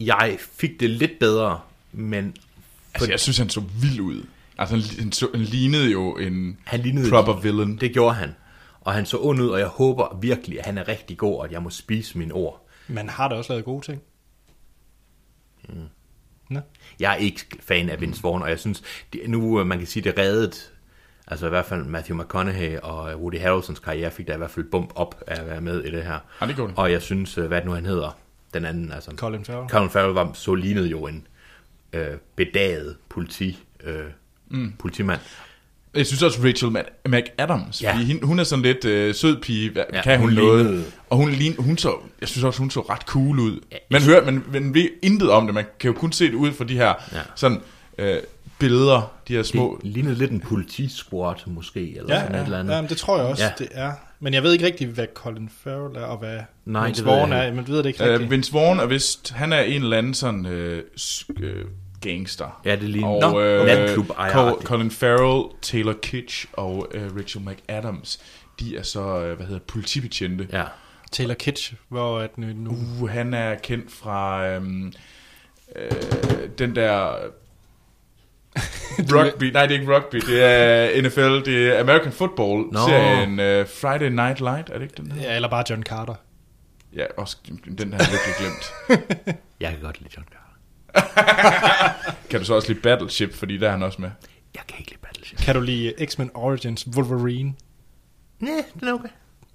Jeg 0.00 0.36
fik 0.58 0.80
det 0.80 0.90
lidt 0.90 1.18
bedre, 1.20 1.60
men 1.92 2.34
Altså, 2.94 3.10
jeg 3.10 3.20
synes, 3.20 3.38
han 3.38 3.48
så 3.48 3.62
vild 3.80 4.00
ud. 4.00 4.22
Altså, 4.58 4.74
han, 4.76 4.84
han, 4.98 5.12
så, 5.12 5.28
han 5.34 5.40
lignede 5.42 5.90
jo 5.92 6.16
en 6.16 6.58
han 6.64 6.80
lignede... 6.80 7.10
proper 7.10 7.40
villain. 7.40 7.76
Det 7.76 7.92
gjorde 7.92 8.14
han. 8.14 8.34
Og 8.80 8.92
han 8.92 9.06
så 9.06 9.18
ond 9.20 9.40
ud, 9.40 9.48
og 9.48 9.58
jeg 9.58 9.66
håber 9.66 10.18
virkelig, 10.22 10.58
at 10.58 10.64
han 10.66 10.78
er 10.78 10.88
rigtig 10.88 11.16
god, 11.18 11.38
og 11.38 11.44
at 11.44 11.52
jeg 11.52 11.62
må 11.62 11.70
spise 11.70 12.18
mine 12.18 12.34
ord. 12.34 12.68
Man 12.88 13.08
har 13.08 13.28
da 13.28 13.34
også 13.34 13.52
lavet 13.52 13.64
gode 13.64 13.84
ting. 13.86 14.02
Mm. 15.68 15.74
Nå. 16.50 16.60
Jeg 17.00 17.12
er 17.12 17.16
ikke 17.16 17.46
fan 17.60 17.90
af 17.90 18.00
Vince 18.00 18.22
Vaughn, 18.22 18.42
og 18.42 18.50
jeg 18.50 18.58
synes, 18.58 18.82
det, 19.12 19.20
nu 19.28 19.60
øh, 19.60 19.66
man 19.66 19.78
kan 19.78 19.86
sige, 19.86 20.04
det 20.04 20.18
reddet, 20.18 20.72
altså 21.26 21.46
i 21.46 21.48
hvert 21.48 21.66
fald 21.66 21.84
Matthew 21.84 22.22
McConaughey 22.22 22.78
og 22.78 23.12
øh, 23.12 23.18
Woody 23.18 23.40
Harrelsons 23.40 23.78
karriere 23.78 24.10
fik 24.10 24.26
der 24.26 24.34
i 24.34 24.38
hvert 24.38 24.50
fald 24.50 24.70
bump 24.70 24.92
op 24.94 25.22
af 25.26 25.40
at 25.40 25.46
være 25.46 25.60
med 25.60 25.84
i 25.84 25.90
det 25.90 26.02
her. 26.02 26.18
Ja, 26.40 26.46
det. 26.46 26.72
Og 26.76 26.92
jeg 26.92 27.02
synes, 27.02 27.38
øh, 27.38 27.46
hvad 27.46 27.62
nu 27.64 27.70
han 27.72 27.86
hedder, 27.86 28.18
den 28.54 28.64
anden, 28.64 28.92
altså 28.92 29.10
Colin 29.16 29.44
Farrell. 29.44 29.68
Colin 29.68 29.90
Farrell 29.90 30.14
var, 30.14 30.32
så 30.32 30.54
lignede 30.54 30.88
jo 30.88 31.06
en 31.06 31.26
øh, 31.92 32.16
bedaget 32.36 32.96
politi, 33.08 33.64
øh, 33.84 34.04
mm. 34.48 34.72
politimand. 34.78 35.20
Jeg 35.96 36.06
synes 36.06 36.22
også 36.22 36.38
Rachel 36.44 36.68
Mc- 36.76 37.08
McAdams, 37.08 37.82
ja. 37.82 37.88
Ja. 37.88 37.94
fordi 37.94 38.04
hende, 38.06 38.26
hun 38.26 38.38
er 38.38 38.44
sådan 38.44 38.62
lidt 38.62 38.84
øh, 38.84 39.14
sød 39.14 39.36
pige, 39.42 39.70
Hva, 39.70 39.80
ja, 39.92 39.96
Ja, 39.96 40.02
kan 40.02 40.18
hun, 40.20 40.28
hun 40.28 40.38
noget, 40.38 40.64
lignede- 40.66 40.84
og 41.10 41.16
hun, 41.16 41.30
lign, 41.30 41.54
hun 41.58 41.78
så, 41.78 41.94
jeg 42.20 42.28
synes 42.28 42.44
også, 42.44 42.58
hun 42.58 42.70
så 42.70 42.80
ret 42.80 43.02
cool 43.02 43.38
ud. 43.38 43.60
Man 43.90 44.02
hører, 44.02 44.24
man, 44.24 44.44
man 44.52 44.74
ved 44.74 44.88
intet 45.02 45.30
om 45.30 45.46
det, 45.46 45.54
man 45.54 45.64
kan 45.80 45.90
jo 45.92 45.98
kun 45.98 46.12
se 46.12 46.26
det 46.26 46.34
ud 46.34 46.52
fra 46.52 46.64
de 46.64 46.74
her 46.76 46.94
Ja. 47.12 47.18
sådan 47.34 47.60
øh, 47.98 48.16
billeder, 48.58 49.12
de 49.28 49.32
her 49.36 49.42
små, 49.42 49.78
Det 49.82 49.90
lignede 49.92 50.14
lidt 50.14 50.30
en 50.30 50.40
politisquad 50.40 51.34
måske, 51.46 51.96
eller 51.96 52.14
Ja, 52.14 52.20
sådan 52.20 52.34
et 52.34 52.42
eller 52.42 52.56
ja, 52.56 52.60
andet. 52.60 52.74
ja, 52.74 52.80
men 52.80 52.88
det 52.90 52.96
tror 52.96 53.16
jeg 53.18 53.26
også, 53.26 53.42
ja. 53.42 53.48
Ja. 53.48 53.54
det 53.64 53.68
er. 53.70 53.92
Men 54.20 54.34
jeg 54.34 54.42
ved 54.42 54.52
ikke 54.52 54.66
rigtig, 54.66 54.86
hvad 54.86 55.06
Colin 55.14 55.50
Farrell 55.64 55.96
er, 55.96 56.04
og 56.04 56.18
hvad 56.18 56.38
Nej, 56.64 56.86
Vince 56.86 57.04
Vaughn 57.04 57.32
er. 57.32 57.52
Men 57.52 57.68
ved 57.68 57.78
det 57.78 57.86
ikke 57.86 58.02
rigtigt. 58.04 58.22
øh, 58.22 58.30
Vince 58.30 58.52
Vaughn 58.52 58.80
er 58.80 58.86
vist, 58.86 59.32
han 59.32 59.52
er 59.52 59.60
en 59.60 59.82
eller 59.82 59.98
anden 59.98 60.14
sådan 60.14 60.46
øh, 60.46 60.82
øh, 61.40 61.64
gangster. 62.08 62.60
Ja, 62.64 62.72
det 62.76 62.82
ligner 62.82 63.08
Og 63.24 63.32
Nå, 63.32 63.40
øh, 63.40 63.66
natklub 63.66 64.10
Col- 64.10 64.62
Colin 64.62 64.90
Farrell, 64.90 65.44
Taylor 65.62 65.94
Kitsch 66.02 66.46
og 66.52 66.88
øh, 66.94 67.16
Rachel 67.16 67.42
McAdams, 67.42 68.20
de 68.60 68.76
er 68.76 68.82
så, 68.82 69.00
øh, 69.20 69.36
hvad 69.36 69.46
hedder 69.46 69.60
politibetjente. 69.66 70.48
Ja. 70.52 70.64
Taylor 71.12 71.34
Kitsch, 71.34 71.74
hvor 71.88 72.20
er 72.20 72.26
den 72.26 72.44
nu? 72.44 72.70
Uh, 72.70 73.10
han 73.10 73.34
er 73.34 73.54
kendt 73.54 73.92
fra 73.92 74.46
øhm, 74.48 74.92
øh, 75.76 75.90
den 76.58 76.76
der 76.76 77.12
rugby. 79.12 79.44
Nej, 79.44 79.66
det 79.66 79.76
er 79.76 79.80
ikke 79.80 79.96
rugby. 79.96 80.16
Det 80.16 80.42
er 80.44 81.02
NFL. 81.02 81.50
Det 81.50 81.68
er 81.76 81.80
American 81.80 82.12
Football. 82.12 82.62
Nå. 82.72 82.78
Serien 82.88 83.40
øh, 83.40 83.66
Friday 83.68 84.08
Night 84.10 84.40
Light. 84.40 84.70
Er 84.70 84.74
det 84.74 84.82
ikke 84.82 84.94
den 85.02 85.12
her? 85.12 85.22
Ja, 85.30 85.36
eller 85.36 85.48
bare 85.48 85.64
John 85.70 85.82
Carter. 85.82 86.14
Ja, 86.96 87.04
også, 87.16 87.36
den 87.78 87.92
har 87.92 87.98
jeg 87.98 88.08
virkelig 88.10 88.34
glemt. 88.38 89.38
Jeg 89.60 89.70
kan 89.70 89.80
godt 89.80 90.00
lide 90.00 90.10
John 90.16 90.26
Carter. 90.32 90.45
Kan 92.30 92.40
du 92.40 92.46
så 92.46 92.54
også 92.54 92.68
lide 92.68 92.80
Battleship, 92.80 93.34
fordi 93.34 93.56
der 93.58 93.66
er 93.66 93.70
han 93.70 93.82
også 93.82 94.00
med. 94.02 94.10
Jeg 94.54 94.62
kan 94.68 94.78
ikke 94.78 94.90
lide 94.90 95.00
Battleship. 95.02 95.38
Kan 95.38 95.54
du 95.54 95.60
lide 95.60 95.94
X-Men 96.06 96.30
Origins 96.34 96.88
Wolverine? 96.96 97.54
Nej, 98.40 98.64
den 98.80 98.88
er 98.88 98.92
okay. 98.92 99.08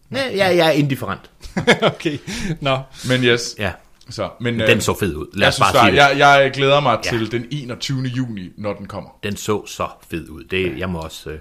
Nej, 0.10 0.22
jeg, 0.36 0.58
jeg 0.58 0.68
er 0.68 0.72
indifferent. 0.72 1.32
okay, 1.96 2.18
nå. 2.62 2.80
Men 3.10 3.24
yes, 3.24 3.56
Ja, 3.60 3.72
så. 4.10 4.30
Men, 4.40 4.60
den 4.60 4.82
så 4.82 5.00
fed 5.00 5.16
ud. 5.16 5.28
Lad 5.34 5.40
jeg, 5.46 5.48
os 5.48 5.54
synes 5.56 5.72
bare 5.72 5.86
sige 5.90 5.98
bare, 6.02 6.12
det. 6.14 6.20
jeg, 6.20 6.42
jeg 6.42 6.52
glæder 6.52 6.80
mig 6.80 7.00
Ja. 7.06 7.10
til 7.18 7.32
den 7.32 7.48
21. 7.52 8.02
juni, 8.04 8.50
når 8.58 8.74
den 8.74 8.86
kommer. 8.86 9.10
Den 9.24 9.36
så 9.36 9.66
så 9.66 9.88
fed 10.10 10.30
ud. 10.30 10.44
Det, 10.44 10.78
jeg 10.80 10.90
må 10.90 11.00
også... 11.00 11.30
Øh, 11.30 11.40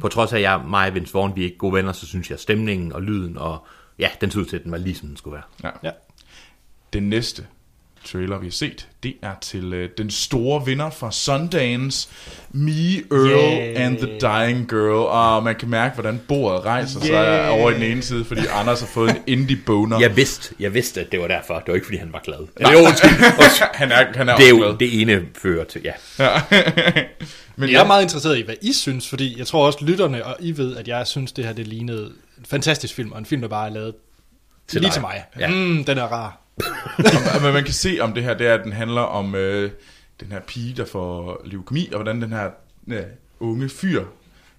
På 0.00 0.08
trods 0.08 0.32
af, 0.32 0.36
at 0.36 0.42
jeg, 0.42 0.60
mig 0.68 0.88
og 0.88 0.94
Vince 0.94 1.14
Vaughn, 1.14 1.36
vi 1.36 1.40
er 1.40 1.44
ikke 1.44 1.58
gode 1.58 1.72
venner, 1.74 1.92
så 1.92 2.06
synes 2.06 2.30
jeg, 2.30 2.38
stemningen 2.38 2.92
og 2.92 3.02
lyden 3.02 3.38
og... 3.38 3.66
Ja, 3.98 4.08
den 4.20 4.30
så 4.30 4.38
ud 4.40 4.44
til, 4.44 4.56
at 4.56 4.62
den 4.64 4.72
var 4.72 4.78
lige 4.78 4.94
som 4.94 5.08
den 5.08 5.16
skulle 5.16 5.34
være. 5.34 5.70
Ja. 5.82 5.88
Ja. 5.88 5.90
Den 6.92 7.02
næste 7.08 7.46
trailer, 8.04 8.38
vi 8.38 8.46
har 8.46 8.50
set, 8.52 8.88
det 9.02 9.14
er 9.22 9.34
til 9.40 9.72
øh, 9.74 9.90
den 9.98 10.10
store 10.10 10.64
vinder 10.66 10.90
fra 10.90 11.12
Sundance, 11.12 12.08
Me, 12.50 12.70
Earl 12.96 13.28
Yeah. 13.30 13.86
and 13.86 13.98
the 13.98 14.06
Dying 14.20 14.68
Girl. 14.68 15.06
Og 15.08 15.42
man 15.42 15.54
kan 15.54 15.68
mærke, 15.68 15.94
hvordan 15.94 16.20
bordet 16.28 16.64
rejser 16.64 17.00
sig 17.00 17.10
Yeah. 17.10 17.52
over 17.60 17.70
i 17.70 17.74
den 17.74 17.82
ene 17.82 18.02
side, 18.02 18.24
fordi 18.24 18.40
Anders 18.52 18.80
har 18.80 18.86
fået 18.86 19.10
en 19.10 19.16
indie-boner. 19.26 20.00
Jeg 20.00 20.16
vidste, 20.16 20.54
jeg 20.60 20.74
vidste, 20.74 21.00
at 21.00 21.12
det 21.12 21.20
var 21.20 21.26
derfor. 21.28 21.54
Det 21.54 21.68
var 21.68 21.74
ikke, 21.74 21.86
fordi 21.86 21.98
han 21.98 22.12
var 22.12 22.20
glad. 22.24 22.48
Eller, 22.56 22.72
jo, 22.72 22.78
undskyld. 22.78 23.10
han 23.80 23.92
er, 23.92 24.04
han 24.14 24.28
er 24.28 24.36
Det 24.36 24.44
er 24.44 24.48
jo 24.50 24.56
glad. 24.56 24.78
det 24.78 25.00
ene 25.00 25.22
fører 25.42 25.64
til, 25.64 25.80
ja. 25.84 25.92
Men 27.56 27.70
Jeg 27.70 27.80
er 27.82 27.86
meget 27.86 28.02
interesseret 28.02 28.38
i, 28.38 28.42
hvad 28.42 28.54
I 28.62 28.72
synes, 28.72 29.08
fordi 29.08 29.38
jeg 29.38 29.46
tror 29.46 29.66
også, 29.66 29.78
lytterne 29.82 30.24
og 30.26 30.36
I 30.40 30.56
ved, 30.56 30.76
at 30.76 30.88
jeg 30.88 31.06
synes, 31.06 31.32
det 31.32 31.44
her 31.44 31.52
det 31.52 31.66
lignede 31.66 32.04
en 32.38 32.44
fantastisk 32.44 32.94
film, 32.94 33.12
og 33.12 33.18
en 33.18 33.26
film, 33.26 33.40
der 33.42 33.48
bare 33.48 33.68
er 33.68 33.72
lavet 33.72 33.94
Til 34.68 34.80
lige 34.80 34.86
dig. 34.88 34.92
til 34.92 35.00
mig. 35.02 35.24
Ja. 35.38 35.48
Mm, 35.48 35.84
den 35.84 35.98
er 35.98 36.02
rar. 36.02 36.38
Hvad 37.40 37.52
man 37.52 37.64
kan 37.64 37.74
se 37.74 37.98
om 38.00 38.12
det 38.12 38.22
her, 38.22 38.34
det 38.34 38.46
er, 38.46 38.54
at 38.54 38.64
den 38.64 38.72
handler 38.72 39.00
om 39.00 39.34
øh, 39.34 39.70
den 40.20 40.32
her 40.32 40.40
pige, 40.40 40.74
der 40.76 40.84
får 40.84 41.42
leukemi, 41.44 41.88
og 41.92 41.96
hvordan 41.96 42.22
den 42.22 42.32
her 42.32 42.50
øh, 42.88 43.02
unge 43.40 43.68
fyr 43.68 44.04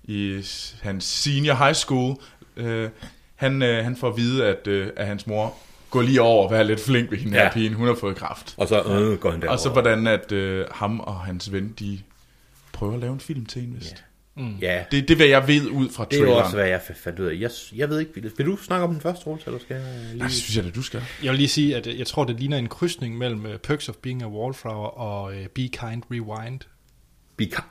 i 0.03 0.43
hans 0.81 1.03
senior 1.03 1.55
high 1.55 1.73
school, 1.73 2.15
øh, 2.57 2.89
han, 3.35 3.61
øh, 3.61 3.83
han 3.83 3.95
får 3.95 4.09
at 4.09 4.17
vide, 4.17 4.45
at, 4.45 4.67
øh, 4.67 4.89
at 4.95 5.07
hans 5.07 5.27
mor 5.27 5.55
går 5.89 6.01
lige 6.01 6.21
over 6.21 6.45
og 6.45 6.51
være 6.51 6.63
lidt 6.63 6.79
flink 6.79 7.11
ved 7.11 7.17
hende 7.17 7.37
ja. 7.37 7.43
Her 7.43 7.51
pige. 7.51 7.73
Hun 7.73 7.87
har 7.87 7.95
fået 7.95 8.15
kraft. 8.15 8.55
Og 8.57 8.67
så 8.67 8.83
øh, 8.83 9.19
går 9.19 9.31
han 9.31 9.41
derover. 9.41 9.53
Og 9.53 9.59
så 9.59 9.69
hvordan 9.69 10.07
at 10.07 10.31
øh, 10.31 10.65
ham 10.71 10.99
og 10.99 11.19
hans 11.19 11.51
ven, 11.51 11.73
de 11.79 11.99
prøver 12.71 12.93
at 12.93 12.99
lave 12.99 13.13
en 13.13 13.19
film 13.19 13.45
til 13.45 13.61
hende, 13.61 13.75
vist. 13.75 13.91
Ja, 13.91 13.97
Det, 14.37 14.91
det 14.91 15.11
er, 15.11 15.15
hvad 15.15 15.25
jeg 15.25 15.47
ved 15.47 15.67
ud 15.69 15.89
fra 15.89 16.05
det 16.05 16.13
er 16.13 16.19
jo 16.19 16.25
traileren. 16.25 16.43
også, 16.45 16.55
hvad 16.57 16.67
jeg 16.67 16.81
fandt 16.95 17.19
ud 17.19 17.25
af. 17.25 17.39
Jeg, 17.39 17.51
jeg 17.75 17.89
ved 17.89 17.99
ikke, 17.99 18.11
vil, 18.15 18.31
vil 18.37 18.45
du 18.45 18.57
snakke 18.57 18.83
om 18.83 18.91
den 18.91 19.01
første 19.01 19.25
rulle, 19.27 19.43
eller 19.45 19.59
skal 19.59 19.73
jeg 19.75 19.85
lige... 20.05 20.17
Nej, 20.17 20.27
det 20.27 20.35
synes 20.35 20.55
jeg 20.57 20.63
da, 20.65 20.69
du 20.69 20.81
skal. 20.81 21.01
Jeg 21.23 21.31
vil 21.31 21.37
lige 21.37 21.49
sige, 21.49 21.75
at 21.75 21.87
øh, 21.87 21.99
jeg 21.99 22.07
tror, 22.07 22.23
det 22.23 22.39
ligner 22.39 22.57
en 22.57 22.67
krydsning 22.67 23.17
mellem 23.17 23.45
uh, 23.45 23.51
Perks 23.63 23.89
of 23.89 23.95
Being 23.95 24.23
a 24.23 24.27
Wallflower 24.27 24.87
og 24.87 25.23
uh, 25.33 25.45
Be 25.55 25.61
Kind 25.61 26.03
Rewind. 26.11 26.59
Beca- 27.41 27.63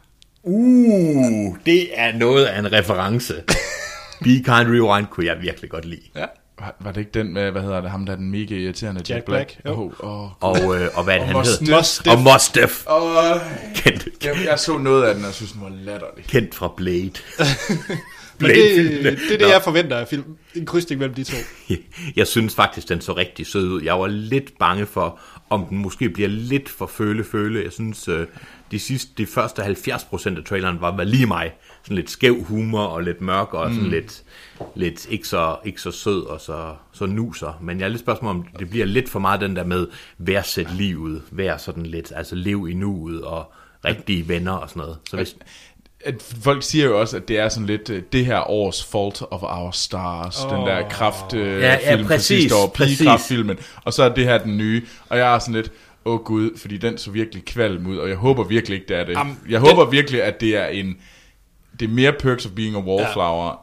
uh, 0.43 1.57
det 1.67 1.89
er 2.01 2.13
noget 2.13 2.45
af 2.45 2.59
en 2.59 2.73
reference. 2.73 3.35
Be 4.25 4.29
Kind 4.31 4.49
Rewind 4.49 5.07
kunne 5.07 5.27
jeg 5.27 5.43
virkelig 5.43 5.71
godt 5.71 5.85
lide. 5.85 6.03
Ja. 6.17 6.27
Var, 6.59 6.75
var 6.81 6.93
det 6.93 7.01
ikke 7.01 7.11
den 7.15 7.33
med, 7.33 7.51
hvad 7.51 7.63
hedder 7.63 7.81
det, 7.81 7.91
ham 7.91 8.07
der 8.07 8.13
er 8.13 8.17
den 8.17 8.31
mega 8.31 8.55
irriterende 8.55 8.99
Jack, 8.99 9.11
Jack 9.11 9.25
Black? 9.25 9.63
Black. 9.63 9.79
Oh, 9.79 9.93
oh. 10.01 10.31
Og, 10.41 10.81
øh, 10.81 10.89
og 10.95 11.05
hvad 11.05 11.15
er 11.15 11.19
det, 11.27 11.35
Og 11.35 11.43
han 11.45 11.47
hed? 11.67 11.71
Mos 11.77 12.01
Og 12.01 12.19
Mos 12.19 12.49
Def. 12.49 12.85
Oh, 12.87 13.41
Kendt, 13.75 14.09
jeg, 14.25 14.37
jeg 14.45 14.59
så 14.59 14.79
noget 14.79 15.05
af 15.05 15.15
den, 15.15 15.25
og 15.25 15.35
synes, 15.35 15.53
den 15.53 15.61
var 15.63 15.69
latterlig. 15.69 16.25
kendt 16.25 16.55
fra 16.55 16.73
Blade. 16.77 17.13
Men 18.43 18.51
det, 18.51 18.57
Blade-filmene. 18.57 19.11
det 19.11 19.25
er 19.25 19.29
det, 19.29 19.41
Nå. 19.41 19.47
jeg 19.47 19.61
forventer 19.65 19.97
af 19.97 20.09
film. 20.09 20.25
En 20.55 20.67
krydsning 20.67 20.99
mellem 20.99 21.15
de 21.15 21.25
to. 21.25 21.37
Jeg 22.17 22.27
synes 22.27 22.55
faktisk, 22.55 22.89
den 22.89 23.01
så 23.01 23.13
rigtig 23.13 23.47
sød 23.47 23.69
ud. 23.69 23.83
Jeg 23.83 23.99
var 23.99 24.07
lidt 24.07 24.59
bange 24.59 24.87
for, 24.87 25.21
om 25.51 25.67
den 25.67 25.79
måske 25.79 26.09
bliver 26.09 26.29
lidt 26.29 26.69
for 26.69 26.87
føle-føle. 26.87 27.63
Jeg 27.65 27.73
synes, 27.73 28.09
øh, 28.09 28.27
de, 28.71 28.79
sidste, 28.79 29.13
de 29.19 29.27
første 29.27 29.63
70% 29.63 30.39
af 30.39 30.45
traileren 30.45 30.81
var, 30.81 30.97
var 30.97 31.05
lige 31.05 31.27
mig. 31.27 31.53
Sådan 31.83 31.97
lidt 31.97 32.11
skæv 32.11 32.43
humor 32.43 32.83
og 32.85 33.03
lidt 33.03 33.21
mørk 33.21 33.55
og 33.55 33.71
sådan 33.75 33.91
lidt, 33.91 34.23
lidt 34.75 35.07
ikke, 35.11 35.29
så, 35.29 35.57
ikke 35.65 35.81
så 35.81 35.91
sød 35.91 36.23
og 36.23 36.41
så, 36.41 36.75
så 36.93 37.07
nuser. 37.07 37.59
Men 37.63 37.79
jeg 37.79 37.85
er 37.85 37.89
lidt 37.89 38.01
spørgsmål 38.01 38.31
om, 38.31 38.47
det 38.59 38.71
bliver 38.71 38.87
lidt 38.87 39.09
for 39.09 39.19
meget 39.19 39.41
den 39.41 39.57
der 39.57 39.65
med, 39.65 39.87
værdsæt 40.19 40.75
livet, 40.75 41.23
vær 41.31 41.57
sådan 41.57 41.87
lidt, 41.87 42.13
altså 42.17 42.35
lev 42.35 42.69
i 42.71 42.75
nuet 42.75 43.23
og 43.23 43.53
rigtige 43.85 44.29
venner 44.29 44.53
og 44.53 44.69
sådan 44.69 44.81
noget. 44.81 44.97
Så 45.11 45.17
hvis, 45.17 45.37
at 46.05 46.15
folk 46.43 46.63
siger 46.63 46.85
jo 46.85 47.01
også, 47.01 47.17
at 47.17 47.29
det 47.29 47.39
er 47.39 47.49
sådan 47.49 47.67
lidt 47.67 47.91
øh, 47.91 48.03
det 48.13 48.27
her 48.27 48.51
års 48.51 48.85
Fault 48.85 49.23
of 49.31 49.43
Our 49.43 49.71
Stars, 49.71 50.45
oh. 50.45 50.51
den 50.59 50.67
der 50.67 50.89
kraft 50.89 51.35
øh, 51.35 51.61
Ja, 51.61 51.97
ja, 51.97 52.03
præcis, 52.07 52.27
sidste 52.27 52.57
år, 52.57 52.67
præcis. 52.67 52.99
pigekraftfilmen, 52.99 53.57
og 53.85 53.93
så 53.93 54.03
er 54.03 54.09
det 54.09 54.25
her 54.25 54.39
den 54.39 54.59
nye, 54.59 54.83
og 55.09 55.19
jeg 55.19 55.35
er 55.35 55.39
sådan 55.39 55.55
lidt, 55.55 55.73
åh 56.05 56.15
oh, 56.15 56.21
gud, 56.21 56.59
fordi 56.59 56.77
den 56.77 56.99
så 56.99 57.11
virkelig 57.11 57.45
kvalm 57.45 57.87
ud, 57.87 57.97
og 57.97 58.09
jeg 58.09 58.17
håber 58.17 58.45
virkelig 58.45 58.75
ikke, 58.77 58.89
det 58.89 58.97
er 58.97 59.05
det. 59.05 59.13
Jamen, 59.13 59.39
jeg 59.49 59.61
den- 59.61 59.69
håber 59.69 59.91
virkelig, 59.91 60.23
at 60.23 60.41
det 60.41 60.57
er 60.57 60.67
en, 60.67 60.97
det 61.81 61.89
er 61.89 61.93
mere 61.93 62.13
Perks 62.13 62.47
of 62.47 62.53
Being 62.53 62.77
a 62.77 62.81
Wallflower. 62.81 63.61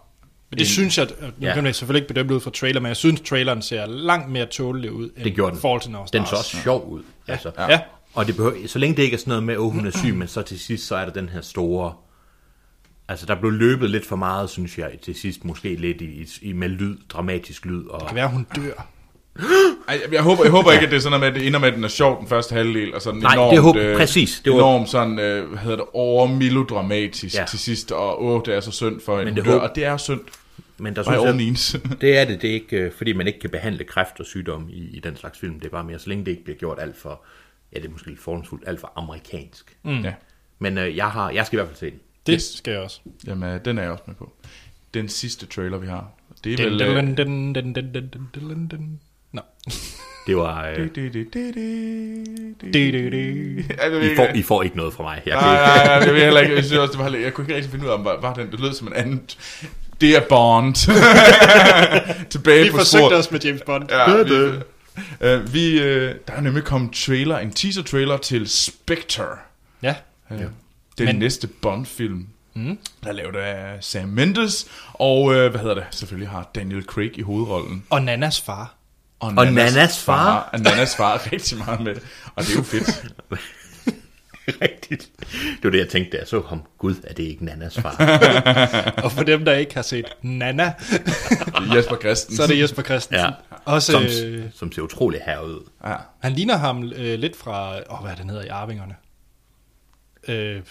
Men 0.51 0.59
det 0.59 0.67
synes 0.67 0.97
jeg, 0.97 1.05
at- 1.05 1.15
nu 1.37 1.47
Ja. 1.47 1.53
kan 1.53 1.63
man 1.63 1.73
selvfølgelig 1.73 2.01
ikke 2.01 2.13
bedømme 2.13 2.35
ud 2.35 2.39
fra 2.39 2.51
trailer, 2.51 2.79
men 2.79 2.87
jeg 2.87 2.97
synes, 2.97 3.21
traileren 3.21 3.61
ser 3.61 3.85
langt 3.85 4.31
mere 4.31 4.45
tålelig 4.45 4.91
ud, 4.91 5.09
end 5.17 5.23
Det 5.23 5.35
gjorde 5.35 5.51
den. 5.51 5.61
Fault 5.61 5.85
in 5.87 5.95
Our 5.95 6.05
den 6.05 6.07
Stars. 6.25 6.29
så 6.29 6.35
også 6.35 6.57
sjov 6.63 6.89
ud. 6.89 7.01
Ja. 7.27 7.31
Altså. 7.33 7.51
Ja. 7.57 7.71
ja. 7.71 7.79
Og 8.13 8.27
det 8.27 8.35
behøver, 8.35 8.55
så 8.67 8.79
længe 8.79 8.95
det 8.97 9.03
ikke 9.03 9.13
er 9.15 9.17
sådan 9.19 9.31
noget 9.31 9.43
med, 9.43 9.53
at 9.53 9.59
hun 9.59 9.87
er 9.87 9.91
syg, 9.97 10.13
men 10.15 10.27
så 10.27 10.41
til 10.41 10.59
sidst, 10.59 10.87
så 10.87 10.95
er 10.95 11.05
der 11.05 11.11
den 11.11 11.29
her 11.29 11.41
store... 11.41 11.93
Altså, 13.10 13.26
der 13.26 13.36
blev 13.36 13.51
løbet 13.51 13.89
lidt 13.89 14.05
for 14.05 14.16
meget, 14.16 14.49
synes 14.49 14.78
jeg, 14.78 14.91
til 15.01 15.16
sidst 15.16 15.45
måske 15.45 15.76
lidt 15.76 16.01
i, 16.01 16.28
i 16.41 16.53
med 16.53 16.70
lyd, 16.70 16.97
dramatisk 17.10 17.66
lyd. 17.66 17.86
Og, 17.86 17.99
Det 17.99 18.07
kan 18.07 18.16
være, 18.16 18.30
hun 18.30 18.47
dør. 18.55 18.88
Ej, 19.89 20.01
jeg 20.12 20.22
håber, 20.22 20.43
jeg 20.43 20.51
håber 20.51 20.72
ikke, 20.72 20.86
at 20.86 20.91
det 20.91 20.97
er 20.97 21.01
sådan 21.01 21.20
noget 21.20 21.22
med, 21.22 21.28
at 21.28 21.36
det 21.41 21.47
ender 21.47 21.60
med, 21.60 21.68
at 21.68 21.74
den 21.74 21.84
er 21.84 21.88
sjov 21.88 22.20
den 22.20 22.28
første 22.28 22.55
halvdel, 22.55 22.93
og 22.95 23.01
sådan 23.01 23.20
Nej, 23.22 23.34
enormt, 23.34 23.53
det 23.53 23.62
håber- 23.62 23.82
øh, 23.91 23.97
præcis, 23.97 24.41
det 24.45 24.53
var- 24.53 24.57
enormt 24.60 24.89
sådan, 24.89 25.20
øh, 25.20 25.47
hvad 25.49 25.57
hedder 25.60 25.78
det, 25.78 25.86
overmelodramatisk 25.93 27.36
Ja. 27.36 27.45
til 27.49 27.60
sidst, 27.60 27.91
og 27.91 28.24
åh, 28.26 28.41
det 28.45 28.55
er 28.55 28.60
så 28.60 28.72
synd 28.72 29.01
for 29.01 29.18
det 29.18 29.45
dør, 29.45 29.60
og 29.60 29.76
det 29.76 29.86
er 29.86 29.97
synd, 29.97 30.22
men 30.78 30.95
der 30.95 31.03
synes 31.03 31.74
jeg, 31.74 31.82
det 32.01 32.18
er 32.18 32.26
det. 32.26 32.41
Det 32.41 32.49
er 32.49 32.53
ikke, 32.53 32.78
øh, 32.78 32.91
fordi 32.97 33.14
man 33.14 33.28
ikke 33.28 33.39
kan 33.39 33.49
behandle 33.49 33.84
kræft 33.84 34.20
og 34.20 34.26
sygdom 34.26 34.70
i, 34.70 34.89
i 34.97 34.99
den 34.99 35.16
slags 35.18 35.39
film. 35.39 35.53
Det 35.60 35.66
er 35.66 35.70
bare 35.70 35.84
mere, 35.84 35.99
så 35.99 36.10
længe 36.10 36.26
det 36.26 36.32
ikke 36.32 36.43
bliver 36.43 36.57
gjort 36.57 36.78
alt 36.82 36.97
for, 36.97 37.22
ja, 37.74 37.80
det 37.80 37.86
er 37.86 37.89
måske 37.91 38.07
lidt 38.07 38.20
fordomsfuldt, 38.20 38.64
alt 38.68 38.80
for 38.80 38.91
amerikansk. 38.95 39.78
Mm. 39.84 39.99
ja. 40.01 40.14
Men 40.60 40.78
øh, 40.78 40.97
jeg, 40.97 41.07
har, 41.07 41.30
jeg 41.30 41.45
skal 41.45 41.57
i 41.57 41.60
hvert 41.60 41.68
fald 41.68 41.78
se 41.78 41.91
den. 41.91 41.99
Det 42.26 42.34
yes. 42.34 42.43
skal 42.57 42.72
jeg 42.72 42.82
også. 42.82 42.99
Jamen, 43.28 43.49
øh, 43.49 43.65
den 43.65 43.78
er 43.78 43.82
jeg 43.82 43.91
også 43.91 44.03
med 44.07 44.15
på. 44.15 44.32
Den 44.93 45.09
sidste 45.09 45.45
trailer, 45.45 45.78
vi 45.78 45.88
har. 45.88 46.11
Det 46.43 46.59
er 46.59 46.63
vel... 46.63 46.80
Din, 46.80 46.88
øh, 46.88 47.17
din, 47.17 47.53
din, 47.53 47.74
din, 47.74 48.30
din, 48.34 48.67
din. 48.67 48.99
Nå. 49.32 49.41
Det 50.28 50.38
var... 50.38 50.67
Øh... 50.67 50.89
I, 54.36 54.43
får, 54.43 54.63
ikke 54.63 54.78
noget 54.78 54.93
fra 54.93 55.03
mig. 55.03 55.22
Jeg 55.26 55.36
nej, 55.36 55.55
nej, 55.55 55.86
nej, 55.86 55.99
det 55.99 56.13
vil 56.13 56.15
jeg 56.15 56.26
heller 56.26 56.41
ikke. 56.41 56.55
Jeg, 56.55 56.65
synes 56.65 56.80
også, 56.80 56.91
det 56.91 56.99
var, 56.99 57.17
jeg 57.17 57.34
kunne 57.34 57.43
ikke 57.43 57.55
rigtig 57.55 57.72
finde 57.72 57.86
ud 57.86 57.89
af, 57.89 57.93
om 57.93 58.05
var, 58.05 58.34
den, 58.34 58.51
det 58.51 58.59
lød 58.59 58.74
som 58.74 58.88
en 58.88 58.93
anden... 58.93 59.22
Det 60.01 60.15
er 60.15 60.22
Bond. 60.30 60.76
Tilbage 62.30 62.63
vi 62.63 62.70
på 62.70 62.78
sporet. 62.78 62.78
Vi 62.78 62.78
forsøgte 62.78 63.13
os 63.13 63.32
med 63.32 63.39
James 63.39 63.61
Bond. 63.61 63.91
Ja, 63.91 64.17
det, 64.17 64.63
det. 65.22 65.53
Vi, 65.53 65.80
uh, 65.80 65.86
der 66.28 66.34
er 66.34 66.41
nemlig 66.41 66.63
kommet 66.63 66.93
trailer, 66.93 67.38
en 67.38 67.51
teaser-trailer 67.51 68.17
til 68.17 68.49
Spectre. 68.49 69.26
Ja. 69.84 69.95
Uh, 70.32 70.39
ja. 70.39 70.45
Den 70.99 71.05
Men- 71.15 71.19
næste 71.19 71.47
Bond-film. 71.47 72.27
Mm. 72.53 72.77
Der 73.03 73.09
er 73.09 73.13
lavet 73.13 73.35
af 73.35 73.77
Sam 73.83 74.09
Mendes, 74.09 74.67
og 74.93 75.33
øh, 75.35 75.51
hvad 75.51 75.59
hedder 75.61 75.75
det? 75.75 75.83
Selvfølgelig 75.91 76.29
har 76.29 76.49
Daniel 76.55 76.83
Craig 76.83 77.17
i 77.17 77.21
hovedrollen. 77.21 77.83
Og 77.89 78.01
Nannas 78.01 78.41
far. 78.41 78.75
Og 79.19 79.33
Nannas 79.33 80.03
far. 80.03 80.49
Og 80.53 80.59
Nannas 80.59 80.95
far 80.95 81.13
er 81.13 81.31
rigtig 81.31 81.57
meget 81.57 81.81
med 81.81 81.95
det. 81.95 82.03
Og 82.35 82.43
det 82.43 82.51
er 82.51 82.55
jo 82.55 82.63
fedt. 82.63 83.05
Rigtigt. 84.61 85.09
Det 85.31 85.63
var 85.63 85.69
det, 85.69 85.77
jeg 85.79 85.89
tænkte, 85.89 86.11
da 86.11 86.17
jeg 86.17 86.27
så 86.27 86.41
ham. 86.49 86.63
Gud, 86.77 86.95
er 87.03 87.13
det 87.13 87.23
ikke 87.23 87.45
Nannas 87.45 87.79
far? 87.79 87.95
Og 89.03 89.11
for 89.11 89.23
dem, 89.23 89.45
der 89.45 89.53
ikke 89.53 89.75
har 89.75 89.81
set 89.81 90.05
Nana, 90.21 90.73
Jesper 91.75 91.95
Christensen. 92.01 92.35
så 92.35 92.43
er 92.43 92.47
det 92.47 92.59
Jesper 92.59 92.81
Christensen. 92.83 93.25
ja. 93.25 93.31
Også, 93.65 93.91
Som, 93.91 94.03
øh, 94.25 94.45
som 94.55 94.71
ser 94.71 94.81
utrolig 94.81 95.19
her 95.25 95.39
ud. 95.39 95.69
Ja. 95.85 95.95
han 96.19 96.31
ligner 96.33 96.57
ham 96.57 96.83
øh, 96.95 97.19
lidt 97.19 97.35
fra, 97.35 97.75
åh, 97.93 98.01
hvad 98.01 98.11
er 98.11 98.15
den 98.15 98.29
hedder 98.29 98.43
i 98.43 98.47
Arvingerne? 98.47 98.95
Øh, 100.30 100.61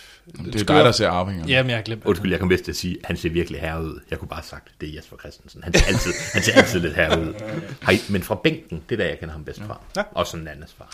Det 0.44 0.60
er 0.60 0.64
dig, 0.64 0.84
der 0.84 0.92
ser 0.92 1.08
arvingerne. 1.08 1.48
Jamen, 1.50 1.70
jeg 1.70 1.78
har 1.78 1.82
glemt. 1.82 2.04
Undskyld, 2.04 2.30
jeg 2.30 2.40
kom 2.40 2.50
vist 2.50 2.64
til 2.64 2.72
at 2.72 2.76
sige, 2.76 2.96
at 3.00 3.06
han 3.06 3.16
ser 3.16 3.30
virkelig 3.30 3.60
her 3.60 3.78
ud. 3.80 4.00
Jeg 4.10 4.18
kunne 4.18 4.28
bare 4.28 4.40
have 4.40 4.46
sagt, 4.46 4.68
det 4.80 4.88
er 4.88 4.94
Jesper 4.94 5.16
Christensen. 5.16 5.62
Han 5.62 5.72
ser 5.74 5.86
altid, 5.86 6.12
han 6.32 6.42
ser 6.42 6.52
altid 6.52 6.80
lidt 6.80 6.94
her 6.94 7.16
ud. 7.18 7.34
Hej, 7.82 7.94
men 8.10 8.22
fra 8.22 8.34
bænken, 8.34 8.82
det 8.88 8.94
er 8.94 8.96
der, 9.04 9.08
jeg 9.08 9.18
kender 9.18 9.32
ham 9.32 9.44
bedst 9.44 9.62
fra. 9.62 9.80
Ja. 9.96 10.02
Og 10.12 10.26
som 10.26 10.40
Nannas 10.40 10.72
far. 10.78 10.90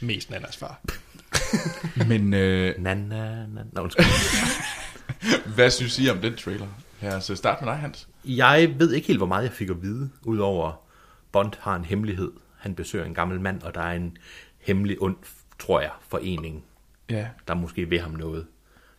Mest 0.00 0.30
Nannas 0.30 0.56
far. 0.56 0.80
Men 2.08 2.34
øh, 2.34 2.74
Nana, 2.78 3.04
nana. 3.06 3.60
Nå, 3.72 3.82
undskyld. 3.82 4.04
hvad 5.54 5.70
synes 5.70 5.98
I 5.98 6.08
om 6.08 6.18
den 6.18 6.36
trailer? 6.36 6.66
Os 7.02 7.30
øh, 7.30 7.36
starte 7.36 7.64
med 7.64 7.72
dig, 7.72 7.80
Hans. 7.80 8.08
Jeg 8.24 8.74
ved 8.78 8.92
ikke 8.92 9.06
helt, 9.06 9.18
hvor 9.18 9.26
meget 9.26 9.42
jeg 9.44 9.52
fik 9.52 9.70
at 9.70 9.82
vide, 9.82 10.10
udover 10.22 10.80
Bond 11.32 11.52
har 11.60 11.76
en 11.76 11.84
hemmelighed. 11.84 12.32
Han 12.58 12.74
besøger 12.74 13.04
en 13.04 13.14
gammel 13.14 13.40
mand, 13.40 13.62
og 13.62 13.74
der 13.74 13.80
er 13.80 13.92
en 13.92 14.16
hemmelig 14.58 14.96
ond, 15.02 15.16
tror 15.58 15.80
jeg, 15.80 15.90
forening, 16.08 16.64
Ja. 17.10 17.26
der 17.48 17.54
måske 17.54 17.90
ved 17.90 17.98
ham 17.98 18.10
noget. 18.10 18.46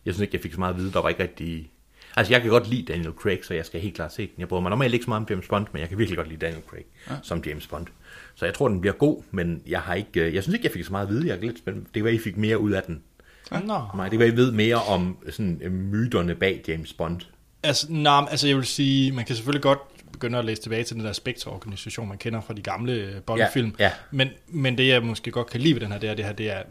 Jeg 0.04 0.14
synes 0.14 0.22
ikke, 0.22 0.34
jeg 0.34 0.42
fik 0.42 0.52
så 0.52 0.58
meget 0.58 0.74
at 0.74 0.80
vide. 0.80 0.92
Der 0.92 1.02
var 1.02 1.08
ikke 1.08 1.22
rigtig... 1.22 1.70
Altså, 2.16 2.32
jeg 2.32 2.40
kan 2.42 2.50
godt 2.50 2.68
lide 2.70 2.92
Daniel 2.92 3.12
Craig, 3.12 3.38
så 3.42 3.54
jeg 3.54 3.66
skal 3.66 3.80
helt 3.80 3.94
klart 3.94 4.12
se 4.14 4.22
den. 4.26 4.34
Jeg 4.38 4.48
bryder 4.48 4.62
mig 4.62 4.70
normalt 4.70 4.92
ikke 4.94 5.04
så 5.04 5.10
meget 5.10 5.20
om 5.20 5.26
James 5.30 5.48
Bond, 5.48 5.66
men 5.72 5.80
jeg 5.80 5.88
kan 5.88 5.98
virkelig 5.98 6.16
godt 6.16 6.28
lide 6.28 6.46
Daniel 6.46 6.62
Craig 6.66 6.84
ja. 7.10 7.14
som 7.22 7.42
James 7.46 7.66
Bond. 7.66 7.86
Så 8.34 8.44
jeg 8.44 8.54
tror, 8.54 8.68
den 8.68 8.80
bliver 8.80 8.94
god, 8.94 9.22
men 9.30 9.62
jeg 9.66 9.80
har 9.80 9.94
ikke... 9.94 10.20
øh, 10.20 10.34
Jeg 10.34 10.42
synes 10.42 10.54
ikke, 10.54 10.64
jeg 10.66 10.72
fik 10.72 10.84
så 10.84 10.90
meget 10.90 11.06
at 11.06 11.12
vide. 11.12 11.26
Jeg 11.28 11.36
er 11.36 11.40
lidt 11.40 11.58
spændt. 11.58 11.84
Det 11.84 11.92
kan 11.94 12.04
være, 12.04 12.14
I 12.14 12.18
fik 12.18 12.36
mere 12.36 12.58
ud 12.58 12.72
af 12.72 12.82
den. 12.82 13.02
Nå. 13.50 13.58
Nej, 13.94 14.04
det 14.04 14.10
kan 14.10 14.18
være, 14.18 14.28
I 14.28 14.36
ved 14.36 14.52
mere 14.52 14.76
om 14.76 15.16
sådan, 15.30 15.60
øh, 15.62 15.72
myterne 15.72 16.34
bag 16.34 16.62
James 16.68 16.92
Bond. 16.92 17.20
Altså, 17.62 17.86
nej, 17.90 18.26
altså 18.30 18.48
jeg 18.48 18.56
vil 18.56 18.64
sige, 18.64 19.12
man 19.12 19.24
kan 19.24 19.36
selvfølgelig 19.36 19.62
godt 19.62 19.78
begynde 20.12 20.38
at 20.38 20.44
læse 20.44 20.62
tilbage 20.62 20.84
til 20.84 20.96
den 20.96 21.04
der 21.04 21.12
Spectre-organisation, 21.12 22.08
man 22.08 22.18
kender 22.18 22.40
fra 22.40 22.54
de 22.54 22.62
gamle 22.62 22.92
øh, 22.92 23.22
Bond-film. 23.22 23.74
Ja, 23.78 23.84
ja. 23.84 23.90
Men, 24.10 24.28
men 24.48 24.78
det, 24.78 24.88
jeg 24.88 25.02
måske 25.02 25.30
godt 25.30 25.46
kan 25.50 25.60
lide 25.60 25.74
ved 25.74 25.80
den 25.80 25.92
her, 25.92 25.98
det 25.98 26.10
er, 26.10 26.14
det 26.14 26.24
her, 26.24 26.32
det 26.32 26.50
er 26.50 26.62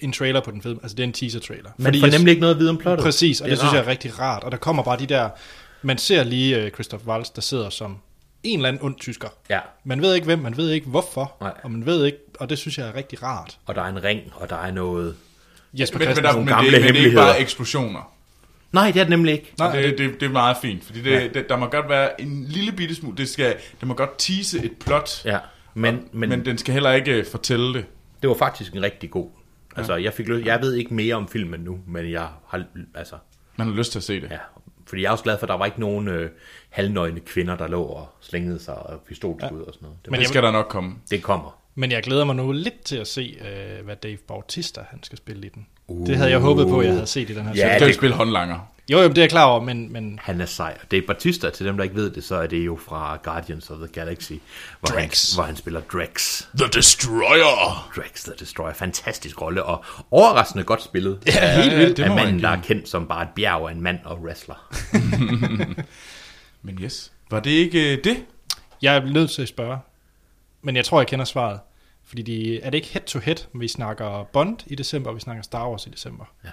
en 0.00 0.12
trailer 0.12 0.40
på 0.40 0.50
den 0.50 0.62
film. 0.62 0.78
Altså, 0.82 0.94
det 0.96 1.02
er 1.02 1.06
en 1.06 1.12
teaser-trailer. 1.12 1.70
Man 1.78 1.94
får 2.00 2.06
nemlig 2.06 2.30
ikke 2.30 2.40
noget 2.40 2.54
at 2.54 2.60
vide 2.60 2.70
om 2.70 2.78
plottet. 2.78 3.04
Præcis, 3.04 3.40
og 3.40 3.44
det, 3.44 3.50
det 3.50 3.58
synes 3.58 3.72
jeg 3.72 3.80
er 3.80 3.86
rigtig 3.86 4.18
rart. 4.20 4.44
Og 4.44 4.52
der 4.52 4.58
kommer 4.58 4.82
bare 4.82 4.98
de 4.98 5.06
der... 5.06 5.28
Man 5.82 5.98
ser 5.98 6.24
lige 6.24 6.64
uh, 6.64 6.70
Christoph 6.70 7.06
Waltz, 7.06 7.30
der 7.30 7.40
sidder 7.42 7.70
som 7.70 7.98
en 8.42 8.58
eller 8.58 8.68
anden 8.68 8.82
ond 8.84 8.94
tysker. 8.98 9.28
Ja, 9.50 9.60
Man 9.84 10.02
ved 10.02 10.14
ikke 10.14 10.24
hvem, 10.24 10.38
man 10.38 10.56
ved 10.56 10.70
ikke 10.70 10.86
hvorfor, 10.86 11.36
Nej. 11.40 11.52
og 11.62 11.70
man 11.70 11.86
ved 11.86 12.04
ikke, 12.06 12.18
og 12.40 12.50
det 12.50 12.58
synes 12.58 12.78
jeg 12.78 12.88
er 12.88 12.94
rigtig 12.94 13.22
rart. 13.22 13.58
og 13.66 13.74
der 13.74 13.82
er 13.82 13.88
en 13.88 14.04
ring, 14.04 14.20
og 14.34 14.50
der 14.50 14.56
er 14.56 14.70
noget... 14.70 15.16
Jesper 15.72 15.98
Men, 15.98 16.08
men, 16.08 16.16
der, 16.16 16.22
Christensen. 16.22 16.44
men, 16.44 16.54
gamle 16.54 16.70
det, 16.72 16.80
men 16.84 16.94
det 16.94 17.00
er 17.00 17.04
ikke 17.04 17.16
bare 17.16 17.40
eksplosioner. 17.40 18.12
Nej, 18.72 18.90
det 18.90 19.00
er 19.00 19.04
det 19.04 19.10
nemlig 19.10 19.32
ikke. 19.32 19.52
Nej, 19.58 19.80
det, 19.80 19.98
det, 19.98 20.20
det 20.20 20.26
er 20.26 20.30
meget 20.30 20.56
fint, 20.62 20.84
fordi 20.84 21.02
det, 21.02 21.10
ja. 21.10 21.28
det, 21.28 21.48
der 21.48 21.56
må 21.56 21.66
godt 21.66 21.88
være 21.88 22.20
en 22.20 22.44
lille 22.48 22.72
bitte 22.72 22.94
smule, 22.94 23.16
det, 23.16 23.28
skal, 23.28 23.56
det 23.80 23.88
må 23.88 23.94
godt 23.94 24.10
tease 24.18 24.64
et 24.64 24.72
plot, 24.84 25.22
Ja, 25.24 25.38
men, 25.74 25.94
men, 25.94 26.04
men, 26.12 26.28
men 26.28 26.44
den 26.44 26.58
skal 26.58 26.72
heller 26.72 26.92
ikke 26.92 27.12
øh, 27.12 27.26
fortælle 27.26 27.74
det. 27.74 27.84
det 28.22 28.30
var 28.30 28.36
faktisk 28.36 28.72
en 28.72 28.82
rigtig 28.82 29.10
god. 29.10 29.28
Altså, 29.76 29.96
jeg, 29.96 30.12
fik 30.12 30.28
lyst, 30.28 30.46
jeg 30.46 30.60
ved 30.62 30.74
ikke 30.74 30.94
mere 30.94 31.14
om 31.14 31.28
filmen 31.28 31.60
nu, 31.60 31.78
men 31.86 32.10
jeg 32.10 32.28
har, 32.48 32.64
altså, 32.94 33.14
Man 33.56 33.66
har 33.66 33.74
lyst 33.74 33.92
til 33.92 33.98
at 33.98 34.02
se 34.02 34.20
det. 34.20 34.30
ja, 34.30 34.38
fordi 34.86 35.02
jeg 35.02 35.08
er 35.08 35.12
også 35.12 35.24
glad 35.24 35.38
for, 35.38 35.46
at 35.46 35.48
der 35.48 35.56
var 35.56 35.64
ikke 35.66 35.80
nogen 35.80 36.08
øh, 36.08 36.30
halvnøgne 36.70 37.20
kvinder, 37.20 37.56
der 37.56 37.68
lå 37.68 37.82
og 37.82 38.08
slængede 38.20 38.58
sig 38.58 38.74
og 38.74 39.00
pistolskud 39.00 39.58
ja. 39.60 39.64
og 39.66 39.74
sådan 39.74 39.86
noget. 39.86 39.98
Det, 40.04 40.10
Men 40.10 40.20
det 40.20 40.28
skal 40.28 40.42
der 40.42 40.50
nok 40.50 40.66
komme. 40.68 40.94
det 41.10 41.22
kommer. 41.22 41.58
Men 41.74 41.92
jeg 41.92 42.02
glæder 42.02 42.24
mig 42.24 42.36
nu 42.36 42.52
lidt 42.52 42.82
til 42.84 42.96
at 42.96 43.06
se, 43.06 43.36
uh, 43.40 43.84
hvad 43.84 43.96
Dave 43.96 44.16
Bautista 44.16 44.80
han 44.90 45.02
skal 45.02 45.18
spille 45.18 45.46
i 45.46 45.50
den. 45.50 45.66
Uh. 45.88 46.06
Det 46.06 46.16
havde 46.16 46.30
jeg 46.30 46.38
håbet 46.40 46.66
på, 46.68 46.82
jeg 46.82 46.92
havde 46.92 47.06
set 47.06 47.30
i 47.30 47.34
den 47.34 47.42
her 47.42 47.50
Ja, 47.50 47.60
serie. 47.60 47.80
Du 47.80 47.84
kan 47.84 47.94
spille 47.94 48.16
håndlanger. 48.16 48.72
Jo, 48.90 48.98
jo, 48.98 49.08
det 49.08 49.18
er 49.18 49.22
jeg 49.22 49.30
klar 49.30 49.44
over, 49.44 49.60
men, 49.60 49.92
men 49.92 50.18
Han 50.22 50.40
er 50.40 50.46
sej. 50.46 50.78
Det 50.90 50.96
er 50.98 51.02
Batista, 51.06 51.50
til 51.50 51.66
dem, 51.66 51.76
der 51.76 51.84
ikke 51.84 51.96
ved 51.96 52.10
det, 52.10 52.24
så 52.24 52.34
er 52.34 52.46
det 52.46 52.66
jo 52.66 52.78
fra 52.84 53.18
Guardians 53.22 53.70
of 53.70 53.78
the 53.78 53.88
Galaxy, 53.88 54.32
hvor, 54.80 54.90
han, 54.98 55.08
Drax. 55.08 55.34
hvor 55.34 55.42
han 55.42 55.56
spiller 55.56 55.80
Drax. 55.80 56.42
The 56.58 56.68
Destroyer! 56.74 57.92
Drax 57.96 58.22
the 58.22 58.32
Destroyer. 58.38 58.72
Fantastisk 58.74 59.42
rolle, 59.42 59.62
og 59.64 59.84
overraskende 60.10 60.64
godt 60.64 60.82
spillet. 60.82 61.22
Ja, 61.26 61.62
helt 61.62 61.76
vildt. 61.76 61.96
Det 61.96 62.02
Af 62.02 62.08
må 62.08 62.14
man 62.14 62.24
manden, 62.24 62.42
der 62.42 62.48
er 62.48 62.60
kendt 62.62 62.88
som 62.88 63.08
bare 63.08 63.22
et 63.22 63.28
bjerg 63.36 63.68
af 63.68 63.72
en 63.72 63.82
mand 63.82 63.98
og 64.04 64.18
wrestler. 64.22 64.74
Men 66.62 66.78
yes, 66.82 67.12
var 67.30 67.40
det 67.40 67.50
ikke 67.50 67.96
øh, 67.96 68.04
det? 68.04 68.24
jeg 68.82 68.96
er 68.96 69.04
nødt 69.04 69.30
til 69.30 69.42
at 69.42 69.48
spørge. 69.48 69.78
Men 70.62 70.76
jeg 70.76 70.84
tror, 70.84 71.00
jeg 71.00 71.06
kender 71.06 71.24
svaret. 71.24 71.60
Fordi 72.04 72.22
de, 72.22 72.60
er 72.60 72.70
det 72.70 72.78
ikke 72.78 72.88
head-to-head, 72.88 73.36
vi 73.54 73.68
snakker 73.68 74.24
Bond 74.32 74.58
i 74.66 74.74
december, 74.74 75.10
og 75.10 75.16
vi 75.16 75.20
snakker 75.20 75.42
Star 75.42 75.68
Wars 75.70 75.86
i 75.86 75.90
december? 75.90 76.24
Ja. 76.44 76.50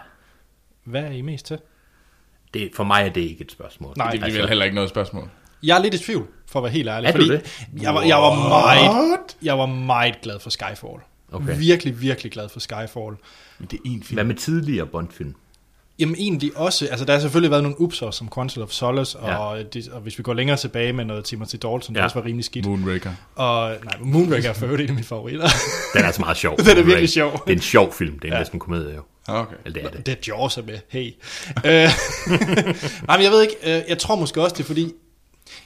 Hvad 0.84 1.04
er 1.04 1.12
I 1.12 1.22
mest 1.22 1.46
til? 1.46 1.60
Det, 2.54 2.70
for 2.76 2.84
mig 2.84 3.04
er 3.06 3.10
det 3.10 3.22
ikke 3.22 3.44
et 3.44 3.52
spørgsmål. 3.52 3.94
Nej, 3.98 4.12
Det 4.12 4.24
er 4.24 4.32
vel 4.32 4.48
heller 4.48 4.66
ikke 4.66 4.76
noget 4.76 4.90
spørgsmål. 4.90 5.30
Jeg 5.64 5.78
er 5.78 5.82
lidt 5.82 5.94
i 5.94 5.98
tvivl, 5.98 6.28
for 6.52 6.60
at 6.60 6.64
være 6.64 6.72
helt 6.72 6.90
ærlig. 6.90 7.08
Er 7.08 7.12
du 7.12 7.18
fordi 7.18 7.30
det? 7.32 7.66
Jeg 7.82 7.94
var, 7.96 8.02
jeg, 8.02 8.18
var 8.18 8.36
meget, 8.50 9.20
jeg 9.42 9.58
var 9.58 9.66
meget 9.66 10.22
glad 10.22 10.40
for 10.40 10.50
Skyfall. 10.50 11.00
Okay. 11.32 11.58
Virkelig, 11.58 12.02
virkelig 12.02 12.32
glad 12.32 12.50
for 12.50 12.60
Skyfall. 12.60 13.16
Men 13.60 13.68
det 13.72 13.74
er 13.74 13.82
en 13.86 14.04
film. 14.04 14.16
Hvad 14.16 14.24
med 14.24 14.36
tidligere 14.36 14.86
Bond-film? 14.88 15.36
Jamen 16.00 16.16
egentlig 16.16 16.58
også, 16.58 16.88
altså 16.88 17.06
der 17.06 17.14
har 17.14 17.20
selvfølgelig 17.20 17.52
været 17.52 17.64
nogle 17.64 17.82
upser 17.82 18.12
som 18.12 18.30
Quantum 18.36 18.64
of 18.64 18.70
Solace, 18.70 19.18
Ja. 19.24 19.36
og, 19.36 19.74
det, 19.74 19.90
og 19.90 20.02
hvis 20.02 20.18
vi 20.18 20.24
går 20.24 20.34
længere 20.34 20.58
tilbage 20.58 20.94
med 20.94 21.06
noget 21.06 21.26
Timothy 21.26 21.56
Dalton, 21.56 21.82
ja. 21.90 21.94
Det 21.94 22.04
også 22.04 22.20
var 22.20 22.26
rimelig 22.26 22.46
skidt. 22.46 22.66
Moonraker. 22.66 23.12
Og 23.36 23.76
nej, 23.84 23.94
Moonraker 24.02 24.50
er 24.50 24.54
for 24.54 24.66
øvrigt 24.66 24.82
en 24.82 24.88
af 24.90 24.94
mine 24.94 25.06
favoritter. 25.06 25.48
Den 25.94 26.02
er 26.02 26.06
altså 26.06 26.22
meget 26.22 26.38
sjov. 26.38 26.58
Den 26.70 26.78
er 26.78 26.84
virkelig 26.84 27.10
sjov. 27.10 27.32
Det 27.32 27.52
er 27.52 27.56
en 27.56 27.62
sjov 27.62 27.94
film. 27.94 28.20
Det 28.20 28.28
er 28.30 28.34
ja. 28.34 28.40
næsten 28.40 28.60
komedie, 28.60 28.96
jo. 28.96 29.02
Okay. 29.28 29.56
Eller 29.66 29.82
det 29.82 29.88
er 29.88 29.98
det. 29.98 30.06
Det 30.06 30.12
er 30.12 30.18
Jaws 30.28 30.58
med, 30.66 30.80
hey. 30.90 31.06
øh, 31.66 31.90
nej, 33.08 33.18
men 33.18 33.24
jeg 33.24 33.32
ved 33.32 33.42
ikke, 33.42 33.56
øh, 33.64 33.84
jeg 33.90 33.98
tror 33.98 34.16
måske 34.16 34.42
også, 34.42 34.54
det 34.54 34.64
er 34.64 34.68
fordi, 34.68 34.94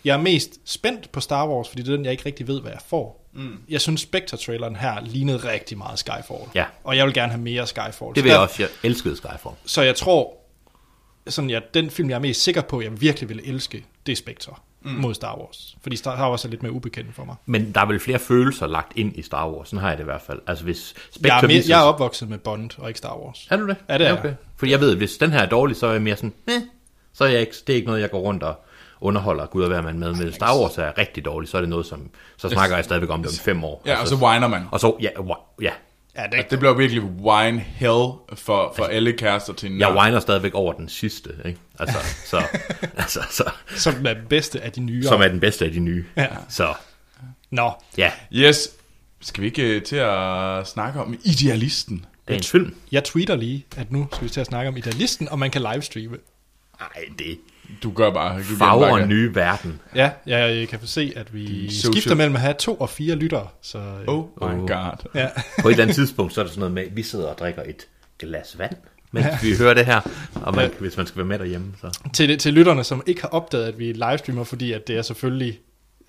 jeg 0.03 0.14
er 0.14 0.22
mest 0.22 0.60
spændt 0.66 1.12
på 1.12 1.20
Star 1.20 1.47
Wars, 1.47 1.70
fordi 1.70 1.82
det 1.82 1.91
er 1.91 1.95
den, 1.95 2.05
jeg 2.05 2.12
ikke 2.12 2.26
rigtig 2.26 2.47
ved, 2.47 2.62
hvad 2.62 2.72
jeg 2.72 2.82
får. 2.88 3.30
Mm. 3.34 3.58
Jeg 3.70 3.82
synes, 3.82 4.01
Spectre-traileren 4.01 4.76
her 4.76 5.01
lignede 5.01 5.38
rigtig 5.38 5.78
meget 5.78 5.99
Skyfall. 5.99 6.41
Ja. 6.55 6.66
Og 6.84 6.97
jeg 6.97 7.05
vil 7.05 7.14
gerne 7.14 7.32
have 7.32 7.41
mere 7.41 7.68
Skyfall. 7.68 8.16
Det 8.16 8.24
vil 8.24 8.30
jeg 8.30 8.39
også. 8.39 8.55
Jeg 8.60 8.70
elskede 8.84 9.18
Skyfall. 9.18 9.55
Så 9.66 9.82
jeg 9.82 9.95
tror, 9.95 10.34
sådan, 11.28 11.49
ja, 11.49 11.60
den 11.74 11.89
film, 11.89 12.10
jeg 12.10 12.16
er 12.16 12.20
mest 12.20 12.43
sikker 12.43 12.62
på, 12.62 12.82
jeg 12.82 13.01
virkelig 13.01 13.30
vil 13.30 13.41
elske, 13.43 13.86
det 14.05 14.12
er 14.12 14.16
Spectre 14.16 14.53
mm. 14.82 14.91
mod 14.91 15.13
Star 15.13 15.38
Wars. 15.39 15.75
Fordi 15.82 15.95
Star 15.95 16.30
Wars 16.30 16.45
er 16.45 16.49
lidt 16.49 16.63
mere 16.63 16.71
ubekendt 16.71 17.15
for 17.15 17.25
mig. 17.25 17.36
Men 17.45 17.71
der 17.71 17.82
er 17.82 17.86
vel 17.86 17.99
flere 17.99 18.19
følelser 18.19 18.67
lagt 18.67 18.91
ind 18.95 19.17
i 19.17 19.21
Star 19.21 19.49
Wars. 19.49 19.69
Sådan 19.69 19.80
har 19.82 19.89
jeg 19.89 19.97
det 19.97 20.03
i 20.03 20.05
hvert 20.05 20.21
fald. 20.21 20.39
Altså 20.47 20.63
hvis 20.63 20.93
Spectre 21.11 21.36
Jeg 21.36 21.43
er, 21.43 21.47
mere, 21.47 21.57
viser- 21.57 21.73
jeg 21.73 21.80
er 21.80 21.84
opvokset 21.84 22.30
med 22.30 22.38
Bond 22.38 22.69
og 22.78 22.88
ikke 22.88 22.97
Star 22.97 23.17
Wars. 23.17 23.47
Er 23.49 23.57
du 23.57 23.67
det? 23.67 23.78
Ja, 23.89 23.97
det 23.97 24.07
er 24.07 24.21
jeg. 24.23 24.36
For 24.57 24.65
jeg 24.65 24.80
ved, 24.80 24.91
at 24.91 24.97
hvis 24.97 25.17
den 25.17 25.32
her 25.32 25.39
er 25.39 25.45
dårlig, 25.49 25.75
så 25.75 25.88
er 25.88 25.91
jeg 25.91 26.01
mere 26.01 26.15
sådan, 26.15 26.34
eh, 26.47 26.53
så 27.13 27.23
er 27.23 27.28
jeg 27.30 27.39
ikke, 27.41 27.53
det 27.67 27.73
er 27.73 27.78
ikke 27.78 27.88
noget, 27.88 28.01
jeg 28.01 28.11
går 28.11 28.19
rundt 28.19 28.43
og 28.43 28.55
underholder 29.01 29.45
Gud 29.45 29.61
og 29.63 29.67
hver 29.67 29.82
mand 29.82 29.97
med. 29.97 30.11
Men 30.13 30.23
hvis 30.23 30.36
Star 30.36 30.59
Wars 30.59 30.78
er 30.78 30.97
rigtig 30.97 31.25
dårlig, 31.25 31.49
så 31.49 31.57
er 31.57 31.61
det 31.61 31.69
noget, 31.69 31.86
som, 31.86 32.09
så 32.38 32.49
snakker 32.49 32.75
jeg 32.75 32.86
stadigvæk 32.86 33.09
om 33.09 33.21
det 33.23 33.28
om 33.32 33.34
fem 33.38 33.63
år. 33.63 33.82
Ja, 33.86 34.01
og 34.01 34.07
så 34.07 34.15
whiner 34.15 34.47
man. 34.47 34.63
og 34.71 34.80
så, 34.80 34.95
ja, 35.01 35.09
ja, 35.61 35.71
Ja, 36.18 36.24
det, 36.24 36.34
Altså, 36.34 36.47
det 36.49 36.59
bliver 36.59 36.74
virkelig 36.74 37.03
wine 37.03 37.59
hell 37.59 38.11
for, 38.34 38.74
for 38.76 38.84
alle 38.86 39.13
kærester 39.13 39.53
til 39.53 39.72
en 39.72 39.80
jeg 39.80 39.95
whiner 39.95 40.20
stadigvæk 40.20 40.53
over 40.53 40.74
den 40.74 40.89
sidste, 40.89 41.30
ikke? 41.45 41.59
Altså, 41.80 41.97
så, 42.32 42.43
altså, 42.97 43.20
så, 43.30 43.51
som 43.76 44.05
er 44.05 44.13
den 44.13 44.26
bedste 44.30 44.61
af 44.61 44.72
de 44.72 44.80
nye. 44.80 45.03
som 45.03 45.22
er 45.22 45.28
den 45.28 45.39
bedste 45.39 45.65
af 45.65 45.72
de 45.72 45.80
nye. 45.80 46.05
Ja. 46.18 46.28
Så, 46.49 46.74
Nå, 47.51 47.72
ja, 47.97 48.11
Yes. 48.34 48.70
Skal 49.22 49.41
vi 49.41 49.47
ikke 49.47 49.76
øh, 49.76 49.84
til 49.84 49.95
at 49.95 50.68
snakke 50.68 50.99
om 51.01 51.18
idealisten? 51.24 52.05
det 52.28 52.34
er 52.34 52.38
en 52.38 52.43
film. 52.43 52.76
jeg 52.91 53.03
tweeter 53.03 53.36
lige, 53.36 53.65
at 53.78 53.91
nu 53.91 54.07
skal 54.11 54.24
vi 54.24 54.30
til 54.30 54.39
at 54.41 54.47
snakke 54.47 54.70
om 54.70 54.78
Idealisten, 54.78 55.30
og 55.30 55.39
man 55.39 55.51
kan 55.51 55.61
livestreame. 55.61 56.18
Nej, 56.80 57.05
det 57.20 57.38
Du 57.84 57.91
gør 57.91 58.11
bare... 58.11 58.43
farver 58.43 58.89
bare- 58.89 59.01
en 59.03 59.09
ny 59.09 59.30
verden. 59.34 59.80
Ja, 59.95 60.09
jeg 60.26 60.68
kan 60.68 60.80
se, 60.84 61.13
at 61.15 61.34
vi 61.34 61.70
social- 61.72 61.93
skifter 61.93 62.15
mellem 62.15 62.36
at 62.36 62.41
have 62.41 62.53
to 62.59 62.76
og 62.76 62.89
fire 62.89 63.15
lyttere. 63.15 63.47
Så, 63.61 63.78
øh, 63.78 64.07
Oh 64.07 64.26
my 64.41 64.68
god. 64.68 65.09
ja. 65.15 65.28
På 65.61 65.68
et 65.68 65.72
eller 65.72 65.84
andet 65.84 65.95
tidspunkt, 65.95 66.34
så 66.34 66.41
er 66.41 66.45
der 66.45 66.49
sådan 66.49 66.59
noget 66.59 66.74
med, 66.74 66.84
at 66.84 66.95
vi 66.95 67.03
sidder 67.03 67.28
og 67.28 67.38
drikker 67.38 67.61
et 67.65 67.88
glas 68.20 68.55
vand, 68.57 68.76
mens 69.11 69.26
vi 69.43 69.55
hører 69.57 69.74
det 69.74 69.86
her. 69.86 70.01
Og 70.36 70.55
man, 70.55 70.65
Ja. 70.65 70.70
hvis 70.80 70.97
man 70.97 71.07
skal 71.07 71.18
være 71.18 71.26
med 71.26 71.39
derhjemme, 71.39 71.68
så... 71.82 71.99
til, 72.13 72.38
til 72.38 72.53
lytterne, 72.53 72.84
som 72.84 73.03
ikke 73.05 73.22
har 73.22 73.30
opdaget, 73.30 73.65
at 73.65 73.80
vi 73.80 73.91
livestreamer, 73.91 74.43
fordi 74.43 74.72
at 74.72 74.88
det 74.88 74.97
er 74.97 75.01
selvfølgelig 75.01 75.59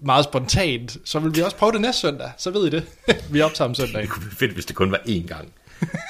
meget 0.03 0.25
spontant, 0.25 0.97
så 1.05 1.19
vil 1.19 1.35
vi 1.37 1.41
også 1.43 1.57
prøve 1.57 1.73
det 1.73 1.81
næste 1.81 2.01
søndag. 2.01 2.31
Så 2.39 2.51
ved 2.51 2.67
I 2.67 2.71
det. 2.71 2.85
vi 3.33 3.41
optager 3.41 3.69
om 3.69 3.75
søndag. 3.75 4.03
Det 4.03 4.11
kunne 4.11 4.25
være 4.25 4.35
fedt, 4.35 4.53
hvis 4.53 4.65
det 4.67 4.77
kun 4.77 4.91
var 4.91 4.99
én 5.09 5.27
gang. 5.27 5.49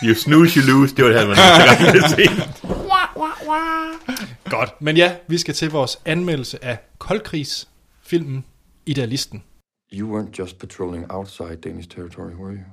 You 0.05 0.15
snooze, 0.15 0.61
you 0.61 0.67
lose. 0.67 0.95
Det 0.97 1.05
var 1.05 1.11
det 1.11 1.21
her, 1.21 1.27
man 1.27 1.37
næste 1.95 2.23
gang. 2.27 2.39
Godt. 4.51 4.83
Men 4.83 4.97
ja, 4.97 5.17
vi 5.27 5.39
skal 5.39 5.55
til 5.55 5.71
vores 5.71 6.01
anmeldelse 6.05 6.65
af 6.65 6.79
koldkrigsfilmen 6.99 8.45
Idealisten. 8.87 9.43
You 9.93 10.19
weren't 10.19 10.39
just 10.39 10.59
patrolling 10.59 11.07
outside 11.13 11.57
Danish 11.57 11.89
territory, 11.89 12.35
were 12.35 12.53
you? 12.53 12.65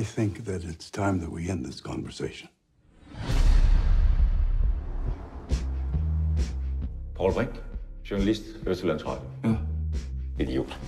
I 0.00 0.04
think 0.04 0.44
that 0.44 0.62
it's 0.62 0.90
time 0.90 1.18
that 1.20 1.28
we 1.28 1.50
end 1.52 1.64
this 1.64 1.76
conversation. 1.76 2.48
Paul 7.16 7.32
Brink, 7.32 7.50
journalist, 8.10 8.42
Østjyllands 8.66 9.06
Radio. 9.06 9.28
Ja. 9.44 9.56
Idiot. 10.44 10.78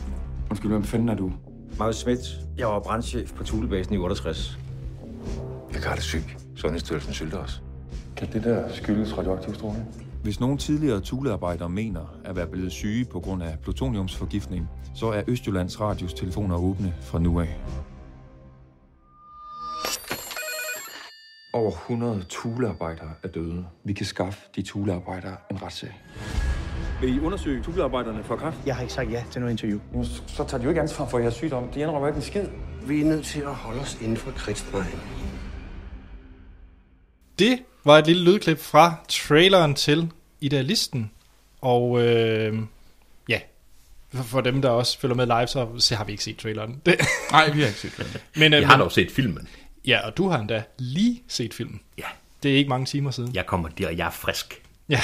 Undskyld, 0.50 0.70
hvem 0.70 0.84
fanden 0.84 1.08
er 1.08 1.14
du? 1.14 1.32
Magnus 1.78 1.96
Schmidt. 1.96 2.20
Jeg 2.58 2.66
var 2.66 2.80
brandchef 2.80 3.32
på 3.32 3.44
Thulebasen 3.44 3.94
i 3.94 3.98
68. 3.98 4.58
Jeg 5.72 5.96
er 5.96 6.00
syg. 6.00 6.22
Sundhedsstyrelsen 6.56 7.14
sylter 7.14 7.38
os. 7.38 7.62
Kan 8.16 8.32
det 8.32 8.44
der 8.44 8.68
skyldes 8.72 9.18
radioaktiv 9.18 9.54
stråling? 9.54 9.84
Hvis 10.22 10.40
nogle 10.40 10.58
tidligere 10.58 11.00
tulearbejdere 11.00 11.68
mener 11.68 12.16
at 12.24 12.36
være 12.36 12.46
blevet 12.46 12.72
syge 12.72 13.04
på 13.04 13.20
grund 13.20 13.42
af 13.42 13.58
plutoniumsforgiftning, 13.62 14.68
så 14.94 15.06
er 15.06 15.22
Østjyllands 15.26 15.80
Radios 15.80 16.14
telefoner 16.14 16.56
åbne 16.56 16.94
fra 17.00 17.18
nu 17.18 17.40
af. 17.40 17.60
Over 21.52 21.70
100 21.70 22.22
tulearbejdere 22.28 23.10
er 23.22 23.28
døde. 23.28 23.66
Vi 23.84 23.92
kan 23.92 24.06
skaffe 24.06 24.40
de 24.56 24.62
tulearbejdere 24.62 25.36
en 25.50 25.62
retssag. 25.62 26.00
Vil 27.00 27.16
I 27.16 27.20
undersøge 27.20 27.62
tulearbejderne 27.62 28.24
for 28.24 28.36
kræft? 28.36 28.58
Jeg 28.66 28.74
har 28.74 28.82
ikke 28.82 28.94
sagt 28.94 29.10
ja 29.10 29.24
til 29.30 29.40
noget 29.40 29.52
interview. 29.52 29.80
Jamen, 29.92 30.04
så 30.04 30.44
tager 30.44 30.58
de 30.58 30.64
jo 30.64 30.68
ikke 30.68 30.80
ansvar 30.80 31.06
for 31.06 31.18
jeres 31.18 31.34
sygdom. 31.34 31.68
De 31.68 31.80
indrømmer 31.80 32.08
ikke 32.08 32.16
en 32.16 32.22
skid. 32.22 32.46
Vi 32.86 33.00
er 33.00 33.04
nødt 33.04 33.24
til 33.24 33.40
at 33.40 33.54
holde 33.54 33.80
os 33.80 33.98
inden 34.02 34.16
for 34.16 34.30
kridtstregen. 34.30 35.00
Det 37.38 37.58
var 37.84 37.98
et 37.98 38.06
lille 38.06 38.24
lydklip 38.24 38.58
fra 38.60 38.94
traileren 39.08 39.74
til 39.74 40.10
Idealisten. 40.40 41.10
Og 41.60 42.02
øh, 42.02 42.58
ja, 43.28 43.40
for- 44.14 44.40
dem, 44.40 44.62
der 44.62 44.68
også 44.68 44.98
følger 44.98 45.16
med 45.16 45.26
live, 45.26 45.46
så, 45.46 45.68
så 45.78 45.94
har 45.96 46.04
vi 46.04 46.12
ikke 46.12 46.24
set 46.24 46.36
traileren. 46.36 46.80
Det, 46.86 46.96
Nej, 47.32 47.50
vi 47.50 47.60
har 47.60 47.66
ikke 47.66 47.80
set 47.80 47.92
det. 47.96 48.22
men, 48.36 48.52
øh, 48.54 48.60
Jeg 48.60 48.68
har 48.68 48.76
dog 48.76 48.92
set 48.92 49.10
filmen. 49.10 49.48
Ja, 49.86 50.06
og 50.06 50.16
du 50.16 50.28
har 50.28 50.38
endda 50.38 50.62
lige 50.78 51.22
set 51.28 51.54
filmen. 51.54 51.80
Ja, 51.98 52.04
Det 52.42 52.50
er 52.52 52.56
ikke 52.56 52.68
mange 52.68 52.86
timer 52.86 53.10
siden. 53.10 53.34
jeg 53.34 53.46
kommer 53.46 53.68
der, 53.68 53.90
jeg 53.90 54.06
er 54.06 54.10
frisk. 54.10 54.62
Ja. 54.88 55.00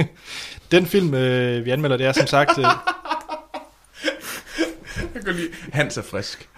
Den 0.70 0.86
film, 0.86 1.14
øh, 1.14 1.64
vi 1.64 1.70
anmelder, 1.70 1.96
det 1.96 2.06
er 2.06 2.12
som 2.12 2.26
sagt... 2.26 2.58
Øh, 2.58 2.64
Jeg 5.16 5.24
kan 5.24 5.34
lide, 5.34 5.48
Hans 5.72 5.96
er 5.96 6.02
frisk. 6.02 6.48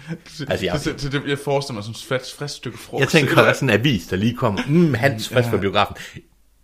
Altså, 0.48 0.64
jeg- 0.66 0.80
det, 0.84 1.02
det, 1.02 1.12
det, 1.12 1.22
jeg 1.28 1.38
forestiller 1.38 1.74
mig 1.74 1.84
som 1.84 1.90
et 1.90 2.04
frisk, 2.08 2.36
frisk 2.36 2.54
stykke 2.54 2.78
frugt. 2.78 3.00
Jeg 3.00 3.08
tænker, 3.08 3.34
der 3.34 3.42
er 3.42 3.52
sådan 3.52 3.70
en 3.70 3.74
avis, 3.80 4.06
der 4.06 4.16
lige 4.16 4.36
kommer. 4.36 4.60
Mm, 4.68 4.94
Hans 4.94 5.28
frisk 5.28 5.48
fra 5.48 5.56
biografen. 5.56 5.96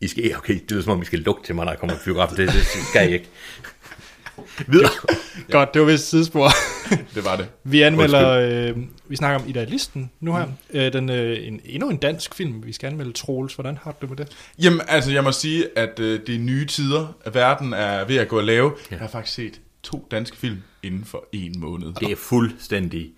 I 0.01 0.09
skal, 0.09 0.37
okay, 0.37 0.61
det 0.69 0.79
er 0.79 0.83
som 0.83 0.93
om, 0.93 1.03
I 1.03 1.05
skal 1.05 1.19
lugte 1.19 1.47
til 1.49 1.55
mig, 1.55 1.65
når 1.65 1.73
jeg 1.73 1.79
kommer 1.81 1.97
på 1.97 2.03
biografen. 2.05 2.37
Det, 2.37 2.49
det 2.53 2.63
skal 2.91 3.11
I 3.11 3.13
ikke. 3.13 3.29
Videre. 4.67 4.91
godt, 5.51 5.75
det 5.75 5.83
var 5.83 5.87
vist 5.89 6.09
sidespor. 6.11 6.51
Det 7.15 7.25
var 7.25 7.37
det. 7.37 7.49
Vi 7.65 7.83
anmelder... 7.83 8.31
Øh, 8.31 8.77
vi 9.09 9.17
snakker 9.17 9.41
om 9.41 9.49
Idealisten 9.49 10.11
nu 10.21 10.35
her. 10.37 10.47
Øh, 10.71 10.93
den, 10.93 11.11
øh, 11.11 11.47
en, 11.47 11.61
endnu 11.65 11.91
en 11.91 11.97
dansk 11.97 12.35
film, 12.35 12.67
vi 12.67 12.73
skal 12.73 12.87
anmelde. 12.87 13.13
Troels, 13.13 13.55
hvordan 13.55 13.79
har 13.83 13.91
du 13.93 13.97
det 14.01 14.09
med 14.09 14.17
det? 14.27 14.37
Jamen, 14.63 14.81
altså, 14.89 15.11
jeg 15.13 15.25
må 15.25 15.33
sige, 15.33 15.79
at 15.79 16.01
øh, 16.01 16.21
det 16.27 16.35
er 16.35 16.39
nye 16.39 16.67
tider. 16.67 17.17
Verden 17.33 17.73
er 17.73 18.05
ved 18.05 18.17
at 18.17 18.29
gå 18.29 18.39
og 18.39 18.45
lave. 18.45 18.73
Jeg 18.91 18.99
har 18.99 19.09
faktisk 19.09 19.35
set 19.35 19.61
to 19.83 20.09
danske 20.11 20.37
film 20.37 20.63
inden 20.85 21.05
for 21.05 21.25
en 21.33 21.61
måned. 21.61 21.93
Det 22.01 22.11
er 22.13 22.17
fuldstændig 22.17 23.11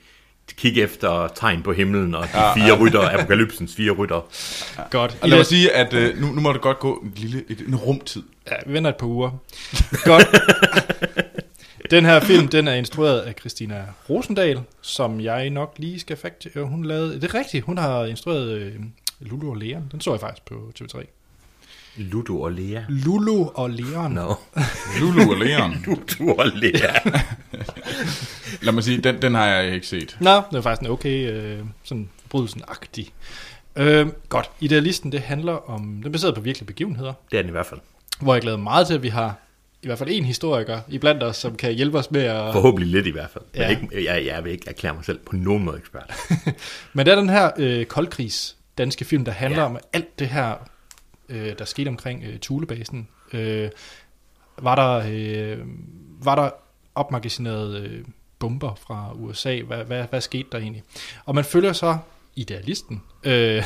kig 0.56 0.78
efter 0.78 1.28
tegn 1.28 1.62
på 1.62 1.72
himlen 1.72 2.14
og 2.14 2.22
de 2.22 2.28
fire 2.28 2.78
rytter, 2.80 3.18
apokalypsens 3.18 3.74
fire 3.74 3.90
rytter. 3.92 4.20
Godt. 4.90 5.18
Og 5.22 5.28
lad 5.28 5.38
mig 5.38 5.46
sige, 5.46 5.72
at 5.72 5.94
øh, 5.94 6.20
nu, 6.20 6.26
nu 6.26 6.40
må 6.40 6.52
det 6.52 6.60
godt 6.60 6.78
gå 6.78 6.94
en 7.04 7.12
lille 7.16 7.44
et, 7.48 7.60
en 7.60 7.76
rumtid. 7.76 8.22
Ja, 8.50 8.56
vi 8.66 8.72
venter 8.72 8.90
et 8.90 8.96
par 8.96 9.06
uger. 9.06 9.30
Godt. 10.04 10.26
Den 11.90 12.04
her 12.04 12.20
film, 12.20 12.48
den 12.48 12.68
er 12.68 12.74
instrueret 12.74 13.20
af 13.20 13.34
Christina 13.40 13.84
Rosendal, 14.10 14.60
som 14.80 15.20
jeg 15.20 15.50
nok 15.50 15.74
lige 15.78 16.00
skal 16.00 16.16
fakt... 16.16 16.46
øh, 16.54 16.62
Hun 16.62 16.84
lavede... 16.84 17.14
Det 17.20 17.24
er 17.24 17.34
rigtigt, 17.34 17.64
hun 17.64 17.78
har 17.78 18.04
instrueret 18.04 18.48
øh, 18.50 18.72
Lulu 19.20 19.50
og 19.50 19.56
Leon. 19.56 19.88
Den 19.92 20.00
så 20.00 20.10
jeg 20.10 20.20
faktisk 20.20 20.44
på 20.46 20.72
TV3. 20.80 21.15
Ludo 21.96 22.40
og 22.40 22.52
Lea. 22.52 22.80
Lulu 22.88 23.44
og 23.54 23.70
Leon. 23.70 24.12
No. 24.12 24.34
Lulu 25.00 25.30
og 25.30 25.36
Leon. 25.36 25.76
Ludo 25.86 26.34
og 26.34 26.46
Lea. 26.54 26.92
Lad 28.62 28.72
mig 28.72 28.84
sige, 28.84 28.98
den, 29.00 29.22
den 29.22 29.34
har 29.34 29.46
jeg 29.46 29.74
ikke 29.74 29.86
set. 29.86 30.16
Nå, 30.20 30.30
det 30.50 30.56
er 30.56 30.60
faktisk 30.60 30.82
en 30.82 30.90
okay, 30.92 31.30
øh, 31.32 31.58
sådan 31.84 32.08
forbrydelsen-agtig. 32.20 33.08
Øh, 33.76 34.06
godt. 34.28 34.50
Idealisten, 34.60 35.12
det 35.12 35.20
handler 35.20 35.70
om... 35.70 35.82
Den 35.82 36.06
er 36.06 36.10
baseret 36.10 36.34
på 36.34 36.40
virkelige 36.40 36.66
begivenheder, 36.66 37.12
Det 37.30 37.38
er 37.38 37.42
den 37.42 37.48
i 37.48 37.52
hvert 37.52 37.66
fald. 37.66 37.80
hvor 38.20 38.34
jeg 38.34 38.42
glæder 38.42 38.56
mig 38.56 38.64
meget 38.64 38.86
til, 38.86 38.94
at 38.94 39.02
vi 39.02 39.08
har 39.08 39.34
i 39.82 39.86
hvert 39.86 39.98
fald 39.98 40.10
en 40.12 40.24
historiker 40.24 40.80
iblandt 40.88 41.22
os, 41.22 41.36
som 41.36 41.56
kan 41.56 41.72
hjælpe 41.72 41.98
os 41.98 42.10
med 42.10 42.22
at... 42.22 42.52
Forhåbentlig 42.52 42.88
lidt 42.90 43.06
i 43.06 43.10
hvert 43.10 43.30
fald. 43.30 43.44
Men 43.54 43.62
Ja. 43.62 43.68
ikke, 43.68 44.04
jeg, 44.04 44.26
jeg 44.26 44.44
vil 44.44 44.52
ikke 44.52 44.68
erklære 44.68 44.94
mig 44.94 45.04
selv 45.04 45.18
på 45.18 45.36
nogen 45.36 45.64
måde 45.64 45.78
ekspert. 45.78 46.12
Men 46.94 47.06
det 47.06 47.12
er 47.12 47.16
den 47.16 47.28
her 47.28 47.50
øh, 47.56 47.84
koldkrigs 47.86 48.56
danske 48.78 49.04
film, 49.04 49.24
der 49.24 49.32
handler 49.32 49.60
ja. 49.60 49.66
om 49.66 49.78
alt 49.92 50.18
det 50.18 50.28
her, 50.28 50.54
øh, 51.28 51.58
der 51.58 51.64
skete 51.64 51.88
omkring 51.88 52.24
øh, 52.24 52.38
Thulebasen. 52.38 53.08
Øh, 53.32 53.70
var 54.58 54.74
der, 54.74 55.10
øh, 55.10 55.58
var 56.24 56.34
der 56.34 56.50
opmagasineret 56.94 57.80
øh, 57.80 58.04
bomber 58.38 58.74
fra 58.74 59.12
USA? 59.14 59.62
Hvad, 59.62 59.84
hvad, 59.84 60.04
hvad 60.10 60.20
skete 60.20 60.48
der 60.52 60.58
egentlig? 60.58 60.82
Og 61.24 61.34
man 61.34 61.44
følger 61.44 61.72
så 61.72 61.98
idealisten, 62.36 63.02
øh, 63.24 63.64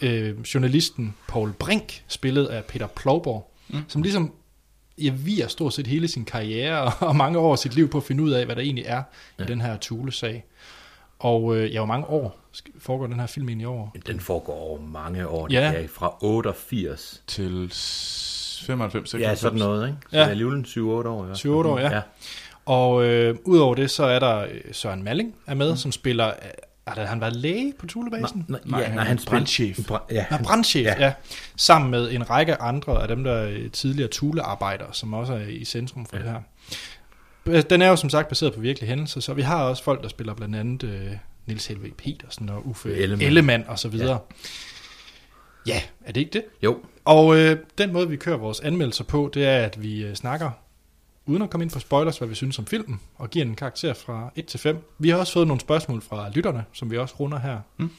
øh, 0.00 0.40
journalisten 0.54 1.14
Paul 1.28 1.52
Brink, 1.52 2.02
spillet 2.08 2.46
af 2.46 2.64
Peter 2.64 2.86
Plovborg, 2.86 3.50
mm. 3.68 3.78
som 3.88 4.02
ligesom 4.02 4.32
ja, 4.98 5.10
viger 5.10 5.48
stort 5.48 5.74
set 5.74 5.86
hele 5.86 6.08
sin 6.08 6.24
karriere 6.24 6.92
og 7.08 7.16
mange 7.16 7.38
år 7.38 7.52
af 7.52 7.58
sit 7.58 7.74
liv 7.74 7.88
på 7.88 7.98
at 7.98 8.04
finde 8.04 8.22
ud 8.22 8.30
af, 8.30 8.44
hvad 8.44 8.56
der 8.56 8.62
egentlig 8.62 8.84
er 8.86 9.02
ja. 9.38 9.44
i 9.44 9.46
den 9.46 9.60
her 9.60 9.76
Thule-sag. 9.80 10.44
Og 11.18 11.56
øh, 11.56 11.72
ja, 11.72 11.78
hvor 11.78 11.86
mange 11.86 12.06
år 12.06 12.38
foregår 12.78 13.06
den 13.06 13.20
her 13.20 13.26
film 13.26 13.48
egentlig 13.48 13.66
over? 13.68 13.88
Den 14.06 14.20
foregår 14.20 14.54
over 14.54 14.80
mange 14.80 15.28
år. 15.28 15.48
Ja. 15.50 15.72
Er 15.72 15.88
fra 15.88 16.14
88. 16.20 17.22
Til 17.26 17.68
s- 17.72 18.62
95, 18.66 19.10
96. 19.10 19.20
Ja, 19.30 19.34
sådan 19.34 19.58
noget, 19.58 19.86
ikke? 19.88 19.98
Så 20.02 20.08
Ja. 20.12 20.18
ja. 20.18 20.22
det 20.22 20.26
er 20.26 20.30
alligevel 20.30 20.64
7-8 20.64 20.80
år. 21.08 21.24
fald. 21.26 21.36
7-8 21.36 21.48
år, 21.48 21.78
ja. 21.78 21.94
ja. 21.94 22.00
Og 22.66 23.04
øh, 23.04 23.36
udover 23.44 23.74
det, 23.74 23.90
så 23.90 24.04
er 24.04 24.18
der 24.18 24.38
øh, 24.38 24.48
Søren 24.72 25.02
Malling 25.02 25.34
er 25.46 25.54
med, 25.54 25.70
mm. 25.70 25.76
som 25.76 25.92
spiller... 25.92 26.26
Øh, 26.26 26.32
har 26.86 27.04
han 27.04 27.20
været 27.20 27.36
læge 27.36 27.72
på 27.78 27.86
Thulebasen? 27.86 28.44
Nej, 28.48 28.60
Nej, 28.64 28.80
ja, 28.80 28.86
han 28.86 28.94
nej, 28.94 29.02
er 29.04 29.08
han 29.08 29.18
spiller- 29.18 29.30
brandchef. 29.30 29.78
Bra- 29.90 30.06
ja, 30.10 30.14
Ja, 30.14 30.22
han- 30.22 30.44
brandchef, 30.44 30.84
ja. 30.86 30.94
ja. 30.98 31.04
ja. 31.04 31.12
Sammen 31.56 31.90
med 31.90 32.10
en 32.12 32.30
række 32.30 32.56
andre 32.60 33.02
af 33.02 33.08
dem, 33.08 33.24
der 33.24 33.32
er 33.32 33.68
tidligere 33.72 34.08
Thule-arbejdere, 34.12 34.88
som 34.92 35.14
også 35.14 35.32
er 35.32 35.46
i 35.46 35.64
centrum 35.64 36.06
for 36.06 36.16
ja. 36.16 36.22
det 36.22 36.30
her. 36.30 36.40
Øh, 37.46 37.62
Den 37.70 37.82
er 37.82 37.88
jo 37.88 37.96
som 37.96 38.10
sagt 38.10 38.28
baseret 38.28 38.54
på 38.54 38.60
virkelige 38.60 38.88
hændelser, 38.88 39.20
så 39.20 39.34
vi 39.34 39.42
har 39.42 39.62
også 39.64 39.82
folk, 39.84 40.02
der 40.02 40.08
spiller 40.08 40.34
blandt 40.34 40.56
andet 40.56 40.82
øh, 40.84 41.10
Nils 41.46 41.66
Helve 41.66 41.90
Petersen 41.90 42.48
og 42.48 42.66
Uffe 42.66 42.94
Ellemann. 42.94 43.22
Ellemann, 43.22 43.64
og 43.68 43.78
så 43.78 43.88
videre. 43.88 44.18
Ja. 45.66 45.72
ja, 45.74 45.82
er 46.04 46.12
det 46.12 46.20
ikke 46.20 46.32
det? 46.32 46.44
Jo. 46.62 46.78
Og 47.04 47.36
øh, 47.38 47.58
den 47.78 47.92
måde, 47.92 48.08
vi 48.08 48.16
kører 48.16 48.36
vores 48.36 48.60
anmeldelser 48.60 49.04
på, 49.04 49.30
det 49.34 49.44
er, 49.46 49.58
at 49.58 49.82
vi 49.82 50.04
øh, 50.04 50.14
snakker, 50.14 50.50
uden 51.26 51.42
at 51.42 51.50
komme 51.50 51.64
ind 51.64 51.70
på 51.70 51.78
spoilers, 51.78 52.18
hvad 52.18 52.28
vi 52.28 52.34
synes 52.34 52.58
om 52.58 52.66
filmen, 52.66 53.00
og 53.14 53.30
giver 53.30 53.44
en 53.44 53.54
karakter 53.54 53.94
fra 53.94 54.32
1 54.36 54.46
til 54.46 54.60
5. 54.60 54.78
Vi 54.98 55.08
har 55.08 55.16
også 55.16 55.32
fået 55.32 55.46
nogle 55.46 55.60
spørgsmål 55.60 56.02
fra 56.02 56.30
lytterne, 56.30 56.64
som 56.72 56.90
vi 56.90 56.98
også 56.98 57.14
runder 57.20 57.38
her. 57.38 57.60
Mm. 57.76 57.90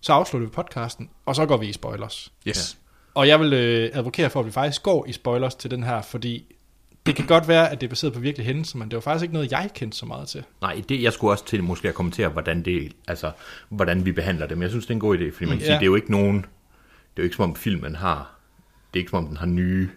Så 0.00 0.12
afslutter 0.12 0.48
vi 0.48 0.52
podcasten, 0.52 1.10
og 1.26 1.36
så 1.36 1.46
går 1.46 1.56
vi 1.56 1.68
i 1.68 1.72
spoilers. 1.72 2.32
Yes. 2.48 2.78
Og 3.14 3.28
jeg 3.28 3.40
vil 3.40 3.52
øh, 3.52 3.90
advokere 3.92 4.30
for, 4.30 4.40
at 4.40 4.46
vi 4.46 4.50
faktisk 4.50 4.82
går 4.82 5.06
i 5.06 5.12
spoilers 5.12 5.54
til 5.54 5.70
den 5.70 5.82
her, 5.82 6.02
fordi 6.02 6.54
det 7.06 7.16
kan 7.16 7.26
godt 7.26 7.48
være, 7.48 7.70
at 7.70 7.80
det 7.80 7.86
er 7.86 7.88
baseret 7.88 8.12
på 8.12 8.20
virkelige 8.20 8.46
hændelser, 8.46 8.78
men 8.78 8.88
det 8.88 8.94
var 8.94 9.00
faktisk 9.00 9.22
ikke 9.22 9.34
noget, 9.34 9.52
jeg 9.52 9.70
kendte 9.74 9.98
så 9.98 10.06
meget 10.06 10.28
til. 10.28 10.42
Nej, 10.60 10.82
det, 10.88 11.02
jeg 11.02 11.12
skulle 11.12 11.32
også 11.32 11.46
til 11.46 11.62
måske 11.64 11.88
at 11.88 11.94
kommentere, 11.94 12.28
hvordan, 12.28 12.62
det, 12.62 12.92
altså, 13.08 13.30
hvordan 13.68 14.04
vi 14.04 14.12
behandler 14.12 14.46
det. 14.46 14.58
Men 14.58 14.62
jeg 14.62 14.70
synes, 14.70 14.86
det 14.86 14.90
er 14.90 14.94
en 14.94 15.00
god 15.00 15.18
idé, 15.18 15.32
fordi 15.32 15.44
man 15.44 15.58
kan 15.58 15.58
Ja. 15.58 15.64
sige, 15.66 15.74
det 15.74 15.82
er 15.82 15.86
jo 15.86 15.94
ikke 15.94 16.10
nogen... 16.10 16.36
Det 16.36 17.16
er 17.16 17.22
jo 17.22 17.24
ikke 17.24 17.36
som 17.36 17.50
om 17.50 17.56
filmen 17.56 17.94
har... 17.94 18.34
Det 18.94 18.98
er 18.98 19.02
ikke 19.02 19.10
som 19.10 19.18
om 19.18 19.26
den 19.26 19.36
har 19.36 19.46
nye 19.46 19.88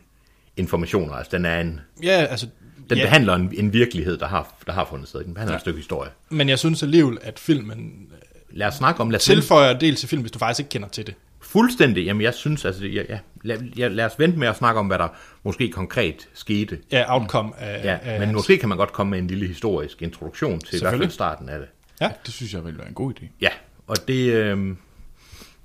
informationer. 0.58 1.14
Altså, 1.14 1.38
den 1.38 1.45
er 1.45 1.62
en... 1.62 1.80
Ja, 2.04 2.26
altså... 2.26 2.47
Den 2.89 2.97
ja, 2.97 3.04
behandler 3.04 3.36
en, 3.36 3.54
en 3.58 3.74
virkelighed, 3.74 4.18
der 4.18 4.28
har, 4.28 4.54
der 4.66 4.74
har 4.74 4.86
fundet 4.89 5.08
sted. 5.08 5.24
Den 5.24 5.34
behandler 5.34 5.54
ja. 5.54 5.58
et 5.58 5.62
stykke 5.62 5.78
historie. 5.80 6.10
Men 6.30 6.49
jeg 6.49 6.60
synes 6.60 6.84
alligevel, 6.84 7.18
at 7.22 7.39
filmen 7.39 8.08
Lad 8.54 8.68
os 8.68 8.74
snakke 8.74 9.01
om... 9.01 9.10
Lad 9.10 9.20
os 9.20 9.24
tilføjer 9.24 9.74
en 9.76 9.82
del 9.82 9.95
til 9.95 10.10
film, 10.10 10.22
hvis 10.22 10.32
du 10.32 10.39
faktisk 10.39 10.60
ikke 10.60 10.70
kender 10.70 10.88
til 10.88 11.08
det. 11.08 11.16
Fuldstændig. 11.44 12.06
Jamen, 12.06 12.22
jeg 12.22 12.34
synes, 12.34 12.66
altså, 12.66 12.86
ja, 12.86 13.04
ja, 13.10 13.20
lad, 13.44 13.58
ja, 13.78 13.88
lad 13.88 14.06
os 14.06 14.20
vente 14.20 14.39
med 14.39 14.48
at 14.48 14.56
snakke 14.56 14.80
om, 14.80 14.88
hvad 14.88 14.98
der 14.98 15.08
måske 15.44 15.70
konkret 15.72 16.28
skete. 16.34 16.80
Ja, 16.91 17.04
outcome 17.16 17.52
af, 17.60 17.86
Ja, 17.86 17.98
af 18.04 18.20
men 18.20 18.28
hans- 18.28 18.34
måske 18.36 18.58
kan 18.58 18.70
man 18.70 18.78
godt 18.78 18.94
komme 18.94 19.10
med 19.10 19.20
en 19.20 19.28
lille 19.28 19.48
historisk 19.48 20.02
introduktion 20.02 20.60
til 20.60 20.76
i 20.76 20.80
hvert 20.82 20.98
fald 20.98 21.10
starten 21.12 21.50
af 21.50 21.60
det. 21.60 21.68
Ja. 22.02 22.10
Det 22.26 22.34
synes 22.34 22.54
jeg 22.54 22.66
vil 22.66 22.78
være 22.78 22.88
en 22.88 22.94
god 22.94 23.14
idé. 23.20 23.26
Ja, 23.41 23.50
og 23.88 24.08
det, 24.08 24.34
øh, 24.34 24.76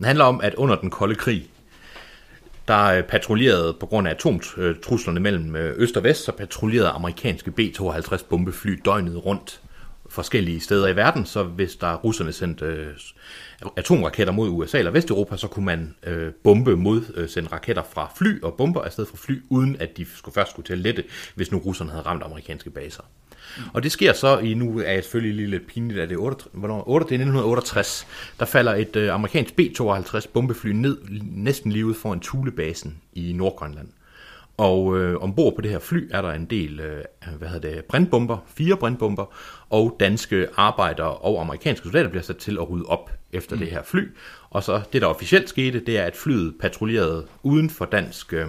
handler 0.04 0.24
om, 0.24 0.40
at 0.40 0.54
under 0.54 0.76
den 0.76 0.90
kolde 0.90 1.14
krig, 1.14 1.46
der 2.68 2.84
øh, 2.84 3.02
patruljerede 3.02 3.76
på 3.80 3.86
grund 3.86 4.08
af 4.08 4.12
atomtruslerne 4.12 5.20
mellem 5.20 5.56
øh, 5.56 5.74
øst 5.76 5.96
og 5.96 6.04
vest, 6.04 6.24
så 6.24 6.32
patruljerede 6.32 6.88
amerikanske 6.88 7.50
B-52 7.50 8.24
bombefly 8.28 8.80
døgnet 8.84 9.24
rundt 9.26 9.60
forskellige 10.08 10.60
steder 10.60 10.88
i 10.88 10.96
verden, 10.96 11.26
så 11.26 11.42
hvis 11.42 11.76
der 11.76 11.94
russerne 11.94 12.32
sendte 12.32 12.64
øh, 12.64 12.86
atomraketter 13.76 14.32
mod 14.32 14.48
USA 14.48 14.78
eller 14.78 14.90
Vesteuropa, 14.90 15.36
så 15.36 15.48
kunne 15.48 15.64
man 15.64 15.94
øh, 16.06 16.32
bombe 16.44 16.76
mod, 16.76 17.02
øh, 17.14 17.28
sende 17.28 17.48
raketter 17.52 17.82
fra 17.92 18.12
fly 18.16 18.42
og 18.42 18.54
bomber 18.54 18.82
afsted 18.82 19.06
fra 19.06 19.16
fly, 19.16 19.42
uden 19.48 19.76
at 19.80 19.96
de 19.96 20.06
skulle 20.14 20.34
først 20.34 20.50
skulle 20.50 20.66
til 20.66 20.72
at 20.72 20.78
lette, 20.78 21.04
hvis 21.34 21.52
nu 21.52 21.58
russerne 21.58 21.90
havde 21.90 22.02
ramt 22.02 22.22
amerikanske 22.22 22.70
baser. 22.70 23.02
Og 23.72 23.82
det 23.82 23.92
sker 23.92 24.12
så 24.12 24.38
i, 24.38 24.54
nu 24.54 24.78
er 24.78 24.92
jeg 24.92 25.04
selvfølgelig 25.04 25.48
lidt 25.48 25.66
pinligt, 25.66 26.00
at 26.00 26.08
det 26.08 26.14
er, 26.14 26.20
68, 26.20 26.50
hvornår, 26.52 26.88
8, 26.88 27.04
det 27.04 27.10
er 27.10 27.14
1968, 27.14 28.06
der 28.40 28.46
falder 28.46 28.74
et 28.74 28.96
øh, 28.96 29.14
amerikansk 29.14 29.56
B-52 29.56 30.28
bombefly 30.32 30.70
ned 30.70 30.98
næsten 31.32 31.72
lige 31.72 31.86
ud 31.86 31.94
foran 31.94 32.20
Thulebasen 32.20 32.98
i 33.12 33.32
Nordgrønland. 33.32 33.88
Og 34.58 34.98
øh, 34.98 35.22
ombord 35.22 35.54
på 35.54 35.60
det 35.60 35.70
her 35.70 35.78
fly 35.78 36.08
er 36.10 36.22
der 36.22 36.32
en 36.32 36.44
del 36.44 36.80
øh, 36.80 37.04
hvad 37.38 37.48
hedder 37.48 37.70
det, 37.70 37.84
brandbomber, 37.84 38.38
fire 38.56 38.76
brandbomber, 38.76 39.34
og 39.70 39.96
danske 40.00 40.48
arbejdere 40.56 41.14
og 41.14 41.40
amerikanske 41.40 41.84
soldater 41.84 42.08
bliver 42.10 42.22
sat 42.22 42.36
til 42.36 42.58
at 42.60 42.70
rydde 42.70 42.84
op 42.86 43.10
efter 43.32 43.56
mm. 43.56 43.60
det 43.60 43.70
her 43.70 43.82
fly. 43.82 44.08
Og 44.50 44.62
så 44.62 44.80
det, 44.92 45.02
der 45.02 45.08
officielt 45.08 45.48
skete, 45.48 45.80
det 45.80 45.98
er, 45.98 46.04
at 46.04 46.16
flyet 46.16 46.54
patruljerede 46.60 47.26
uden 47.42 47.70
for 47.70 47.84
dansk 47.84 48.32
øh, 48.32 48.46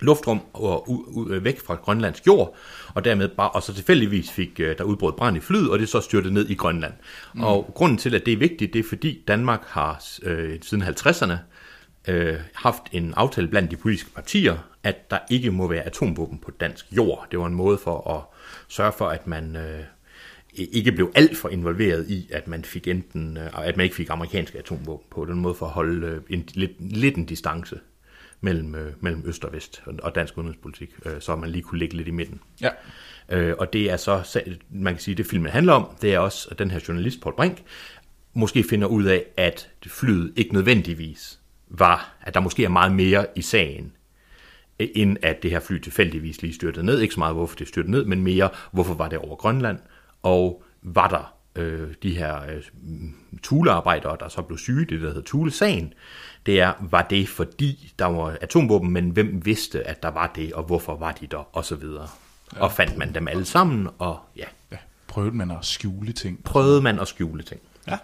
luftrum 0.00 0.40
og 0.52 0.88
u- 0.88 1.08
u- 1.08 1.32
øh, 1.32 1.44
væk 1.44 1.60
fra 1.66 1.74
grønlandsk 1.74 2.26
jord, 2.26 2.56
og 2.94 3.04
dermed 3.04 3.28
bare, 3.28 3.50
og 3.50 3.62
så 3.62 3.74
tilfældigvis 3.74 4.30
fik 4.30 4.60
øh, 4.60 4.78
der 4.78 4.84
udbrudt 4.84 5.16
brand 5.16 5.36
i 5.36 5.40
flyet, 5.40 5.70
og 5.70 5.78
det 5.78 5.88
så 5.88 6.00
styrtede 6.00 6.34
ned 6.34 6.48
i 6.48 6.54
Grønland. 6.54 6.92
Mm. 7.34 7.44
Og 7.44 7.70
grunden 7.74 7.98
til, 7.98 8.14
at 8.14 8.26
det 8.26 8.32
er 8.32 8.38
vigtigt, 8.38 8.72
det 8.72 8.78
er 8.78 8.88
fordi 8.88 9.24
Danmark 9.28 9.62
har 9.66 10.04
øh, 10.22 10.58
siden 10.62 10.82
50'erne 10.82 11.34
øh, 12.08 12.36
haft 12.54 12.82
en 12.92 13.14
aftale 13.16 13.48
blandt 13.48 13.70
de 13.70 13.76
politiske 13.76 14.10
partier, 14.10 14.58
at 14.82 15.10
der 15.10 15.18
ikke 15.30 15.50
må 15.50 15.68
være 15.68 15.82
atomvåben 15.82 16.38
på 16.38 16.50
dansk 16.50 16.86
jord. 16.92 17.26
Det 17.30 17.38
var 17.38 17.46
en 17.46 17.54
måde 17.54 17.78
for 17.78 18.10
at 18.10 18.38
sørge 18.68 18.92
for, 18.92 19.08
at 19.08 19.26
man 19.26 19.56
øh, 19.56 19.80
ikke 20.54 20.92
blev 20.92 21.12
alt 21.14 21.36
for 21.36 21.48
involveret 21.48 22.10
i, 22.10 22.28
at 22.32 22.48
man 22.48 22.64
fik 22.64 22.88
enten, 22.88 23.36
øh, 23.36 23.66
at 23.66 23.76
man 23.76 23.84
ikke 23.84 23.96
fik 23.96 24.10
amerikanske 24.10 24.58
atomvåben 24.58 25.06
på. 25.10 25.20
Det 25.20 25.28
var 25.28 25.34
en 25.34 25.40
måde 25.40 25.54
for 25.54 25.66
at 25.66 25.72
holde 25.72 26.06
øh, 26.06 26.20
en, 26.30 26.48
lidt, 26.54 26.72
lidt 26.80 27.16
en 27.16 27.24
distance 27.24 27.80
mellem, 28.40 28.74
øh, 28.74 28.92
mellem 29.00 29.22
øst 29.26 29.44
og 29.44 29.52
vest 29.52 29.82
og, 29.86 30.14
dansk 30.14 30.38
udenrigspolitik, 30.38 30.90
øh, 31.06 31.20
så 31.20 31.36
man 31.36 31.50
lige 31.50 31.62
kunne 31.62 31.78
ligge 31.78 31.96
lidt 31.96 32.08
i 32.08 32.10
midten. 32.10 32.40
Ja. 32.60 32.70
Øh, 33.28 33.54
og 33.58 33.72
det 33.72 33.90
er 33.90 33.96
så, 33.96 34.42
man 34.70 34.94
kan 34.94 35.00
sige, 35.00 35.14
det 35.14 35.26
filmen 35.26 35.52
handler 35.52 35.72
om, 35.72 35.96
det 36.02 36.14
er 36.14 36.18
også, 36.18 36.48
at 36.50 36.58
den 36.58 36.70
her 36.70 36.80
journalist, 36.88 37.20
Paul 37.20 37.34
Brink, 37.36 37.62
måske 38.34 38.64
finder 38.70 38.86
ud 38.86 39.04
af, 39.04 39.24
at 39.36 39.70
flyet 39.86 40.32
ikke 40.36 40.54
nødvendigvis 40.54 41.39
var, 41.70 42.14
at 42.20 42.34
der 42.34 42.40
måske 42.40 42.64
er 42.64 42.68
meget 42.68 42.92
mere 42.92 43.26
i 43.36 43.42
sagen, 43.42 43.92
øh, 44.80 44.88
end 44.94 45.16
at 45.22 45.42
det 45.42 45.50
her 45.50 45.60
fly 45.60 45.78
tilfældigvis 45.78 46.42
lige 46.42 46.54
styrtede 46.54 46.86
ned. 46.86 47.00
Ikke 47.00 47.14
så 47.14 47.20
meget, 47.20 47.34
hvorfor 47.34 47.56
det 47.56 47.68
styrtede 47.68 47.90
ned, 47.90 48.04
men 48.04 48.22
mere, 48.22 48.48
hvorfor 48.72 48.94
var 48.94 49.08
det 49.08 49.18
over 49.18 49.36
Grønland, 49.36 49.78
og 50.22 50.62
var 50.82 51.08
der 51.08 51.34
øh, 51.62 51.94
de 52.02 52.16
her 52.16 52.42
øh, 52.42 52.62
tulearbejdere, 53.42 54.16
der 54.20 54.28
så 54.28 54.42
blev 54.42 54.58
syge, 54.58 54.84
det 54.84 55.00
der 55.00 55.06
hedder 55.06 55.22
Thule-sagen, 55.26 55.94
det 56.46 56.60
er, 56.60 56.72
var 56.80 57.02
det 57.02 57.28
fordi 57.28 57.92
der 57.98 58.06
var 58.06 58.36
atomvåben, 58.40 58.90
men 58.90 59.10
hvem 59.10 59.44
vidste, 59.44 59.82
at 59.82 60.02
der 60.02 60.08
var 60.10 60.32
det, 60.36 60.52
og 60.52 60.62
hvorfor 60.62 60.96
var 60.96 61.12
de 61.12 61.26
der, 61.26 61.56
og 61.56 61.64
så 61.64 61.74
videre. 61.74 62.08
Ja. 62.56 62.60
Og 62.60 62.72
fandt 62.72 62.96
man 62.96 63.14
dem 63.14 63.28
alle 63.28 63.44
sammen, 63.44 63.88
og 63.98 64.18
ja, 64.36 64.44
ja. 64.72 64.76
Prøvede 65.06 65.36
man 65.36 65.50
at 65.50 65.64
skjule 65.64 66.12
ting? 66.12 66.44
prøvede 66.44 66.82
man 66.82 66.98
at 66.98 67.08
skjule 67.08 67.42
ting. 67.42 67.60
Ja. 67.88 67.98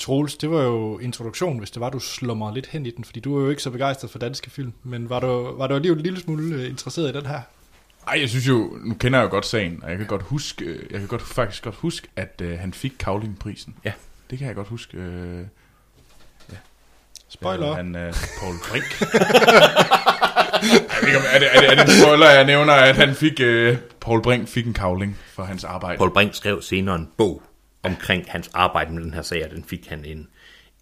Troels, 0.00 0.36
det 0.36 0.50
var 0.50 0.62
jo 0.62 0.98
introduktion, 0.98 1.58
hvis 1.58 1.70
det 1.70 1.80
var, 1.80 1.90
du 1.90 1.98
slummer 1.98 2.54
lidt 2.54 2.66
hen 2.66 2.86
i 2.86 2.90
den, 2.90 3.04
fordi 3.04 3.20
du 3.20 3.38
er 3.38 3.42
jo 3.42 3.50
ikke 3.50 3.62
så 3.62 3.70
begejstret 3.70 4.10
for 4.10 4.18
danske 4.18 4.50
film, 4.50 4.72
men 4.82 5.10
var 5.10 5.20
du, 5.20 5.56
var 5.56 5.66
du 5.66 5.74
alligevel 5.74 5.98
en 5.98 6.02
lille 6.02 6.20
smule 6.20 6.54
øh, 6.54 6.70
interesseret 6.70 7.14
i 7.14 7.18
den 7.18 7.26
her? 7.26 7.40
Ej, 8.08 8.20
jeg 8.20 8.28
synes 8.28 8.48
jo, 8.48 8.78
nu 8.84 8.94
kender 8.94 9.18
jeg 9.18 9.24
jo 9.24 9.30
godt 9.30 9.46
sagen, 9.46 9.80
og 9.82 9.90
jeg 9.90 9.98
kan 9.98 10.06
godt 10.06 10.22
huske, 10.22 10.64
øh, 10.64 10.90
jeg 10.90 10.98
kan 10.98 11.08
godt, 11.08 11.22
faktisk 11.22 11.64
godt 11.64 11.74
huske, 11.74 12.08
at 12.16 12.42
øh, 12.42 12.58
han 12.58 12.72
fik 12.72 12.92
Kavling-prisen. 12.98 13.74
Ja. 13.84 13.92
Det 14.30 14.38
kan 14.38 14.46
jeg 14.46 14.56
godt 14.56 14.68
huske. 14.68 14.96
Øh, 14.96 15.44
ja. 16.52 16.56
Spoiler. 17.28 17.70
Øh, 17.70 17.76
han, 17.76 17.96
øh, 17.96 18.14
Paul 18.40 18.54
Brink. 18.70 19.00
jeg 20.62 20.98
ved 21.00 21.08
ikke, 21.08 21.18
om, 21.18 21.24
er, 21.32 21.38
det, 21.38 21.48
er, 21.56 21.60
det, 21.60 21.70
er 21.70 21.84
det 21.84 21.94
en 21.94 22.02
spoiler, 22.02 22.30
jeg 22.30 22.44
nævner, 22.44 22.72
at 22.72 22.96
han 22.96 23.14
fik, 23.14 23.40
øh, 23.40 23.76
Paul 24.00 24.22
Brink 24.22 24.48
fik 24.48 24.66
en 24.66 24.74
kavling 24.74 25.18
for 25.26 25.42
hans 25.42 25.64
arbejde. 25.64 25.98
Paul 25.98 26.10
Brink 26.10 26.34
skrev 26.34 26.62
senere 26.62 26.96
en 26.96 27.08
bog 27.16 27.42
omkring 27.82 28.24
hans 28.28 28.50
arbejde 28.54 28.92
med 28.92 29.02
den 29.02 29.14
her 29.14 29.22
sag, 29.22 29.44
og 29.44 29.50
den 29.50 29.64
fik 29.64 29.86
han 29.86 30.04
en, 30.04 30.28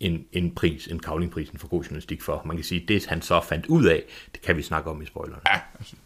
en, 0.01 0.25
en 0.33 0.55
pris, 0.55 0.87
en 0.87 0.99
kavlingprisen 0.99 1.59
for 1.59 1.69
god 1.69 1.85
journalistik 1.85 2.23
for. 2.23 2.43
Man 2.45 2.57
kan 2.57 2.65
sige, 2.65 2.85
det 2.89 3.07
han 3.07 3.23
så 3.23 3.41
fandt 3.41 3.67
ud 3.67 3.85
af, 3.87 4.03
det 4.35 4.43
kan 4.43 4.57
vi 4.57 4.63
snakke 4.63 4.91
om 4.91 5.03
i 5.03 5.07
spoilerne. 5.07 5.43
Ja, 5.49 5.61
altså, 5.79 5.97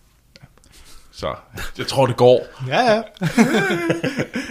ja. 0.43 0.47
Så 1.13 1.35
jeg 1.79 1.87
tror, 1.87 2.07
det 2.07 2.17
går. 2.17 2.47
Ja, 2.69 2.81
ja. 2.93 3.03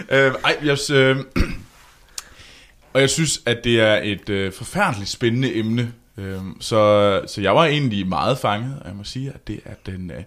øh, 0.28 0.36
ej, 0.44 0.58
jeg, 0.64 0.78
øh, 0.94 1.18
og 2.94 3.02
jeg 3.02 3.10
synes, 3.10 3.42
at 3.46 3.64
det 3.64 3.82
er 3.82 4.00
et 4.04 4.30
øh, 4.30 4.54
forfærdeligt 4.54 5.10
spændende 5.10 5.56
emne. 5.56 5.94
Øh, 6.18 6.42
så, 6.60 7.22
så 7.28 7.42
jeg 7.42 7.56
var 7.56 7.66
egentlig 7.66 8.08
meget 8.08 8.38
fanget, 8.38 8.80
og 8.80 8.88
jeg 8.88 8.96
må 8.96 9.04
sige, 9.04 9.32
at 9.32 9.48
det 9.48 9.60
er 9.66 9.74
den 9.86 10.12
øh, 10.12 10.24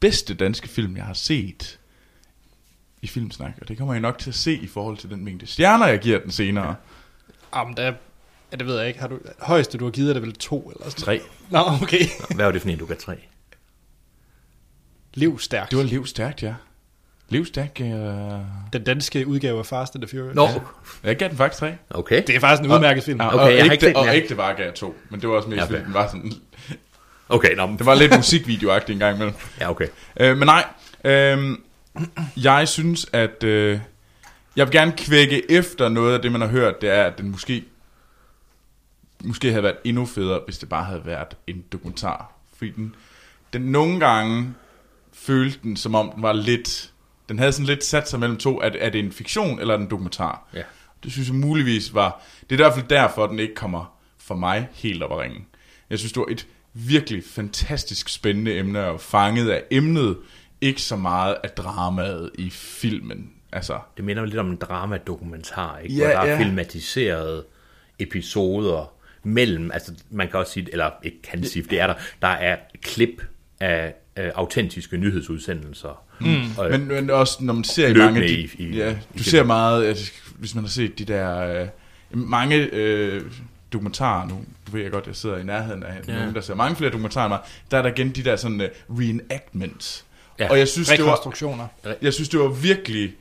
bedste 0.00 0.34
danske 0.34 0.68
film, 0.68 0.96
jeg 0.96 1.04
har 1.04 1.14
set 1.14 1.77
i 3.02 3.06
Filmsnak. 3.06 3.52
Og 3.60 3.68
det 3.68 3.78
kommer 3.78 3.94
jeg 3.94 4.00
nok 4.00 4.18
til 4.18 4.30
at 4.30 4.34
se 4.34 4.52
i 4.54 4.66
forhold 4.66 4.96
til 4.96 5.10
den 5.10 5.24
mængde 5.24 5.46
stjerner, 5.46 5.86
jeg 5.86 5.98
giver 5.98 6.18
den 6.18 6.30
senere. 6.30 6.74
Jamen, 7.56 7.76
der, 7.76 7.92
ja, 8.52 8.56
det 8.56 8.66
ved 8.66 8.78
jeg 8.78 8.88
ikke. 8.88 9.00
Har 9.00 9.08
du, 9.08 9.18
højeste, 9.38 9.78
du 9.78 9.84
har 9.84 9.90
givet, 9.90 10.08
er 10.08 10.12
det 10.12 10.22
vel 10.22 10.32
to 10.36 10.70
eller 10.76 10.90
sådan 10.90 11.04
Tre. 11.04 11.20
Nå, 11.50 11.58
okay. 11.82 12.00
Hvad 12.34 12.44
var 12.44 12.52
det 12.52 12.62
for 12.62 12.68
en, 12.68 12.78
du 12.78 12.86
gav 12.86 12.96
tre? 12.96 13.14
Liv 15.14 15.38
stærkt. 15.38 15.70
Det 15.70 15.78
var 15.78 15.84
livstærkt, 15.84 16.42
ja. 16.42 16.54
Livstærkt, 17.28 17.80
øh... 17.80 17.88
Den 18.72 18.84
danske 18.86 19.26
udgave 19.26 19.58
af 19.58 19.66
Fast 19.66 19.94
and 19.94 20.02
the 20.02 20.18
Furious. 20.18 20.34
Nå, 20.34 20.46
Ja. 20.46 20.54
Jeg 21.08 21.16
gav 21.16 21.28
den 21.28 21.36
faktisk 21.36 21.60
tre. 21.60 21.74
okay. 21.90 22.22
Det 22.26 22.36
er 22.36 22.40
faktisk 22.40 22.66
en 22.68 22.72
udmærket 22.74 23.04
film. 23.04 23.20
Ja, 23.20 23.26
Okay, 23.34 23.38
og 23.38 23.54
jeg 23.56 23.64
har 23.64 23.72
ikke, 23.72 23.84
set 23.84 23.88
den, 23.88 23.96
og 23.96 24.04
ja. 24.06 24.10
ikke 24.10 24.28
det 24.28 24.36
var 24.36 24.52
gav 24.54 24.64
jeg 24.66 24.74
to, 24.74 24.96
men 25.10 25.20
det 25.20 25.28
var 25.28 25.34
også 25.36 25.48
mest, 25.48 25.56
Ja, 25.58 25.62
fordi 25.64 25.74
okay. 25.74 25.84
den 25.84 25.94
var 25.94 26.06
sådan... 26.08 26.32
Okay, 27.28 27.54
nå, 27.54 27.66
men- 27.66 27.78
Det 27.78 27.86
var 27.86 27.94
lidt 27.94 28.16
musikvideoagtigt 28.16 28.94
en 28.96 28.98
gang 28.98 29.16
imellem. 29.16 29.34
Ja, 29.60 29.70
okay. 29.70 29.86
Øh, 30.20 30.36
men 30.38 30.46
nej, 30.46 30.64
øh, 31.04 31.56
jeg 32.36 32.68
synes, 32.68 33.06
at 33.12 33.44
øh, 33.44 33.80
jeg 34.56 34.66
vil 34.66 34.72
gerne 34.72 34.92
kvække 34.96 35.50
efter 35.50 35.88
noget 35.88 36.14
af 36.14 36.22
det, 36.22 36.32
man 36.32 36.40
har 36.40 36.48
hørt, 36.48 36.80
det 36.80 36.90
er, 36.90 37.04
at 37.04 37.18
den 37.18 37.30
måske, 37.30 37.64
måske 39.24 39.50
havde 39.50 39.62
været 39.62 39.76
endnu 39.84 40.06
federe, 40.06 40.40
hvis 40.44 40.58
det 40.58 40.68
bare 40.68 40.84
havde 40.84 41.06
været 41.06 41.36
en 41.46 41.64
dokumentar. 41.72 42.32
Fordi 42.56 42.70
den, 42.70 42.94
den 43.52 43.62
nogle 43.62 44.00
gange 44.00 44.54
følte 45.12 45.58
den, 45.62 45.76
som 45.76 45.94
om 45.94 46.10
den 46.14 46.22
var 46.22 46.32
lidt... 46.32 46.92
Den 47.28 47.38
havde 47.38 47.52
sådan 47.52 47.66
lidt 47.66 47.84
sat 47.84 48.08
sig 48.08 48.20
mellem 48.20 48.36
to, 48.36 48.58
at 48.58 48.76
er 48.78 48.90
det 48.90 48.98
en 48.98 49.12
fiktion 49.12 49.60
eller 49.60 49.74
er 49.74 49.78
en 49.78 49.90
dokumentar? 49.90 50.48
Ja. 50.54 50.62
Det 51.02 51.12
synes 51.12 51.28
jeg 51.28 51.36
muligvis 51.36 51.94
var... 51.94 52.22
Det 52.40 52.52
er 52.52 52.54
i 52.54 52.62
hvert 52.64 52.74
fald 52.74 52.88
derfor, 52.88 53.24
at 53.24 53.30
den 53.30 53.38
ikke 53.38 53.54
kommer 53.54 53.98
for 54.18 54.34
mig 54.34 54.68
helt 54.72 55.02
op 55.02 55.12
at 55.12 55.18
ringe. 55.18 55.46
Jeg 55.90 55.98
synes, 55.98 56.12
det 56.12 56.20
var 56.20 56.26
et 56.30 56.46
virkelig 56.72 57.22
fantastisk 57.30 58.08
spændende 58.08 58.58
emne, 58.58 58.84
og 58.84 59.00
fanget 59.00 59.50
af 59.50 59.62
emnet 59.70 60.16
ikke 60.60 60.82
så 60.82 60.96
meget 60.96 61.36
af 61.44 61.50
dramaet 61.50 62.30
i 62.38 62.50
filmen. 62.50 63.30
Altså, 63.52 63.78
Det 63.96 64.04
minder 64.04 64.24
lidt 64.24 64.36
om 64.38 64.50
en 64.50 64.56
drama-dokumentar, 64.56 65.78
ikke? 65.78 65.94
Ja, 65.94 66.04
hvor 66.04 66.12
der 66.14 66.20
er 66.20 66.30
ja. 66.32 66.38
filmatiserede 66.44 67.44
episoder 67.98 68.92
mellem, 69.22 69.70
altså 69.72 69.92
man 70.10 70.28
kan 70.28 70.38
også 70.40 70.52
sige, 70.52 70.68
eller 70.72 70.90
ikke 71.02 71.22
kan 71.22 71.44
sige, 71.44 71.62
det 71.70 71.80
er 71.80 71.86
der, 71.86 71.94
der 72.22 72.28
er 72.28 72.56
klip 72.82 73.22
af 73.60 73.94
øh, 74.18 74.30
autentiske 74.34 74.96
nyhedsudsendelser. 74.96 76.02
Mm. 76.20 76.58
Og, 76.58 76.70
men, 76.70 76.88
men 76.88 77.10
også 77.10 77.44
når 77.44 77.52
man 77.54 77.64
ser 77.64 77.88
i 77.88 77.94
mange 77.94 78.22
af 78.22 78.28
de, 78.28 78.34
i- 78.38 78.50
i- 78.58 78.76
ja, 78.76 78.90
i 78.90 78.92
du 78.94 78.98
filmen. 79.10 79.24
ser 79.24 79.44
meget, 79.44 79.84
at, 79.84 80.12
hvis 80.38 80.54
man 80.54 80.64
har 80.64 80.68
set 80.68 80.98
de 80.98 81.04
der, 81.04 81.60
øh, 81.62 81.68
mange 82.10 82.56
øh, 82.72 83.22
dokumentarer 83.72 84.28
nu, 84.28 84.44
du 84.66 84.72
ved 84.72 84.82
jeg 84.82 84.90
godt, 84.90 85.06
jeg 85.06 85.16
sidder 85.16 85.36
i 85.38 85.42
nærheden 85.44 85.82
af 85.82 86.00
Ja. 86.08 86.12
ja. 86.12 86.18
nogen, 86.18 86.34
der 86.34 86.40
ser 86.40 86.54
mange 86.54 86.76
flere 86.76 86.90
dokumentarer 86.90 87.26
end 87.26 87.32
mig, 87.32 87.40
der 87.70 87.78
er 87.78 87.82
der 87.82 87.88
igen 87.90 88.10
de 88.10 88.24
der 88.24 88.36
sådan 88.36 88.60
uh, 88.88 88.98
reenactments. 89.00 90.04
Ja. 90.38 90.50
Og 90.50 90.58
jeg 90.58 90.68
synes, 90.68 90.88
det 90.88 90.98
var, 91.04 91.06
Rekonstruktioner. 91.06 91.66
jeg 92.02 92.14
synes, 92.14 92.28
det 92.28 92.40
var 92.40 92.48
virkelig, 92.48 93.14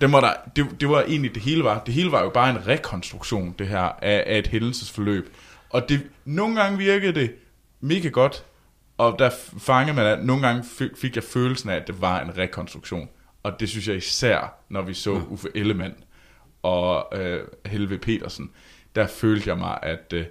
dem 0.00 0.12
var 0.12 0.20
der, 0.20 0.32
det, 0.56 0.80
det 0.80 0.88
var 0.88 1.02
egentlig 1.02 1.34
det 1.34 1.42
hele 1.42 1.64
var. 1.64 1.82
Det 1.84 1.94
hele 1.94 2.12
var 2.12 2.22
jo 2.22 2.30
bare 2.30 2.50
en 2.50 2.66
rekonstruktion, 2.66 3.54
det 3.58 3.68
her, 3.68 3.80
af, 3.80 4.24
af 4.26 4.38
et 4.38 4.46
hændelsesforløb. 4.46 5.34
Og 5.70 5.88
det, 5.88 6.02
nogle 6.24 6.60
gange 6.62 6.78
virkede 6.78 7.12
det 7.12 7.34
mega 7.80 8.08
godt, 8.08 8.44
og 8.98 9.16
der 9.18 9.30
fangede 9.58 9.96
man, 9.96 10.06
at 10.06 10.24
nogle 10.24 10.46
gange 10.46 10.64
fik, 10.96 11.16
jeg 11.16 11.24
følelsen 11.24 11.70
af, 11.70 11.76
at 11.76 11.86
det 11.86 12.00
var 12.00 12.20
en 12.20 12.38
rekonstruktion. 12.38 13.08
Og 13.42 13.60
det 13.60 13.68
synes 13.68 13.88
jeg 13.88 13.96
især, 13.96 14.54
når 14.68 14.82
vi 14.82 14.94
så 14.94 15.10
Uffe 15.28 15.48
Ellemann 15.54 15.94
og 16.62 17.18
øh, 17.18 17.40
Helve 17.66 17.98
Petersen, 17.98 18.50
der 18.94 19.06
følte 19.06 19.48
jeg 19.48 19.58
mig, 19.58 19.78
at 19.82 20.12
øh, 20.12 20.24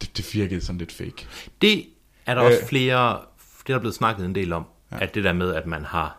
det, 0.00 0.16
det 0.16 0.34
virkede 0.34 0.60
sådan 0.60 0.78
lidt 0.78 0.92
fake. 0.92 1.26
Det 1.62 1.84
er 2.26 2.34
der 2.34 2.42
også 2.42 2.58
Øh. 2.60 2.66
flere, 2.66 3.20
det 3.66 3.68
er 3.68 3.74
der 3.74 3.78
blevet 3.78 3.94
snakket 3.94 4.26
en 4.26 4.34
del 4.34 4.52
om, 4.52 4.66
ja. 4.92 5.04
at 5.04 5.14
det 5.14 5.24
der 5.24 5.32
med, 5.32 5.54
at 5.54 5.66
man 5.66 5.84
har 5.84 6.16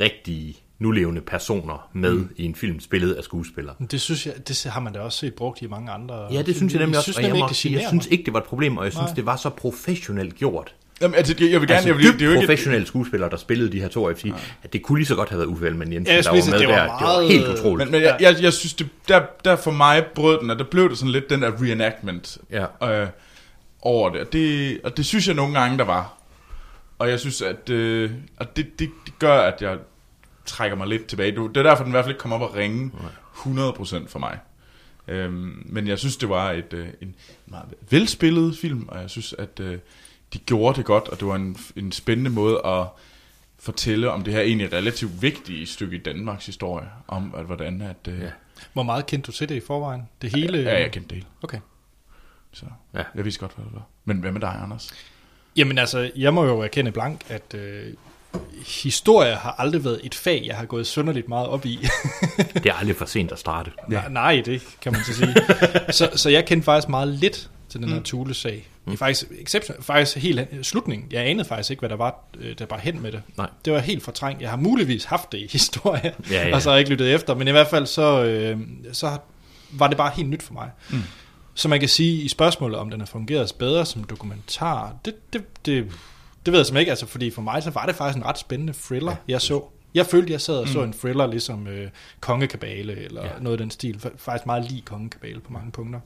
rigtige 0.00 0.56
nulevende 0.78 1.20
personer 1.20 1.88
med 1.92 2.12
mm. 2.12 2.30
i 2.36 2.44
en 2.44 2.54
film, 2.54 2.80
spillet 2.80 3.12
af 3.14 3.24
skuespillere. 3.24 3.74
Det 3.90 4.00
synes 4.00 4.26
jeg, 4.26 4.34
det 4.48 4.66
har 4.72 4.80
man 4.80 4.92
da 4.92 5.00
også 5.00 5.18
set 5.18 5.34
brugt 5.34 5.62
i 5.62 5.66
mange 5.66 5.90
andre 5.92 6.26
Ja, 6.32 6.42
det 6.42 6.56
synes 6.56 6.72
jeg 6.72 6.80
nemlig 6.80 6.98
også, 6.98 7.12
og 7.16 7.22
jeg 7.22 7.30
må 7.30 7.46
ikke, 7.46 7.54
sige, 7.54 7.74
jeg 7.80 7.84
synes 7.88 8.06
ikke, 8.06 8.24
det 8.24 8.32
var 8.32 8.38
et 8.40 8.44
problem, 8.46 8.76
og 8.76 8.84
jeg 8.84 8.92
synes, 8.92 9.06
Nej. 9.06 9.14
det 9.14 9.26
var 9.26 9.36
så 9.36 9.48
professionelt 9.50 10.34
gjort. 10.34 10.74
Jamen, 11.00 11.14
altså, 11.14 11.34
jeg 11.40 11.60
vil 11.60 11.68
gerne, 11.68 11.74
altså, 11.74 11.88
jeg 11.88 11.96
vil, 11.96 12.04
dybt 12.06 12.14
det 12.18 12.22
er 12.22 12.26
jo 12.26 12.32
ikke, 12.32 12.46
professionelle 12.46 12.86
skuespillere, 12.86 13.30
der 13.30 13.36
spillede 13.36 13.72
de 13.72 13.80
her 13.80 13.88
to, 13.88 14.08
jeg 14.08 14.18
sige, 14.18 14.34
at 14.62 14.72
det 14.72 14.82
kunne 14.82 14.98
lige 14.98 15.06
så 15.06 15.14
godt 15.14 15.28
have 15.28 15.38
været 15.38 15.48
Uffe 15.48 15.66
Ellemann 15.66 15.92
Jensen, 15.92 16.10
Ja, 16.12 16.14
jeg 16.16 16.24
der 16.24 16.30
var 16.30 16.34
med 16.34 16.42
lige 16.42 16.44
sige, 16.44 16.52
der. 16.52 16.58
det 16.58 16.68
var 16.90 16.98
Det 16.98 17.06
var 17.06 17.12
meget- 17.20 17.28
helt 17.32 17.48
utroligt. 17.58 17.90
Men, 17.90 18.00
men 18.00 18.02
jeg, 18.08 18.16
jeg, 18.20 18.42
jeg 18.42 18.52
synes, 18.52 18.74
det, 18.74 18.88
der, 19.08 19.22
der 19.44 19.56
for 19.56 19.70
mig 19.70 20.04
brød 20.14 20.40
den, 20.40 20.50
og 20.50 20.58
der 20.58 20.64
blev 20.64 20.90
det 20.90 20.98
sådan 20.98 21.12
lidt 21.12 21.30
den 21.30 21.42
der 21.42 21.50
reenactment 21.62 22.38
Ja. 22.50 23.02
øh, 23.02 23.08
over 23.82 24.10
det. 24.10 24.20
Og, 24.20 24.32
det. 24.32 24.80
og 24.84 24.96
det 24.96 25.06
synes 25.06 25.26
jeg 25.26 25.34
nogle 25.34 25.60
gange, 25.60 25.78
der 25.78 25.84
var. 25.84 26.18
Og 27.02 27.10
jeg 27.10 27.20
synes, 27.20 27.42
at 27.42 27.70
øh, 27.70 28.10
og 28.36 28.56
det, 28.56 28.78
det, 28.78 28.90
det 29.06 29.18
gør, 29.18 29.40
at 29.40 29.62
jeg 29.62 29.78
trækker 30.44 30.76
mig 30.76 30.86
lidt 30.86 31.06
tilbage. 31.06 31.32
Du- 31.36 31.46
Det 31.46 31.56
er 31.56 31.62
derfor, 31.62 31.84
den 31.84 31.90
i 31.90 31.94
hvert 31.94 32.04
fald 32.04 32.14
ikke 32.14 32.20
kommer 32.20 32.36
op 32.36 32.50
og 32.50 32.56
ringe 32.56 32.90
100% 33.34 34.08
for 34.08 34.18
mig. 34.18 34.38
Øhm, 35.08 35.62
men 35.66 35.86
jeg 35.88 35.98
synes, 35.98 36.16
det 36.16 36.28
var 36.28 36.50
et, 36.50 36.72
øh, 36.72 36.88
en 37.00 37.14
meget 37.46 37.74
velspillet 37.90 38.56
film, 38.58 38.88
og 38.88 39.00
jeg 39.00 39.10
synes, 39.10 39.32
at 39.32 39.60
øh, 39.60 39.78
de 40.32 40.38
gjorde 40.38 40.76
det 40.76 40.84
godt, 40.84 41.08
og 41.08 41.20
det 41.20 41.26
var 41.28 41.34
en, 41.36 41.56
en 41.76 41.92
spændende 41.92 42.30
måde 42.30 42.60
at 42.66 42.86
fortælle 43.58 44.10
om 44.10 44.22
det 44.24 44.32
her 44.34 44.40
egentlig 44.40 44.72
relativt 44.72 45.22
vigtige 45.22 45.66
stykke 45.66 45.96
i 45.96 46.00
Danmarks 46.00 46.46
historie, 46.46 46.88
om 47.08 47.34
at, 47.36 47.44
hvordan 47.44 47.80
at... 47.82 48.08
Øh, 48.12 48.20
Ja. 48.20 48.30
Hvor 48.72 48.82
meget 48.82 49.06
kendte 49.06 49.26
du 49.26 49.32
til 49.32 49.48
det 49.48 49.54
i 49.54 49.60
forvejen? 49.60 50.02
Det 50.22 50.30
hele? 50.36 50.58
Ja, 50.58 50.80
jeg 50.80 50.92
kendte 50.92 51.08
det 51.08 51.16
hele. 51.16 51.26
Okay. 51.42 51.58
Så 52.52 52.66
Ja. 52.94 53.02
jeg 53.14 53.24
vidste 53.24 53.40
godt, 53.40 53.52
hvad 53.54 53.64
det 53.64 53.74
var. 53.74 53.82
Men 54.04 54.18
hvad 54.18 54.32
med 54.32 54.40
dig, 54.40 54.58
Anders? 54.62 54.90
Jamen 55.56 55.78
altså, 55.78 56.10
jeg 56.16 56.34
må 56.34 56.44
jo 56.44 56.60
erkende 56.60 56.92
blank, 56.92 57.20
at 57.28 57.54
øh, 57.54 57.82
historie 58.66 59.34
har 59.34 59.54
aldrig 59.58 59.84
været 59.84 60.00
et 60.04 60.14
fag, 60.14 60.42
jeg 60.46 60.56
har 60.56 60.64
gået 60.64 60.86
sønderligt 60.86 61.28
meget 61.28 61.48
op 61.48 61.66
i. 61.66 61.78
Det 62.54 62.66
er 62.66 62.72
aldrig 62.74 62.96
for 62.96 63.04
sent 63.04 63.32
at 63.32 63.38
starte. 63.38 63.70
Ja. 63.90 64.02
Nej, 64.10 64.42
det 64.44 64.62
kan 64.82 64.92
man 64.92 65.00
så 65.04 65.14
sige. 65.14 65.34
så, 65.98 66.10
så 66.14 66.30
jeg 66.30 66.44
kendte 66.46 66.64
faktisk 66.64 66.88
meget 66.88 67.08
lidt 67.08 67.50
til 67.68 67.80
den 67.80 67.88
her 67.88 67.96
Mm. 67.96 68.02
Thule-sag. 68.04 68.68
Mm. 68.84 68.96
Faktisk, 68.96 69.26
exception, 69.40 69.76
faktisk 69.82 70.16
helt 70.16 70.48
slutningen. 70.62 71.08
Jeg 71.10 71.26
anede 71.26 71.48
faktisk 71.48 71.70
ikke, 71.70 71.80
hvad 71.80 71.88
der 71.88 71.96
var, 71.96 72.24
øh, 72.40 72.58
der 72.58 72.66
var 72.70 72.78
hen 72.78 73.02
med 73.02 73.12
det. 73.12 73.22
Nej. 73.36 73.48
Det 73.64 73.72
var 73.72 73.78
helt 73.78 74.02
fortrængt. 74.02 74.42
Jeg 74.42 74.50
har 74.50 74.56
muligvis 74.56 75.04
haft 75.04 75.32
det 75.32 75.38
i 75.38 75.46
historie, 75.52 76.12
Ja, 76.30 76.48
ja. 76.48 76.54
og 76.54 76.62
så 76.62 76.68
har 76.70 76.76
jeg 76.76 76.80
ikke 76.80 76.90
lyttet 76.90 77.14
efter. 77.14 77.34
Men 77.34 77.48
i 77.48 77.50
hvert 77.50 77.68
fald, 77.68 77.86
så, 77.86 78.24
øh, 78.24 78.58
så 78.92 79.18
var 79.70 79.86
det 79.88 79.96
bare 79.96 80.12
helt 80.16 80.28
nyt 80.28 80.42
for 80.42 80.54
mig. 80.54 80.70
Mm. 80.90 81.02
Så 81.54 81.68
man 81.68 81.80
kan 81.80 81.88
sige, 81.88 82.22
i 82.22 82.28
spørgsmålet, 82.28 82.78
om 82.78 82.90
den 82.90 83.00
har 83.00 83.06
fungeret 83.06 83.52
bedre 83.58 83.86
som 83.86 84.04
dokumentar, 84.04 84.94
det, 85.04 85.14
det, 85.32 85.66
det, 85.66 85.84
det 86.46 86.52
ved 86.52 86.58
jeg 86.58 86.66
simpelthen 86.66 86.76
ikke. 86.80 86.90
Altså, 86.90 87.06
fordi 87.06 87.30
for 87.30 87.42
mig, 87.42 87.62
så 87.62 87.70
var 87.70 87.86
det 87.86 87.94
faktisk 87.94 88.16
en 88.16 88.24
ret 88.26 88.38
spændende 88.38 88.72
thriller, 88.82 89.10
ja. 89.10 89.16
jeg 89.28 89.40
så. 89.40 89.62
Jeg 89.94 90.06
følte, 90.06 90.32
jeg 90.32 90.40
sad 90.40 90.56
og 90.58 90.68
så 90.68 90.78
Mm. 90.78 90.84
en 90.84 90.92
thriller, 90.92 91.26
ligesom 91.26 91.66
øh, 91.66 91.88
Kongekabale, 92.20 92.96
eller 93.04 93.24
Ja. 93.24 93.30
noget 93.40 93.54
af 93.54 93.58
den 93.58 93.70
stil. 93.70 94.00
Fa- 94.04 94.16
Faktisk 94.16 94.46
meget 94.46 94.70
lige 94.70 94.82
Kongekabale 94.82 95.40
på 95.40 95.52
mange 95.52 95.72
punkter. 95.72 96.00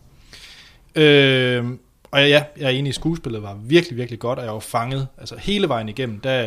Øh, 0.95 1.65
og 2.11 2.21
ja, 2.29 2.45
jeg 2.57 2.67
er 2.67 2.69
enig 2.69 2.91
i, 2.91 2.93
skuespillet 2.93 3.43
var 3.43 3.55
virkelig, 3.55 3.97
virkelig 3.97 4.19
godt, 4.19 4.39
og 4.39 4.45
jeg 4.45 4.53
var 4.55 4.61
fanget 4.61 5.09
altså 5.19 5.37
hele 5.39 5.69
vejen 5.69 5.89
igennem. 5.89 6.21
Der, 6.21 6.43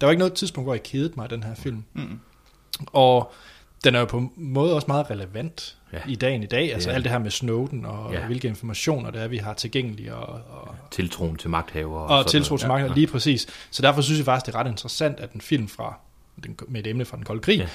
der 0.00 0.06
var 0.06 0.10
ikke 0.10 0.18
noget 0.18 0.34
tidspunkt, 0.34 0.66
hvor 0.66 0.74
jeg 0.74 0.82
kedede 0.82 1.12
mig 1.16 1.22
af 1.22 1.28
den 1.28 1.42
her 1.42 1.54
film. 1.54 1.84
Mm. 1.94 2.20
Og 2.86 3.32
den 3.84 3.94
er 3.94 3.98
jo 3.98 4.04
på 4.04 4.18
en 4.18 4.30
måde 4.36 4.74
også 4.74 4.84
meget 4.88 5.10
relevant 5.10 5.74
Ja. 5.92 5.96
ja. 5.98 6.02
i 6.12 6.14
dagen 6.14 6.42
i 6.42 6.46
dag. 6.46 6.72
Altså 6.74 6.90
Ja. 6.90 6.94
alt 6.94 7.04
det 7.04 7.12
her 7.12 7.18
med 7.18 7.30
Snowden, 7.30 7.84
og 7.86 8.12
Ja. 8.12 8.20
ja. 8.20 8.26
hvilke 8.26 8.48
informationer 8.48 9.10
det 9.10 9.22
er, 9.22 9.28
vi 9.28 9.36
har 9.36 9.54
tilgængelige, 9.54 10.14
og, 10.14 10.40
og, 10.62 10.74
Tiltroen 10.90 11.36
til 11.36 11.50
magthaver. 11.50 11.98
og 12.00 12.18
sådan 12.18 12.30
tiltro 12.30 12.52
noget. 12.52 12.60
til 12.60 12.68
magten, 12.68 12.94
lige 12.94 13.06
præcis. 13.06 13.46
Så 13.70 13.82
derfor 13.82 14.00
synes 14.02 14.18
jeg 14.18 14.24
faktisk, 14.24 14.46
det 14.46 14.54
er 14.54 14.58
ret 14.58 14.70
interessant, 14.70 15.20
at 15.20 15.32
en 15.32 15.40
film 15.40 15.68
fra, 15.68 15.98
den, 16.44 16.58
med 16.68 16.80
et 16.80 16.86
emne 16.86 17.04
fra 17.04 17.16
den 17.16 17.24
kolde 17.24 17.40
krig, 17.40 17.58
Ja. 17.58 17.62
ja. 17.62 17.68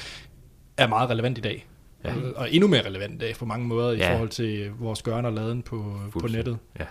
er 0.84 0.88
meget 0.88 1.10
relevant 1.10 1.38
i 1.38 1.42
dag. 1.42 1.68
Ja. 2.04 2.10
Ja. 2.14 2.16
Og 2.36 2.52
endnu 2.54 2.68
mere 2.68 2.86
relevant 2.86 3.14
i 3.14 3.18
dag 3.18 3.36
på 3.36 3.46
mange 3.46 3.68
måder, 3.68 3.92
Ja. 3.92 4.08
i 4.10 4.12
forhold 4.12 4.30
til 4.30 4.72
vores 4.80 5.02
gørne 5.02 5.28
og 5.28 5.34
laden 5.34 5.62
på, 5.62 6.00
på 6.20 6.28
nettet. 6.28 6.58
Ja. 6.80 6.86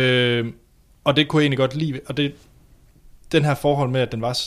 Øh, 0.00 0.52
og 1.04 1.16
det 1.16 1.28
kunne 1.28 1.40
jeg 1.40 1.44
egentlig 1.44 1.58
godt 1.58 1.74
lide. 1.74 2.00
Og 2.06 2.16
det, 2.16 2.34
den 3.32 3.44
her 3.44 3.54
forhold 3.54 3.90
med, 3.90 4.00
at 4.00 4.12
den 4.12 4.20
var 4.20 4.38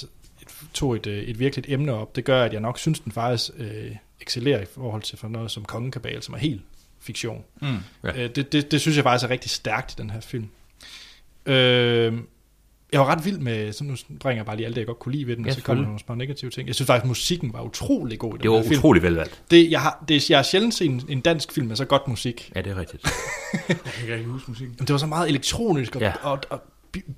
tog 0.73 0.95
et, 0.95 1.07
øh, 1.07 1.23
et 1.23 1.39
virkeligt 1.39 1.69
emne 1.69 1.93
op, 1.93 2.15
det 2.15 2.23
gør, 2.25 2.43
at 2.43 2.53
jeg 2.53 2.61
nok 2.61 2.79
synes, 2.79 2.99
den 2.99 3.11
faktisk 3.11 3.51
øh, 3.57 3.91
excellerer 4.21 4.61
i 4.61 4.65
forhold 4.75 5.01
til 5.01 5.17
for 5.17 5.27
noget 5.27 5.51
som 5.51 5.65
Kongekabale, 5.65 6.21
som 6.21 6.33
er 6.33 6.37
helt 6.39 6.61
fiktion. 6.99 7.43
Mm. 7.61 7.67
Ja. 8.03 8.23
Øh, 8.23 8.29
det, 8.35 8.51
det, 8.51 8.71
det 8.71 8.81
synes 8.81 8.95
jeg 8.97 9.03
faktisk 9.03 9.25
er 9.25 9.29
rigtig 9.29 9.51
stærkt 9.51 9.91
i 9.93 9.95
den 10.01 10.09
her 10.09 10.19
film. 10.21 10.47
Øh, 11.45 12.13
jeg 12.93 12.99
var 12.99 13.05
ret 13.05 13.25
vild 13.25 13.37
med, 13.37 13.73
så 13.73 13.83
nu 13.83 13.95
bringer 14.19 14.39
jeg 14.39 14.45
bare 14.45 14.55
lige 14.55 14.65
alt 14.65 14.75
det, 14.75 14.81
jeg 14.81 14.87
godt 14.87 14.99
kunne 14.99 15.11
lide 15.11 15.27
ved 15.27 15.35
den, 15.35 15.45
Ja, 15.45 15.51
og 15.51 15.55
så 15.55 15.61
kommer 15.61 15.81
der 15.83 15.87
nogle 15.87 15.99
små 15.99 16.15
negative 16.15 16.51
ting. 16.51 16.67
Jeg 16.67 16.75
synes 16.75 16.87
faktisk, 16.87 17.07
musikken 17.07 17.53
var 17.53 17.61
utrolig 17.61 18.19
god 18.19 18.33
i 18.33 18.37
den 18.37 18.41
Det 18.43 18.51
var 18.51 18.57
her 18.57 18.63
film. 18.63 18.77
utrolig 18.79 19.03
velvalgt. 19.03 19.41
Det, 19.51 19.71
jeg, 19.71 19.81
har, 19.81 20.03
det, 20.07 20.29
jeg 20.29 20.37
har 20.37 20.43
sjældent 20.43 20.73
set 20.73 20.85
en, 20.89 21.01
en 21.09 21.21
dansk 21.21 21.51
film 21.51 21.67
med 21.67 21.75
så 21.75 21.85
godt 21.85 22.07
musik. 22.07 22.51
Ja, 22.55 22.61
det 22.61 22.71
er 22.71 22.75
rigtigt. 22.79 23.07
Jeg 23.69 23.77
kan 24.07 24.17
ikke 24.17 24.29
huske 24.29 24.51
musikken. 24.51 24.75
Det 24.79 24.89
var 24.91 24.97
så 24.97 25.05
meget 25.05 25.29
elektronisk, 25.29 25.95
og, 25.95 26.01
Ja. 26.01 26.13
og, 26.21 26.39
og 26.49 26.61
be- 26.61 26.65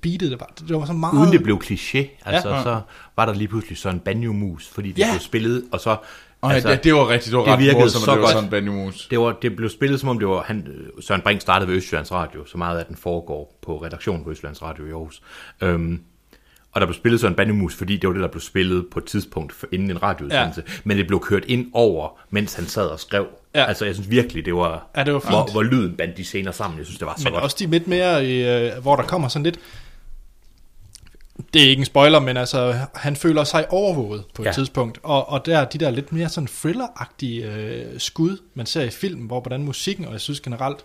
beatet, 0.02 0.30
det 0.30 0.40
var, 0.40 0.52
det 0.68 0.76
var 0.76 0.84
så 0.86 0.92
meget... 0.92 1.14
Uden 1.18 1.32
det 1.32 1.42
blev 1.42 1.60
kliché, 1.64 1.98
altså 2.24 2.48
Ja. 2.48 2.62
så 2.62 2.80
var 3.16 3.26
der 3.26 3.34
lige 3.34 3.48
pludselig 3.48 3.78
sådan 3.78 3.96
en 3.96 4.00
banjo-mus, 4.00 4.68
fordi 4.68 4.88
det 4.92 4.98
Ja. 4.98 5.10
blev 5.12 5.20
spillet, 5.20 5.64
og 5.72 5.80
så... 5.80 5.96
Oh, 6.42 6.54
altså, 6.54 6.68
ja, 6.68 6.76
det 6.76 6.94
var 6.94 7.08
rigtigt. 7.08 7.30
Det 7.32 7.38
var 7.38 7.56
det 7.56 7.68
ret 7.68 7.72
morsomt, 7.74 7.90
så 8.04 8.10
at 8.10 8.14
det 8.14 8.20
var 8.22 8.26
godt. 8.26 8.30
sådan 8.30 8.50
Benny 8.50 8.68
Mus. 8.68 9.08
Det, 9.08 9.20
var, 9.20 9.32
det 9.42 9.56
blev 9.56 9.68
spillet 9.70 10.00
som 10.00 10.08
om 10.08 10.18
det 10.18 10.28
var, 10.28 10.42
han, 10.42 10.68
Søren 11.00 11.20
Brink 11.20 11.40
startede 11.40 11.68
ved 11.70 11.76
Østjyllands 11.76 12.12
Radio, 12.12 12.46
så 12.46 12.58
meget 12.58 12.78
af 12.78 12.84
den 12.86 12.96
foregår 12.96 13.58
på 13.62 13.76
redaktionen 13.84 14.24
på 14.24 14.30
Østjyllands 14.30 14.62
Radio 14.62 14.86
i 14.86 14.90
Aarhus. 14.90 15.22
Øhm, 15.60 16.00
og 16.74 16.80
der 16.80 16.86
blev 16.86 16.94
spillet 16.94 17.20
sådan 17.20 17.32
en 17.32 17.36
bandemus, 17.36 17.74
fordi 17.74 17.96
det 17.96 18.06
var 18.08 18.12
det, 18.14 18.22
der 18.22 18.28
blev 18.28 18.40
spillet 18.40 18.86
på 18.92 18.98
et 18.98 19.04
tidspunkt 19.04 19.52
for- 19.52 19.66
inden 19.72 19.90
en 19.90 20.02
radioudsendelse. 20.02 20.62
Ja. 20.66 20.72
Men 20.84 20.96
det 20.98 21.06
blev 21.06 21.20
kørt 21.20 21.44
ind 21.44 21.70
over, 21.72 22.18
mens 22.30 22.54
han 22.54 22.66
sad 22.66 22.86
og 22.86 23.00
skrev. 23.00 23.26
Ja. 23.54 23.64
Altså, 23.64 23.84
jeg 23.84 23.94
synes 23.94 24.10
virkelig, 24.10 24.44
det 24.44 24.54
var, 24.54 24.86
Ja, 24.96 25.04
det 25.04 25.14
var 25.14 25.20
hvor, 25.20 25.44
fint. 25.44 25.52
hvor 25.52 25.62
lyden 25.62 25.96
bandt 25.96 26.16
de 26.16 26.24
scener 26.24 26.52
sammen. 26.52 26.78
Jeg 26.78 26.86
synes, 26.86 26.98
det 26.98 27.06
var 27.06 27.14
så 27.16 27.24
Men 27.24 27.32
godt. 27.32 27.44
også 27.44 27.56
de 27.58 27.66
lidt 27.66 27.86
mere, 27.88 28.26
øh, 28.26 28.82
hvor 28.82 28.96
der 28.96 29.02
kommer 29.02 29.28
sådan 29.28 29.42
lidt... 29.44 29.58
Det 31.54 31.62
er 31.64 31.68
ikke 31.68 31.80
en 31.80 31.86
spoiler, 31.86 32.20
men 32.20 32.36
altså, 32.36 32.74
han 32.94 33.16
føler 33.16 33.44
sig 33.44 33.66
overvåget 33.70 34.24
på 34.34 34.42
et 34.42 34.46
Ja. 34.46 34.52
tidspunkt. 34.52 34.98
Og, 35.02 35.28
og 35.28 35.46
der 35.46 35.58
er 35.58 35.64
de 35.64 35.78
der 35.78 35.90
lidt 35.90 36.12
mere 36.12 36.28
sådan 36.28 36.48
thriller-agtige 36.48 37.44
øh, 37.46 38.00
skud, 38.00 38.36
man 38.54 38.66
ser 38.66 38.82
i 38.82 38.90
filmen, 38.90 39.26
hvor 39.26 39.40
hvordan 39.40 39.62
musikken, 39.62 40.04
og 40.06 40.12
jeg 40.12 40.20
synes 40.20 40.40
generelt, 40.40 40.84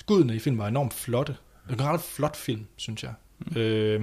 skuddene 0.00 0.34
i 0.36 0.38
filmen 0.38 0.58
var 0.58 0.68
enormt 0.68 0.94
flotte. 0.94 1.34
Det 1.70 1.80
er 1.80 1.84
en 1.84 1.90
ret 1.94 2.00
flot 2.00 2.36
film, 2.36 2.66
synes 2.76 3.02
jeg. 3.02 3.10
Mm. 3.38 3.60
Øh, 3.60 4.00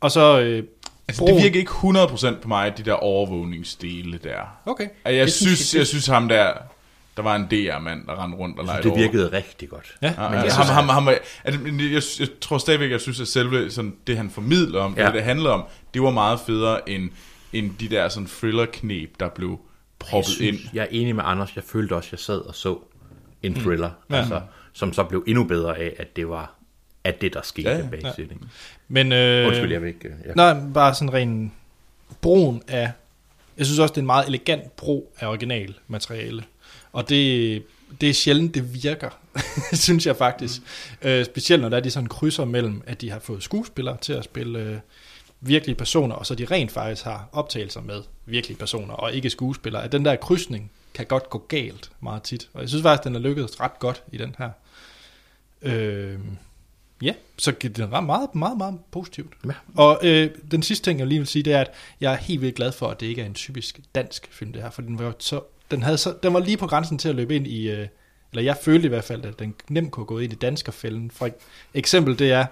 og 0.00 0.10
så... 0.10 0.40
Øh, 0.40 0.62
Altså, 1.08 1.24
det 1.24 1.42
virker 1.42 1.58
ikke 1.58 1.70
100% 1.70 2.40
på 2.40 2.48
mig, 2.48 2.78
de 2.78 2.82
der 2.82 2.92
overvågningsdele 2.92 4.18
der. 4.24 4.38
Okay. 4.66 4.88
Jeg 5.04 5.12
Det 5.26 5.32
synes, 5.32 5.58
synes 5.58 5.74
jeg, 5.74 5.78
jeg- 5.78 5.80
jeg 5.80 5.86
synes 5.86 6.06
ham 6.06 6.28
der, 6.28 6.52
der 7.16 7.22
var 7.22 7.36
en 7.36 7.42
DR-mand, 7.50 8.06
der 8.06 8.22
rendte 8.22 8.38
rundt 8.38 8.58
og 8.58 8.64
legede 8.64 8.82
det 8.82 8.96
virkede 8.96 9.32
rigtig 9.32 9.68
godt. 9.68 9.96
Ja, 10.02 10.14
Ja, 10.18 10.28
men 10.30 10.38
jeg 10.44 10.52
ham, 10.54 10.88
ham, 10.88 11.08
altså, 11.44 11.60
jeg, 11.92 12.02
jeg 12.20 12.28
tror 12.40 12.58
stadigvæk, 12.58 12.90
jeg 12.90 13.00
synes, 13.00 13.20
at 13.20 13.28
selve 13.28 13.70
sådan, 13.70 13.94
det, 14.06 14.16
han 14.16 14.30
formidler 14.30 14.80
om, 14.80 14.94
Ja. 14.96 15.06
det, 15.06 15.14
det 15.14 15.22
handler 15.22 15.50
om, 15.50 15.64
det 15.94 16.02
var 16.02 16.10
meget 16.10 16.40
federe 16.40 16.88
end, 16.90 17.10
end 17.52 17.70
de 17.80 17.88
der 17.88 18.08
sådan 18.08 18.26
thriller-knep, 18.28 19.10
der 19.20 19.28
blev 19.28 19.48
Jeg, 19.50 19.58
proppet 19.98 20.40
ind. 20.40 20.56
synes, 20.58 20.72
jeg 20.74 20.82
er 20.82 20.88
enig 20.90 21.14
med 21.16 21.22
Anders. 21.26 21.56
Jeg 21.56 21.64
følte 21.64 21.92
også, 21.96 22.08
at 22.08 22.12
jeg 22.12 22.18
sad 22.20 22.38
og 22.38 22.54
så 22.54 22.78
en 23.42 23.52
Mm. 23.52 23.60
thriller, 23.60 23.90
Ja. 24.10 24.16
altså, 24.16 24.40
som 24.72 24.92
så 24.92 25.04
blev 25.04 25.24
endnu 25.26 25.44
bedre 25.44 25.78
af, 25.78 25.92
at 25.98 26.16
det 26.16 26.28
var 26.28 26.54
at 27.06 27.20
det, 27.20 27.34
der 27.34 27.42
skete 27.42 27.70
Ja, 27.70 27.76
ja, 27.76 27.82
ja. 27.82 27.88
bag 27.88 28.18
ja. 28.18 28.24
Men, 28.88 29.12
øh, 29.12 29.46
Undskyld, 29.46 29.72
jeg 29.72 29.82
vil 29.82 29.88
ikke... 29.88 30.14
Jeg, 30.24 30.34
Nej, 30.36 30.56
bare 30.74 30.94
sådan 30.94 31.12
ren 31.12 31.52
brugen 32.20 32.62
af, 32.68 32.92
jeg 33.58 33.66
synes 33.66 33.78
også, 33.78 33.92
det 33.92 33.98
er 33.98 34.02
en 34.02 34.06
meget 34.06 34.28
elegant 34.28 34.76
brug 34.76 35.12
af 35.20 35.26
original 35.26 35.74
materiale. 35.88 36.44
Og 36.92 37.08
det, 37.08 37.62
det 38.00 38.08
er 38.08 38.14
sjældent, 38.14 38.54
det 38.54 38.84
virker, 38.84 39.18
synes 39.84 40.06
jeg 40.06 40.16
faktisk. 40.16 40.60
Øh, 41.02 41.24
specielt 41.24 41.62
når 41.62 41.68
der 41.68 41.76
er 41.76 41.80
de 41.80 41.90
sådan 41.90 42.08
krydser 42.08 42.44
mellem, 42.44 42.82
at 42.86 43.00
de 43.00 43.10
har 43.10 43.18
fået 43.18 43.42
skuespillere 43.42 43.96
til 44.00 44.12
at 44.12 44.24
spille 44.24 44.58
øh, 44.58 44.76
virkelige 45.40 45.76
personer, 45.76 46.14
og 46.14 46.26
så 46.26 46.34
de 46.34 46.44
rent 46.44 46.72
faktisk 46.72 47.04
har 47.04 47.28
optagelser 47.32 47.80
med 47.80 48.02
virkelige 48.26 48.58
personer, 48.58 48.94
og 48.94 49.12
ikke 49.12 49.30
skuespillere. 49.30 49.84
At 49.84 49.92
den 49.92 50.04
der 50.04 50.16
krydsning 50.16 50.70
kan 50.94 51.06
godt 51.06 51.30
gå 51.30 51.38
galt 51.48 51.90
meget 52.00 52.22
tit. 52.22 52.48
Og 52.54 52.60
jeg 52.60 52.68
synes 52.68 52.82
faktisk, 52.82 53.04
den 53.04 53.14
er 53.14 53.20
lykkedes 53.20 53.60
ret 53.60 53.78
godt 53.78 54.02
i 54.12 54.16
den 54.16 54.34
her. 54.38 54.50
Øh, 55.62 56.18
ja, 57.02 57.14
så 57.38 57.50
det 57.50 57.78
er 57.78 58.00
meget, 58.00 58.34
meget, 58.34 58.58
meget 58.58 58.78
positivt. 58.90 59.34
Ja. 59.46 59.50
Og 59.74 60.00
øh, 60.02 60.30
den 60.50 60.62
sidste 60.62 60.90
ting, 60.90 60.98
jeg 60.98 61.06
lige 61.06 61.18
vil 61.18 61.26
sige, 61.26 61.42
det 61.42 61.52
er, 61.52 61.60
at 61.60 61.70
jeg 62.00 62.12
er 62.12 62.16
helt 62.16 62.40
vildt 62.40 62.54
glad 62.54 62.72
for, 62.72 62.88
at 62.88 63.00
det 63.00 63.06
ikke 63.06 63.22
er 63.22 63.26
en 63.26 63.34
typisk 63.34 63.80
dansk 63.94 64.28
film, 64.30 64.52
det 64.52 64.62
her. 64.62 64.70
For 64.70 64.82
den 64.82 64.98
var, 64.98 65.14
så, 65.18 65.40
den 65.70 65.82
havde 65.82 65.98
så, 65.98 66.14
den 66.22 66.34
var 66.34 66.40
lige 66.40 66.56
på 66.56 66.66
grænsen 66.66 66.98
til 66.98 67.08
at 67.08 67.14
løbe 67.14 67.36
ind 67.36 67.46
i... 67.46 67.70
Øh, 67.70 67.86
eller 68.32 68.42
jeg 68.42 68.56
følte 68.62 68.86
i 68.86 68.88
hvert 68.88 69.04
fald, 69.04 69.24
at 69.24 69.38
den 69.38 69.54
nemt 69.68 69.90
kunne 69.90 70.06
gå 70.06 70.18
ind 70.18 70.32
i 70.32 70.36
danskerfælden. 70.36 71.10
For 71.10 71.30
eksempel 71.74 72.18
det 72.18 72.32
er, 72.32 72.46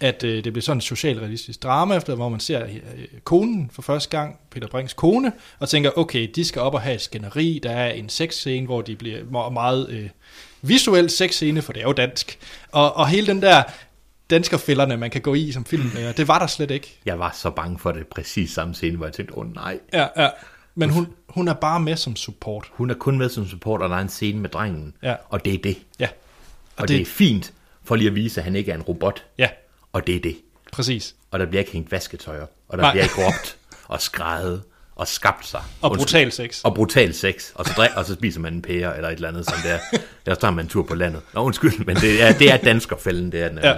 at 0.00 0.24
øh, 0.24 0.44
det 0.44 0.52
bliver 0.52 0.62
sådan 0.62 0.76
en 0.76 0.80
socialrealistisk 0.80 1.62
drama, 1.62 1.96
efter 1.96 2.14
hvor 2.14 2.28
man 2.28 2.40
ser 2.40 2.64
øh, 2.66 3.06
konen 3.24 3.70
for 3.72 3.82
første 3.82 4.18
gang, 4.18 4.38
Peter 4.50 4.68
Brinks 4.68 4.92
kone, 4.92 5.32
og 5.58 5.68
tænker, 5.68 5.90
okay, 5.96 6.30
de 6.34 6.44
skal 6.44 6.62
op 6.62 6.74
og 6.74 6.80
have 6.80 6.94
et 6.94 7.00
skænderi, 7.00 7.60
der 7.62 7.70
er 7.70 7.92
en 7.92 8.08
sexscene, 8.08 8.66
hvor 8.66 8.82
de 8.82 8.96
bliver 8.96 9.24
meget, 9.30 9.52
meget 9.52 9.88
øh, 9.90 10.08
visuel 10.62 11.10
sexscene, 11.10 11.62
for 11.62 11.72
det 11.72 11.80
er 11.80 11.86
jo 11.86 11.92
dansk. 11.92 12.38
Og, 12.72 12.96
og 12.96 13.08
hele 13.08 13.26
den 13.26 13.42
der 13.42 13.62
danskerfælderne, 14.30 14.96
man 14.96 15.10
kan 15.10 15.20
gå 15.20 15.34
i 15.34 15.52
som 15.52 15.64
film, 15.64 15.90
øh, 15.98 16.16
det 16.16 16.28
var 16.28 16.38
der 16.38 16.46
slet 16.46 16.70
ikke. 16.70 16.98
Jeg 17.04 17.18
var 17.18 17.30
så 17.34 17.50
bange 17.50 17.78
for 17.78 17.92
det 17.92 18.06
præcis 18.06 18.50
samme 18.50 18.74
scene, 18.74 18.96
hvor 18.96 19.06
jeg 19.06 19.12
tænkte, 19.12 19.34
åh 19.34 19.46
oh, 19.46 19.54
nej. 19.54 19.78
Ja, 19.92 20.06
ja. 20.16 20.28
Men 20.74 20.90
hun, 20.90 21.08
hun 21.28 21.48
er 21.48 21.54
bare 21.54 21.80
med 21.80 21.96
som 21.96 22.16
support. 22.16 22.70
Hun 22.72 22.90
er 22.90 22.94
kun 22.94 23.18
med 23.18 23.28
som 23.28 23.48
support, 23.48 23.82
og 23.82 23.88
der 23.88 23.96
er 23.96 24.00
en 24.00 24.08
scene 24.08 24.40
med 24.40 24.50
drengen. 24.50 24.94
Ja. 25.02 25.14
Og 25.28 25.44
det 25.44 25.54
er 25.54 25.58
det. 25.58 25.78
Ja. 25.98 26.06
Og, 26.06 26.82
og 26.82 26.88
det, 26.88 26.96
det 26.96 27.02
er 27.02 27.06
fint, 27.06 27.52
for 27.84 27.96
lige 27.96 28.08
at 28.08 28.14
vise, 28.14 28.40
at 28.40 28.44
han 28.44 28.56
ikke 28.56 28.70
er 28.70 28.74
en 28.74 28.82
robot. 28.82 29.24
Ja. 29.38 29.48
Og 29.92 30.06
det 30.06 30.16
er 30.16 30.20
det. 30.20 30.36
Præcis. 30.72 31.14
Og 31.30 31.38
der 31.38 31.46
bliver 31.46 31.60
ikke 31.60 31.72
hængt 31.72 31.92
vasketøjer. 31.92 32.46
Og 32.68 32.78
der 32.78 32.84
Nej. 32.84 32.92
bliver 32.92 33.02
ikke 33.02 33.26
råbt 33.26 33.56
og 33.88 34.00
skrejet 34.00 34.62
og 35.00 35.08
skabt 35.08 35.46
sig. 35.46 35.60
Og 35.80 35.90
Undskyld. 35.90 36.06
brutal 36.06 36.32
sex. 36.32 36.60
Og 36.64 36.74
brutal 36.74 37.14
sex. 37.14 37.50
Og 37.54 37.66
så, 37.66 37.72
drik, 37.76 37.90
og 37.96 38.04
så 38.04 38.14
spiser 38.14 38.40
man 38.40 38.52
en 38.54 38.62
pære 38.62 38.96
eller 38.96 39.08
et 39.08 39.14
eller 39.14 39.28
andet, 39.28 39.44
som 39.44 39.58
det 39.62 39.70
er. 39.70 39.78
Eller 39.92 40.34
så 40.34 40.40
tager 40.40 40.50
man 40.50 40.64
en 40.64 40.68
tur 40.68 40.82
på 40.82 40.94
landet. 40.94 41.20
Nå, 41.34 41.40
undskyld, 41.40 41.84
men 41.86 41.96
det 41.96 42.22
er, 42.22 42.32
det 42.32 42.52
er 42.52 42.56
danskerfælden, 42.56 43.32
det 43.32 43.42
er 43.42 43.48
den. 43.48 43.58
Ja. 43.62 43.74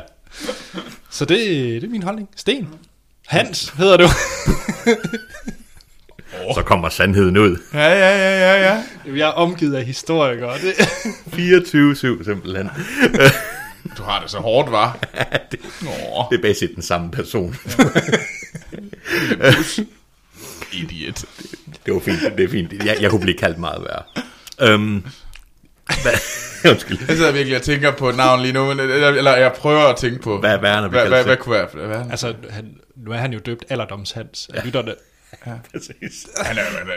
Så 1.11 1.25
det, 1.25 1.39
det 1.83 1.85
er 1.85 1.89
min 1.89 2.03
holdning. 2.03 2.29
Sten. 2.37 2.69
Hans 3.27 3.69
hedder 3.69 3.97
du. 3.97 4.09
Så 6.55 6.63
kommer 6.67 6.89
sandheden 6.89 7.37
ud. 7.37 7.57
Ja, 7.75 7.89
ja, 7.89 8.17
ja, 8.17 8.39
ja, 8.39 8.73
ja. 8.75 8.83
Jeg 9.17 9.29
er 9.29 9.33
omgivet 9.33 9.75
af 9.75 9.85
historikere. 9.85 10.55
Det. 10.59 10.73
24-7 12.23 12.25
simpelthen. 12.25 12.71
Du 13.99 14.03
har 14.03 14.21
det 14.21 14.31
så 14.31 14.39
hårdt, 14.39 14.71
var. 14.73 14.99
det, 15.51 15.61
det 16.31 16.39
er 16.39 16.43
basic 16.43 16.75
den 16.75 16.83
samme 16.83 17.11
person. 17.11 17.57
Idiot. 20.73 21.25
Det 21.87 21.95
var 21.95 22.01
fint, 22.01 22.21
det 22.39 22.45
er 22.45 22.49
fint. 22.49 22.73
Jeg, 22.73 22.97
jeg 23.01 23.11
kunne 23.11 23.21
blive 23.21 23.37
kaldt 23.39 23.59
meget 23.59 23.83
værre. 23.85 24.03
Øhm, 24.73 25.05
hvad, 26.03 26.13
undskyld. 26.73 26.99
Jeg 27.09 27.17
sidder 27.17 27.33
virkelig 27.33 27.57
og 27.57 27.63
tænker 27.63 27.91
på 27.93 28.09
et 28.09 28.17
navn 28.17 28.43
lige 28.43 28.53
nu, 28.53 28.65
men, 28.65 28.81
eller, 28.81 29.37
jeg 29.37 29.53
prøver 29.53 29.81
at 29.81 29.97
tænke 29.97 30.23
på, 30.23 30.39
Hvad 30.41 30.51
er 30.53 30.57
vi 30.57 30.61
hvad, 30.61 30.71
kalder 30.71 31.09
hvad, 31.09 31.09
hvad 31.25 31.37
det? 31.37 31.39
kunne 31.39 31.55
være, 31.75 31.87
hvad, 31.87 32.11
Altså, 32.11 32.35
han, 32.51 32.75
nu 32.97 33.11
er 33.13 33.17
han 33.17 33.33
jo 33.33 33.39
døbt 33.39 33.65
alderdomshans 33.69 34.51
af 34.55 34.65
lytterne. 34.65 34.95
Ja. 35.47 35.53
Præcis. 35.73 36.27
Han 36.43 36.59
er, 36.59 36.63
han 36.63 36.89
er, 36.89 36.93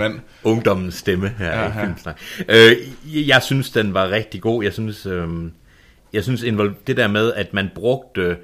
han 0.00 0.12
er 0.14 0.18
Ungdommens, 0.44 0.94
stemme 0.94 1.34
her 1.38 1.46
Ja, 1.46 1.66
i 1.68 1.70
ja. 1.78 1.84
filmsnak. 1.84 2.20
Øh, 2.48 3.28
jeg 3.28 3.42
synes, 3.42 3.70
den 3.70 3.94
var 3.94 4.10
rigtig 4.10 4.40
god. 4.42 4.64
Jeg 4.64 4.72
synes, 4.72 5.06
øh, 5.06 5.28
jeg 6.12 6.22
synes 6.22 6.42
invol- 6.42 6.82
det 6.86 6.96
der 6.96 7.08
med, 7.08 7.32
at 7.32 7.54
man 7.54 7.70
brugte 7.74 8.36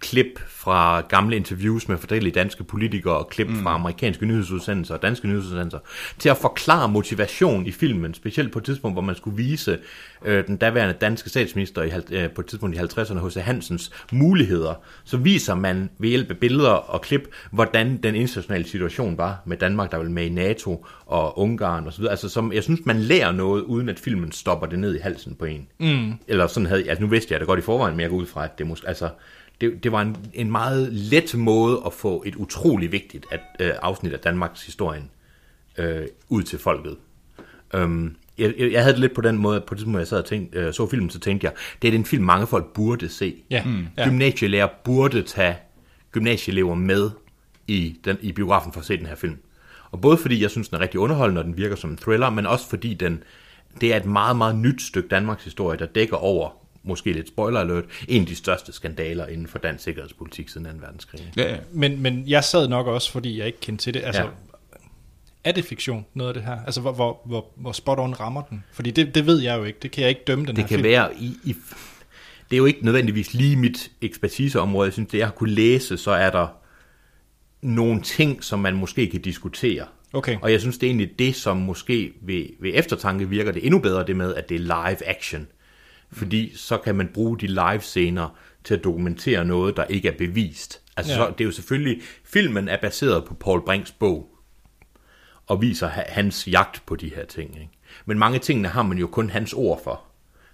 klip 0.00 0.40
fra 0.48 1.00
gamle 1.00 1.36
interviews 1.36 1.88
med 1.88 1.98
forskellige 1.98 2.34
danske 2.34 2.64
politikere 2.64 3.16
og 3.16 3.28
klip 3.28 3.48
mm. 3.48 3.62
fra 3.62 3.74
amerikanske 3.74 4.26
nyhedsudsendelser 4.26 4.94
og 4.94 5.02
danske 5.02 5.28
nyhedsudsendelser 5.28 5.78
til 6.18 6.28
at 6.28 6.36
forklare 6.36 6.88
motivation 6.88 7.66
i 7.66 7.72
filmen, 7.72 8.14
specielt 8.14 8.52
på 8.52 8.58
et 8.58 8.64
tidspunkt, 8.64 8.94
hvor 8.94 9.02
man 9.02 9.14
skulle 9.14 9.36
vise 9.36 9.78
øh, 10.24 10.46
den 10.46 10.56
daværende 10.56 10.94
danske 11.00 11.30
statsminister 11.30 11.82
i, 11.82 11.90
øh, 12.10 12.30
på 12.30 12.40
et 12.40 12.46
tidspunkt 12.46 12.76
i 12.76 12.78
50'erne, 12.78 13.26
H.C. 13.26 13.34
Hansens 13.34 13.90
muligheder, 14.12 14.74
så 15.04 15.16
viser 15.16 15.54
man 15.54 15.90
ved 15.98 16.08
hjælp 16.08 16.30
af 16.30 16.36
billeder 16.36 16.70
og 16.70 17.00
klip, 17.00 17.28
hvordan 17.50 17.96
den 17.96 18.14
internationale 18.14 18.68
situation 18.68 19.18
var 19.18 19.42
med 19.44 19.56
Danmark, 19.56 19.90
der 19.90 19.96
var 19.96 20.04
med 20.04 20.24
i 20.24 20.28
NATO 20.28 20.86
og 21.06 21.38
Ungarn 21.38 21.86
osv. 21.86 22.04
Altså, 22.10 22.28
som, 22.28 22.52
jeg 22.52 22.62
synes, 22.62 22.80
man 22.84 22.96
lærer 22.96 23.32
noget, 23.32 23.62
uden 23.62 23.88
at 23.88 23.98
filmen 23.98 24.32
stopper 24.32 24.66
det 24.66 24.78
ned 24.78 24.94
i 24.94 24.98
halsen 24.98 25.34
på 25.34 25.44
en. 25.44 25.68
Mm. 25.78 26.12
Eller 26.28 26.46
sådan 26.46 26.66
havde, 26.66 26.90
altså 26.90 27.02
nu 27.02 27.10
vidste 27.10 27.32
jeg 27.32 27.40
det 27.40 27.46
godt 27.46 27.58
i 27.58 27.62
forvejen, 27.62 27.96
men 27.96 28.00
jeg 28.00 28.10
går 28.10 28.16
ud 28.16 28.26
fra, 28.26 28.44
at 28.44 28.58
det 28.58 28.66
måske, 28.66 28.88
altså, 28.88 29.08
det, 29.60 29.84
det 29.84 29.92
var 29.92 30.02
en, 30.02 30.16
en 30.34 30.50
meget 30.50 30.92
let 30.92 31.34
måde 31.34 31.82
at 31.86 31.92
få 31.92 32.22
et 32.26 32.36
utrolig 32.36 32.92
vigtigt 32.92 33.26
at, 33.30 33.40
øh, 33.60 33.70
afsnit 33.82 34.12
af 34.12 34.18
Danmarks 34.18 34.66
historien 34.66 35.10
øh, 35.78 36.06
ud 36.28 36.42
til 36.42 36.58
folket. 36.58 36.96
Um, 37.76 38.16
jeg, 38.38 38.54
jeg 38.58 38.72
jeg 38.72 38.82
havde 38.82 38.92
det 38.92 39.00
lidt 39.00 39.14
på 39.14 39.20
den 39.20 39.38
måde, 39.38 39.56
at 39.56 39.64
på 39.64 39.74
det 39.74 39.78
tidspunkt, 39.78 39.98
jeg 39.98 40.06
sad 40.06 40.18
og 40.18 40.24
tænkte, 40.24 40.58
øh, 40.58 40.72
så 40.72 40.86
filmen, 40.86 41.10
så 41.10 41.18
tænkte 41.20 41.44
jeg, 41.44 41.52
det 41.82 41.94
er 41.94 41.98
en 41.98 42.04
film, 42.04 42.24
mange 42.24 42.46
folk 42.46 42.72
burde 42.72 43.08
se. 43.08 43.34
Ja, 43.50 43.64
Mm. 43.64 43.86
ja. 43.96 44.04
Gymnasielærer 44.08 44.68
burde 44.84 45.22
tage 45.22 45.56
gymnasieelever 46.12 46.74
med 46.74 47.10
i, 47.66 47.96
den, 48.04 48.16
i 48.20 48.32
biografen 48.32 48.72
for 48.72 48.80
at 48.80 48.86
se 48.86 48.96
den 48.96 49.06
her 49.06 49.14
film. 49.14 49.36
Og 49.90 50.00
både 50.00 50.16
fordi 50.16 50.42
jeg 50.42 50.50
synes, 50.50 50.68
den 50.68 50.76
er 50.76 50.80
rigtig 50.80 51.00
underholdende, 51.00 51.40
og 51.40 51.44
den 51.44 51.56
virker 51.56 51.76
som 51.76 51.90
en 51.90 51.96
thriller, 51.96 52.30
men 52.30 52.46
også 52.46 52.68
fordi 52.68 52.94
den, 52.94 53.22
det 53.80 53.92
er 53.92 53.96
et 53.96 54.06
meget, 54.06 54.36
meget 54.36 54.56
nyt 54.56 54.82
stykke 54.82 55.08
Danmarks 55.08 55.44
historie, 55.44 55.78
der 55.78 55.86
dækker 55.86 56.16
over, 56.16 56.50
måske 56.82 57.12
lidt 57.12 57.28
spoiler 57.28 57.60
alert, 57.60 57.84
en 58.08 58.20
af 58.20 58.26
de 58.26 58.34
største 58.34 58.72
skandaler 58.72 59.26
inden 59.26 59.46
for 59.46 59.58
dansk 59.58 59.84
sikkerhedspolitik 59.84 60.48
siden 60.48 60.66
2. 60.66 60.72
verdenskrig. 60.80 61.32
Ja, 61.36 61.50
ja. 61.52 61.56
Men, 61.72 62.02
men 62.02 62.24
jeg 62.26 62.44
sad 62.44 62.68
nok 62.68 62.86
også, 62.86 63.12
fordi 63.12 63.38
jeg 63.38 63.46
ikke 63.46 63.60
kendte 63.60 63.84
til 63.84 63.94
det. 63.94 64.02
Altså, 64.04 64.22
Ja. 64.22 64.26
ja. 64.28 64.30
er 65.44 65.52
det 65.52 65.64
fiktion, 65.64 66.06
noget 66.14 66.28
af 66.30 66.34
det 66.34 66.42
her? 66.44 66.58
Altså, 66.64 66.80
hvor, 66.80 66.92
hvor, 66.92 67.20
hvor, 67.26 67.46
hvor 67.56 67.72
spot 67.72 67.98
on 67.98 68.14
rammer 68.20 68.42
den? 68.42 68.64
Fordi 68.72 68.90
det, 68.90 69.14
det 69.14 69.26
ved 69.26 69.40
jeg 69.40 69.58
jo 69.58 69.64
ikke. 69.64 69.78
Det 69.82 69.90
kan 69.90 70.00
jeg 70.02 70.08
ikke 70.10 70.22
dømme 70.26 70.46
den 70.46 70.56
Det 70.56 70.62
her 70.64 70.68
kan 70.68 70.76
film. 70.76 70.84
være 70.88 71.10
i, 71.20 71.36
i... 71.44 71.56
Det 72.50 72.56
er 72.56 72.58
jo 72.58 72.66
ikke 72.66 72.84
nødvendigvis 72.84 73.34
lige 73.34 73.56
mit 73.56 73.90
ekspertiseområde. 74.02 74.86
Jeg 74.86 74.92
synes, 74.92 75.08
det 75.10 75.18
jeg 75.18 75.26
har 75.26 75.32
kunne 75.34 75.50
læse, 75.50 75.96
så 75.96 76.10
er 76.10 76.30
der 76.30 76.46
nogle 77.62 78.02
ting, 78.02 78.44
som 78.44 78.58
man 78.58 78.74
måske 78.76 79.06
kan 79.10 79.20
diskutere. 79.20 79.84
Okay. 80.12 80.36
Og 80.42 80.52
jeg 80.52 80.60
synes, 80.60 80.78
det 80.78 80.86
er 80.86 80.90
egentlig 80.90 81.18
det, 81.18 81.34
som 81.36 81.56
måske 81.56 82.12
ved, 82.22 82.46
ved 82.60 82.70
eftertanke 82.74 83.28
virker 83.28 83.52
det 83.52 83.64
endnu 83.66 83.78
bedre, 83.80 84.06
det 84.06 84.16
med, 84.16 84.34
at 84.34 84.48
det 84.48 84.54
er 84.54 84.58
live 84.58 85.06
action. 85.08 85.46
Fordi 86.12 86.56
så 86.56 86.76
kan 86.78 86.94
man 86.94 87.08
bruge 87.14 87.38
de 87.38 87.46
live 87.46 87.80
scener 87.80 88.28
til 88.64 88.74
at 88.74 88.84
dokumentere 88.84 89.44
noget, 89.44 89.76
der 89.76 89.84
ikke 89.84 90.08
er 90.08 90.16
bevist. 90.18 90.80
Altså, 90.96 91.12
Ja. 91.12 91.18
så, 91.18 91.30
det 91.30 91.40
er 91.40 91.44
jo 91.44 91.52
selvfølgelig, 91.52 92.02
filmen 92.24 92.68
er 92.68 92.76
baseret 92.82 93.24
på 93.24 93.34
Paul 93.34 93.64
Brinks 93.66 93.92
bog, 93.92 94.28
og 95.46 95.62
viser 95.62 95.88
ha- 95.88 96.02
hans 96.08 96.48
jagt 96.48 96.82
på 96.86 96.96
de 96.96 97.08
her 97.14 97.24
ting. 97.24 97.54
Ikke? 97.54 97.68
Men 98.06 98.18
mange 98.18 98.38
tingene 98.38 98.68
har 98.68 98.82
man 98.82 98.98
jo 98.98 99.06
kun 99.06 99.30
hans 99.30 99.52
ord 99.52 99.84
for. 99.84 100.02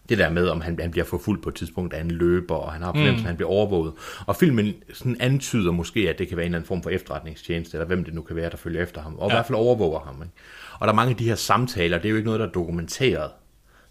Det 0.09 0.19
der 0.19 0.31
med, 0.31 0.49
om 0.49 0.61
han, 0.61 0.79
han 0.81 0.91
bliver 0.91 1.05
forfulgt 1.05 1.43
på 1.43 1.49
et 1.49 1.55
tidspunkt 1.55 1.95
af 1.95 2.01
en 2.01 2.11
løber, 2.11 2.55
og 2.55 2.73
han 2.73 2.83
har 2.83 2.93
fornemmelsen, 2.93 3.21
Mm. 3.21 3.25
at 3.25 3.29
han 3.29 3.37
bliver 3.37 3.51
overvåget. 3.51 3.93
Og 4.27 4.37
filmen 4.37 4.75
sådan 4.93 5.17
antyder 5.21 5.73
måske, 5.73 6.11
at 6.11 6.19
det 6.19 6.29
kan 6.29 6.37
være 6.37 6.47
en 6.47 6.51
eller 6.53 6.59
anden 6.59 6.69
form 6.69 6.83
for 6.83 6.91
efterretningstjeneste, 6.91 7.77
eller 7.77 7.87
hvem 7.87 8.05
det 8.05 8.15
nu 8.15 8.23
kan 8.23 8.37
være, 8.37 8.51
der 8.51 8.57
følger 8.57 8.83
efter 8.83 9.01
ham, 9.03 9.15
og 9.19 9.29
ja. 9.29 9.35
i 9.35 9.37
hvert 9.37 9.47
fald 9.47 9.59
overvåger 9.59 10.01
ham. 10.01 10.23
Ikke? 10.23 10.35
Og 10.81 10.87
der 10.87 10.93
er 10.93 10.97
mange 10.97 11.11
af 11.11 11.17
de 11.17 11.25
her 11.25 11.35
samtaler, 11.35 11.99
det 11.99 12.05
er 12.05 12.11
jo 12.11 12.17
ikke 12.17 12.27
noget, 12.27 12.41
der 12.41 12.47
er 12.47 12.53
dokumenteret. 12.53 13.31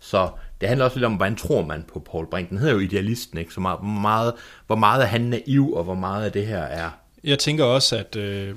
Så 0.04 0.30
det 0.62 0.70
handler 0.70 0.86
også 0.86 0.98
lidt 0.98 1.06
om, 1.06 1.14
hvordan 1.14 1.36
tror 1.36 1.66
man 1.66 1.84
på 1.94 2.00
Paul 2.12 2.28
Brink. 2.28 2.50
Den 2.50 2.58
hedder 2.58 2.74
jo 2.74 2.80
Idealisten, 2.80 3.38
ikke? 3.38 3.54
Så 3.54 3.60
meget, 3.60 3.80
hvor 3.80 3.88
meget, 4.02 4.34
hvor 4.68 4.76
meget 4.76 5.02
er 5.04 5.06
han 5.08 5.22
naiv, 5.22 5.74
og 5.74 5.84
hvor 5.84 5.94
meget 5.96 6.26
af 6.26 6.32
det 6.32 6.48
her 6.48 6.58
er... 6.62 6.90
Jeg 7.24 7.40
tænker 7.40 7.64
også, 7.66 7.98
at, 7.98 8.16
øh, 8.16 8.56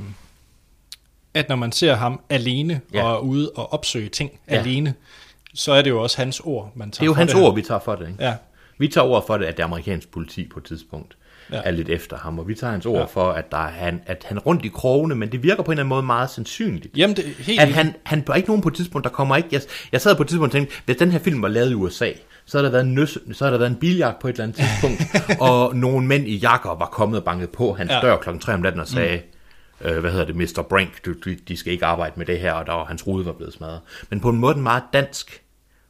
at 1.34 1.48
når 1.48 1.56
man 1.56 1.72
ser 1.72 1.94
ham 1.94 2.20
alene 2.30 2.80
Ja. 2.94 3.02
og 3.04 3.14
er 3.14 3.18
ude 3.18 3.50
og 3.56 3.72
opsøge 3.72 4.08
ting 4.08 4.30
Ja. 4.50 4.56
alene, 4.56 4.94
så 5.54 5.72
er 5.72 5.82
det 5.82 5.90
jo 5.90 6.02
også 6.02 6.16
hans 6.16 6.40
ord, 6.44 6.72
man 6.74 6.90
tager 6.90 7.00
Det 7.00 7.02
er 7.02 7.06
jo 7.06 7.14
hans 7.14 7.32
her. 7.32 7.40
ord, 7.42 7.54
vi 7.54 7.62
tager 7.62 7.80
for 7.80 7.94
det. 7.96 8.08
Ikke? 8.08 8.24
Ja. 8.24 8.34
Vi 8.78 8.88
tager 8.88 9.04
ord 9.06 9.26
for 9.26 9.36
det, 9.38 9.46
at 9.46 9.56
det 9.56 9.62
amerikanske 9.62 10.10
politi 10.10 10.48
på 10.48 10.58
et 10.58 10.64
tidspunkt 10.64 11.16
ja. 11.52 11.60
Er 11.64 11.70
lidt 11.70 11.88
efter 11.88 12.16
ham, 12.16 12.38
og 12.38 12.48
vi 12.48 12.54
tager 12.54 12.70
hans 12.70 12.86
ord 12.86 12.98
ja. 12.98 13.04
For, 13.04 13.30
at, 13.30 13.52
der 13.52 13.58
er 13.58 13.70
han, 13.70 14.02
at 14.06 14.24
han 14.28 14.36
er 14.36 14.40
rundt 14.40 14.64
i 14.64 14.68
krogene, 14.68 15.14
men 15.14 15.32
det 15.32 15.42
virker 15.42 15.62
på 15.62 15.70
en 15.70 15.72
eller 15.72 15.82
anden 15.82 15.88
måde 15.88 16.02
meget 16.02 16.30
sandsynligt. 16.30 16.96
Jamen, 16.96 17.16
det 17.16 17.24
helt 17.24 17.60
at 17.60 17.68
han, 17.68 17.94
han 18.02 18.24
er 18.28 18.34
ikke 18.34 18.48
nogen 18.48 18.62
på 18.62 18.68
et 18.68 18.74
tidspunkt, 18.74 19.04
der 19.04 19.10
kommer 19.10 19.36
ikke... 19.36 19.48
Jeg, 19.52 19.60
jeg 19.92 20.00
sad 20.00 20.16
på 20.16 20.22
et 20.22 20.28
tidspunkt 20.28 20.54
og 20.54 20.58
tænkte, 20.58 20.76
hvis 20.84 20.96
den 20.96 21.10
her 21.10 21.18
film 21.18 21.42
var 21.42 21.48
lavet 21.48 21.70
i 21.70 21.74
USA, 21.74 22.10
så 22.46 22.58
har 22.58 22.62
der 22.62 22.70
været 22.70 22.84
en, 22.84 22.94
nøs, 22.94 23.18
så 23.32 23.44
har 23.44 23.50
der 23.50 23.58
været 23.58 23.70
en 23.70 23.76
biljagt 23.76 24.18
på 24.18 24.28
et 24.28 24.32
eller 24.32 24.44
andet 24.44 24.56
tidspunkt, 24.56 25.02
og 25.50 25.76
nogle 25.76 26.06
mænd 26.06 26.28
i 26.28 26.36
jakker 26.36 26.74
var 26.74 26.86
kommet 26.86 27.18
og 27.18 27.24
banket 27.24 27.50
på 27.50 27.72
hans 27.72 27.92
ja. 27.92 28.00
Dør 28.00 28.16
klokken 28.16 28.40
3 28.40 28.54
om 28.54 28.60
natten 28.60 28.80
og 28.80 28.88
sagde, 28.88 29.22
mm. 29.80 29.86
øh, 29.86 29.98
hvad 29.98 30.10
hedder 30.10 30.26
det, 30.26 30.36
Mr. 30.36 30.62
Brink, 30.70 31.04
du, 31.04 31.12
du, 31.24 31.30
de 31.48 31.56
skal 31.56 31.72
ikke 31.72 31.86
arbejde 31.86 32.12
med 32.16 32.26
det 32.26 32.40
her, 32.40 32.52
og 32.52 32.66
der 32.66 32.72
var, 32.72 32.84
hans 32.84 33.06
rude 33.06 33.26
var 33.26 33.32
blevet 33.32 33.54
smadret. 33.54 33.80
Men 34.10 34.20
på 34.20 34.28
en 34.28 34.36
måde 34.36 34.58
meget 34.58 34.82
dansk, 34.92 35.42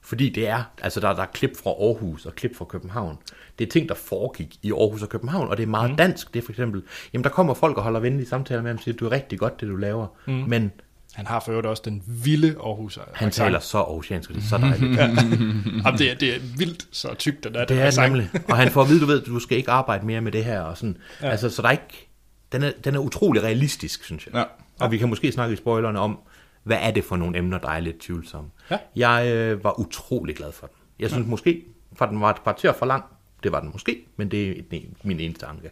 Fordi 0.02 0.28
det 0.28 0.48
er, 0.48 0.62
altså 0.82 1.00
der, 1.00 1.14
der 1.14 1.22
er 1.22 1.26
klip 1.26 1.56
fra 1.62 1.70
Aarhus 1.70 2.26
og 2.26 2.34
klip 2.34 2.56
fra 2.56 2.64
København. 2.64 3.18
Det 3.58 3.66
er 3.66 3.70
ting, 3.70 3.88
der 3.88 3.94
foregik 3.94 4.56
i 4.62 4.72
Aarhus 4.72 5.02
og 5.02 5.08
København, 5.08 5.48
og 5.48 5.56
det 5.56 5.62
er 5.62 5.66
meget 5.66 5.90
mm. 5.90 5.96
dansk. 5.96 6.34
Det 6.34 6.40
er 6.40 6.44
for 6.44 6.52
eksempel, 6.52 6.82
jamen 7.12 7.24
der 7.24 7.30
kommer 7.30 7.54
folk 7.54 7.76
og 7.76 7.82
holder 7.82 8.00
venlige 8.00 8.28
samtaler 8.28 8.62
med 8.62 8.70
ham 8.70 8.76
og 8.76 8.82
siger, 8.82 8.96
du 8.96 9.06
er 9.06 9.12
rigtig 9.12 9.38
godt, 9.38 9.60
det 9.60 9.68
du 9.68 9.76
laver. 9.76 10.06
Mm. 10.26 10.32
Men 10.32 10.72
Han 11.14 11.26
har 11.26 11.40
for 11.40 11.50
øvrigt 11.50 11.66
også 11.66 11.82
den 11.86 12.02
vilde 12.06 12.48
Aarhus. 12.64 12.98
han 13.14 13.30
taler 13.30 13.58
så 13.58 13.78
aarhusiansk, 13.78 14.28
det 14.30 14.36
er 14.36 14.40
så 14.40 14.58
dejligt. 14.58 14.96
Ja. 14.96 15.02
Jamen, 15.06 15.98
det, 15.98 16.10
er, 16.10 16.14
det 16.14 16.34
er 16.36 16.40
vildt 16.56 16.86
så 16.92 17.14
tykt, 17.14 17.44
den 17.44 17.54
er. 17.54 17.64
Det 17.64 17.82
er 17.82 17.90
sang. 17.90 18.12
nemlig. 18.12 18.30
Og 18.48 18.56
han 18.56 18.70
får 18.70 18.82
at 18.82 18.88
vide, 18.88 19.00
du 19.00 19.06
ved, 19.06 19.22
du 19.22 19.38
skal 19.38 19.58
ikke 19.58 19.70
arbejde 19.70 20.06
mere 20.06 20.20
med 20.20 20.32
det 20.32 20.44
her. 20.44 20.60
Og 20.60 20.76
sådan. 20.76 20.96
Ja. 21.20 21.26
Ja. 21.26 21.30
Altså, 21.30 21.50
så 21.50 21.62
der 21.62 21.68
er 21.68 21.72
ikke... 21.72 22.08
Den 22.52 22.62
er, 22.62 22.70
den 22.84 22.94
er 22.94 22.98
utrolig 22.98 23.42
realistisk, 23.42 24.04
synes 24.04 24.26
jeg. 24.26 24.34
Ja. 24.34 24.44
Og 24.84 24.90
vi 24.90 24.98
kan 24.98 25.08
måske 25.08 25.32
snakke 25.32 25.52
i 25.52 25.56
spoilerne 25.56 25.98
om, 25.98 26.18
hvad 26.64 26.78
er 26.80 26.90
det 26.90 27.04
for 27.04 27.16
nogle 27.16 27.38
emner, 27.38 27.58
der 27.58 27.68
er 27.68 27.80
lidt 27.80 27.98
tvivlsomme. 28.00 28.50
Ja. 28.70 28.78
Jeg 28.96 29.26
øh, 29.34 29.64
var 29.64 29.80
utrolig 29.80 30.36
glad 30.36 30.52
for 30.52 30.66
den. 30.66 30.76
Jeg 30.98 31.10
synes 31.10 31.24
ja. 31.24 31.30
måske, 31.30 31.64
for 31.98 32.06
den 32.06 32.20
var 32.20 32.30
et 32.30 32.42
kvarter 32.42 32.72
for 32.72 32.86
lang. 32.86 33.04
Det 33.46 33.52
var 33.52 33.60
den 33.60 33.70
måske, 33.72 33.98
men 34.16 34.30
det 34.30 34.48
er 34.48 34.54
et- 34.72 35.04
min 35.04 35.20
eneste 35.20 35.46
anke. 35.46 35.70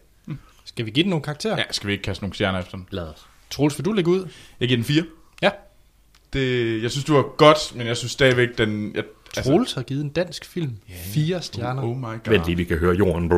Skal 0.65 0.85
vi 0.85 0.91
give 0.91 1.03
den 1.03 1.09
nogle 1.09 1.23
karakterer? 1.23 1.57
Ja, 1.57 1.63
skal 1.71 1.87
vi 1.87 1.91
ikke 1.91 2.03
kaste 2.03 2.23
nogle 2.23 2.33
stjerner 2.33 2.59
efter 2.59 2.77
den? 2.77 2.87
Lad 2.91 3.03
os. 3.03 3.25
Troels, 3.49 3.77
vil 3.77 3.85
du 3.85 3.91
lægge 3.91 4.11
ud? 4.11 4.27
Jeg 4.59 4.67
giver 4.67 4.77
den 4.77 4.85
4. 4.85 5.03
Ja. 5.41 5.49
Det, 6.33 6.83
jeg 6.83 6.91
synes, 6.91 7.05
du 7.05 7.13
var 7.13 7.35
godt, 7.37 7.75
men 7.75 7.87
jeg 7.87 7.97
synes 7.97 8.11
stadigvæk, 8.11 8.57
den... 8.57 8.95
Jeg, 8.95 9.03
Troels 9.33 9.73
har 9.73 9.81
givet 9.83 10.01
en 10.03 10.09
dansk 10.09 10.45
film 10.45 10.77
fire 11.13 11.41
stjerner. 11.41 11.81
Oh, 11.83 11.89
oh 11.89 11.97
my 11.97 12.03
god. 12.03 12.19
Vent 12.29 12.45
lige, 12.45 12.55
vi 12.57 12.63
kan 12.63 12.77
høre 12.77 12.95
jorden. 12.95 13.31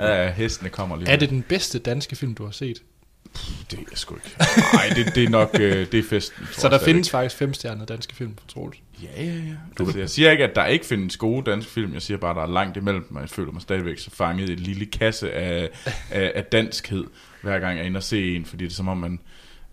Ja, 0.00 0.30
hestene 0.32 0.70
kommer 0.70 0.96
lige. 0.96 1.08
Er 1.08 1.16
det 1.16 1.30
den 1.30 1.42
bedste 1.42 1.78
danske 1.78 2.16
film, 2.16 2.34
du 2.34 2.44
har 2.44 2.50
set? 2.50 2.82
Det 3.70 3.78
er 3.78 3.82
jeg 3.90 3.98
sgu 3.98 4.14
ikke. 4.14 4.36
Nej, 4.72 4.88
det, 4.96 5.14
det 5.14 5.24
er 5.24 5.28
nok 5.28 5.50
øh, 5.60 5.86
det 5.92 5.94
er 5.94 6.02
festen. 6.10 6.36
tror 6.36 6.52
Så 6.52 6.66
jeg 6.66 6.70
der 6.70 6.78
stadigvæk. 6.78 6.84
findes 6.94 7.10
faktisk 7.10 7.36
fem 7.36 7.54
stjerner 7.54 7.84
danske 7.84 8.14
film 8.16 8.34
for 8.40 8.46
Troels. 8.48 8.78
Ja, 9.02 9.24
ja, 9.24 9.30
ja. 9.32 9.40
Altså, 9.80 9.98
jeg 9.98 10.10
siger 10.10 10.30
ikke, 10.30 10.44
at 10.44 10.54
der 10.56 10.66
ikke 10.66 10.86
findes 10.86 11.16
gode 11.16 11.50
danske 11.50 11.70
film. 11.72 11.94
Jeg 11.94 12.02
siger 12.02 12.18
bare, 12.18 12.30
at 12.30 12.36
der 12.36 12.42
er 12.42 12.46
langt 12.46 12.76
imellem 12.76 13.04
dem, 13.08 13.16
og 13.16 13.22
jeg 13.22 13.30
føler 13.30 13.52
mig 13.52 13.62
stadigvæk 13.62 13.98
så 13.98 14.10
fanget 14.10 14.48
i 14.48 14.52
et 14.52 14.60
lille 14.60 14.86
kasse 14.86 15.32
af, 15.32 15.68
af, 16.10 16.32
af 16.34 16.44
danskhed, 16.44 17.04
hver 17.42 17.58
gang 17.58 17.76
jeg 17.76 17.82
er 17.82 17.86
inde 17.86 17.98
og 17.98 18.02
se 18.02 18.36
en, 18.36 18.44
fordi 18.44 18.64
det 18.64 18.70
er 18.70 18.74
som 18.74 18.88
om, 18.88 18.96
man 18.96 19.20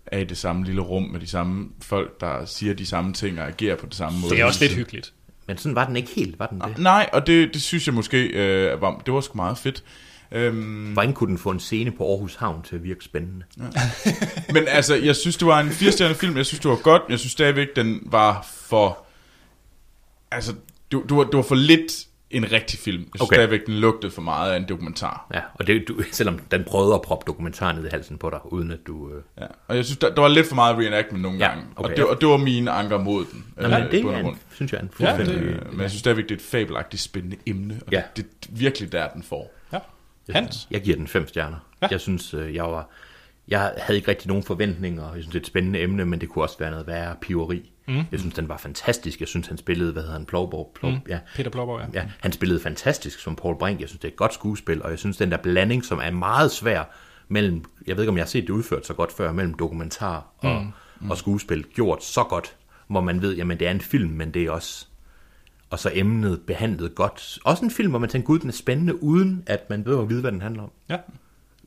er 0.06 0.18
i 0.18 0.24
det 0.24 0.38
samme 0.38 0.64
lille 0.64 0.80
rum 0.80 1.02
med 1.02 1.20
de 1.20 1.26
samme 1.26 1.68
folk, 1.82 2.20
der 2.20 2.44
siger 2.44 2.74
de 2.74 2.86
samme 2.86 3.12
ting 3.12 3.40
og 3.40 3.46
agerer 3.48 3.76
på 3.76 3.86
det 3.86 3.94
samme 3.94 4.18
måde. 4.20 4.30
Det 4.34 4.40
er 4.40 4.44
også 4.44 4.64
lidt 4.64 4.74
hyggeligt. 4.76 5.12
Men 5.46 5.58
sådan 5.58 5.74
var 5.76 5.86
den 5.86 5.96
ikke 5.96 6.10
helt, 6.16 6.38
var 6.38 6.46
den 6.46 6.60
det? 6.60 6.78
Nej, 6.78 7.10
og 7.12 7.26
det, 7.26 7.54
det 7.54 7.62
synes 7.62 7.86
jeg 7.86 7.94
måske, 7.94 8.26
øh, 8.26 8.80
var, 8.80 9.02
det 9.06 9.14
var 9.14 9.20
sgu 9.20 9.36
meget 9.36 9.58
fedt. 9.58 9.84
Øhm, 10.32 10.92
Hvordan 10.92 11.12
kunne 11.12 11.28
den 11.30 11.38
få 11.38 11.50
en 11.50 11.60
scene 11.60 11.90
på 11.90 12.10
Aarhus 12.10 12.34
Havn 12.34 12.62
til 12.62 12.76
at 12.76 12.84
virke 12.84 13.04
spændende? 13.04 13.44
Men 14.54 14.64
altså, 14.68 14.94
jeg 14.94 15.16
synes, 15.16 15.36
det 15.36 15.46
var 15.46 15.60
en 15.60 15.70
firestjernet 15.70 16.16
film. 16.16 16.36
Jeg 16.36 16.46
synes, 16.46 16.60
det 16.60 16.70
var 16.70 16.76
godt. 16.76 17.02
Jeg 17.08 17.18
synes 17.18 17.32
stadigvæk, 17.32 17.68
den 17.76 18.00
var 18.06 18.46
for... 18.50 18.98
Altså, 20.30 20.54
du, 20.92 21.04
du, 21.08 21.16
var, 21.16 21.24
du 21.24 21.36
var 21.36 21.42
for 21.44 21.54
lidt 21.54 21.92
en 22.30 22.52
rigtig 22.52 22.78
film. 22.78 22.98
Jeg 23.02 23.06
synes 23.14 23.22
Okay. 23.22 23.36
stadigvæk, 23.36 23.66
den 23.66 23.74
lugtede 23.74 24.12
for 24.12 24.22
meget 24.22 24.52
af 24.52 24.56
en 24.56 24.68
dokumentar. 24.68 25.26
Ja, 25.34 25.40
og 25.54 25.66
det, 25.66 25.84
du, 25.88 26.00
selvom 26.12 26.38
den 26.38 26.64
prøvede 26.64 26.94
at 26.94 27.02
proppe 27.02 27.24
dokumentaren 27.26 27.76
ned 27.76 27.86
i 27.86 27.88
halsen 27.90 28.18
på 28.18 28.30
dig, 28.30 28.52
uden 28.52 28.70
at 28.70 28.78
du... 28.86 29.10
Øh... 29.12 29.22
Ja. 29.40 29.46
Og 29.68 29.76
jeg 29.76 29.84
synes, 29.84 29.98
der, 29.98 30.14
der 30.14 30.20
var 30.20 30.28
lidt 30.28 30.46
for 30.46 30.54
meget 30.54 30.76
reenactment 30.78 31.22
nogle 31.22 31.38
Ja, 31.38 31.48
gange. 31.48 31.64
okay, 31.76 31.90
og, 31.90 31.96
det, 31.96 32.02
ja. 32.02 32.04
og 32.04 32.20
det 32.20 32.28
var 32.28 32.36
mine 32.36 32.70
anker 32.70 32.98
mod 32.98 33.24
den. 33.32 33.44
Nå, 33.56 33.68
men 33.68 33.82
det 33.90 34.02
bund 34.02 34.14
og 34.14 34.20
er 34.20 34.24
en, 34.28 34.38
synes 34.54 34.72
jeg 34.72 34.78
er 34.78 34.82
en 34.82 34.90
Ja, 35.00 35.16
fuldstændig... 35.16 35.46
det, 35.52 35.72
men 35.72 35.80
jeg 35.80 35.90
synes 35.90 36.00
stadigvæk, 36.00 36.24
det 36.24 36.30
er 36.30 36.36
et 36.36 36.42
fabelagtigt 36.42 37.02
spændende 37.02 37.36
emne. 37.46 37.80
Og 37.86 37.92
Ja. 37.92 38.02
det, 38.16 38.26
det 38.44 38.50
er 38.52 38.56
virkelig 38.56 38.92
der, 38.92 39.08
den 39.08 39.22
får. 39.22 39.52
Hans? 40.32 40.68
Jeg 40.70 40.80
giver 40.82 40.96
den 40.96 41.06
fem 41.08 41.28
stjerner. 41.28 41.56
Ja. 41.82 41.88
Jeg 41.90 42.00
synes, 42.00 42.34
øh, 42.34 42.54
jeg 42.54 42.64
var... 42.64 42.88
Jeg 43.48 43.72
havde 43.78 43.96
ikke 43.96 44.08
rigtig 44.10 44.28
nogen 44.28 44.42
forventninger. 44.42 45.02
Jeg 45.04 45.22
synes, 45.22 45.26
det 45.26 45.34
er 45.34 45.40
et 45.40 45.46
spændende 45.46 45.80
emne, 45.80 46.04
men 46.04 46.20
det 46.20 46.28
kunne 46.28 46.44
også 46.44 46.58
være 46.58 46.70
noget 46.70 46.86
værre 46.86 47.16
piveri. 47.20 47.72
Mm. 47.88 48.02
Jeg 48.12 48.20
synes, 48.20 48.34
den 48.34 48.48
var 48.48 48.56
fantastisk. 48.56 49.20
Jeg 49.20 49.28
synes, 49.28 49.46
han 49.46 49.58
spillede, 49.58 49.92
hvad 49.92 50.02
hedder 50.02 50.16
han, 50.16 50.26
Plovborg? 50.26 50.72
Plov, 50.74 50.92
Mm. 50.92 50.98
ja. 51.08 51.18
Peter 51.36 51.50
Plauborg, 51.50 51.80
ja. 51.94 52.00
ja. 52.00 52.06
Han 52.20 52.32
spillede 52.32 52.60
fantastisk 52.60 53.18
som 53.20 53.36
Paul 53.36 53.58
Brink. 53.58 53.80
Jeg 53.80 53.88
synes, 53.88 54.00
det 54.00 54.08
er 54.08 54.12
et 54.12 54.16
godt 54.16 54.34
skuespil, 54.34 54.82
og 54.82 54.90
jeg 54.90 54.98
synes, 54.98 55.16
den 55.16 55.30
der 55.30 55.36
blanding, 55.36 55.84
som 55.84 55.98
er 56.02 56.10
meget 56.10 56.50
svær 56.50 56.84
mellem... 57.28 57.64
Jeg 57.86 57.96
ved 57.96 58.04
ikke, 58.04 58.10
om 58.10 58.16
jeg 58.16 58.24
har 58.24 58.28
set 58.28 58.42
det 58.42 58.50
udført 58.50 58.86
så 58.86 58.94
godt 58.94 59.12
før, 59.12 59.32
mellem 59.32 59.54
dokumentar 59.54 60.26
og, 60.38 60.62
Mm. 60.62 60.72
mm. 61.00 61.10
og 61.10 61.16
skuespil, 61.16 61.64
gjort 61.74 62.04
så 62.04 62.24
godt, 62.24 62.56
hvor 62.88 63.00
man 63.00 63.22
ved, 63.22 63.36
jamen 63.36 63.58
det 63.58 63.66
er 63.66 63.70
en 63.70 63.80
film, 63.80 64.10
men 64.10 64.34
det 64.34 64.42
er 64.44 64.50
også 64.50 64.86
og 65.70 65.78
så 65.78 65.90
emnet 65.94 66.40
behandlet 66.46 66.94
godt. 66.94 67.38
Også 67.44 67.64
en 67.64 67.70
film, 67.70 67.90
hvor 67.90 67.98
man 67.98 68.08
tænker, 68.08 68.26
gud, 68.26 68.38
den 68.38 68.48
er 68.48 68.52
spændende, 68.52 69.02
uden 69.02 69.42
at 69.46 69.70
man 69.70 69.86
ved 69.86 69.98
at 69.98 70.08
vide, 70.08 70.20
hvad 70.20 70.32
den 70.32 70.42
handler 70.42 70.62
om. 70.62 70.70
Ja. 70.88 70.96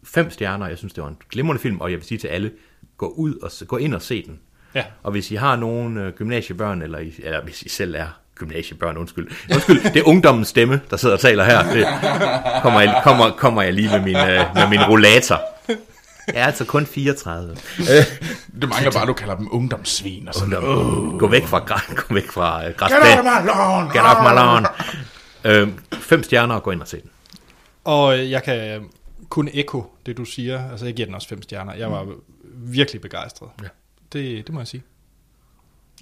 Fem 0.03 0.31
stjerner, 0.31 0.67
jeg 0.67 0.77
synes, 0.77 0.93
det 0.93 1.03
var 1.03 1.09
en 1.09 1.17
glimrende 1.29 1.61
film, 1.61 1.81
og 1.81 1.91
jeg 1.91 1.97
vil 1.97 2.05
sige 2.05 2.17
til 2.17 2.27
alle, 2.27 2.51
gå 2.97 3.07
ud 3.07 3.35
og 3.35 3.67
gå 3.67 3.77
ind 3.77 3.93
og 3.93 4.01
se 4.01 4.25
den. 4.25 4.39
Ja. 4.75 4.83
Og 5.03 5.11
hvis 5.11 5.31
I 5.31 5.35
har 5.35 5.55
nogle 5.55 6.01
øh, 6.01 6.13
gymnasiebørn, 6.13 6.81
eller, 6.81 6.99
I, 6.99 7.13
eller 7.19 7.43
hvis 7.43 7.61
I 7.61 7.69
selv 7.69 7.95
er 7.95 8.19
gymnasiebørn, 8.35 8.97
undskyld. 8.97 9.27
Undskyld, 9.53 9.83
det 9.93 9.95
er 9.95 10.07
ungdommens 10.07 10.47
stemme, 10.47 10.81
der 10.89 10.97
sidder 10.97 11.15
og 11.15 11.21
taler 11.21 11.43
her. 11.43 11.73
Det 11.73 11.85
kommer 12.61 12.81
jeg, 12.81 13.01
kommer, 13.03 13.31
kommer 13.31 13.61
jeg 13.61 13.73
lige 13.73 13.89
med 13.89 14.01
min, 14.01 14.15
øh, 14.15 14.45
med 14.55 14.69
min 14.69 14.83
rollator. 14.89 15.41
Jeg 16.27 16.35
er 16.41 16.45
altså 16.45 16.65
kun 16.65 16.85
34. 16.85 17.51
Øh, 17.79 17.85
Det 18.61 18.69
mangler 18.69 18.91
bare, 18.91 19.01
at 19.01 19.07
du 19.07 19.13
kalder 19.13 19.35
dem 19.35 19.47
ungdomssvin. 19.51 20.27
Og 20.27 20.33
sådan. 20.33 20.57
Ungdom. 20.57 21.19
Gå 21.19 21.27
væk 21.27 21.45
fra, 21.45 21.59
gå 22.07 22.13
væk 22.13 22.31
fra 22.31 22.59
øh, 22.59 22.65
Get 22.67 22.81
off 22.81 22.91
græsplænen. 22.91 23.23
my 23.23 23.47
lawn! 23.47 23.85
Get 23.93 24.01
off 24.01 24.19
my 24.21 24.33
lawn. 24.35 24.65
Øh, 25.43 25.69
fem 26.01 26.23
stjerner, 26.23 26.55
og 26.55 26.63
gå 26.63 26.71
ind 26.71 26.81
og 26.81 26.87
se 26.87 27.01
den. 27.01 27.09
Og 27.83 28.29
jeg 28.31 28.43
kan 28.43 28.83
kun 29.29 29.49
ekko 29.53 29.93
det, 30.05 30.17
du 30.17 30.25
siger. 30.25 30.69
Altså, 30.71 30.85
jeg 30.85 30.93
giver 30.95 31.05
den 31.05 31.15
også 31.15 31.27
fem 31.27 31.41
stjerner. 31.41 31.73
Jeg 31.73 31.91
var 31.91 32.05
virkelig 32.55 33.01
begejstret. 33.01 33.49
Ja. 33.63 33.67
Det, 34.13 34.47
det 34.47 34.53
må 34.53 34.59
jeg 34.59 34.67
sige. 34.67 34.83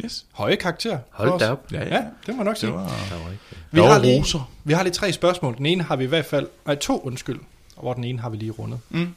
Yes. 0.05 0.25
Høje 0.33 0.55
karakter. 0.55 0.97
Hold 1.11 1.39
da 1.39 1.51
op. 1.51 1.71
Ja, 1.71 1.83
ja, 1.95 2.03
det 2.25 2.35
må 2.35 2.35
jeg 2.35 2.43
nok 2.45 2.57
sige. 2.57 2.67
Det 2.71 2.77
var... 2.77 2.91
Vi 3.71 3.79
har, 3.81 3.99
lige, 3.99 4.19
roser. 4.19 4.51
vi 4.63 4.73
har 4.73 4.83
lige 4.83 4.93
tre 4.93 5.13
spørgsmål. 5.13 5.57
Den 5.57 5.65
ene 5.65 5.83
har 5.83 5.95
vi 5.95 6.03
i 6.03 6.07
hvert 6.07 6.25
fald... 6.25 6.47
Nej, 6.65 6.75
to, 6.75 7.01
undskyld. 7.05 7.39
Hvor 7.81 7.93
den 7.93 8.03
ene 8.03 8.19
har 8.19 8.29
vi 8.29 8.37
lige 8.37 8.51
rundet. 8.51 8.79
Mm. 8.89 9.13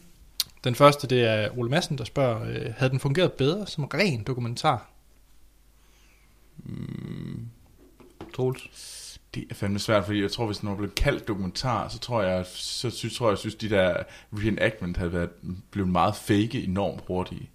Den 0.65 0.74
første, 0.74 1.07
det 1.07 1.24
er 1.24 1.59
Ole 1.59 1.70
Madsen, 1.70 1.99
der 1.99 2.05
spørger, 2.05 2.43
øh, 2.49 2.74
havde 2.77 2.91
den 2.91 3.01
fungeret 3.01 3.32
bedre 3.32 3.66
som 3.66 3.85
ren 3.85 4.23
dokumentar? 4.23 4.91
Troels. 8.35 8.91
Det 9.35 9.45
er 9.51 9.55
fandme 9.55 9.78
svært, 9.78 10.05
fordi 10.05 10.23
jeg 10.23 10.31
tror, 10.31 10.47
hvis 10.47 10.59
den 10.59 10.69
var 10.69 10.74
blevet 10.74 10.95
kaldt 10.95 11.28
dokumentar, 11.28 11.89
så 11.89 11.99
tror 11.99 12.23
jeg, 12.23 12.45
så 12.47 12.91
synes, 12.91 13.16
tror 13.16 13.28
jeg, 13.28 13.39
synes, 13.39 13.55
de 13.55 13.70
der 13.70 13.97
reenactment 14.32 14.97
havde 14.97 15.12
været, 15.12 15.31
blevet 15.70 15.91
meget 15.91 16.16
fake 16.16 16.62
enormt 16.65 17.01
hurtige. 17.07 17.51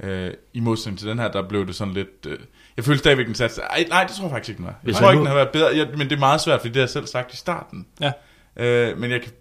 Øh, 0.00 0.34
I 0.52 0.60
modsætning 0.60 0.98
til 0.98 1.08
den 1.08 1.18
her, 1.18 1.30
der 1.30 1.48
blev 1.48 1.66
det 1.66 1.74
sådan 1.74 1.94
lidt... 1.94 2.26
Øh, 2.26 2.38
jeg 2.76 2.84
følte 2.84 2.98
stadigvæk, 2.98 3.26
den 3.26 3.34
satte 3.34 3.54
sig. 3.54 3.64
Ej, 3.70 3.86
nej, 3.88 4.04
det 4.04 4.12
tror 4.16 4.24
jeg 4.24 4.30
faktisk 4.30 4.48
ikke, 4.48 4.58
den 4.58 4.66
var. 4.66 4.72
Jeg 4.72 4.78
Hvis 4.82 4.96
tror 4.96 5.10
ikke, 5.10 5.14
nu- 5.14 5.20
den 5.20 5.26
havde 5.26 5.36
været 5.36 5.52
bedre, 5.52 5.76
ja, 5.76 5.86
men 5.96 6.00
det 6.10 6.12
er 6.12 6.18
meget 6.18 6.40
svært, 6.40 6.60
fordi 6.60 6.68
det 6.68 6.76
har 6.76 6.82
jeg 6.82 6.90
selv 6.90 7.06
sagt 7.06 7.32
i 7.32 7.36
starten. 7.36 7.86
Ja. 8.00 8.12
Øh, 8.56 8.98
men 8.98 9.10
jeg 9.10 9.22
kan... 9.22 9.32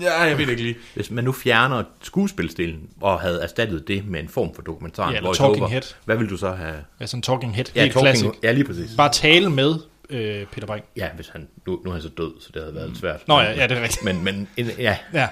Ja, 0.00 0.20
jeg 0.22 0.38
ved 0.38 0.48
ikke 0.48 0.62
lige. 0.62 0.76
Hvis 0.94 1.10
man 1.10 1.24
nu 1.24 1.32
fjerner 1.32 1.82
skuespilsdelen 2.02 2.88
og 3.00 3.20
havde 3.20 3.42
erstattet 3.42 3.88
det 3.88 4.06
med 4.08 4.20
en 4.20 4.28
form 4.28 4.54
for 4.54 4.62
dokumentar, 4.62 5.10
Ja, 5.10 5.16
eller 5.16 5.28
voice 5.28 5.42
talking 5.42 5.62
over, 5.62 5.70
head. 5.70 5.82
hvad 6.04 6.16
vil 6.16 6.30
du 6.30 6.36
så 6.36 6.50
have? 6.52 6.74
Ja, 7.00 7.06
sådan 7.06 7.22
talking 7.22 7.54
head. 7.54 7.64
Ja, 7.74 7.80
Helt 7.82 7.92
talking, 7.92 8.16
classic. 8.16 8.40
ja 8.42 8.52
lige 8.52 8.64
præcis. 8.64 8.90
Bare 8.96 9.12
tale 9.12 9.50
med 9.50 9.74
øh, 10.10 10.46
Peter 10.46 10.66
Brink. 10.66 10.84
Ja, 10.96 11.08
hvis 11.16 11.28
han, 11.28 11.48
nu, 11.66 11.80
nu 11.84 11.90
er 11.90 11.94
han 11.94 12.02
så 12.02 12.08
død, 12.08 12.32
så 12.40 12.50
det 12.54 12.62
havde 12.62 12.74
været 12.74 12.88
lidt 12.88 12.98
svært. 12.98 13.28
Nå 13.28 13.40
ja, 13.40 13.52
ja, 13.52 13.66
det 13.66 13.78
er 13.78 13.82
rigtigt. 13.82 14.04
Men, 14.04 14.24
men 14.24 14.48
en- 14.56 14.70
ja, 14.78 14.98
Ja. 15.12 15.28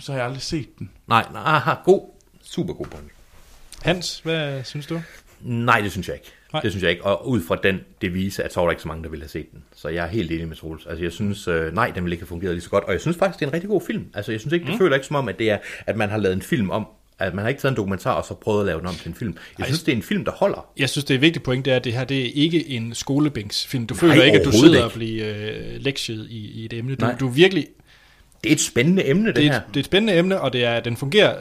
Så 0.00 0.12
har 0.12 0.18
jeg 0.18 0.26
aldrig 0.26 0.42
set 0.42 0.78
den. 0.78 0.90
nej, 1.06 1.26
nej, 1.32 1.42
aha, 1.44 1.74
god, 1.84 2.10
super 2.42 2.74
god 2.74 2.86
point. 2.86 3.10
Hans, 3.82 4.20
hvad 4.24 4.64
synes 4.64 4.86
du? 4.86 5.02
Nej, 5.42 5.80
det 5.80 5.90
synes 5.92 6.08
jeg 6.08 6.16
ikke. 6.16 6.30
Nej. 6.52 6.62
Det 6.62 6.70
synes 6.72 6.82
jeg 6.82 6.90
ikke. 6.90 7.04
Og 7.04 7.28
ud 7.28 7.42
fra 7.42 7.56
den 7.62 7.80
devise, 8.02 8.42
at 8.44 8.52
så 8.52 8.60
var 8.60 8.66
der 8.66 8.70
ikke 8.70 8.82
så 8.82 8.88
mange, 8.88 9.02
der 9.04 9.08
ville 9.10 9.22
have 9.22 9.28
set 9.28 9.50
den. 9.52 9.64
Så 9.76 9.88
jeg 9.88 10.04
er 10.04 10.08
helt 10.08 10.30
enig 10.32 10.48
med 10.48 10.56
Troels. 10.56 10.86
Altså 10.86 11.02
jeg 11.04 11.12
synes, 11.12 11.48
øh, 11.48 11.74
nej, 11.74 11.90
den 11.94 12.04
ville 12.04 12.14
ikke 12.14 12.22
have 12.22 12.28
fungeret 12.28 12.54
lige 12.54 12.62
så 12.62 12.70
godt. 12.70 12.84
Og 12.84 12.92
jeg 12.92 13.00
synes 13.00 13.16
faktisk, 13.16 13.38
det 13.40 13.44
er 13.46 13.48
en 13.50 13.54
rigtig 13.54 13.70
god 13.70 13.80
film. 13.86 14.06
Altså 14.14 14.32
jeg 14.32 14.40
synes 14.40 14.52
ikke, 14.52 14.64
det 14.66 14.72
Mm. 14.72 14.78
føler 14.78 14.94
ikke 14.94 15.06
som 15.06 15.16
om, 15.16 15.28
at 15.28 15.38
det 15.38 15.50
er, 15.50 15.58
at 15.86 15.96
man 15.96 16.10
har 16.10 16.18
lavet 16.18 16.34
en 16.36 16.42
film 16.42 16.70
om, 16.70 16.86
at 17.18 17.34
man 17.34 17.42
har 17.42 17.48
ikke 17.48 17.60
taget 17.60 17.72
en 17.72 17.76
dokumentar 17.76 18.12
og 18.14 18.24
så 18.24 18.34
prøvet 18.34 18.60
at 18.60 18.66
lave 18.66 18.78
den 18.78 18.86
om 18.86 18.94
til 18.94 19.08
en 19.08 19.14
film. 19.14 19.36
Jeg 19.58 19.66
synes, 19.66 19.82
det 19.82 19.92
er 19.92 19.96
en 19.96 20.02
film, 20.02 20.24
der 20.24 20.32
holder. 20.32 20.66
Jeg 20.78 20.88
synes, 20.90 21.04
det 21.04 21.14
er 21.14 21.18
et 21.18 21.22
vigtigt 21.22 21.44
point, 21.44 21.64
det 21.64 21.72
er, 21.72 21.76
at 21.76 21.84
det 21.84 21.92
her 21.92 22.04
det 22.04 22.26
er 22.26 22.30
ikke 22.34 22.68
en 22.70 22.94
skolebænksfilm. 22.94 23.86
Du 23.86 23.94
Nej, 23.94 24.00
føler 24.00 24.24
ikke, 24.24 24.38
at 24.38 24.44
du 24.44 24.52
sidder 24.52 24.74
ikke. 24.74 24.84
og 24.84 24.92
bliver 24.92 25.26
øh, 25.36 25.80
lektiet 25.80 26.26
i, 26.30 26.50
i 26.50 26.64
et 26.64 26.72
emne. 26.72 26.94
Du, 26.94 27.04
Nej. 27.04 27.16
du 27.20 27.28
virkelig... 27.28 27.66
Det 28.44 28.50
er 28.50 28.54
et 28.54 28.60
spændende 28.60 29.08
emne, 29.08 29.26
det, 29.26 29.36
Det 29.36 29.46
er, 29.46 29.50
her. 29.52 29.58
et, 29.60 29.62
det 29.68 29.76
er 29.76 29.80
et 29.80 29.84
spændende 29.86 30.18
emne, 30.18 30.40
og 30.40 30.52
det 30.52 30.64
er, 30.64 30.80
den 30.80 30.96
fungerer 30.96 31.36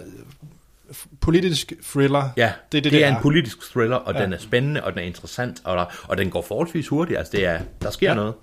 politisk 1.21 1.73
thriller. 1.91 2.29
Ja, 2.37 2.45
det, 2.71 2.71
det, 2.71 2.83
det, 2.83 2.91
det 2.91 3.03
er 3.03 3.15
en 3.15 3.21
politisk 3.21 3.71
thriller, 3.71 3.95
og 3.95 4.13
ja. 4.13 4.23
den 4.23 4.33
er 4.33 4.37
spændende, 4.37 4.83
og 4.83 4.91
den 4.91 4.99
er 4.99 5.03
interessant, 5.03 5.61
og, 5.63 5.77
der, 5.77 5.85
og 6.07 6.17
den 6.17 6.29
går 6.29 6.41
forholdsvis 6.41 6.87
hurtigt. 6.87 7.17
Altså, 7.19 7.31
det 7.31 7.45
er, 7.45 7.61
der 7.81 7.91
sker 7.91 8.09
Ja. 8.09 8.15
noget. 8.15 8.33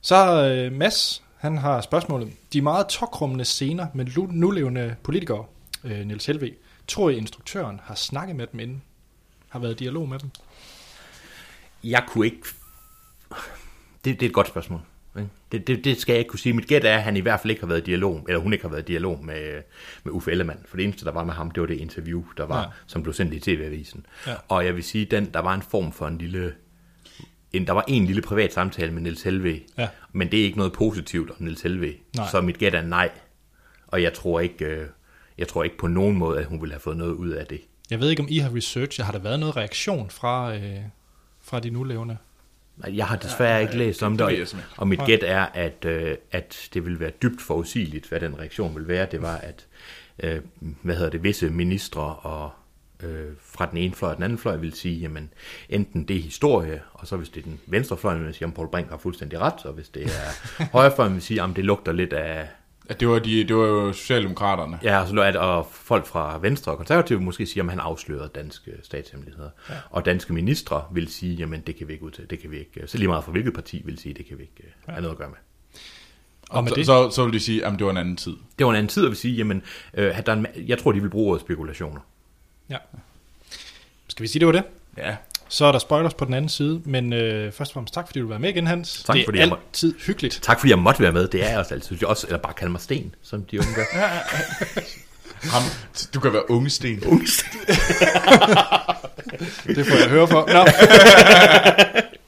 Så 0.00 0.48
øh, 0.48 0.72
Mads, 0.72 1.22
han 1.36 1.58
har 1.58 1.80
spørgsmålet. 1.80 2.32
De 2.52 2.60
meget 2.62 2.86
tokrummende 2.86 3.44
scener 3.44 3.86
med 3.94 4.06
nulevende 4.30 4.96
politikere, 5.02 5.44
øh, 5.84 6.06
Niels 6.06 6.26
Helve, 6.26 6.50
tror 6.88 7.10
I 7.10 7.16
instruktøren 7.16 7.80
har 7.84 7.94
snakket 7.94 8.36
med 8.36 8.46
dem 8.52 8.60
inden? 8.60 8.82
Har 9.48 9.58
været 9.58 9.72
i 9.72 9.76
dialog 9.84 10.08
med 10.08 10.18
dem? 10.18 10.30
Jeg 11.84 12.04
kunne 12.08 12.26
ikke... 12.26 12.42
Det, 14.04 14.20
det 14.20 14.22
er 14.22 14.26
et 14.26 14.34
godt 14.34 14.48
spørgsmål. 14.48 14.80
Det, 15.58 15.66
det, 15.66 15.84
det 15.84 16.00
skal 16.00 16.12
jeg 16.12 16.18
ikke 16.18 16.28
kunne 16.28 16.38
sige. 16.38 16.52
Mit 16.52 16.66
gæt 16.66 16.84
er, 16.84 16.96
at 16.96 17.02
han 17.02 17.16
i 17.16 17.20
hvert 17.20 17.40
fald 17.40 17.50
ikke 17.50 17.62
har 17.62 17.66
været 17.68 17.80
i 17.80 17.84
dialog, 17.84 18.24
eller 18.28 18.40
hun 18.40 18.52
ikke 18.52 18.64
har 18.64 18.70
været 18.70 18.82
i 18.82 18.92
dialog 18.92 19.24
med, 19.24 19.62
med 20.04 20.12
Uffe 20.12 20.30
Ellemann. 20.30 20.60
For 20.68 20.76
det 20.76 20.84
eneste, 20.84 21.04
der 21.04 21.12
var 21.12 21.24
med 21.24 21.34
ham, 21.34 21.50
det 21.50 21.60
var 21.60 21.66
det 21.66 21.76
interview, 21.76 22.24
der 22.36 22.46
var, 22.46 22.60
Ja. 22.60 22.66
som 22.86 23.02
blev 23.02 23.12
sendt 23.14 23.34
i 23.34 23.40
TV-avisen. 23.40 24.06
Ja. 24.26 24.34
Og 24.48 24.64
jeg 24.66 24.74
vil 24.74 24.82
sige, 24.84 25.04
den, 25.04 25.30
der 25.34 25.40
var 25.40 25.54
en 25.54 25.62
form 25.62 25.92
for 25.92 26.06
en 26.06 26.18
lille 26.18 26.52
en, 27.52 27.66
der 27.66 27.72
var 27.72 27.84
en 27.88 28.04
lille 28.06 28.22
privat 28.22 28.52
samtale 28.52 28.92
med 28.92 29.02
Niels 29.02 29.22
Helve, 29.22 29.60
Ja. 29.78 29.88
men 30.12 30.30
det 30.30 30.40
er 30.40 30.44
ikke 30.44 30.58
noget 30.58 30.72
positivt 30.72 31.30
om 31.30 31.36
Niels 31.38 31.62
Helve. 31.62 31.94
Nej. 32.16 32.26
Så 32.30 32.40
mit 32.40 32.58
gæt 32.58 32.74
er 32.74 32.82
nej. 32.82 33.10
Og 33.86 34.02
jeg 34.02 34.12
tror 34.14 34.40
ikke, 34.40 34.64
øh, 34.64 34.86
jeg 35.38 35.48
tror 35.48 35.64
ikke 35.64 35.78
på 35.78 35.86
nogen 35.86 36.16
måde, 36.16 36.38
at 36.40 36.46
hun 36.46 36.60
ville 36.60 36.72
have 36.72 36.80
fået 36.80 36.96
noget 36.96 37.12
ud 37.12 37.28
af 37.30 37.46
det. 37.46 37.60
Jeg 37.90 38.00
ved 38.00 38.10
ikke, 38.10 38.22
om 38.22 38.28
I 38.30 38.38
har 38.38 38.56
researchet. 38.56 39.04
Har 39.04 39.12
der 39.12 39.18
været 39.18 39.40
noget 39.40 39.56
reaktion 39.56 40.10
fra, 40.10 40.54
øh, 40.56 40.76
fra 41.42 41.60
de 41.60 41.70
nulevende? 41.70 42.16
Jeg 42.88 43.06
har 43.06 43.16
desværre 43.16 43.62
ikke 43.62 43.76
læst 43.76 44.02
om 44.02 44.16
det, 44.16 44.56
og, 44.76 44.88
mit 44.88 45.00
gæt 45.06 45.22
er, 45.22 45.46
at, 45.54 45.84
øh, 45.84 46.16
at 46.32 46.68
det 46.74 46.84
vil 46.84 47.00
være 47.00 47.10
dybt 47.10 47.42
forudsigeligt, 47.42 48.08
hvad 48.08 48.20
den 48.20 48.38
reaktion 48.38 48.76
vil 48.76 48.88
være. 48.88 49.06
Det 49.10 49.22
var, 49.22 49.36
at 49.36 49.66
øh, 50.22 50.40
hvad 50.82 50.94
hedder 50.94 51.10
det, 51.10 51.22
visse 51.22 51.50
ministre 51.50 52.02
og 52.02 52.50
øh, 53.02 53.32
fra 53.40 53.66
den 53.66 53.78
ene 53.78 53.94
fløj 53.94 54.10
og 54.10 54.16
den 54.16 54.24
anden 54.24 54.38
fløj 54.38 54.56
vil 54.56 54.72
sige, 54.72 55.00
jamen 55.00 55.30
enten 55.68 56.04
det 56.04 56.16
er 56.16 56.20
historie, 56.20 56.82
og 56.92 57.06
så 57.06 57.16
hvis 57.16 57.28
det 57.28 57.40
er 57.40 57.44
den 57.44 57.60
venstre 57.66 57.96
fløj, 57.96 58.14
vil 58.14 58.34
sige, 58.34 58.48
at 58.48 58.54
Paul 58.54 58.68
Brink 58.68 58.90
har 58.90 58.96
fuldstændig 58.96 59.38
ret, 59.38 59.66
og 59.66 59.72
hvis 59.72 59.88
det 59.88 60.02
er 60.02 60.64
højrefløjen 60.72 61.14
vil 61.14 61.22
sige, 61.22 61.42
at 61.42 61.50
det 61.56 61.64
lugter 61.64 61.92
lidt 61.92 62.12
af, 62.12 62.48
At 62.88 63.00
det 63.00 63.08
var, 63.08 63.18
de, 63.18 63.44
det 63.44 63.56
var 63.56 63.66
jo 63.66 63.92
Socialdemokraterne. 63.92 64.78
Ja, 64.82 65.00
og, 65.00 65.08
så 65.08 65.20
at, 65.22 65.36
og 65.36 65.66
folk 65.72 66.06
fra 66.06 66.38
Venstre 66.38 66.72
og 66.72 66.78
Konservative 66.78 67.18
vil 67.18 67.24
måske 67.24 67.46
sige, 67.46 67.62
at 67.62 67.70
han 67.70 67.80
afslørede 67.80 68.30
danske 68.34 68.70
statshemmeligheder. 68.82 69.50
Ja. 69.70 69.74
Og 69.90 70.04
danske 70.04 70.32
ministre 70.32 70.84
vil 70.92 71.08
sige, 71.08 71.34
jamen 71.34 71.60
det 71.60 71.76
kan 71.76 71.88
vi 71.88 71.92
ikke 71.92 72.04
ud 72.04 72.10
til, 72.10 72.30
det 72.30 72.38
kan 72.38 72.50
vi 72.50 72.58
ikke. 72.58 72.82
Så 72.86 72.98
lige 72.98 73.08
meget 73.08 73.24
for 73.24 73.30
hvilket 73.32 73.54
parti 73.54 73.82
vil 73.84 73.98
sige, 73.98 74.14
det 74.14 74.26
kan 74.26 74.38
vi 74.38 74.42
ikke 74.42 74.54
øh, 74.64 74.70
have 74.94 75.00
noget 75.00 75.12
at 75.14 75.18
gøre 75.18 75.28
med. 75.28 75.36
Og 76.50 76.64
med 76.64 76.70
så, 76.70 76.74
det- 76.76 76.86
så, 76.86 77.10
så 77.10 77.24
vil 77.24 77.32
de 77.32 77.40
sige, 77.40 77.66
at 77.66 77.72
det 77.72 77.84
var 77.84 77.90
en 77.90 77.96
anden 77.96 78.16
tid. 78.16 78.36
Det 78.58 78.66
var 78.66 78.70
en 78.72 78.76
anden 78.76 78.88
tid 78.88 79.04
at 79.04 79.08
vil 79.10 79.16
sige, 79.16 79.34
jamen 79.36 79.62
øh, 79.94 80.16
der 80.26 80.32
er 80.32 80.36
en, 80.36 80.46
jeg 80.56 80.78
tror, 80.78 80.92
de 80.92 81.00
vil 81.02 81.10
bruge 81.10 81.30
ordet 81.30 81.40
spekulationer. 81.40 82.00
Ja. 82.70 82.76
Skal 84.08 84.22
vi 84.22 84.28
sige, 84.28 84.40
det 84.40 84.46
var 84.46 84.52
det? 84.52 84.62
Ja. 84.96 85.16
Så 85.54 85.64
er 85.64 85.72
der 85.72 85.78
spoilers 85.78 86.14
på 86.14 86.24
den 86.24 86.34
anden 86.34 86.48
side, 86.48 86.80
men 86.84 87.12
øh, 87.12 87.52
først 87.52 87.70
og 87.70 87.74
fremmest 87.74 87.94
tak, 87.94 88.06
fordi 88.06 88.20
du 88.20 88.28
var 88.28 88.38
med 88.38 88.48
igen, 88.50 88.66
Hans. 88.66 89.02
Tak, 89.06 89.14
det 89.14 89.20
er 89.20 89.24
fordi 89.26 89.38
jeg 89.38 89.48
må- 89.48 89.54
altid 89.54 89.94
hyggeligt. 90.06 90.38
Tak 90.42 90.60
fordi 90.60 90.70
jeg 90.70 90.78
måtte 90.78 91.02
være 91.02 91.12
med, 91.12 91.28
det 91.28 91.44
er 91.44 91.48
jeg 91.48 91.58
også 91.58 91.74
altid. 91.74 92.04
Også, 92.04 92.26
eller 92.26 92.38
bare 92.38 92.52
kalde 92.52 92.72
mig 92.72 92.80
Sten, 92.80 93.14
som 93.22 93.44
de 93.44 93.58
unge 93.58 93.74
gør. 93.74 93.84
Ham, 95.52 95.62
du 96.14 96.20
kan 96.20 96.32
være 96.32 96.50
unge 96.50 96.70
sten. 96.70 97.04
Unge 97.06 97.26
Sten. 97.28 97.60
Det 99.76 99.86
får 99.86 99.96
jeg 99.96 100.08
høre 100.08 100.28
for. 100.28 100.48
Nå. 100.52 100.66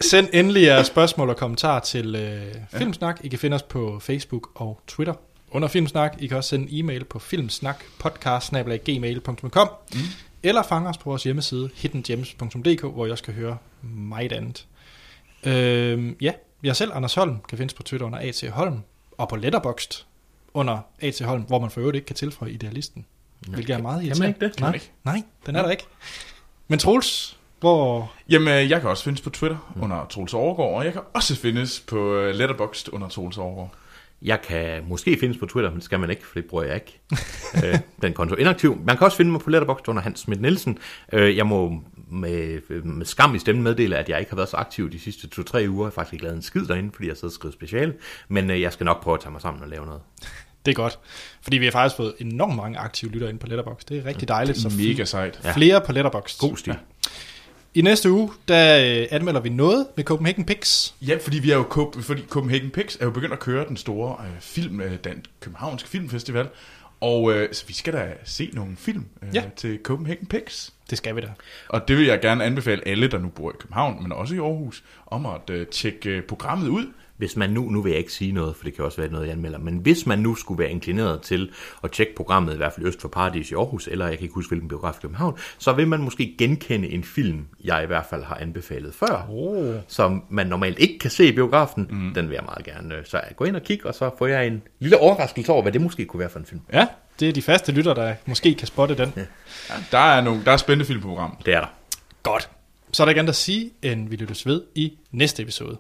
Send 0.01 0.29
endelig 0.33 0.63
jeres 0.63 0.87
spørgsmål 0.87 1.29
og 1.31 1.37
kommentarer 1.37 1.81
til 1.81 2.15
øh, 2.15 2.43
Filmsnak. 2.79 3.21
I 3.25 3.29
kan 3.29 3.39
finde 3.39 3.55
os 3.55 3.63
på 3.63 3.99
Facebook 4.03 4.49
og 4.55 4.81
Twitter 4.87 5.15
under 5.51 5.69
Filmsnak. 5.69 6.15
I 6.19 6.27
kan 6.27 6.37
også 6.37 6.49
sende 6.51 6.73
en 6.73 6.85
e-mail 6.85 7.05
på 7.05 7.19
filmsnakpodcast.gmail.com 7.19 9.69
mm. 9.95 10.01
Eller 10.47 10.63
fange 10.63 10.89
os 10.89 10.99
på 10.99 11.11
vores 11.11 11.23
hjemmeside 11.23 11.71
hiddengems.dk, 11.75 12.83
hvor 12.83 13.07
I 13.07 13.11
også 13.11 13.25
kan 13.25 13.35
høre 13.35 13.57
meget 13.83 14.33
andet. 14.33 14.67
Øh, 15.45 16.13
ja, 16.21 16.33
jeg 16.63 16.77
selv, 16.77 16.91
Anders 16.95 17.15
Holm, 17.15 17.39
kan 17.49 17.59
findes 17.59 17.75
på 17.75 17.83
Twitter 17.83 18.07
under 18.07 18.19
A.T. 18.19 18.51
Holm, 18.51 18.81
og 19.19 19.29
på 19.29 19.37
Letterboxd 19.37 20.05
under 20.55 20.79
A.T. 21.01 21.21
Holm, 21.21 21.43
hvor 21.43 21.59
man 21.59 21.71
for 21.71 21.81
øvrigt 21.81 21.97
ikke 21.97 22.07
kan 22.07 22.17
tilføje 22.17 22.51
idealisten. 22.51 23.07
Hvilket 23.49 23.75
er 23.75 23.83
meget 23.83 24.01
kan 24.01 24.19
man 24.19 24.29
irriterende. 24.29 24.29
ikke 24.29 24.55
det? 24.55 24.61
Nej, 24.61 24.75
ikke? 24.75 24.91
nej, 25.05 25.23
den 25.47 25.57
er 25.57 25.63
der 25.63 25.71
ikke. 25.71 25.85
Men 26.69 26.79
Troels, 26.79 27.39
hvor... 27.61 28.13
Jamen, 28.29 28.49
øh, 28.49 28.71
jeg 28.71 28.81
kan 28.81 28.91
også 28.91 29.05
findes 29.05 29.21
på 29.21 29.31
Twitter 29.31 29.73
mm. 29.75 29.83
under 29.83 30.07
Troels 30.07 30.35
Overgaard, 30.35 30.75
og 30.75 30.85
jeg 30.85 30.93
kan 30.93 31.03
også 31.15 31.37
findes 31.37 31.81
på 31.81 32.15
øh, 32.15 32.35
Letterboxd 32.35 32.89
under 32.93 33.09
Troels 33.09 33.39
Overgaard. 33.39 33.75
Jeg 34.23 34.43
kan 34.43 34.85
måske 34.89 35.17
findes 35.21 35.39
på 35.39 35.47
Twitter, 35.47 35.71
men 35.71 35.77
det 35.77 35.85
skal 35.85 36.01
man 36.01 36.11
ikke, 36.11 36.27
for 36.27 36.35
det 36.35 36.45
bruger 36.45 36.65
jeg 36.65 36.75
ikke. 36.75 37.01
øh, 37.65 37.79
den 38.03 38.13
konto 38.13 38.35
er 38.35 38.39
inaktiv. 38.39 38.81
Man 38.85 38.97
kan 38.97 39.05
også 39.05 39.17
finde 39.17 39.31
mig 39.31 39.41
på 39.41 39.51
Letterboxd 39.51 39.89
under 39.89 40.03
Hans 40.03 40.21
Schmidt 40.21 40.41
Nielsen. 40.41 40.79
Øh, 41.13 41.37
jeg 41.37 41.47
må 41.47 41.83
med, 42.11 42.61
med 42.83 43.07
skam 43.07 43.35
i 43.35 43.39
stemmen 43.39 43.65
meddele, 43.65 43.97
at 43.97 44.09
jeg 44.09 44.19
ikke 44.19 44.31
har 44.31 44.37
været 44.37 44.49
så 44.49 44.57
aktiv 44.57 44.93
de 44.93 45.01
sidste 45.01 45.29
to-tre 45.29 45.67
uger. 45.69 45.85
Jeg 45.85 45.87
har 45.87 45.91
faktisk 45.91 46.13
ikke 46.13 46.25
lavet 46.25 46.37
en 46.37 46.43
skid 46.43 46.67
derinde, 46.67 46.91
fordi 46.95 47.09
jeg 47.09 47.17
sidder 47.17 47.29
og 47.29 47.33
skriver 47.33 47.53
speciale. 47.53 47.95
Men 48.29 48.51
øh, 48.51 48.61
jeg 48.61 48.73
skal 48.73 48.85
nok 48.85 49.03
prøve 49.03 49.15
at 49.15 49.21
tage 49.21 49.33
mig 49.33 49.41
sammen 49.41 49.63
og 49.63 49.69
lave 49.69 49.87
noget. 49.87 50.01
Det 50.67 50.73
er 50.73 50.77
godt, 50.77 50.99
fordi 51.43 51.59
vi 51.59 51.65
har 51.65 51.73
faktisk 51.73 51.97
fået 51.97 52.15
enormt 52.19 52.57
mange 52.57 52.79
aktive 52.79 53.11
lyttere 53.11 53.31
ind 53.31 53.39
på 53.39 53.47
Letterboxd. 53.47 53.89
Det 53.89 53.99
er 53.99 54.05
rigtig 54.05 54.29
dejligt. 54.29 54.59
Så 54.59 54.73
Mega 54.79 55.05
sejt. 55.05 55.41
Ja. 55.45 55.53
Flere 55.53 55.81
på 55.87 55.93
Letterboxd. 55.93 56.41
God 56.41 56.57
stil. 56.57 56.73
Ja. 56.73 56.79
I 57.77 57.81
næste 57.83 58.11
uge, 58.11 58.31
der 58.49 59.01
øh, 59.01 59.07
anmelder 59.11 59.41
vi 59.41 59.49
noget 59.49 59.87
med 59.97 60.05
Copenhagen 60.05 60.45
Pix. 60.45 60.93
Ja, 61.03 61.19
fordi 61.23 61.39
vi 61.39 61.51
er 61.51 61.57
jo 61.57 61.93
fordi 62.01 62.23
Copenhagen 62.29 62.71
Pix 62.71 62.97
er 63.01 63.05
jo 63.05 63.11
begyndt 63.11 63.33
at 63.33 63.39
køre 63.41 63.69
den 63.69 63.77
store 63.77 64.17
øh, 64.25 64.41
film, 64.41 64.81
øh, 64.81 64.93
den 65.05 65.25
københavnske 65.41 65.89
filmfestival. 65.89 66.49
Og 67.01 67.33
øh, 67.33 67.49
så 67.55 67.65
vi 67.67 67.73
skal 67.73 67.93
da 67.93 68.13
se 68.25 68.51
nogle 68.53 68.77
film 68.77 69.05
øh, 69.23 69.29
Ja. 69.35 69.43
til 69.57 69.79
Copenhagen 69.83 70.27
Pix. 70.27 70.71
Det 70.91 70.99
skal 70.99 71.17
vi 71.17 71.21
da. 71.21 71.29
Og 71.69 71.89
det 71.89 71.97
vil 71.97 72.07
jeg 72.07 72.21
gerne 72.21 72.45
anbefale 72.45 72.89
alle, 72.89 73.09
der 73.09 73.19
nu 73.19 73.29
bor 73.29 73.51
i 73.51 73.55
København, 73.59 74.03
men 74.03 74.13
også 74.13 74.35
i 74.35 74.39
Aarhus, 74.39 74.85
om 75.07 75.27
at 75.27 75.51
øh, 75.51 75.67
tjekke 75.67 76.11
øh, 76.11 76.23
programmet 76.23 76.69
ud. 76.69 76.87
Hvis 77.17 77.37
man 77.37 77.51
nu, 77.51 77.63
nu 77.71 77.83
vil 77.83 77.91
jeg 77.91 77.99
ikke 77.99 78.13
sige 78.13 78.33
noget, 78.33 78.57
for 78.57 78.65
det 78.65 78.75
kan 78.75 78.85
også 78.85 79.01
være 79.01 79.11
noget, 79.11 79.27
jeg 79.27 79.33
anmelder, 79.33 79.59
men 79.59 79.77
hvis 79.77 80.07
man 80.07 80.19
nu 80.19 80.35
skulle 80.35 80.59
være 80.59 80.71
inklineret 80.71 81.23
til 81.23 81.51
at 81.85 81.91
tjekke 81.91 82.15
programmet, 82.17 82.55
i 82.55 82.57
hvert 82.57 82.73
fald 82.73 82.87
Øst 82.87 83.01
for 83.01 83.09
Paradis 83.09 83.51
i 83.51 83.55
Aarhus, 83.55 83.89
eller 83.89 84.07
jeg 84.07 84.19
kan 84.19 84.23
ikke 84.23 84.35
huske, 84.35 84.51
hvilken 84.51 84.69
biograf 84.69 84.95
i 84.95 84.99
København, 85.03 85.39
så 85.59 85.73
vil 85.73 85.89
man 85.89 86.01
måske 86.01 86.35
genkende 86.39 86.89
en 86.89 87.05
film, 87.05 87.47
jeg 87.65 87.83
i 87.85 87.87
hvert 87.87 88.07
fald 88.11 88.25
har 88.25 88.35
anbefalet 88.37 88.95
før, 88.95 89.27
oh. 89.31 89.75
som 89.89 90.23
man 90.29 90.47
normalt 90.47 90.79
ikke 90.79 90.99
kan 90.99 91.11
se 91.11 91.29
i 91.29 91.33
biografen. 91.33 91.87
Mm. 91.91 92.15
Den 92.15 92.29
vil 92.29 92.35
jeg 92.35 92.45
meget 92.45 92.65
gerne. 92.65 92.95
øh, 92.95 93.05
Så 93.05 93.21
gå 93.37 93.45
ind 93.45 93.57
og 93.57 93.63
kig, 93.63 93.87
og 93.87 93.95
så 93.95 94.11
får 94.19 94.27
jeg 94.27 94.47
en 94.47 94.63
lille 94.79 94.99
overraskelse 94.99 95.53
over, 95.53 95.63
hvad 95.63 95.73
det 95.73 95.81
måske 95.81 96.05
kunne 96.05 96.21
være 96.21 96.31
for 96.31 96.39
en 96.39 96.47
film. 96.47 96.61
Ja, 96.73 96.87
det 97.21 97.29
er 97.29 97.33
de 97.33 97.43
faste 97.43 97.73
lytter, 97.73 97.95
der 97.95 98.15
måske 98.27 98.55
kan 98.55 98.67
spotte 98.67 98.97
den. 98.97 99.13
Ja. 99.17 99.21
Ja, 99.71 99.75
der 99.93 99.99
er 99.99 100.21
nogle, 100.21 100.45
der 100.45 100.53
er 100.53 100.57
spændende 100.57 100.85
film 100.85 101.01
på 101.01 101.09
programmet. 101.09 101.47
Det 101.47 101.55
er 101.55 101.61
der. 101.61 101.69
Godt. 102.23 102.49
Så 102.93 103.03
er 103.03 103.05
der 103.05 103.11
ikke 103.11 103.19
andet 103.19 103.33
at 103.33 103.37
sige, 103.37 103.71
end 103.83 104.09
vi 104.09 104.17
lyttes 104.17 104.47
ved 104.47 104.63
i 104.75 104.93
næste 105.13 105.43
episode. 105.43 105.77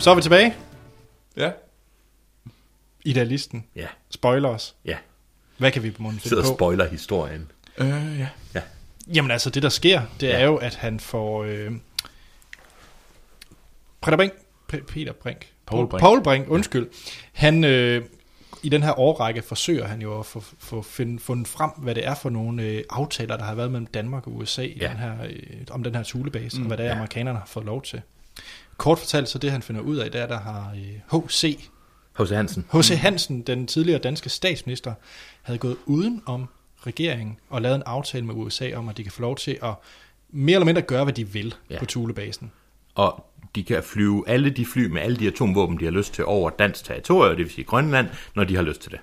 Så 0.00 0.10
er 0.10 0.14
vi 0.14 0.22
tilbage. 0.22 0.54
Ja. 1.36 1.50
Idealisten. 3.04 3.64
Ja. 3.76 3.86
Spoilers. 4.10 4.76
Ja. 4.84 4.96
Hvad 5.58 5.72
kan 5.72 5.82
vi 5.82 5.90
på 5.90 6.02
munden 6.02 6.20
finde 6.20 6.28
Sidder 6.28 6.42
på? 6.42 6.48
og 6.48 6.54
spoiler 6.56 6.88
historien. 6.88 7.50
Øh, 7.78 7.88
ja. 8.18 8.28
Ja. 8.54 8.60
Jamen 9.14 9.30
altså, 9.30 9.50
det 9.50 9.62
der 9.62 9.68
sker, 9.68 10.02
det 10.20 10.34
er 10.34 10.38
Ja. 10.38 10.44
jo, 10.44 10.56
at 10.56 10.74
han 10.74 11.00
får... 11.00 11.44
Øh, 11.44 11.72
Peter 14.02 14.16
Brink, 14.16 14.32
P- 14.72 14.84
Peter 14.84 15.12
Brink, 15.12 15.46
Paul 15.66 15.88
Brink. 15.88 16.00
Paul 16.00 16.22
Brink, 16.22 16.48
undskyld. 16.48 16.88
Han, 17.32 17.64
øh, 17.64 18.04
i 18.62 18.68
den 18.68 18.82
her 18.82 18.98
årrække 18.98 19.42
forsøger 19.42 19.86
han 19.86 20.02
jo 20.02 20.18
at 20.18 20.26
få, 20.26 20.44
få 20.58 20.82
finde, 20.82 21.18
fundet 21.20 21.48
frem, 21.48 21.70
hvad 21.76 21.94
det 21.94 22.06
er 22.06 22.14
for 22.14 22.30
nogle 22.30 22.62
øh, 22.62 22.84
aftaler, 22.90 23.36
der 23.36 23.44
har 23.44 23.54
været 23.54 23.70
mellem 23.70 23.86
Danmark 23.86 24.26
og 24.26 24.36
USA 24.36 24.62
i 24.62 24.78
Ja. 24.80 24.88
den 24.88 24.96
her, 24.96 25.12
øh, 25.24 25.42
om 25.70 25.82
den 25.82 25.94
her 25.94 26.02
Thulebase, 26.02 26.56
mm, 26.58 26.62
og 26.62 26.66
hvad 26.66 26.76
det 26.76 26.84
er, 26.86 26.90
ja. 26.90 26.94
amerikanerne 26.96 27.38
har 27.38 27.46
fået 27.46 27.66
lov 27.66 27.82
til. 27.82 28.02
Kort 28.80 28.98
fortalt, 28.98 29.28
så 29.28 29.38
det 29.38 29.50
han 29.50 29.62
finder 29.62 29.80
ud 29.80 29.96
af, 29.96 30.10
det 30.10 30.20
er, 30.20 30.26
der 30.26 30.38
har 30.40 30.74
øh, 30.74 31.22
H.C. 31.22 31.68
H.C. 32.18 32.30
Hansen. 32.30 32.64
H.C. 32.72 32.98
Hansen, 32.98 33.42
den 33.42 33.66
tidligere 33.66 33.98
danske 33.98 34.28
statsminister, 34.28 34.92
havde 35.42 35.58
gået 35.58 35.76
uden 35.86 36.22
om 36.26 36.48
regeringen 36.86 37.36
og 37.50 37.62
lavet 37.62 37.76
en 37.76 37.82
aftale 37.86 38.26
med 38.26 38.34
USA 38.34 38.74
om, 38.74 38.88
at 38.88 38.96
de 38.96 39.02
kan 39.02 39.12
få 39.12 39.22
lov 39.22 39.36
til 39.36 39.58
at 39.62 39.74
mere 40.30 40.54
eller 40.54 40.64
mindre 40.64 40.82
gøre, 40.82 41.04
hvad 41.04 41.12
de 41.12 41.28
vil 41.28 41.54
ja. 41.70 41.74
Ja. 41.74 41.80
på 41.80 41.86
Thulebasen. 41.86 42.52
Og 42.94 43.26
de 43.54 43.62
kan 43.62 43.82
flyve 43.82 44.24
alle 44.26 44.50
de 44.50 44.66
fly 44.66 44.86
med 44.86 45.02
alle 45.02 45.16
de 45.16 45.28
atomvåben, 45.28 45.80
de 45.80 45.84
har 45.84 45.92
lyst 45.92 46.14
til 46.14 46.24
over 46.24 46.50
dansk 46.50 46.84
territorium, 46.84 47.36
det 47.36 47.44
vil 47.44 47.52
sige 47.52 47.64
Grønland, 47.64 48.08
når 48.34 48.44
de 48.44 48.56
har 48.56 48.62
lyst 48.62 48.80
til 48.80 48.92
det. 48.92 49.00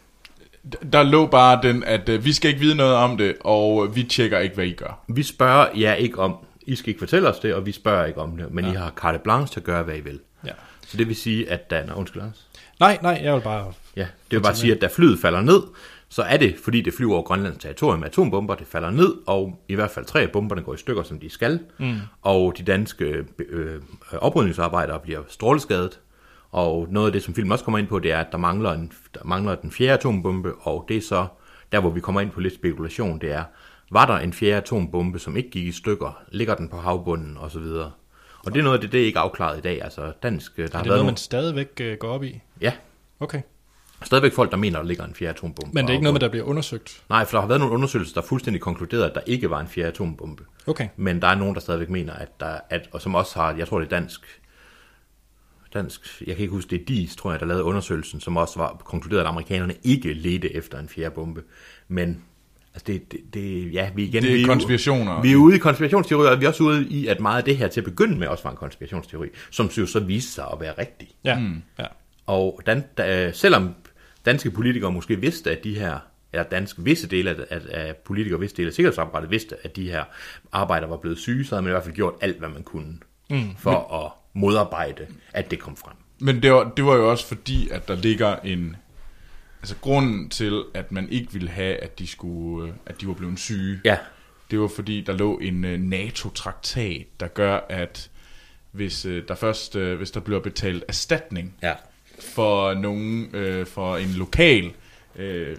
Der 0.94 1.04
lå 1.04 1.26
bare 1.26 1.60
den, 1.64 1.84
at 1.84 2.10
øh, 2.10 2.26
vi 2.26 2.34
skal 2.34 2.50
ikke 2.50 2.62
vide 2.62 2.76
noget 2.76 2.96
om 2.96 3.18
det, 3.18 3.36
og 3.40 3.96
vi 3.96 4.04
tjekker 4.04 4.40
ikke, 4.40 4.56
hvad 4.56 4.66
I 4.66 4.74
gør. 4.74 5.00
Vi 5.08 5.24
spørger 5.24 5.68
jer 5.76 5.94
ikke 5.94 6.20
om, 6.20 6.36
I 6.68 6.76
skal 6.76 6.90
ikke 6.90 7.00
fortælle 7.00 7.30
os 7.30 7.40
det, 7.40 7.54
og 7.54 7.66
vi 7.66 7.72
spørger 7.72 8.06
ikke 8.06 8.22
om 8.22 8.38
det, 8.38 8.52
men 8.52 8.66
ja. 8.66 8.72
I 8.72 8.76
har 8.76 8.92
carte 8.96 9.20
blanche 9.20 9.54
til 9.54 9.60
at 9.60 9.64
gøre, 9.64 9.84
hvad 9.84 9.98
I 9.98 10.02
vil. 10.02 10.20
Ja. 10.46 10.52
Så 10.88 10.98
det 10.98 11.08
vil 11.08 11.16
sige, 11.16 11.50
at 11.52 11.70
da... 11.70 11.86
Nå, 11.86 11.94
undskyld, 11.94 12.22
Anders. 12.22 12.48
Nej, 12.80 13.00
nej, 13.02 13.22
jeg 13.24 13.34
vil 13.34 13.42
bare... 13.42 13.74
Ja, 13.96 14.02
det 14.32 14.38
vil 14.38 14.42
bare 14.42 14.56
sige, 14.56 14.76
at 14.76 14.82
da 14.82 14.88
flyet 14.88 15.20
falder 15.20 15.42
ned, 15.42 15.62
så 16.10 16.22
er 16.22 16.38
det, 16.38 16.56
fordi 16.64 16.82
det 16.82 16.94
flyver 16.94 17.14
over 17.14 17.24
Grønlands 17.24 17.58
territorium 17.58 18.00
med 18.00 18.08
atombomber, 18.08 18.56
det 18.56 18.68
falder 18.68 18.92
ned, 18.92 19.14
og 19.28 19.60
i 19.68 19.76
hvert 19.76 19.92
fald 19.92 20.06
tre 20.06 20.22
af 20.22 20.32
bomberne 20.32 20.62
går 20.62 20.74
i 20.74 20.78
stykker, 20.78 21.04
som 21.04 21.20
de 21.20 21.30
skal, 21.30 21.60
mm. 21.78 21.96
og 22.22 22.54
de 22.58 22.64
danske 22.64 23.26
øh, 23.40 23.82
oprydningsarbejdere 24.12 25.00
bliver 25.00 25.22
stråleskadet, 25.28 26.00
og 26.52 26.88
noget 26.90 27.08
af 27.08 27.14
det, 27.14 27.24
som 27.24 27.36
filmen 27.36 27.52
også 27.52 27.64
kommer 27.64 27.80
ind 27.80 27.88
på, 27.88 28.00
det 28.00 28.12
er, 28.12 28.20
at 28.20 28.28
der 28.32 28.38
mangler, 28.38 28.72
en, 28.72 28.92
der 29.14 29.20
mangler 29.26 29.56
den 29.56 29.72
fjerde 29.72 29.94
atombombe, 29.94 30.54
og 30.62 30.86
det 30.88 30.98
er 30.98 31.02
så, 31.02 31.28
der 31.72 31.80
hvor 31.80 31.90
vi 31.90 32.00
kommer 32.00 32.22
ind 32.22 32.32
på 32.32 32.40
lidt 32.40 32.56
spekulation, 32.56 33.20
det 33.20 33.32
er, 33.32 33.44
var 33.92 34.06
der 34.06 34.18
en 34.18 34.34
fjerde 34.34 34.56
atombombe, 34.58 35.20
som 35.20 35.38
ikke 35.38 35.50
gik 35.50 35.66
i 35.68 35.72
stykker, 35.72 36.24
ligger 36.32 36.56
den 36.56 36.70
på 36.70 36.78
havbunden, 36.78 37.38
og 37.38 37.52
så 37.52 37.60
videre. 37.60 37.92
Og 38.46 38.54
det 38.54 38.60
er 38.60 38.64
noget 38.64 38.78
af 38.78 38.82
det, 38.82 38.92
det 38.92 39.02
er 39.02 39.06
ikke 39.06 39.20
afklaret 39.20 39.58
i 39.58 39.62
dag. 39.62 39.84
Altså 39.84 40.14
dansk, 40.24 40.52
øh, 40.58 40.68
der 40.68 40.74
Er 40.74 40.78
har 40.78 40.84
det 40.84 40.90
været 40.90 40.98
noget, 40.98 41.00
nogle... 41.00 41.12
man 41.12 41.18
stadigvæk 41.18 41.72
øh, 41.82 41.98
går 41.98 42.10
op 42.10 42.24
i? 42.24 42.42
Ja, 42.62 42.74
Okay. 43.20 43.42
stadigvæk 44.04 44.34
folk, 44.34 44.52
der 44.52 44.58
mener, 44.58 44.80
der 44.80 44.86
ligger 44.88 45.06
en 45.06 45.16
fjerde 45.16 45.34
atombombe. 45.34 45.74
Men 45.74 45.86
det 45.86 45.90
er 45.90 45.94
ikke 45.94 46.04
noget 46.04 46.14
med, 46.14 46.20
der 46.20 46.30
bliver 46.30 46.46
undersøgt? 46.46 47.04
Nej, 47.10 47.26
for 47.26 47.38
der 47.38 47.42
har 47.42 47.48
været 47.48 47.60
nogle 47.60 47.76
undersøgelser, 47.76 48.22
der 48.22 48.28
fuldstændig 48.28 48.62
konkluderede, 48.62 49.06
at 49.06 49.16
der 49.16 49.22
ikke 49.26 49.50
var 49.50 49.60
en 49.60 49.68
fjerde 49.68 49.88
atombombe. 49.90 50.44
Okay. 50.68 50.88
Men 50.96 51.22
der 51.22 51.28
er 51.28 51.36
nogen, 51.36 51.54
der 51.56 51.62
stadigvæk 51.62 51.90
mener, 51.90 52.14
at 52.14 52.40
der 52.40 52.60
at, 52.70 52.90
og 52.92 53.02
som 53.02 53.16
også 53.16 53.40
har, 53.40 53.56
jeg 53.56 53.68
tror 53.68 53.80
det 53.80 53.86
er 53.86 53.90
dansk, 53.90 54.42
dansk, 55.74 56.22
jeg 56.28 56.36
kan 56.36 56.44
ikke 56.44 56.54
huske, 56.54 56.70
det 56.70 56.82
er 56.82 56.86
DIS, 56.86 57.16
tror 57.16 57.32
jeg, 57.32 57.40
der 57.40 57.46
lavede 57.46 57.64
undersøgelsen, 57.64 58.20
som 58.20 58.38
også 58.38 58.60
var 58.60 58.82
konkluderet, 58.86 59.22
at 59.22 59.28
amerikanerne 59.28 59.74
ikke 59.84 60.14
ledte 60.14 60.56
efter 60.56 60.80
en 60.80 60.90
fjerde 60.90 61.16
bombe. 61.16 61.44
Men 61.88 62.24
altså 62.78 62.86
det, 62.88 63.12
det, 63.12 63.34
det 63.34 63.74
ja, 63.74 63.90
vi, 63.96 64.04
igen, 64.04 64.24
Det 64.24 64.32
er 64.32 64.38
vi, 64.38 64.44
konspirationer. 64.44 65.22
Vi 65.22 65.32
er 65.32 65.36
ude 65.36 65.56
i 65.56 65.60
konspirationsteorier, 65.60 66.32
og 66.32 66.40
vi 66.40 66.46
er 66.46 66.50
også 66.50 66.64
ude 66.64 66.88
i, 66.90 67.08
at 67.08 67.20
meget 67.20 67.38
af 67.38 67.44
det 67.44 67.58
her 67.58 67.68
til 67.68 67.82
at 67.82 67.86
begynde 67.86 68.20
med 68.20 68.28
også 68.28 68.44
var 68.44 68.52
en 68.52 68.58
konspirationsteori, 68.58 69.28
som 69.52 69.66
jo 69.68 69.86
så 69.86 70.00
viste 70.00 70.32
sig 70.32 70.46
at 70.54 70.60
være 70.60 70.74
rigtig. 70.78 71.08
Ja, 71.24 71.40
mm. 71.40 71.62
ja. 71.80 71.86
Og 72.26 72.62
dan, 72.66 72.84
da, 72.98 73.32
selvom 73.32 73.76
danske 74.26 74.52
politikere 74.52 74.92
måske 74.92 75.22
vidste, 75.22 75.52
at 75.52 75.64
de 75.64 75.80
her, 75.80 75.98
eller 76.34 76.44
danske 76.44 76.84
visse 76.84 77.08
dele 77.08 77.30
af, 77.30 77.36
af, 77.50 77.62
af 77.70 77.96
politikere, 77.96 78.40
visse 78.40 78.58
dele 78.58 78.68
af 78.68 78.74
sikkerhedsapparatet 78.74 79.32
vidste, 79.32 79.56
at 79.64 79.76
de 79.76 79.90
her 79.90 80.04
arbejdere 80.52 80.90
var 80.90 80.98
blevet 80.98 81.18
syge, 81.18 81.46
så 81.46 81.56
havde 81.56 81.64
man 81.64 81.70
i 81.70 81.74
hvert 81.74 81.84
fald 81.84 81.96
gjort 81.96 82.14
alt, 82.22 82.40
hvad 82.40 82.50
man 82.50 82.64
kunne, 82.64 82.98
mm. 83.30 83.56
for 83.58 83.72
Men, 83.72 84.06
at 84.06 84.12
modarbejde, 84.34 85.08
at 85.34 85.52
det 85.52 85.60
kom 85.60 85.76
frem. 85.76 85.96
Men 86.20 86.44
det 86.44 86.52
var, 86.52 86.72
det 86.78 86.86
var 86.86 86.96
jo 86.96 87.12
også 87.12 87.28
fordi, 87.28 87.70
at 87.70 87.88
der 87.88 87.96
ligger 87.96 88.36
en... 88.36 88.76
Altså 89.62 89.76
grunden 89.82 90.30
til, 90.30 90.64
at 90.74 90.92
man 90.92 91.10
ikke 91.10 91.34
ville 91.34 91.50
have, 91.50 91.76
at 91.78 92.00
de, 92.00 92.08
skulle, 92.08 92.68
øh, 92.70 92.74
at 92.86 93.02
de 93.02 93.08
var 93.08 93.14
blevet 93.14 93.40
syge, 93.40 93.82
Ja. 93.86 93.98
det 94.52 94.60
var 94.60 94.68
fordi, 94.68 95.02
der 95.02 95.14
lå 95.14 95.38
en 95.38 95.66
øh, 95.66 95.80
NATO-traktat, 95.80 97.06
der 97.20 97.28
gør, 97.28 97.60
at 97.70 98.10
hvis 98.72 99.06
øh, 99.06 99.28
der 99.28 99.36
først 99.36 99.76
hvis 99.78 100.12
der 100.12 100.20
bliver 100.20 100.40
betalt 100.40 100.84
erstatning 100.88 101.56
Ja. 101.64 101.74
for 102.20 102.74
nogen, 102.74 103.36
øh, 103.36 103.66
for 103.66 103.98
en 103.98 104.10
lokal, 104.10 104.74
øh, 105.16 105.58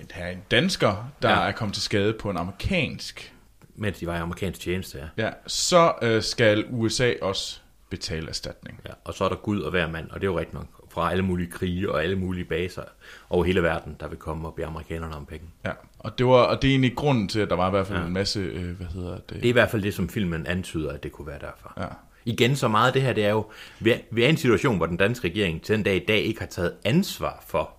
en, 0.00 0.06
her 0.14 0.26
en 0.28 0.42
dansker, 0.50 1.10
der 1.22 1.30
Ja. 1.30 1.48
er 1.48 1.52
kommet 1.52 1.74
til 1.74 1.82
skade 1.82 2.12
på 2.12 2.30
en 2.30 2.36
amerikansk, 2.36 3.34
Mens 3.74 3.98
de 3.98 4.06
var 4.06 4.16
i 4.16 4.18
amerikansk 4.20 4.60
tjeneste, 4.60 4.98
ja. 4.98 5.24
ja, 5.24 5.30
så 5.46 5.94
øh, 6.02 6.22
skal 6.22 6.64
USA 6.70 7.12
også 7.22 7.60
betale 7.90 8.28
erstatning. 8.28 8.80
ja. 8.88 8.92
Og 9.04 9.14
så 9.14 9.24
er 9.24 9.28
der 9.28 9.36
Gud 9.36 9.60
og 9.60 9.70
hver 9.70 9.90
mand, 9.90 10.10
og 10.10 10.20
det 10.20 10.26
er 10.26 10.30
jo 10.30 10.38
rigtigt 10.38 10.54
nok, 10.54 10.66
fra 10.90 11.10
alle 11.10 11.22
mulige 11.22 11.50
krige 11.50 11.92
og 11.92 12.02
alle 12.02 12.16
mulige 12.16 12.44
baser 12.44 12.82
over 13.30 13.44
hele 13.44 13.62
verden, 13.62 13.96
der 14.00 14.08
vil 14.08 14.18
komme 14.18 14.48
og 14.48 14.54
bede 14.54 14.66
amerikanerne 14.66 15.16
om 15.16 15.26
penge. 15.26 15.46
Ja, 15.64 15.72
og 15.98 16.18
det, 16.18 16.26
var, 16.26 16.32
og 16.32 16.62
det 16.62 16.68
er 16.68 16.72
egentlig 16.72 16.96
grunden 16.96 17.28
til, 17.28 17.40
at 17.40 17.50
der 17.50 17.56
var 17.56 17.66
i 17.66 17.70
hvert 17.70 17.86
fald 17.86 17.98
ja. 17.98 18.06
en 18.06 18.12
masse, 18.12 18.40
øh, 18.40 18.76
hvad 18.76 18.86
hedder 18.86 19.14
det? 19.16 19.30
Det 19.30 19.44
er 19.44 19.48
i 19.48 19.52
hvert 19.52 19.70
fald 19.70 19.82
det, 19.82 19.94
som 19.94 20.08
filmen 20.08 20.46
antyder, 20.46 20.92
at 20.92 21.02
det 21.02 21.12
kunne 21.12 21.26
være 21.26 21.38
derfor. 21.38 21.72
Ja. 21.80 21.86
Igen, 22.24 22.56
så 22.56 22.68
meget 22.68 22.86
af 22.86 22.92
det 22.92 23.02
her, 23.02 23.12
det 23.12 23.24
er 23.24 23.30
jo, 23.30 23.46
vi 23.80 23.90
er, 23.90 23.98
vi 24.10 24.22
er 24.22 24.26
i 24.26 24.30
en 24.30 24.36
situation, 24.36 24.76
hvor 24.76 24.86
den 24.86 24.96
danske 24.96 25.28
regering 25.28 25.62
til 25.62 25.74
den 25.76 25.82
dag 25.82 25.96
i 25.96 26.04
dag 26.08 26.18
ikke 26.18 26.40
har 26.40 26.46
taget 26.46 26.74
ansvar 26.84 27.44
for, 27.48 27.70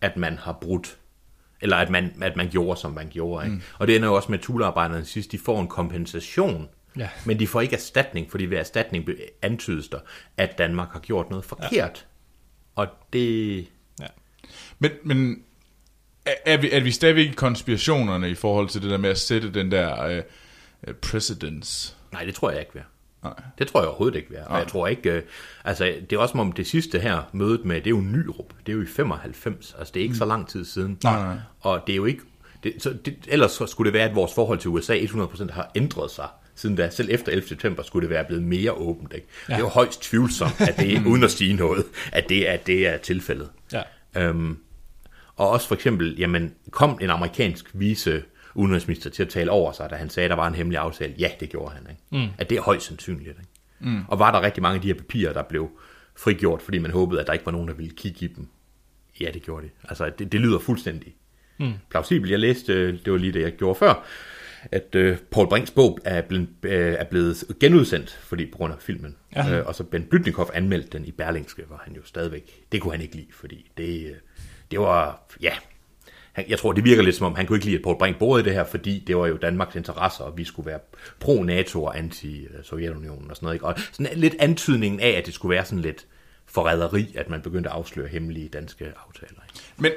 at 0.00 0.16
man 0.16 0.38
har 0.38 0.52
brudt, 0.60 0.98
eller 1.60 1.76
at 1.76 1.90
man, 1.90 2.22
at 2.22 2.36
man 2.36 2.48
gjorde, 2.50 2.80
som 2.80 2.92
man 2.92 3.08
gjorde. 3.10 3.46
Ikke? 3.46 3.56
Mm. 3.56 3.62
Og 3.78 3.86
det 3.86 3.96
ender 3.96 4.08
jo 4.08 4.14
også 4.14 4.32
med, 4.32 4.38
at 4.38 4.44
tulearbejderne 4.44 5.04
sidst, 5.04 5.32
de 5.32 5.38
får 5.38 5.60
en 5.60 5.68
kompensation, 5.68 6.68
Ja. 6.98 7.08
men 7.26 7.38
de 7.38 7.46
får 7.46 7.60
ikke 7.60 7.74
erstatning, 7.74 8.30
fordi 8.30 8.44
ved 8.44 8.58
erstatning 8.58 9.08
antydes 9.42 9.88
der, 9.88 9.98
at 10.36 10.58
Danmark 10.58 10.88
har 10.92 11.00
gjort 11.00 11.30
noget 11.30 11.44
forkert. 11.44 11.72
Ja. 11.72 11.88
Og 12.74 12.86
det... 13.12 13.66
Men, 14.78 14.90
men 15.04 15.42
er, 16.26 16.34
er, 16.44 16.56
vi, 16.56 16.70
er 16.70 16.80
vi 16.80 16.90
stadigvæk 16.90 17.26
i 17.26 17.32
konspirationerne 17.32 18.30
i 18.30 18.34
forhold 18.34 18.68
til 18.68 18.82
det 18.82 18.90
der 18.90 18.98
med 18.98 19.10
at 19.10 19.18
sætte 19.18 19.54
den 19.54 19.70
der 19.70 20.04
øh, 20.04 20.22
øh, 20.86 20.94
precedence? 20.94 21.94
Nej, 22.12 22.24
det 22.24 22.34
tror 22.34 22.50
jeg 22.50 22.60
ikke, 22.60 22.74
vi 22.74 22.78
er. 22.78 22.84
Nej. 23.22 23.34
Det 23.58 23.68
tror 23.68 23.80
jeg 23.80 23.88
overhovedet 23.88 24.16
ikke, 24.16 24.30
vi 24.30 24.36
er. 24.36 24.44
Og 24.44 24.58
jeg 24.58 24.68
tror 24.68 24.86
ikke... 24.86 25.10
Øh, 25.10 25.22
altså, 25.64 25.84
det 26.10 26.16
er 26.16 26.20
også 26.20 26.32
som 26.32 26.40
om 26.40 26.52
det 26.52 26.66
sidste 26.66 26.98
her, 26.98 27.22
mødet 27.32 27.64
med, 27.64 27.76
det 27.76 27.86
er 27.86 27.90
jo 27.90 28.00
Nyrup. 28.00 28.52
Det 28.66 28.72
er 28.72 28.76
jo 28.76 28.82
i 28.82 28.86
95. 28.86 29.74
Altså, 29.78 29.92
det 29.92 30.00
er 30.00 30.02
ikke 30.04 30.12
mm. 30.12 30.18
så 30.18 30.24
lang 30.24 30.48
tid 30.48 30.64
siden. 30.64 30.98
Nej, 31.04 31.22
nej. 31.22 31.36
Og 31.60 31.82
det 31.86 31.92
er 31.92 31.96
jo 31.96 32.04
ikke... 32.04 32.22
Det, 32.62 32.74
så 32.78 32.96
det, 33.04 33.16
ellers 33.28 33.52
så 33.52 33.66
skulle 33.66 33.86
det 33.86 33.98
være, 33.98 34.08
at 34.08 34.14
vores 34.14 34.34
forhold 34.34 34.58
til 34.58 34.70
USA 34.70 34.98
100% 34.98 35.52
har 35.52 35.70
ændret 35.74 36.10
sig 36.10 36.28
siden 36.54 36.76
da. 36.76 36.90
Selv 36.90 37.08
efter 37.10 37.32
11. 37.32 37.48
september 37.48 37.82
skulle 37.82 38.08
det 38.08 38.14
være 38.14 38.24
blevet 38.24 38.42
mere 38.42 38.72
åbent. 38.72 39.12
Ikke? 39.14 39.26
Ja. 39.48 39.52
Det 39.52 39.58
er 39.58 39.64
jo 39.64 39.68
højst 39.68 40.02
tvivlsomt, 40.02 40.60
at 40.60 40.76
det 40.76 41.02
uden 41.10 41.24
at 41.24 41.30
sige 41.30 41.54
noget, 41.54 41.84
at 42.12 42.28
det 42.28 42.50
er, 42.50 42.56
det 42.56 42.86
er 42.86 42.96
tilfældet. 42.96 43.50
Ja. 43.72 43.82
Øhm, 44.16 44.58
og 45.36 45.50
også 45.50 45.68
for 45.68 45.74
eksempel, 45.74 46.18
jamen, 46.18 46.54
kom 46.70 46.98
en 47.02 47.10
amerikansk 47.10 47.70
vice 47.74 48.22
udenrigsminister 48.54 49.10
til 49.10 49.22
at 49.22 49.28
tale 49.28 49.50
over 49.50 49.72
sig, 49.72 49.90
da 49.90 49.96
han 49.96 50.10
sagde, 50.10 50.24
at 50.24 50.30
der 50.30 50.36
var 50.36 50.48
en 50.48 50.54
hemmelig 50.54 50.78
aftale. 50.78 51.14
Ja, 51.18 51.30
det 51.40 51.50
gjorde 51.50 51.74
han. 51.74 51.86
Ikke? 51.90 52.24
Mm. 52.26 52.32
At 52.38 52.50
det 52.50 52.58
er 52.58 52.62
højst 52.62 52.86
sandsynligt. 52.86 53.28
Ikke? 53.28 53.50
Mm. 53.80 54.04
Og 54.08 54.18
var 54.18 54.30
der 54.30 54.42
rigtig 54.42 54.62
mange 54.62 54.74
af 54.74 54.82
de 54.82 54.86
her 54.86 54.94
papirer, 54.94 55.32
der 55.32 55.42
blev 55.42 55.70
frigjort, 56.16 56.62
fordi 56.62 56.78
man 56.78 56.90
håbede, 56.90 57.20
at 57.20 57.26
der 57.26 57.32
ikke 57.32 57.46
var 57.46 57.52
nogen, 57.52 57.68
der 57.68 57.74
ville 57.74 57.92
kigge 57.96 58.24
i 58.24 58.28
dem? 58.28 58.48
Ja, 59.20 59.30
det 59.34 59.42
gjorde 59.42 59.66
de. 59.66 59.70
Altså, 59.88 60.10
det, 60.18 60.32
det 60.32 60.40
lyder 60.40 60.58
fuldstændig 60.58 61.14
mm. 61.58 61.72
plausibelt. 61.90 62.30
Jeg 62.30 62.38
læste, 62.38 62.72
øh, 62.72 62.98
det 63.04 63.12
var 63.12 63.18
lige 63.18 63.32
det, 63.32 63.40
jeg 63.40 63.52
gjorde 63.52 63.78
før, 63.78 64.04
at 64.72 64.94
øh, 64.94 65.18
Paul 65.30 65.48
Brinks 65.48 65.70
bog 65.70 65.98
er 66.04 66.20
blevet, 66.20 66.48
øh, 66.62 66.94
er 66.98 67.04
blevet 67.04 67.44
genudsendt, 67.60 68.10
fordi 68.10 68.46
på 68.46 68.58
grund 68.58 68.72
af 68.72 68.78
filmen. 68.80 69.16
Ja. 69.36 69.58
Øh, 69.58 69.66
og 69.66 69.74
så 69.74 69.84
Ben 69.84 70.04
Blytnikov 70.04 70.50
anmeldte 70.54 70.98
den 70.98 71.04
i 71.06 71.12
Berlingske, 71.12 71.62
hvor 71.66 71.80
han 71.84 71.94
jo 71.94 72.00
stadigvæk, 72.04 72.62
det 72.72 72.80
kunne 72.80 72.92
han 72.92 73.00
ikke 73.00 73.16
lide, 73.16 73.32
fordi 73.32 73.70
det, 73.76 74.06
øh, 74.06 74.14
det 74.70 74.80
var, 74.80 75.26
ja, 75.42 75.52
han, 76.34 76.44
jeg 76.48 76.58
tror, 76.58 76.72
det 76.72 76.84
virker 76.84 77.02
lidt 77.02 77.16
som 77.16 77.26
om, 77.26 77.34
han 77.34 77.46
kunne 77.46 77.56
ikke 77.56 77.66
lide, 77.66 77.76
at 77.76 77.82
Paul 77.82 77.98
Brink 77.98 78.18
boede 78.18 78.42
i 78.42 78.44
det 78.44 78.52
her, 78.52 78.64
fordi 78.64 79.04
det 79.06 79.16
var 79.16 79.26
jo 79.26 79.36
Danmarks 79.36 79.76
interesser, 79.76 80.24
og 80.24 80.38
vi 80.38 80.44
skulle 80.44 80.66
være 80.66 80.78
pro-NATO 81.20 81.84
og 81.84 81.98
anti-Sovjetunionen 81.98 83.30
og 83.30 83.36
sådan 83.36 83.46
noget. 83.46 83.54
Ikke? 83.54 83.66
Og 83.66 83.74
sådan 83.92 84.18
lidt 84.18 84.36
antydningen 84.38 85.00
af, 85.00 85.10
at 85.10 85.26
det 85.26 85.34
skulle 85.34 85.54
være 85.54 85.64
sådan 85.64 85.80
lidt 85.80 86.06
forræderi, 86.46 87.14
at 87.16 87.30
man 87.30 87.42
begyndte 87.42 87.70
at 87.70 87.76
afsløre 87.76 88.08
hemmelige 88.08 88.48
danske 88.48 88.84
aftaler. 88.84 89.40
Ikke? 89.48 89.60
Men, 89.76 89.92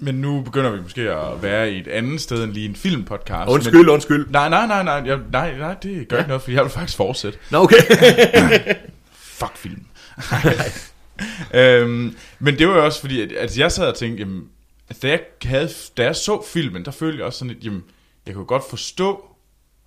men 0.00 0.14
nu 0.14 0.40
begynder 0.40 0.70
vi 0.70 0.80
måske 0.80 1.00
at 1.00 1.42
være 1.42 1.72
i 1.72 1.78
et 1.78 1.88
andet 1.88 2.20
sted 2.20 2.44
end 2.44 2.52
lige 2.52 2.68
en 2.68 2.76
filmpodcast. 2.76 3.50
Undskyld, 3.50 3.78
men, 3.78 3.88
undskyld. 3.88 4.30
Nej, 4.30 4.48
nej, 4.48 4.66
nej, 4.66 4.82
nej, 4.82 5.02
jeg, 5.06 5.18
nej, 5.32 5.58
nej, 5.58 5.74
det 5.74 6.08
gør 6.08 6.16
ja. 6.16 6.22
ikke 6.22 6.28
noget, 6.28 6.42
for 6.42 6.50
jeg 6.50 6.62
vil 6.62 6.70
faktisk 6.70 6.96
fortsætte. 6.96 7.38
Nå, 7.50 7.58
okay. 7.58 7.76
Fuck 9.12 9.56
film. 9.56 9.84
øhm, 11.60 12.16
men 12.38 12.58
det 12.58 12.68
var 12.68 12.74
jo 12.74 12.84
også 12.84 13.00
fordi, 13.00 13.20
at, 13.20 13.32
at 13.32 13.58
jeg 13.58 13.72
sad 13.72 13.88
og 13.88 13.96
tænkte, 13.96 14.20
jamen, 14.20 14.48
altså, 14.88 15.06
da, 15.06 15.08
jeg 15.08 15.20
havde, 15.44 15.68
da 15.96 16.04
jeg 16.04 16.16
så 16.16 16.42
filmen, 16.52 16.84
der 16.84 16.90
følte 16.90 17.18
jeg 17.18 17.26
også 17.26 17.38
sådan 17.38 17.54
lidt, 17.54 17.64
jamen, 17.64 17.84
jeg 18.26 18.34
kunne 18.34 18.46
godt 18.46 18.62
forstå 18.70 19.24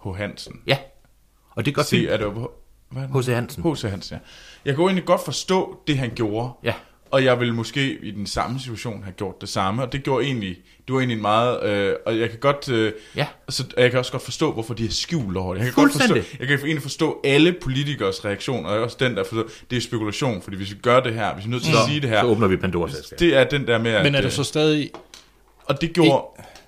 H. 0.05 0.07
Hansen. 0.15 0.61
ja, 0.67 0.77
og 1.49 1.65
det 1.65 1.71
er 1.71 1.75
godt 1.75 1.87
Se, 1.87 2.07
er 2.07 2.17
det? 2.17 2.47
H.C. 2.91 3.27
Hansen. 3.27 3.71
H.C. 3.71 3.81
Hansen, 3.81 4.15
ja. 4.15 4.19
Jeg 4.65 4.75
kunne 4.75 4.85
egentlig 4.85 5.05
godt 5.05 5.25
forstå 5.25 5.79
det, 5.87 5.97
han 5.97 6.11
gjorde. 6.15 6.51
Ja. 6.63 6.73
Og 7.13 7.23
jeg 7.23 7.39
ville 7.39 7.53
måske 7.53 7.97
i 7.99 8.11
den 8.11 8.27
samme 8.27 8.59
situation 8.59 9.03
have 9.03 9.13
gjort 9.13 9.41
det 9.41 9.49
samme, 9.49 9.81
og 9.81 9.91
det 9.91 10.03
gjorde 10.03 10.25
egentlig, 10.25 10.57
det 10.87 10.93
var 10.93 10.99
egentlig 10.99 11.21
meget, 11.21 11.63
øh, 11.63 11.95
og 12.05 12.19
jeg 12.19 12.29
kan 12.29 12.39
godt, 12.39 12.69
øh, 12.69 12.93
Ja. 13.15 13.27
så, 13.49 13.63
jeg 13.77 13.89
kan 13.91 13.99
også 13.99 14.11
godt 14.11 14.23
forstå, 14.23 14.51
hvorfor 14.53 14.73
de 14.73 14.85
er 14.85 14.89
skjult 14.89 15.37
over 15.37 15.53
det. 15.53 15.59
Jeg 15.65 15.73
kan 15.73 15.83
godt 15.83 15.91
forstå, 15.93 16.15
jeg 16.15 16.47
kan 16.47 16.59
egentlig 16.59 16.81
forstå 16.81 17.21
alle 17.23 17.55
politikers 17.61 18.25
reaktion, 18.25 18.65
og 18.65 18.79
også 18.79 18.97
den 18.99 19.15
der, 19.17 19.23
forstå, 19.23 19.49
det 19.69 19.77
er 19.77 19.81
spekulation, 19.81 20.41
fordi 20.41 20.57
hvis 20.57 20.71
vi 20.71 20.75
gør 20.81 20.99
det 20.99 21.13
her, 21.13 21.33
hvis 21.33 21.45
vi 21.45 21.47
er 21.47 21.51
nødt 21.51 21.63
til 21.63 21.71
at 21.71 21.77
sige 21.87 22.01
det 22.01 22.09
her, 22.09 22.21
Så 22.21 22.27
åbner 22.27 22.47
vi 22.47 22.57
Pandoras 22.57 22.99
æske. 22.99 23.15
det 23.19 23.35
er 23.35 23.43
den 23.43 23.67
der 23.67 23.77
med, 23.77 23.91
at, 23.91 24.03
Men 24.03 24.15
er 24.15 24.21
du 24.21 24.27
øh, 24.27 24.33
så 24.33 24.43
stadig... 24.43 24.89
og 25.65 25.81
det 25.81 25.93
gjorde, 25.93 26.25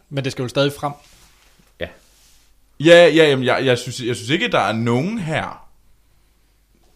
Men 0.09 0.23
det 0.23 0.31
skal 0.31 0.43
jo 0.43 0.47
stadig 0.49 0.71
frem. 0.79 0.93
Ja. 1.79 1.87
Ja, 2.79 3.07
ja, 3.07 3.29
jamen, 3.29 3.45
jeg, 3.45 3.65
jeg, 3.65 3.77
synes, 3.77 4.01
jeg 4.01 4.15
synes 4.15 4.29
ikke, 4.29 4.45
at 4.45 4.51
der 4.51 4.59
er 4.59 4.73
nogen 4.73 5.19
her, 5.19 5.67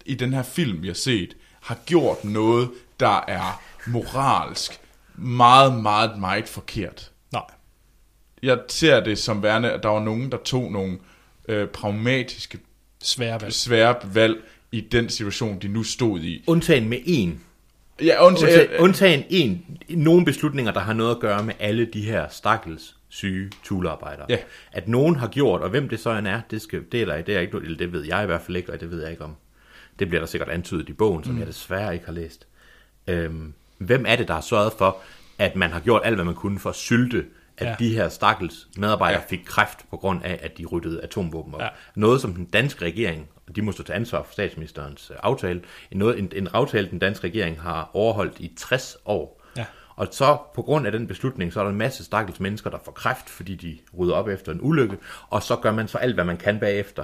i 0.06 0.14
den 0.16 0.34
her 0.34 0.44
film, 0.44 0.82
vi 0.82 0.88
har 0.88 0.94
set, 0.96 1.36
har 1.62 1.78
gjort 1.86 2.24
noget, 2.26 2.70
der 3.00 3.24
er 3.28 3.62
moralsk 3.88 4.80
meget, 5.16 5.82
meget, 5.82 6.20
meget 6.20 6.48
forkert. 6.48 7.12
Nej. 7.34 7.44
Jeg 8.44 8.60
ser 8.68 9.00
det 9.00 9.18
som 9.18 9.44
værende, 9.44 9.72
at 9.72 9.84
der 9.84 9.90
var 9.90 10.04
nogen, 10.04 10.32
der 10.32 10.38
tog 10.38 10.72
nogle 10.72 10.98
øh, 11.48 11.68
pragmatiske, 11.68 12.60
Svære 13.02 13.42
valg. 13.42 13.54
svære 13.54 13.96
valg 14.14 14.36
i 14.72 14.82
den 14.82 15.10
situation, 15.10 15.60
de 15.60 15.68
nu 15.68 15.84
stod 15.84 16.20
i. 16.20 16.44
Undtagen 16.48 16.90
med 16.90 17.00
en 17.06 17.42
Ja, 18.02 18.26
undtagen, 18.26 18.60
Undtagen, 18.60 18.82
undtagen 18.82 19.24
en, 19.30 19.66
nogle 19.90 20.26
beslutninger, 20.26 20.72
der 20.72 20.80
har 20.80 20.94
noget 20.94 21.12
at 21.16 21.20
gøre 21.20 21.44
med 21.44 21.54
alle 21.60 21.86
de 21.86 22.02
her 22.02 22.28
stakkels 22.30 22.96
syge 23.10 23.52
tulearbejdere. 23.64 24.26
Ja. 24.30 24.38
At 24.72 24.88
nogen 24.88 25.16
har 25.16 25.28
gjort, 25.28 25.62
og 25.62 25.70
hvem 25.70 25.90
det 25.90 26.00
så 26.00 26.12
end 26.12 26.28
er, 26.28 26.42
det, 26.52 26.62
skal, 26.62 26.84
det, 26.92 27.02
er 27.02 27.06
der, 27.06 27.22
det, 27.22 27.36
er 27.36 27.40
ikke, 27.40 27.58
eller 27.58 27.78
det 27.78 27.94
ved 27.94 28.06
jeg 28.06 28.24
i 28.24 28.26
hvert 28.26 28.42
fald 28.42 28.58
ikke, 28.58 28.74
og 28.74 28.80
det 28.80 28.92
ved 28.92 29.02
jeg 29.02 29.12
ikke 29.12 29.24
om. 29.24 29.36
Det 30.00 30.08
bliver 30.08 30.22
der 30.22 30.28
sikkert 30.28 30.50
antydet 30.50 30.90
i 30.90 30.94
bogen, 30.94 31.24
som 31.24 31.34
mm. 31.34 31.40
jeg 31.40 31.48
desværre 31.48 31.94
ikke 31.94 32.06
har 32.06 32.14
læst. 32.14 32.48
Øhm, 33.08 33.54
hvem 33.78 34.06
er 34.08 34.16
det, 34.16 34.28
der 34.28 34.34
har 34.34 34.42
sørget 34.42 34.74
for, 34.78 34.98
at 35.38 35.56
man 35.56 35.72
har 35.72 35.80
gjort 35.80 36.02
alt, 36.06 36.16
hvad 36.16 36.26
man 36.26 36.36
kunne 36.36 36.60
for 36.60 36.70
at 36.70 36.76
sylte, 36.76 37.26
at 37.58 37.68
Ja. 37.68 37.76
de 37.80 37.94
her 37.96 38.10
stakkels 38.10 38.68
medarbejdere 38.78 39.22
Ja. 39.22 39.28
fik 39.30 39.40
kræft 39.46 39.86
på 39.90 39.98
grund 39.98 40.24
af, 40.24 40.40
at 40.42 40.58
de 40.58 40.66
ryddede 40.66 41.02
atomvåben 41.02 41.54
op. 41.56 41.62
Ja. 41.62 41.68
Noget, 41.96 42.22
som 42.22 42.34
den 42.36 42.46
danske 42.46 42.86
regering, 42.86 43.28
og 43.48 43.56
de 43.56 43.62
må 43.62 43.72
stå 43.72 43.84
til 43.84 43.94
ansvar 43.94 44.24
for 44.24 44.32
statsministerens 44.34 45.12
øh, 45.12 45.18
aftale, 45.24 45.62
en, 45.92 45.98
noget, 45.98 46.20
en, 46.20 46.32
en 46.36 46.48
aftale, 46.54 46.90
den 46.90 47.00
danske 47.00 47.28
regering 47.28 47.62
har 47.62 47.90
overholdt 47.94 48.40
i 48.40 48.54
60 48.58 48.98
år. 49.06 49.42
Ja. 49.58 49.66
Og 49.96 50.08
så 50.12 50.38
på 50.56 50.62
grund 50.62 50.86
af 50.86 50.92
den 50.92 51.08
beslutning, 51.08 51.54
så 51.54 51.60
er 51.60 51.64
der 51.64 51.72
en 51.72 51.78
masse 51.78 52.04
stakkels 52.06 52.40
mennesker, 52.40 52.70
der 52.70 52.78
får 52.86 52.92
kræft, 52.92 53.30
fordi 53.30 53.56
de 53.56 53.78
rydder 54.00 54.14
op 54.16 54.28
efter 54.28 54.52
en 54.52 54.60
ulykke, 54.62 54.98
og 55.30 55.44
så 55.44 55.56
gør 55.56 55.72
man 55.72 55.88
så 55.88 55.98
alt, 55.98 56.14
hvad 56.14 56.26
man 56.26 56.38
kan 56.38 56.60
bagefter. 56.60 57.04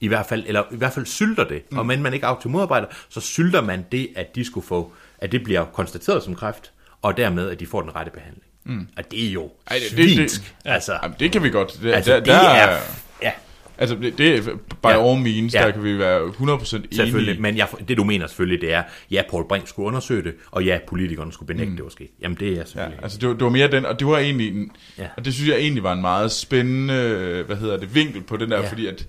I 0.00 0.08
hvert 0.08 0.26
fald, 0.26 0.44
eller 0.46 0.62
i 0.72 0.76
hvert 0.76 0.92
fald 0.92 1.06
sylter 1.06 1.44
det. 1.44 1.62
Mm. 1.70 1.78
Og 1.78 1.86
men 1.86 2.02
man 2.02 2.14
ikke 2.14 2.26
automodarbejder, 2.26 2.86
så 3.08 3.20
sylter 3.20 3.60
man 3.62 3.84
det, 3.92 4.08
at 4.16 4.34
de 4.34 4.44
skulle 4.44 4.66
få, 4.66 4.92
at 5.18 5.32
det 5.32 5.44
bliver 5.44 5.64
konstateret 5.64 6.22
som 6.22 6.34
kræft, 6.34 6.72
og 7.02 7.16
dermed, 7.16 7.50
at 7.50 7.60
de 7.60 7.66
får 7.66 7.80
den 7.82 7.96
rette 7.96 8.10
behandling. 8.12 8.44
Mm. 8.64 8.86
Og 8.96 9.10
det 9.10 9.28
er 9.28 9.32
jo 9.32 9.50
Ej, 9.70 9.76
det- 9.90 9.96
det- 9.96 10.16
det- 10.18 10.42
altså, 10.64 10.98
Jamen, 11.02 11.16
det 11.20 11.32
kan 11.32 11.42
vi 11.42 11.50
godt. 11.50 11.78
Det, 11.82 11.92
altså, 11.94 12.10
der, 12.12 12.18
det 12.18 12.26
der, 12.26 12.34
er... 12.38 12.76
Ja, 13.22 13.32
Altså, 13.78 13.96
det, 13.96 14.18
det 14.18 14.44
by 14.82 14.86
Ja. 14.86 15.10
all 15.10 15.20
means, 15.22 15.54
Ja. 15.54 15.62
der 15.66 15.70
kan 15.70 15.84
vi 15.84 15.98
være 15.98 16.26
100% 16.28 16.76
enige. 16.76 16.96
Selvfølgelig, 16.96 17.40
men 17.40 17.56
jeg, 17.56 17.68
det 17.88 17.96
du 17.96 18.04
mener 18.04 18.26
selvfølgelig, 18.26 18.60
det 18.60 18.72
er, 18.72 18.82
ja, 19.10 19.22
Paul 19.30 19.48
Brink 19.48 19.68
skulle 19.68 19.86
undersøge 19.86 20.22
det, 20.22 20.34
og 20.50 20.64
ja, 20.64 20.78
politikerne 20.88 21.32
skulle 21.32 21.46
benægte, 21.46 21.70
mm. 21.70 21.76
det 21.76 21.92
sket. 21.92 22.10
Jamen, 22.22 22.36
det 22.40 22.58
er 22.58 22.64
selvfølgelig. 22.64 22.96
Ja, 22.98 23.02
altså 23.02 23.18
det 23.18 23.28
var, 23.28 23.34
det 23.34 23.42
var 23.44 23.50
mere 23.50 23.70
den, 23.70 23.86
og 23.86 23.98
det 24.00 24.06
var 24.06 24.18
egentlig, 24.18 24.48
en, 24.48 24.72
Ja. 24.98 25.06
og 25.16 25.24
det 25.24 25.34
synes 25.34 25.48
jeg 25.50 25.56
egentlig 25.58 25.82
var 25.82 25.92
en 25.92 26.00
meget 26.00 26.32
spændende, 26.32 27.42
hvad 27.46 27.56
hedder 27.56 27.76
det, 27.76 27.94
vinkel 27.94 28.22
på 28.22 28.36
den 28.36 28.50
der, 28.50 28.60
ja. 28.62 28.68
fordi 28.70 28.86
at, 28.86 29.06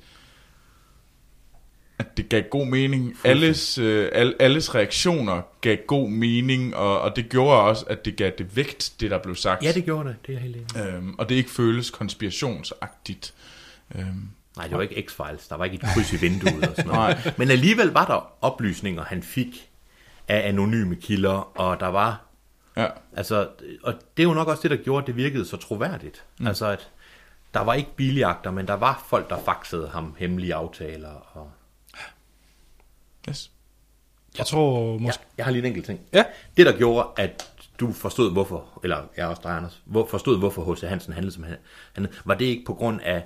at 2.02 2.18
det 2.18 2.30
gav 2.30 2.42
god 2.42 2.66
mening. 2.68 3.18
Alles, 3.24 3.78
øh, 3.78 4.10
al, 4.14 4.36
alles 4.40 4.76
reaktioner 4.76 5.42
gav 5.62 5.78
god 5.88 6.10
mening, 6.10 6.76
og, 6.76 7.02
og 7.02 7.16
det 7.16 7.30
gjorde 7.30 7.62
også, 7.62 7.86
at 7.90 8.06
det 8.06 8.16
gav 8.16 8.32
det 8.38 8.56
vægt, 8.56 8.94
det 9.00 9.12
der 9.12 9.18
blev 9.18 9.36
sagt. 9.36 9.64
Ja, 9.64 9.72
det 9.72 9.86
gjorde 9.86 10.10
det. 10.10 10.16
Det 10.28 10.36
er 10.36 10.40
helt 10.40 10.56
enig. 10.56 10.88
Øhm, 10.88 11.16
og 11.18 11.30
det 11.30 11.36
ikke 11.36 11.52
føles 11.52 11.90
konspirationsagtigt. 11.90 13.34
Øhm, 13.96 14.30
Nej, 14.58 14.68
det 14.68 14.78
var 14.78 14.82
ikke 14.84 15.08
X-Files. 15.10 15.50
Der 15.50 15.56
var 15.58 15.66
ikke 15.66 15.76
et 15.76 15.82
kryds 15.94 16.14
i 16.14 16.16
vinduet 16.16 16.70
og 16.70 16.76
sådan 16.76 16.92
noget. 16.92 17.18
Nej. 17.26 17.34
Men 17.38 17.52
alligevel 17.52 17.88
var 17.88 18.06
der 18.06 18.34
oplysninger, 18.42 19.04
han 19.04 19.24
fik 19.24 19.70
af 20.28 20.48
anonyme 20.48 20.96
kilder, 20.96 21.60
og 21.60 21.80
der 21.80 21.88
var... 21.88 22.26
Ja. 22.78 22.88
Altså, 23.18 23.48
og 23.84 23.94
det 24.18 24.24
er 24.24 24.28
jo 24.28 24.34
nok 24.34 24.48
også 24.48 24.62
det, 24.64 24.72
der 24.72 24.78
gjorde, 24.78 25.02
at 25.02 25.08
det 25.08 25.16
virkede 25.16 25.46
så 25.46 25.58
troværdigt. 25.58 26.24
Mm. 26.40 26.48
Altså, 26.48 26.66
at 26.66 26.90
der 27.54 27.60
var 27.60 27.74
ikke 27.74 27.96
biljagter, 27.96 28.52
men 28.52 28.68
der 28.68 28.74
var 28.74 29.06
folk, 29.10 29.30
der 29.30 29.38
faxede 29.46 29.90
ham 29.90 30.16
hemmelige 30.18 30.56
aftaler. 30.56 31.10
Og... 31.10 31.52
Jeg 34.38 34.46
tror 34.46 34.98
måske... 34.98 35.06
Jeg, 35.06 35.38
jeg 35.38 35.46
har 35.46 35.52
lige 35.52 35.60
en 35.62 35.66
enkelt 35.66 35.86
ting. 35.86 36.00
Ja. 36.14 36.24
Det, 36.58 36.66
der 36.66 36.78
gjorde, 36.78 37.08
at 37.18 37.52
du 37.80 37.92
forstod, 37.94 38.32
hvorfor, 38.32 38.80
eller 38.84 38.98
jeg 39.18 39.28
også 39.28 39.42
dig, 39.46 39.52
Anders, 39.52 39.82
hvor, 39.86 40.08
forstod, 40.12 40.40
hvorfor 40.40 40.74
H.C. 40.74 40.82
Hansen 40.82 41.14
handlede, 41.14 41.36
som 41.36 41.44
han, 41.44 41.56
han 41.94 42.08
var 42.26 42.34
det 42.36 42.46
ikke 42.46 42.64
på 42.66 42.74
grund 42.74 43.00
af 43.04 43.24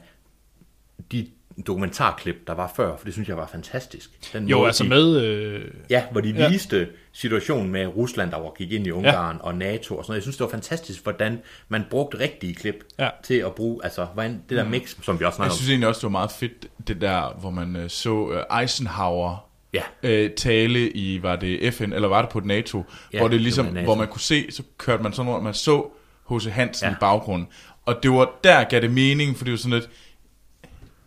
de 1.11 1.27
dokumentarklip, 1.67 2.47
der 2.47 2.53
var 2.53 2.71
før, 2.75 2.97
for 2.97 3.05
det 3.05 3.13
synes 3.13 3.29
jeg 3.29 3.37
var 3.37 3.47
fantastisk. 3.47 4.33
Den 4.33 4.47
Jo, 4.47 4.57
måde, 4.57 4.67
altså 4.67 4.83
de- 4.83 4.89
med... 4.89 5.21
Øh, 5.21 5.71
Ja, 5.89 6.03
hvor 6.11 6.21
de 6.21 6.29
Ja. 6.29 6.49
viste 6.49 6.87
situationen 7.11 7.71
med 7.71 7.87
Rusland, 7.87 8.31
der 8.31 8.37
var 8.37 8.51
gik 8.57 8.71
ind 8.71 8.87
i 8.87 8.91
Ungarn 8.91 9.35
ja. 9.35 9.43
og 9.43 9.55
NATO 9.55 9.97
og 9.97 10.03
sådan 10.03 10.11
noget. 10.11 10.17
Jeg 10.17 10.21
synes, 10.23 10.37
det 10.37 10.43
var 10.43 10.49
fantastisk, 10.51 11.03
hvordan 11.03 11.41
man 11.67 11.83
brugte 11.89 12.19
rigtige 12.19 12.53
klip 12.55 12.75
Ja. 12.99 13.09
til 13.23 13.33
at 13.33 13.55
bruge, 13.55 13.79
altså 13.83 14.05
hvordan 14.13 14.43
det 14.49 14.57
der 14.57 14.63
mix, 14.65 14.95
som 15.03 15.19
vi 15.19 15.25
også 15.25 15.27
Jeg 15.27 15.33
snakker 15.35 15.55
synes 15.55 15.69
om. 15.69 15.71
egentlig 15.71 15.87
også, 15.87 15.99
det 15.99 16.03
var 16.03 16.09
meget 16.09 16.31
fedt, 16.31 16.67
det 16.87 17.01
der, 17.01 17.33
hvor 17.39 17.49
man 17.49 17.75
øh, 17.75 17.89
så 17.89 18.31
øh, 18.51 18.61
Eisenhower 18.61 19.44
Ja. 19.75 20.09
øh, 20.09 20.31
tale 20.37 20.89
i, 20.91 21.23
var 21.23 21.35
det 21.35 21.73
FN, 21.73 21.93
eller 21.93 22.07
var 22.07 22.21
det 22.21 22.31
på 22.31 22.39
NATO, 22.39 22.83
Ja, 23.13 23.17
hvor 23.19 23.27
det 23.27 23.33
det 23.33 23.41
ligesom, 23.41 23.65
var 23.65 23.71
NATO. 23.71 23.83
hvor 23.83 23.95
man 23.95 24.07
kunne 24.07 24.21
se, 24.21 24.51
så 24.51 24.63
kørte 24.77 25.03
man 25.03 25.13
sådan 25.13 25.31
rundt, 25.31 25.43
man 25.43 25.53
så 25.53 25.87
H.C. 26.31 26.45
Hansen 26.45 26.87
Ja. 26.87 26.91
i 26.93 26.95
baggrunden. 26.99 27.47
Og 27.85 28.03
det 28.03 28.11
var 28.11 28.31
der 28.43 28.63
gav 28.63 28.81
det 28.81 28.91
mening, 28.91 29.37
for 29.37 29.43
det 29.45 29.51
var 29.51 29.57
sådan 29.57 29.73
lidt, 29.79 29.89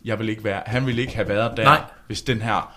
jeg 0.05 0.19
vil 0.19 0.29
ikke 0.29 0.45
være, 0.45 0.63
han 0.67 0.87
ville 0.87 1.01
ikke 1.03 1.15
have 1.15 1.29
været 1.29 1.57
der, 1.57 1.65
Nej. 1.65 1.81
hvis 2.07 2.23
den 2.23 2.43
her 2.43 2.75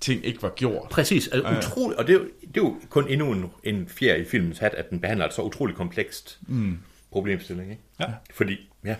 ting 0.00 0.24
ikke 0.26 0.42
var 0.42 0.48
gjort. 0.56 0.88
Præcis, 0.90 1.28
altså, 1.28 1.48
Ja, 1.48 1.54
ja. 1.54 1.58
utroligt, 1.58 1.98
og 1.98 2.06
det 2.06 2.14
er, 2.14 2.18
jo, 2.18 2.24
det 2.40 2.56
er 2.56 2.60
jo 2.64 2.76
kun 2.90 3.08
endnu 3.08 3.32
en, 3.32 3.50
en 3.64 3.88
fjer 3.88 4.14
i 4.14 4.24
filmens 4.24 4.58
hat, 4.58 4.74
at 4.74 4.90
den 4.90 5.00
behandler 5.00 5.26
et 5.26 5.32
så 5.34 5.42
utroligt 5.42 5.76
komplekst 5.78 6.38
Mm. 6.46 6.78
problemstilling. 7.12 7.70
Ikke? 7.70 7.82
Ja. 8.00 8.06
Fordi, 8.34 8.56
ja. 8.84 8.94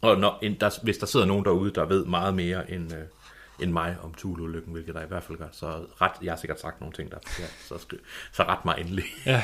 Og 0.00 0.18
når, 0.20 0.38
en, 0.42 0.56
der, 0.60 0.70
hvis 0.82 0.98
der 0.98 1.06
sidder 1.06 1.26
nogen 1.26 1.44
derude, 1.44 1.72
der 1.74 1.84
ved 1.84 2.04
meget 2.04 2.34
mere 2.34 2.70
end, 2.72 2.92
øh, 2.92 2.98
end 3.60 3.72
mig 3.72 3.96
om 4.02 4.14
Thule-ulykken, 4.14 4.72
hvilket 4.72 4.94
der 4.94 5.02
i 5.02 5.06
hvert 5.08 5.22
fald 5.22 5.38
gør, 5.38 5.46
så 5.52 5.66
ret, 6.00 6.12
jeg 6.22 6.32
har 6.32 6.36
sikkert 6.36 6.60
sagt 6.60 6.80
nogle 6.80 6.92
ting, 6.94 7.10
der 7.10 7.16
er 7.16 7.20
forkert, 7.26 7.50
så, 7.68 7.78
skri, 7.78 7.96
så 8.32 8.42
ret 8.42 8.64
mig 8.64 8.74
endelig. 8.78 9.04
ja. 9.26 9.42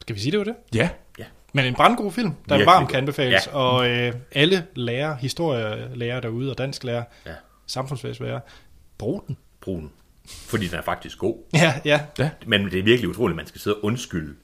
Skal 0.00 0.16
vi 0.16 0.20
sige, 0.20 0.30
det 0.32 0.38
var 0.38 0.44
det? 0.44 0.54
Ja. 0.74 0.88
Ja. 1.18 1.24
Men 1.52 1.64
en 1.64 1.74
brandgod 1.74 2.12
film, 2.12 2.30
der 2.30 2.34
Virkelig 2.48 2.66
varmt 2.66 2.88
kan 2.88 2.98
anbefales. 2.98 3.46
Ja. 3.46 3.56
Og 3.56 3.88
øh, 3.90 4.12
alle 4.32 4.66
lærer, 4.74 5.16
historielærer 5.16 6.20
derude, 6.20 6.50
og 6.50 6.58
dansk 6.58 6.84
lærer, 6.84 7.04
Ja. 7.26 7.32
samfundsfagslærer, 7.66 8.40
brug 8.98 9.24
den. 9.28 9.36
Brug 9.60 9.78
den. 9.78 9.90
Fordi 10.28 10.66
den 10.66 10.78
er 10.78 10.82
faktisk 10.82 11.18
god. 11.18 11.36
Ja, 11.52 11.74
ja. 11.84 12.00
Ja. 12.18 12.30
Men 12.46 12.64
det 12.64 12.78
er 12.78 12.82
virkelig 12.82 13.08
utroligt, 13.10 13.34
at 13.34 13.36
man 13.36 13.46
skal 13.46 13.60
sidde 13.60 13.76
og 13.76 13.84
undskylde. 13.84 14.34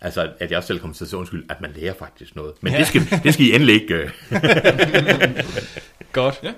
Altså, 0.00 0.32
at 0.40 0.50
jeg 0.50 0.56
også 0.58 0.66
selv 0.66 0.78
kommer 0.80 0.94
til 0.94 1.04
at 1.04 1.08
sige 1.08 1.18
undskyld, 1.18 1.46
at 1.50 1.60
man 1.60 1.72
lærer 1.76 1.94
faktisk 1.94 2.36
noget. 2.36 2.54
Men 2.60 2.72
Ja. 2.72 2.78
ja. 2.78 2.84
det, 2.84 2.88
skal, 2.88 3.22
det 3.24 3.34
skal 3.34 3.46
I 3.46 3.54
endelig 3.54 3.74
ikke... 3.82 3.94
øh. 3.94 4.10
Godt. 6.12 6.40
Ja. 6.42 6.52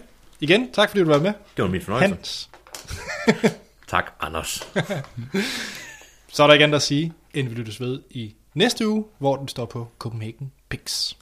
Igen, 0.44 0.72
tak 0.72 0.88
fordi 0.90 1.00
du 1.04 1.08
var 1.08 1.18
med. 1.18 1.32
Det 1.56 1.62
var 1.64 1.70
min 1.70 1.80
fornøjelse. 1.82 2.08
Hans. 2.14 2.50
Tak, 3.88 4.12
Anders. 4.20 4.68
Så 6.32 6.42
er 6.42 6.46
der 6.46 6.52
ikke 6.54 6.64
andet 6.64 6.76
at 6.76 6.82
sige, 6.82 7.12
end 7.34 7.48
vi 7.48 7.54
lyttes 7.54 7.80
ved 7.80 8.00
i 8.10 8.34
næste 8.54 8.88
uge, 8.88 9.04
hvor 9.18 9.36
den 9.36 9.48
står 9.48 9.64
på 9.66 9.88
Copenhagen 9.98 10.52
Pix. 10.68 11.14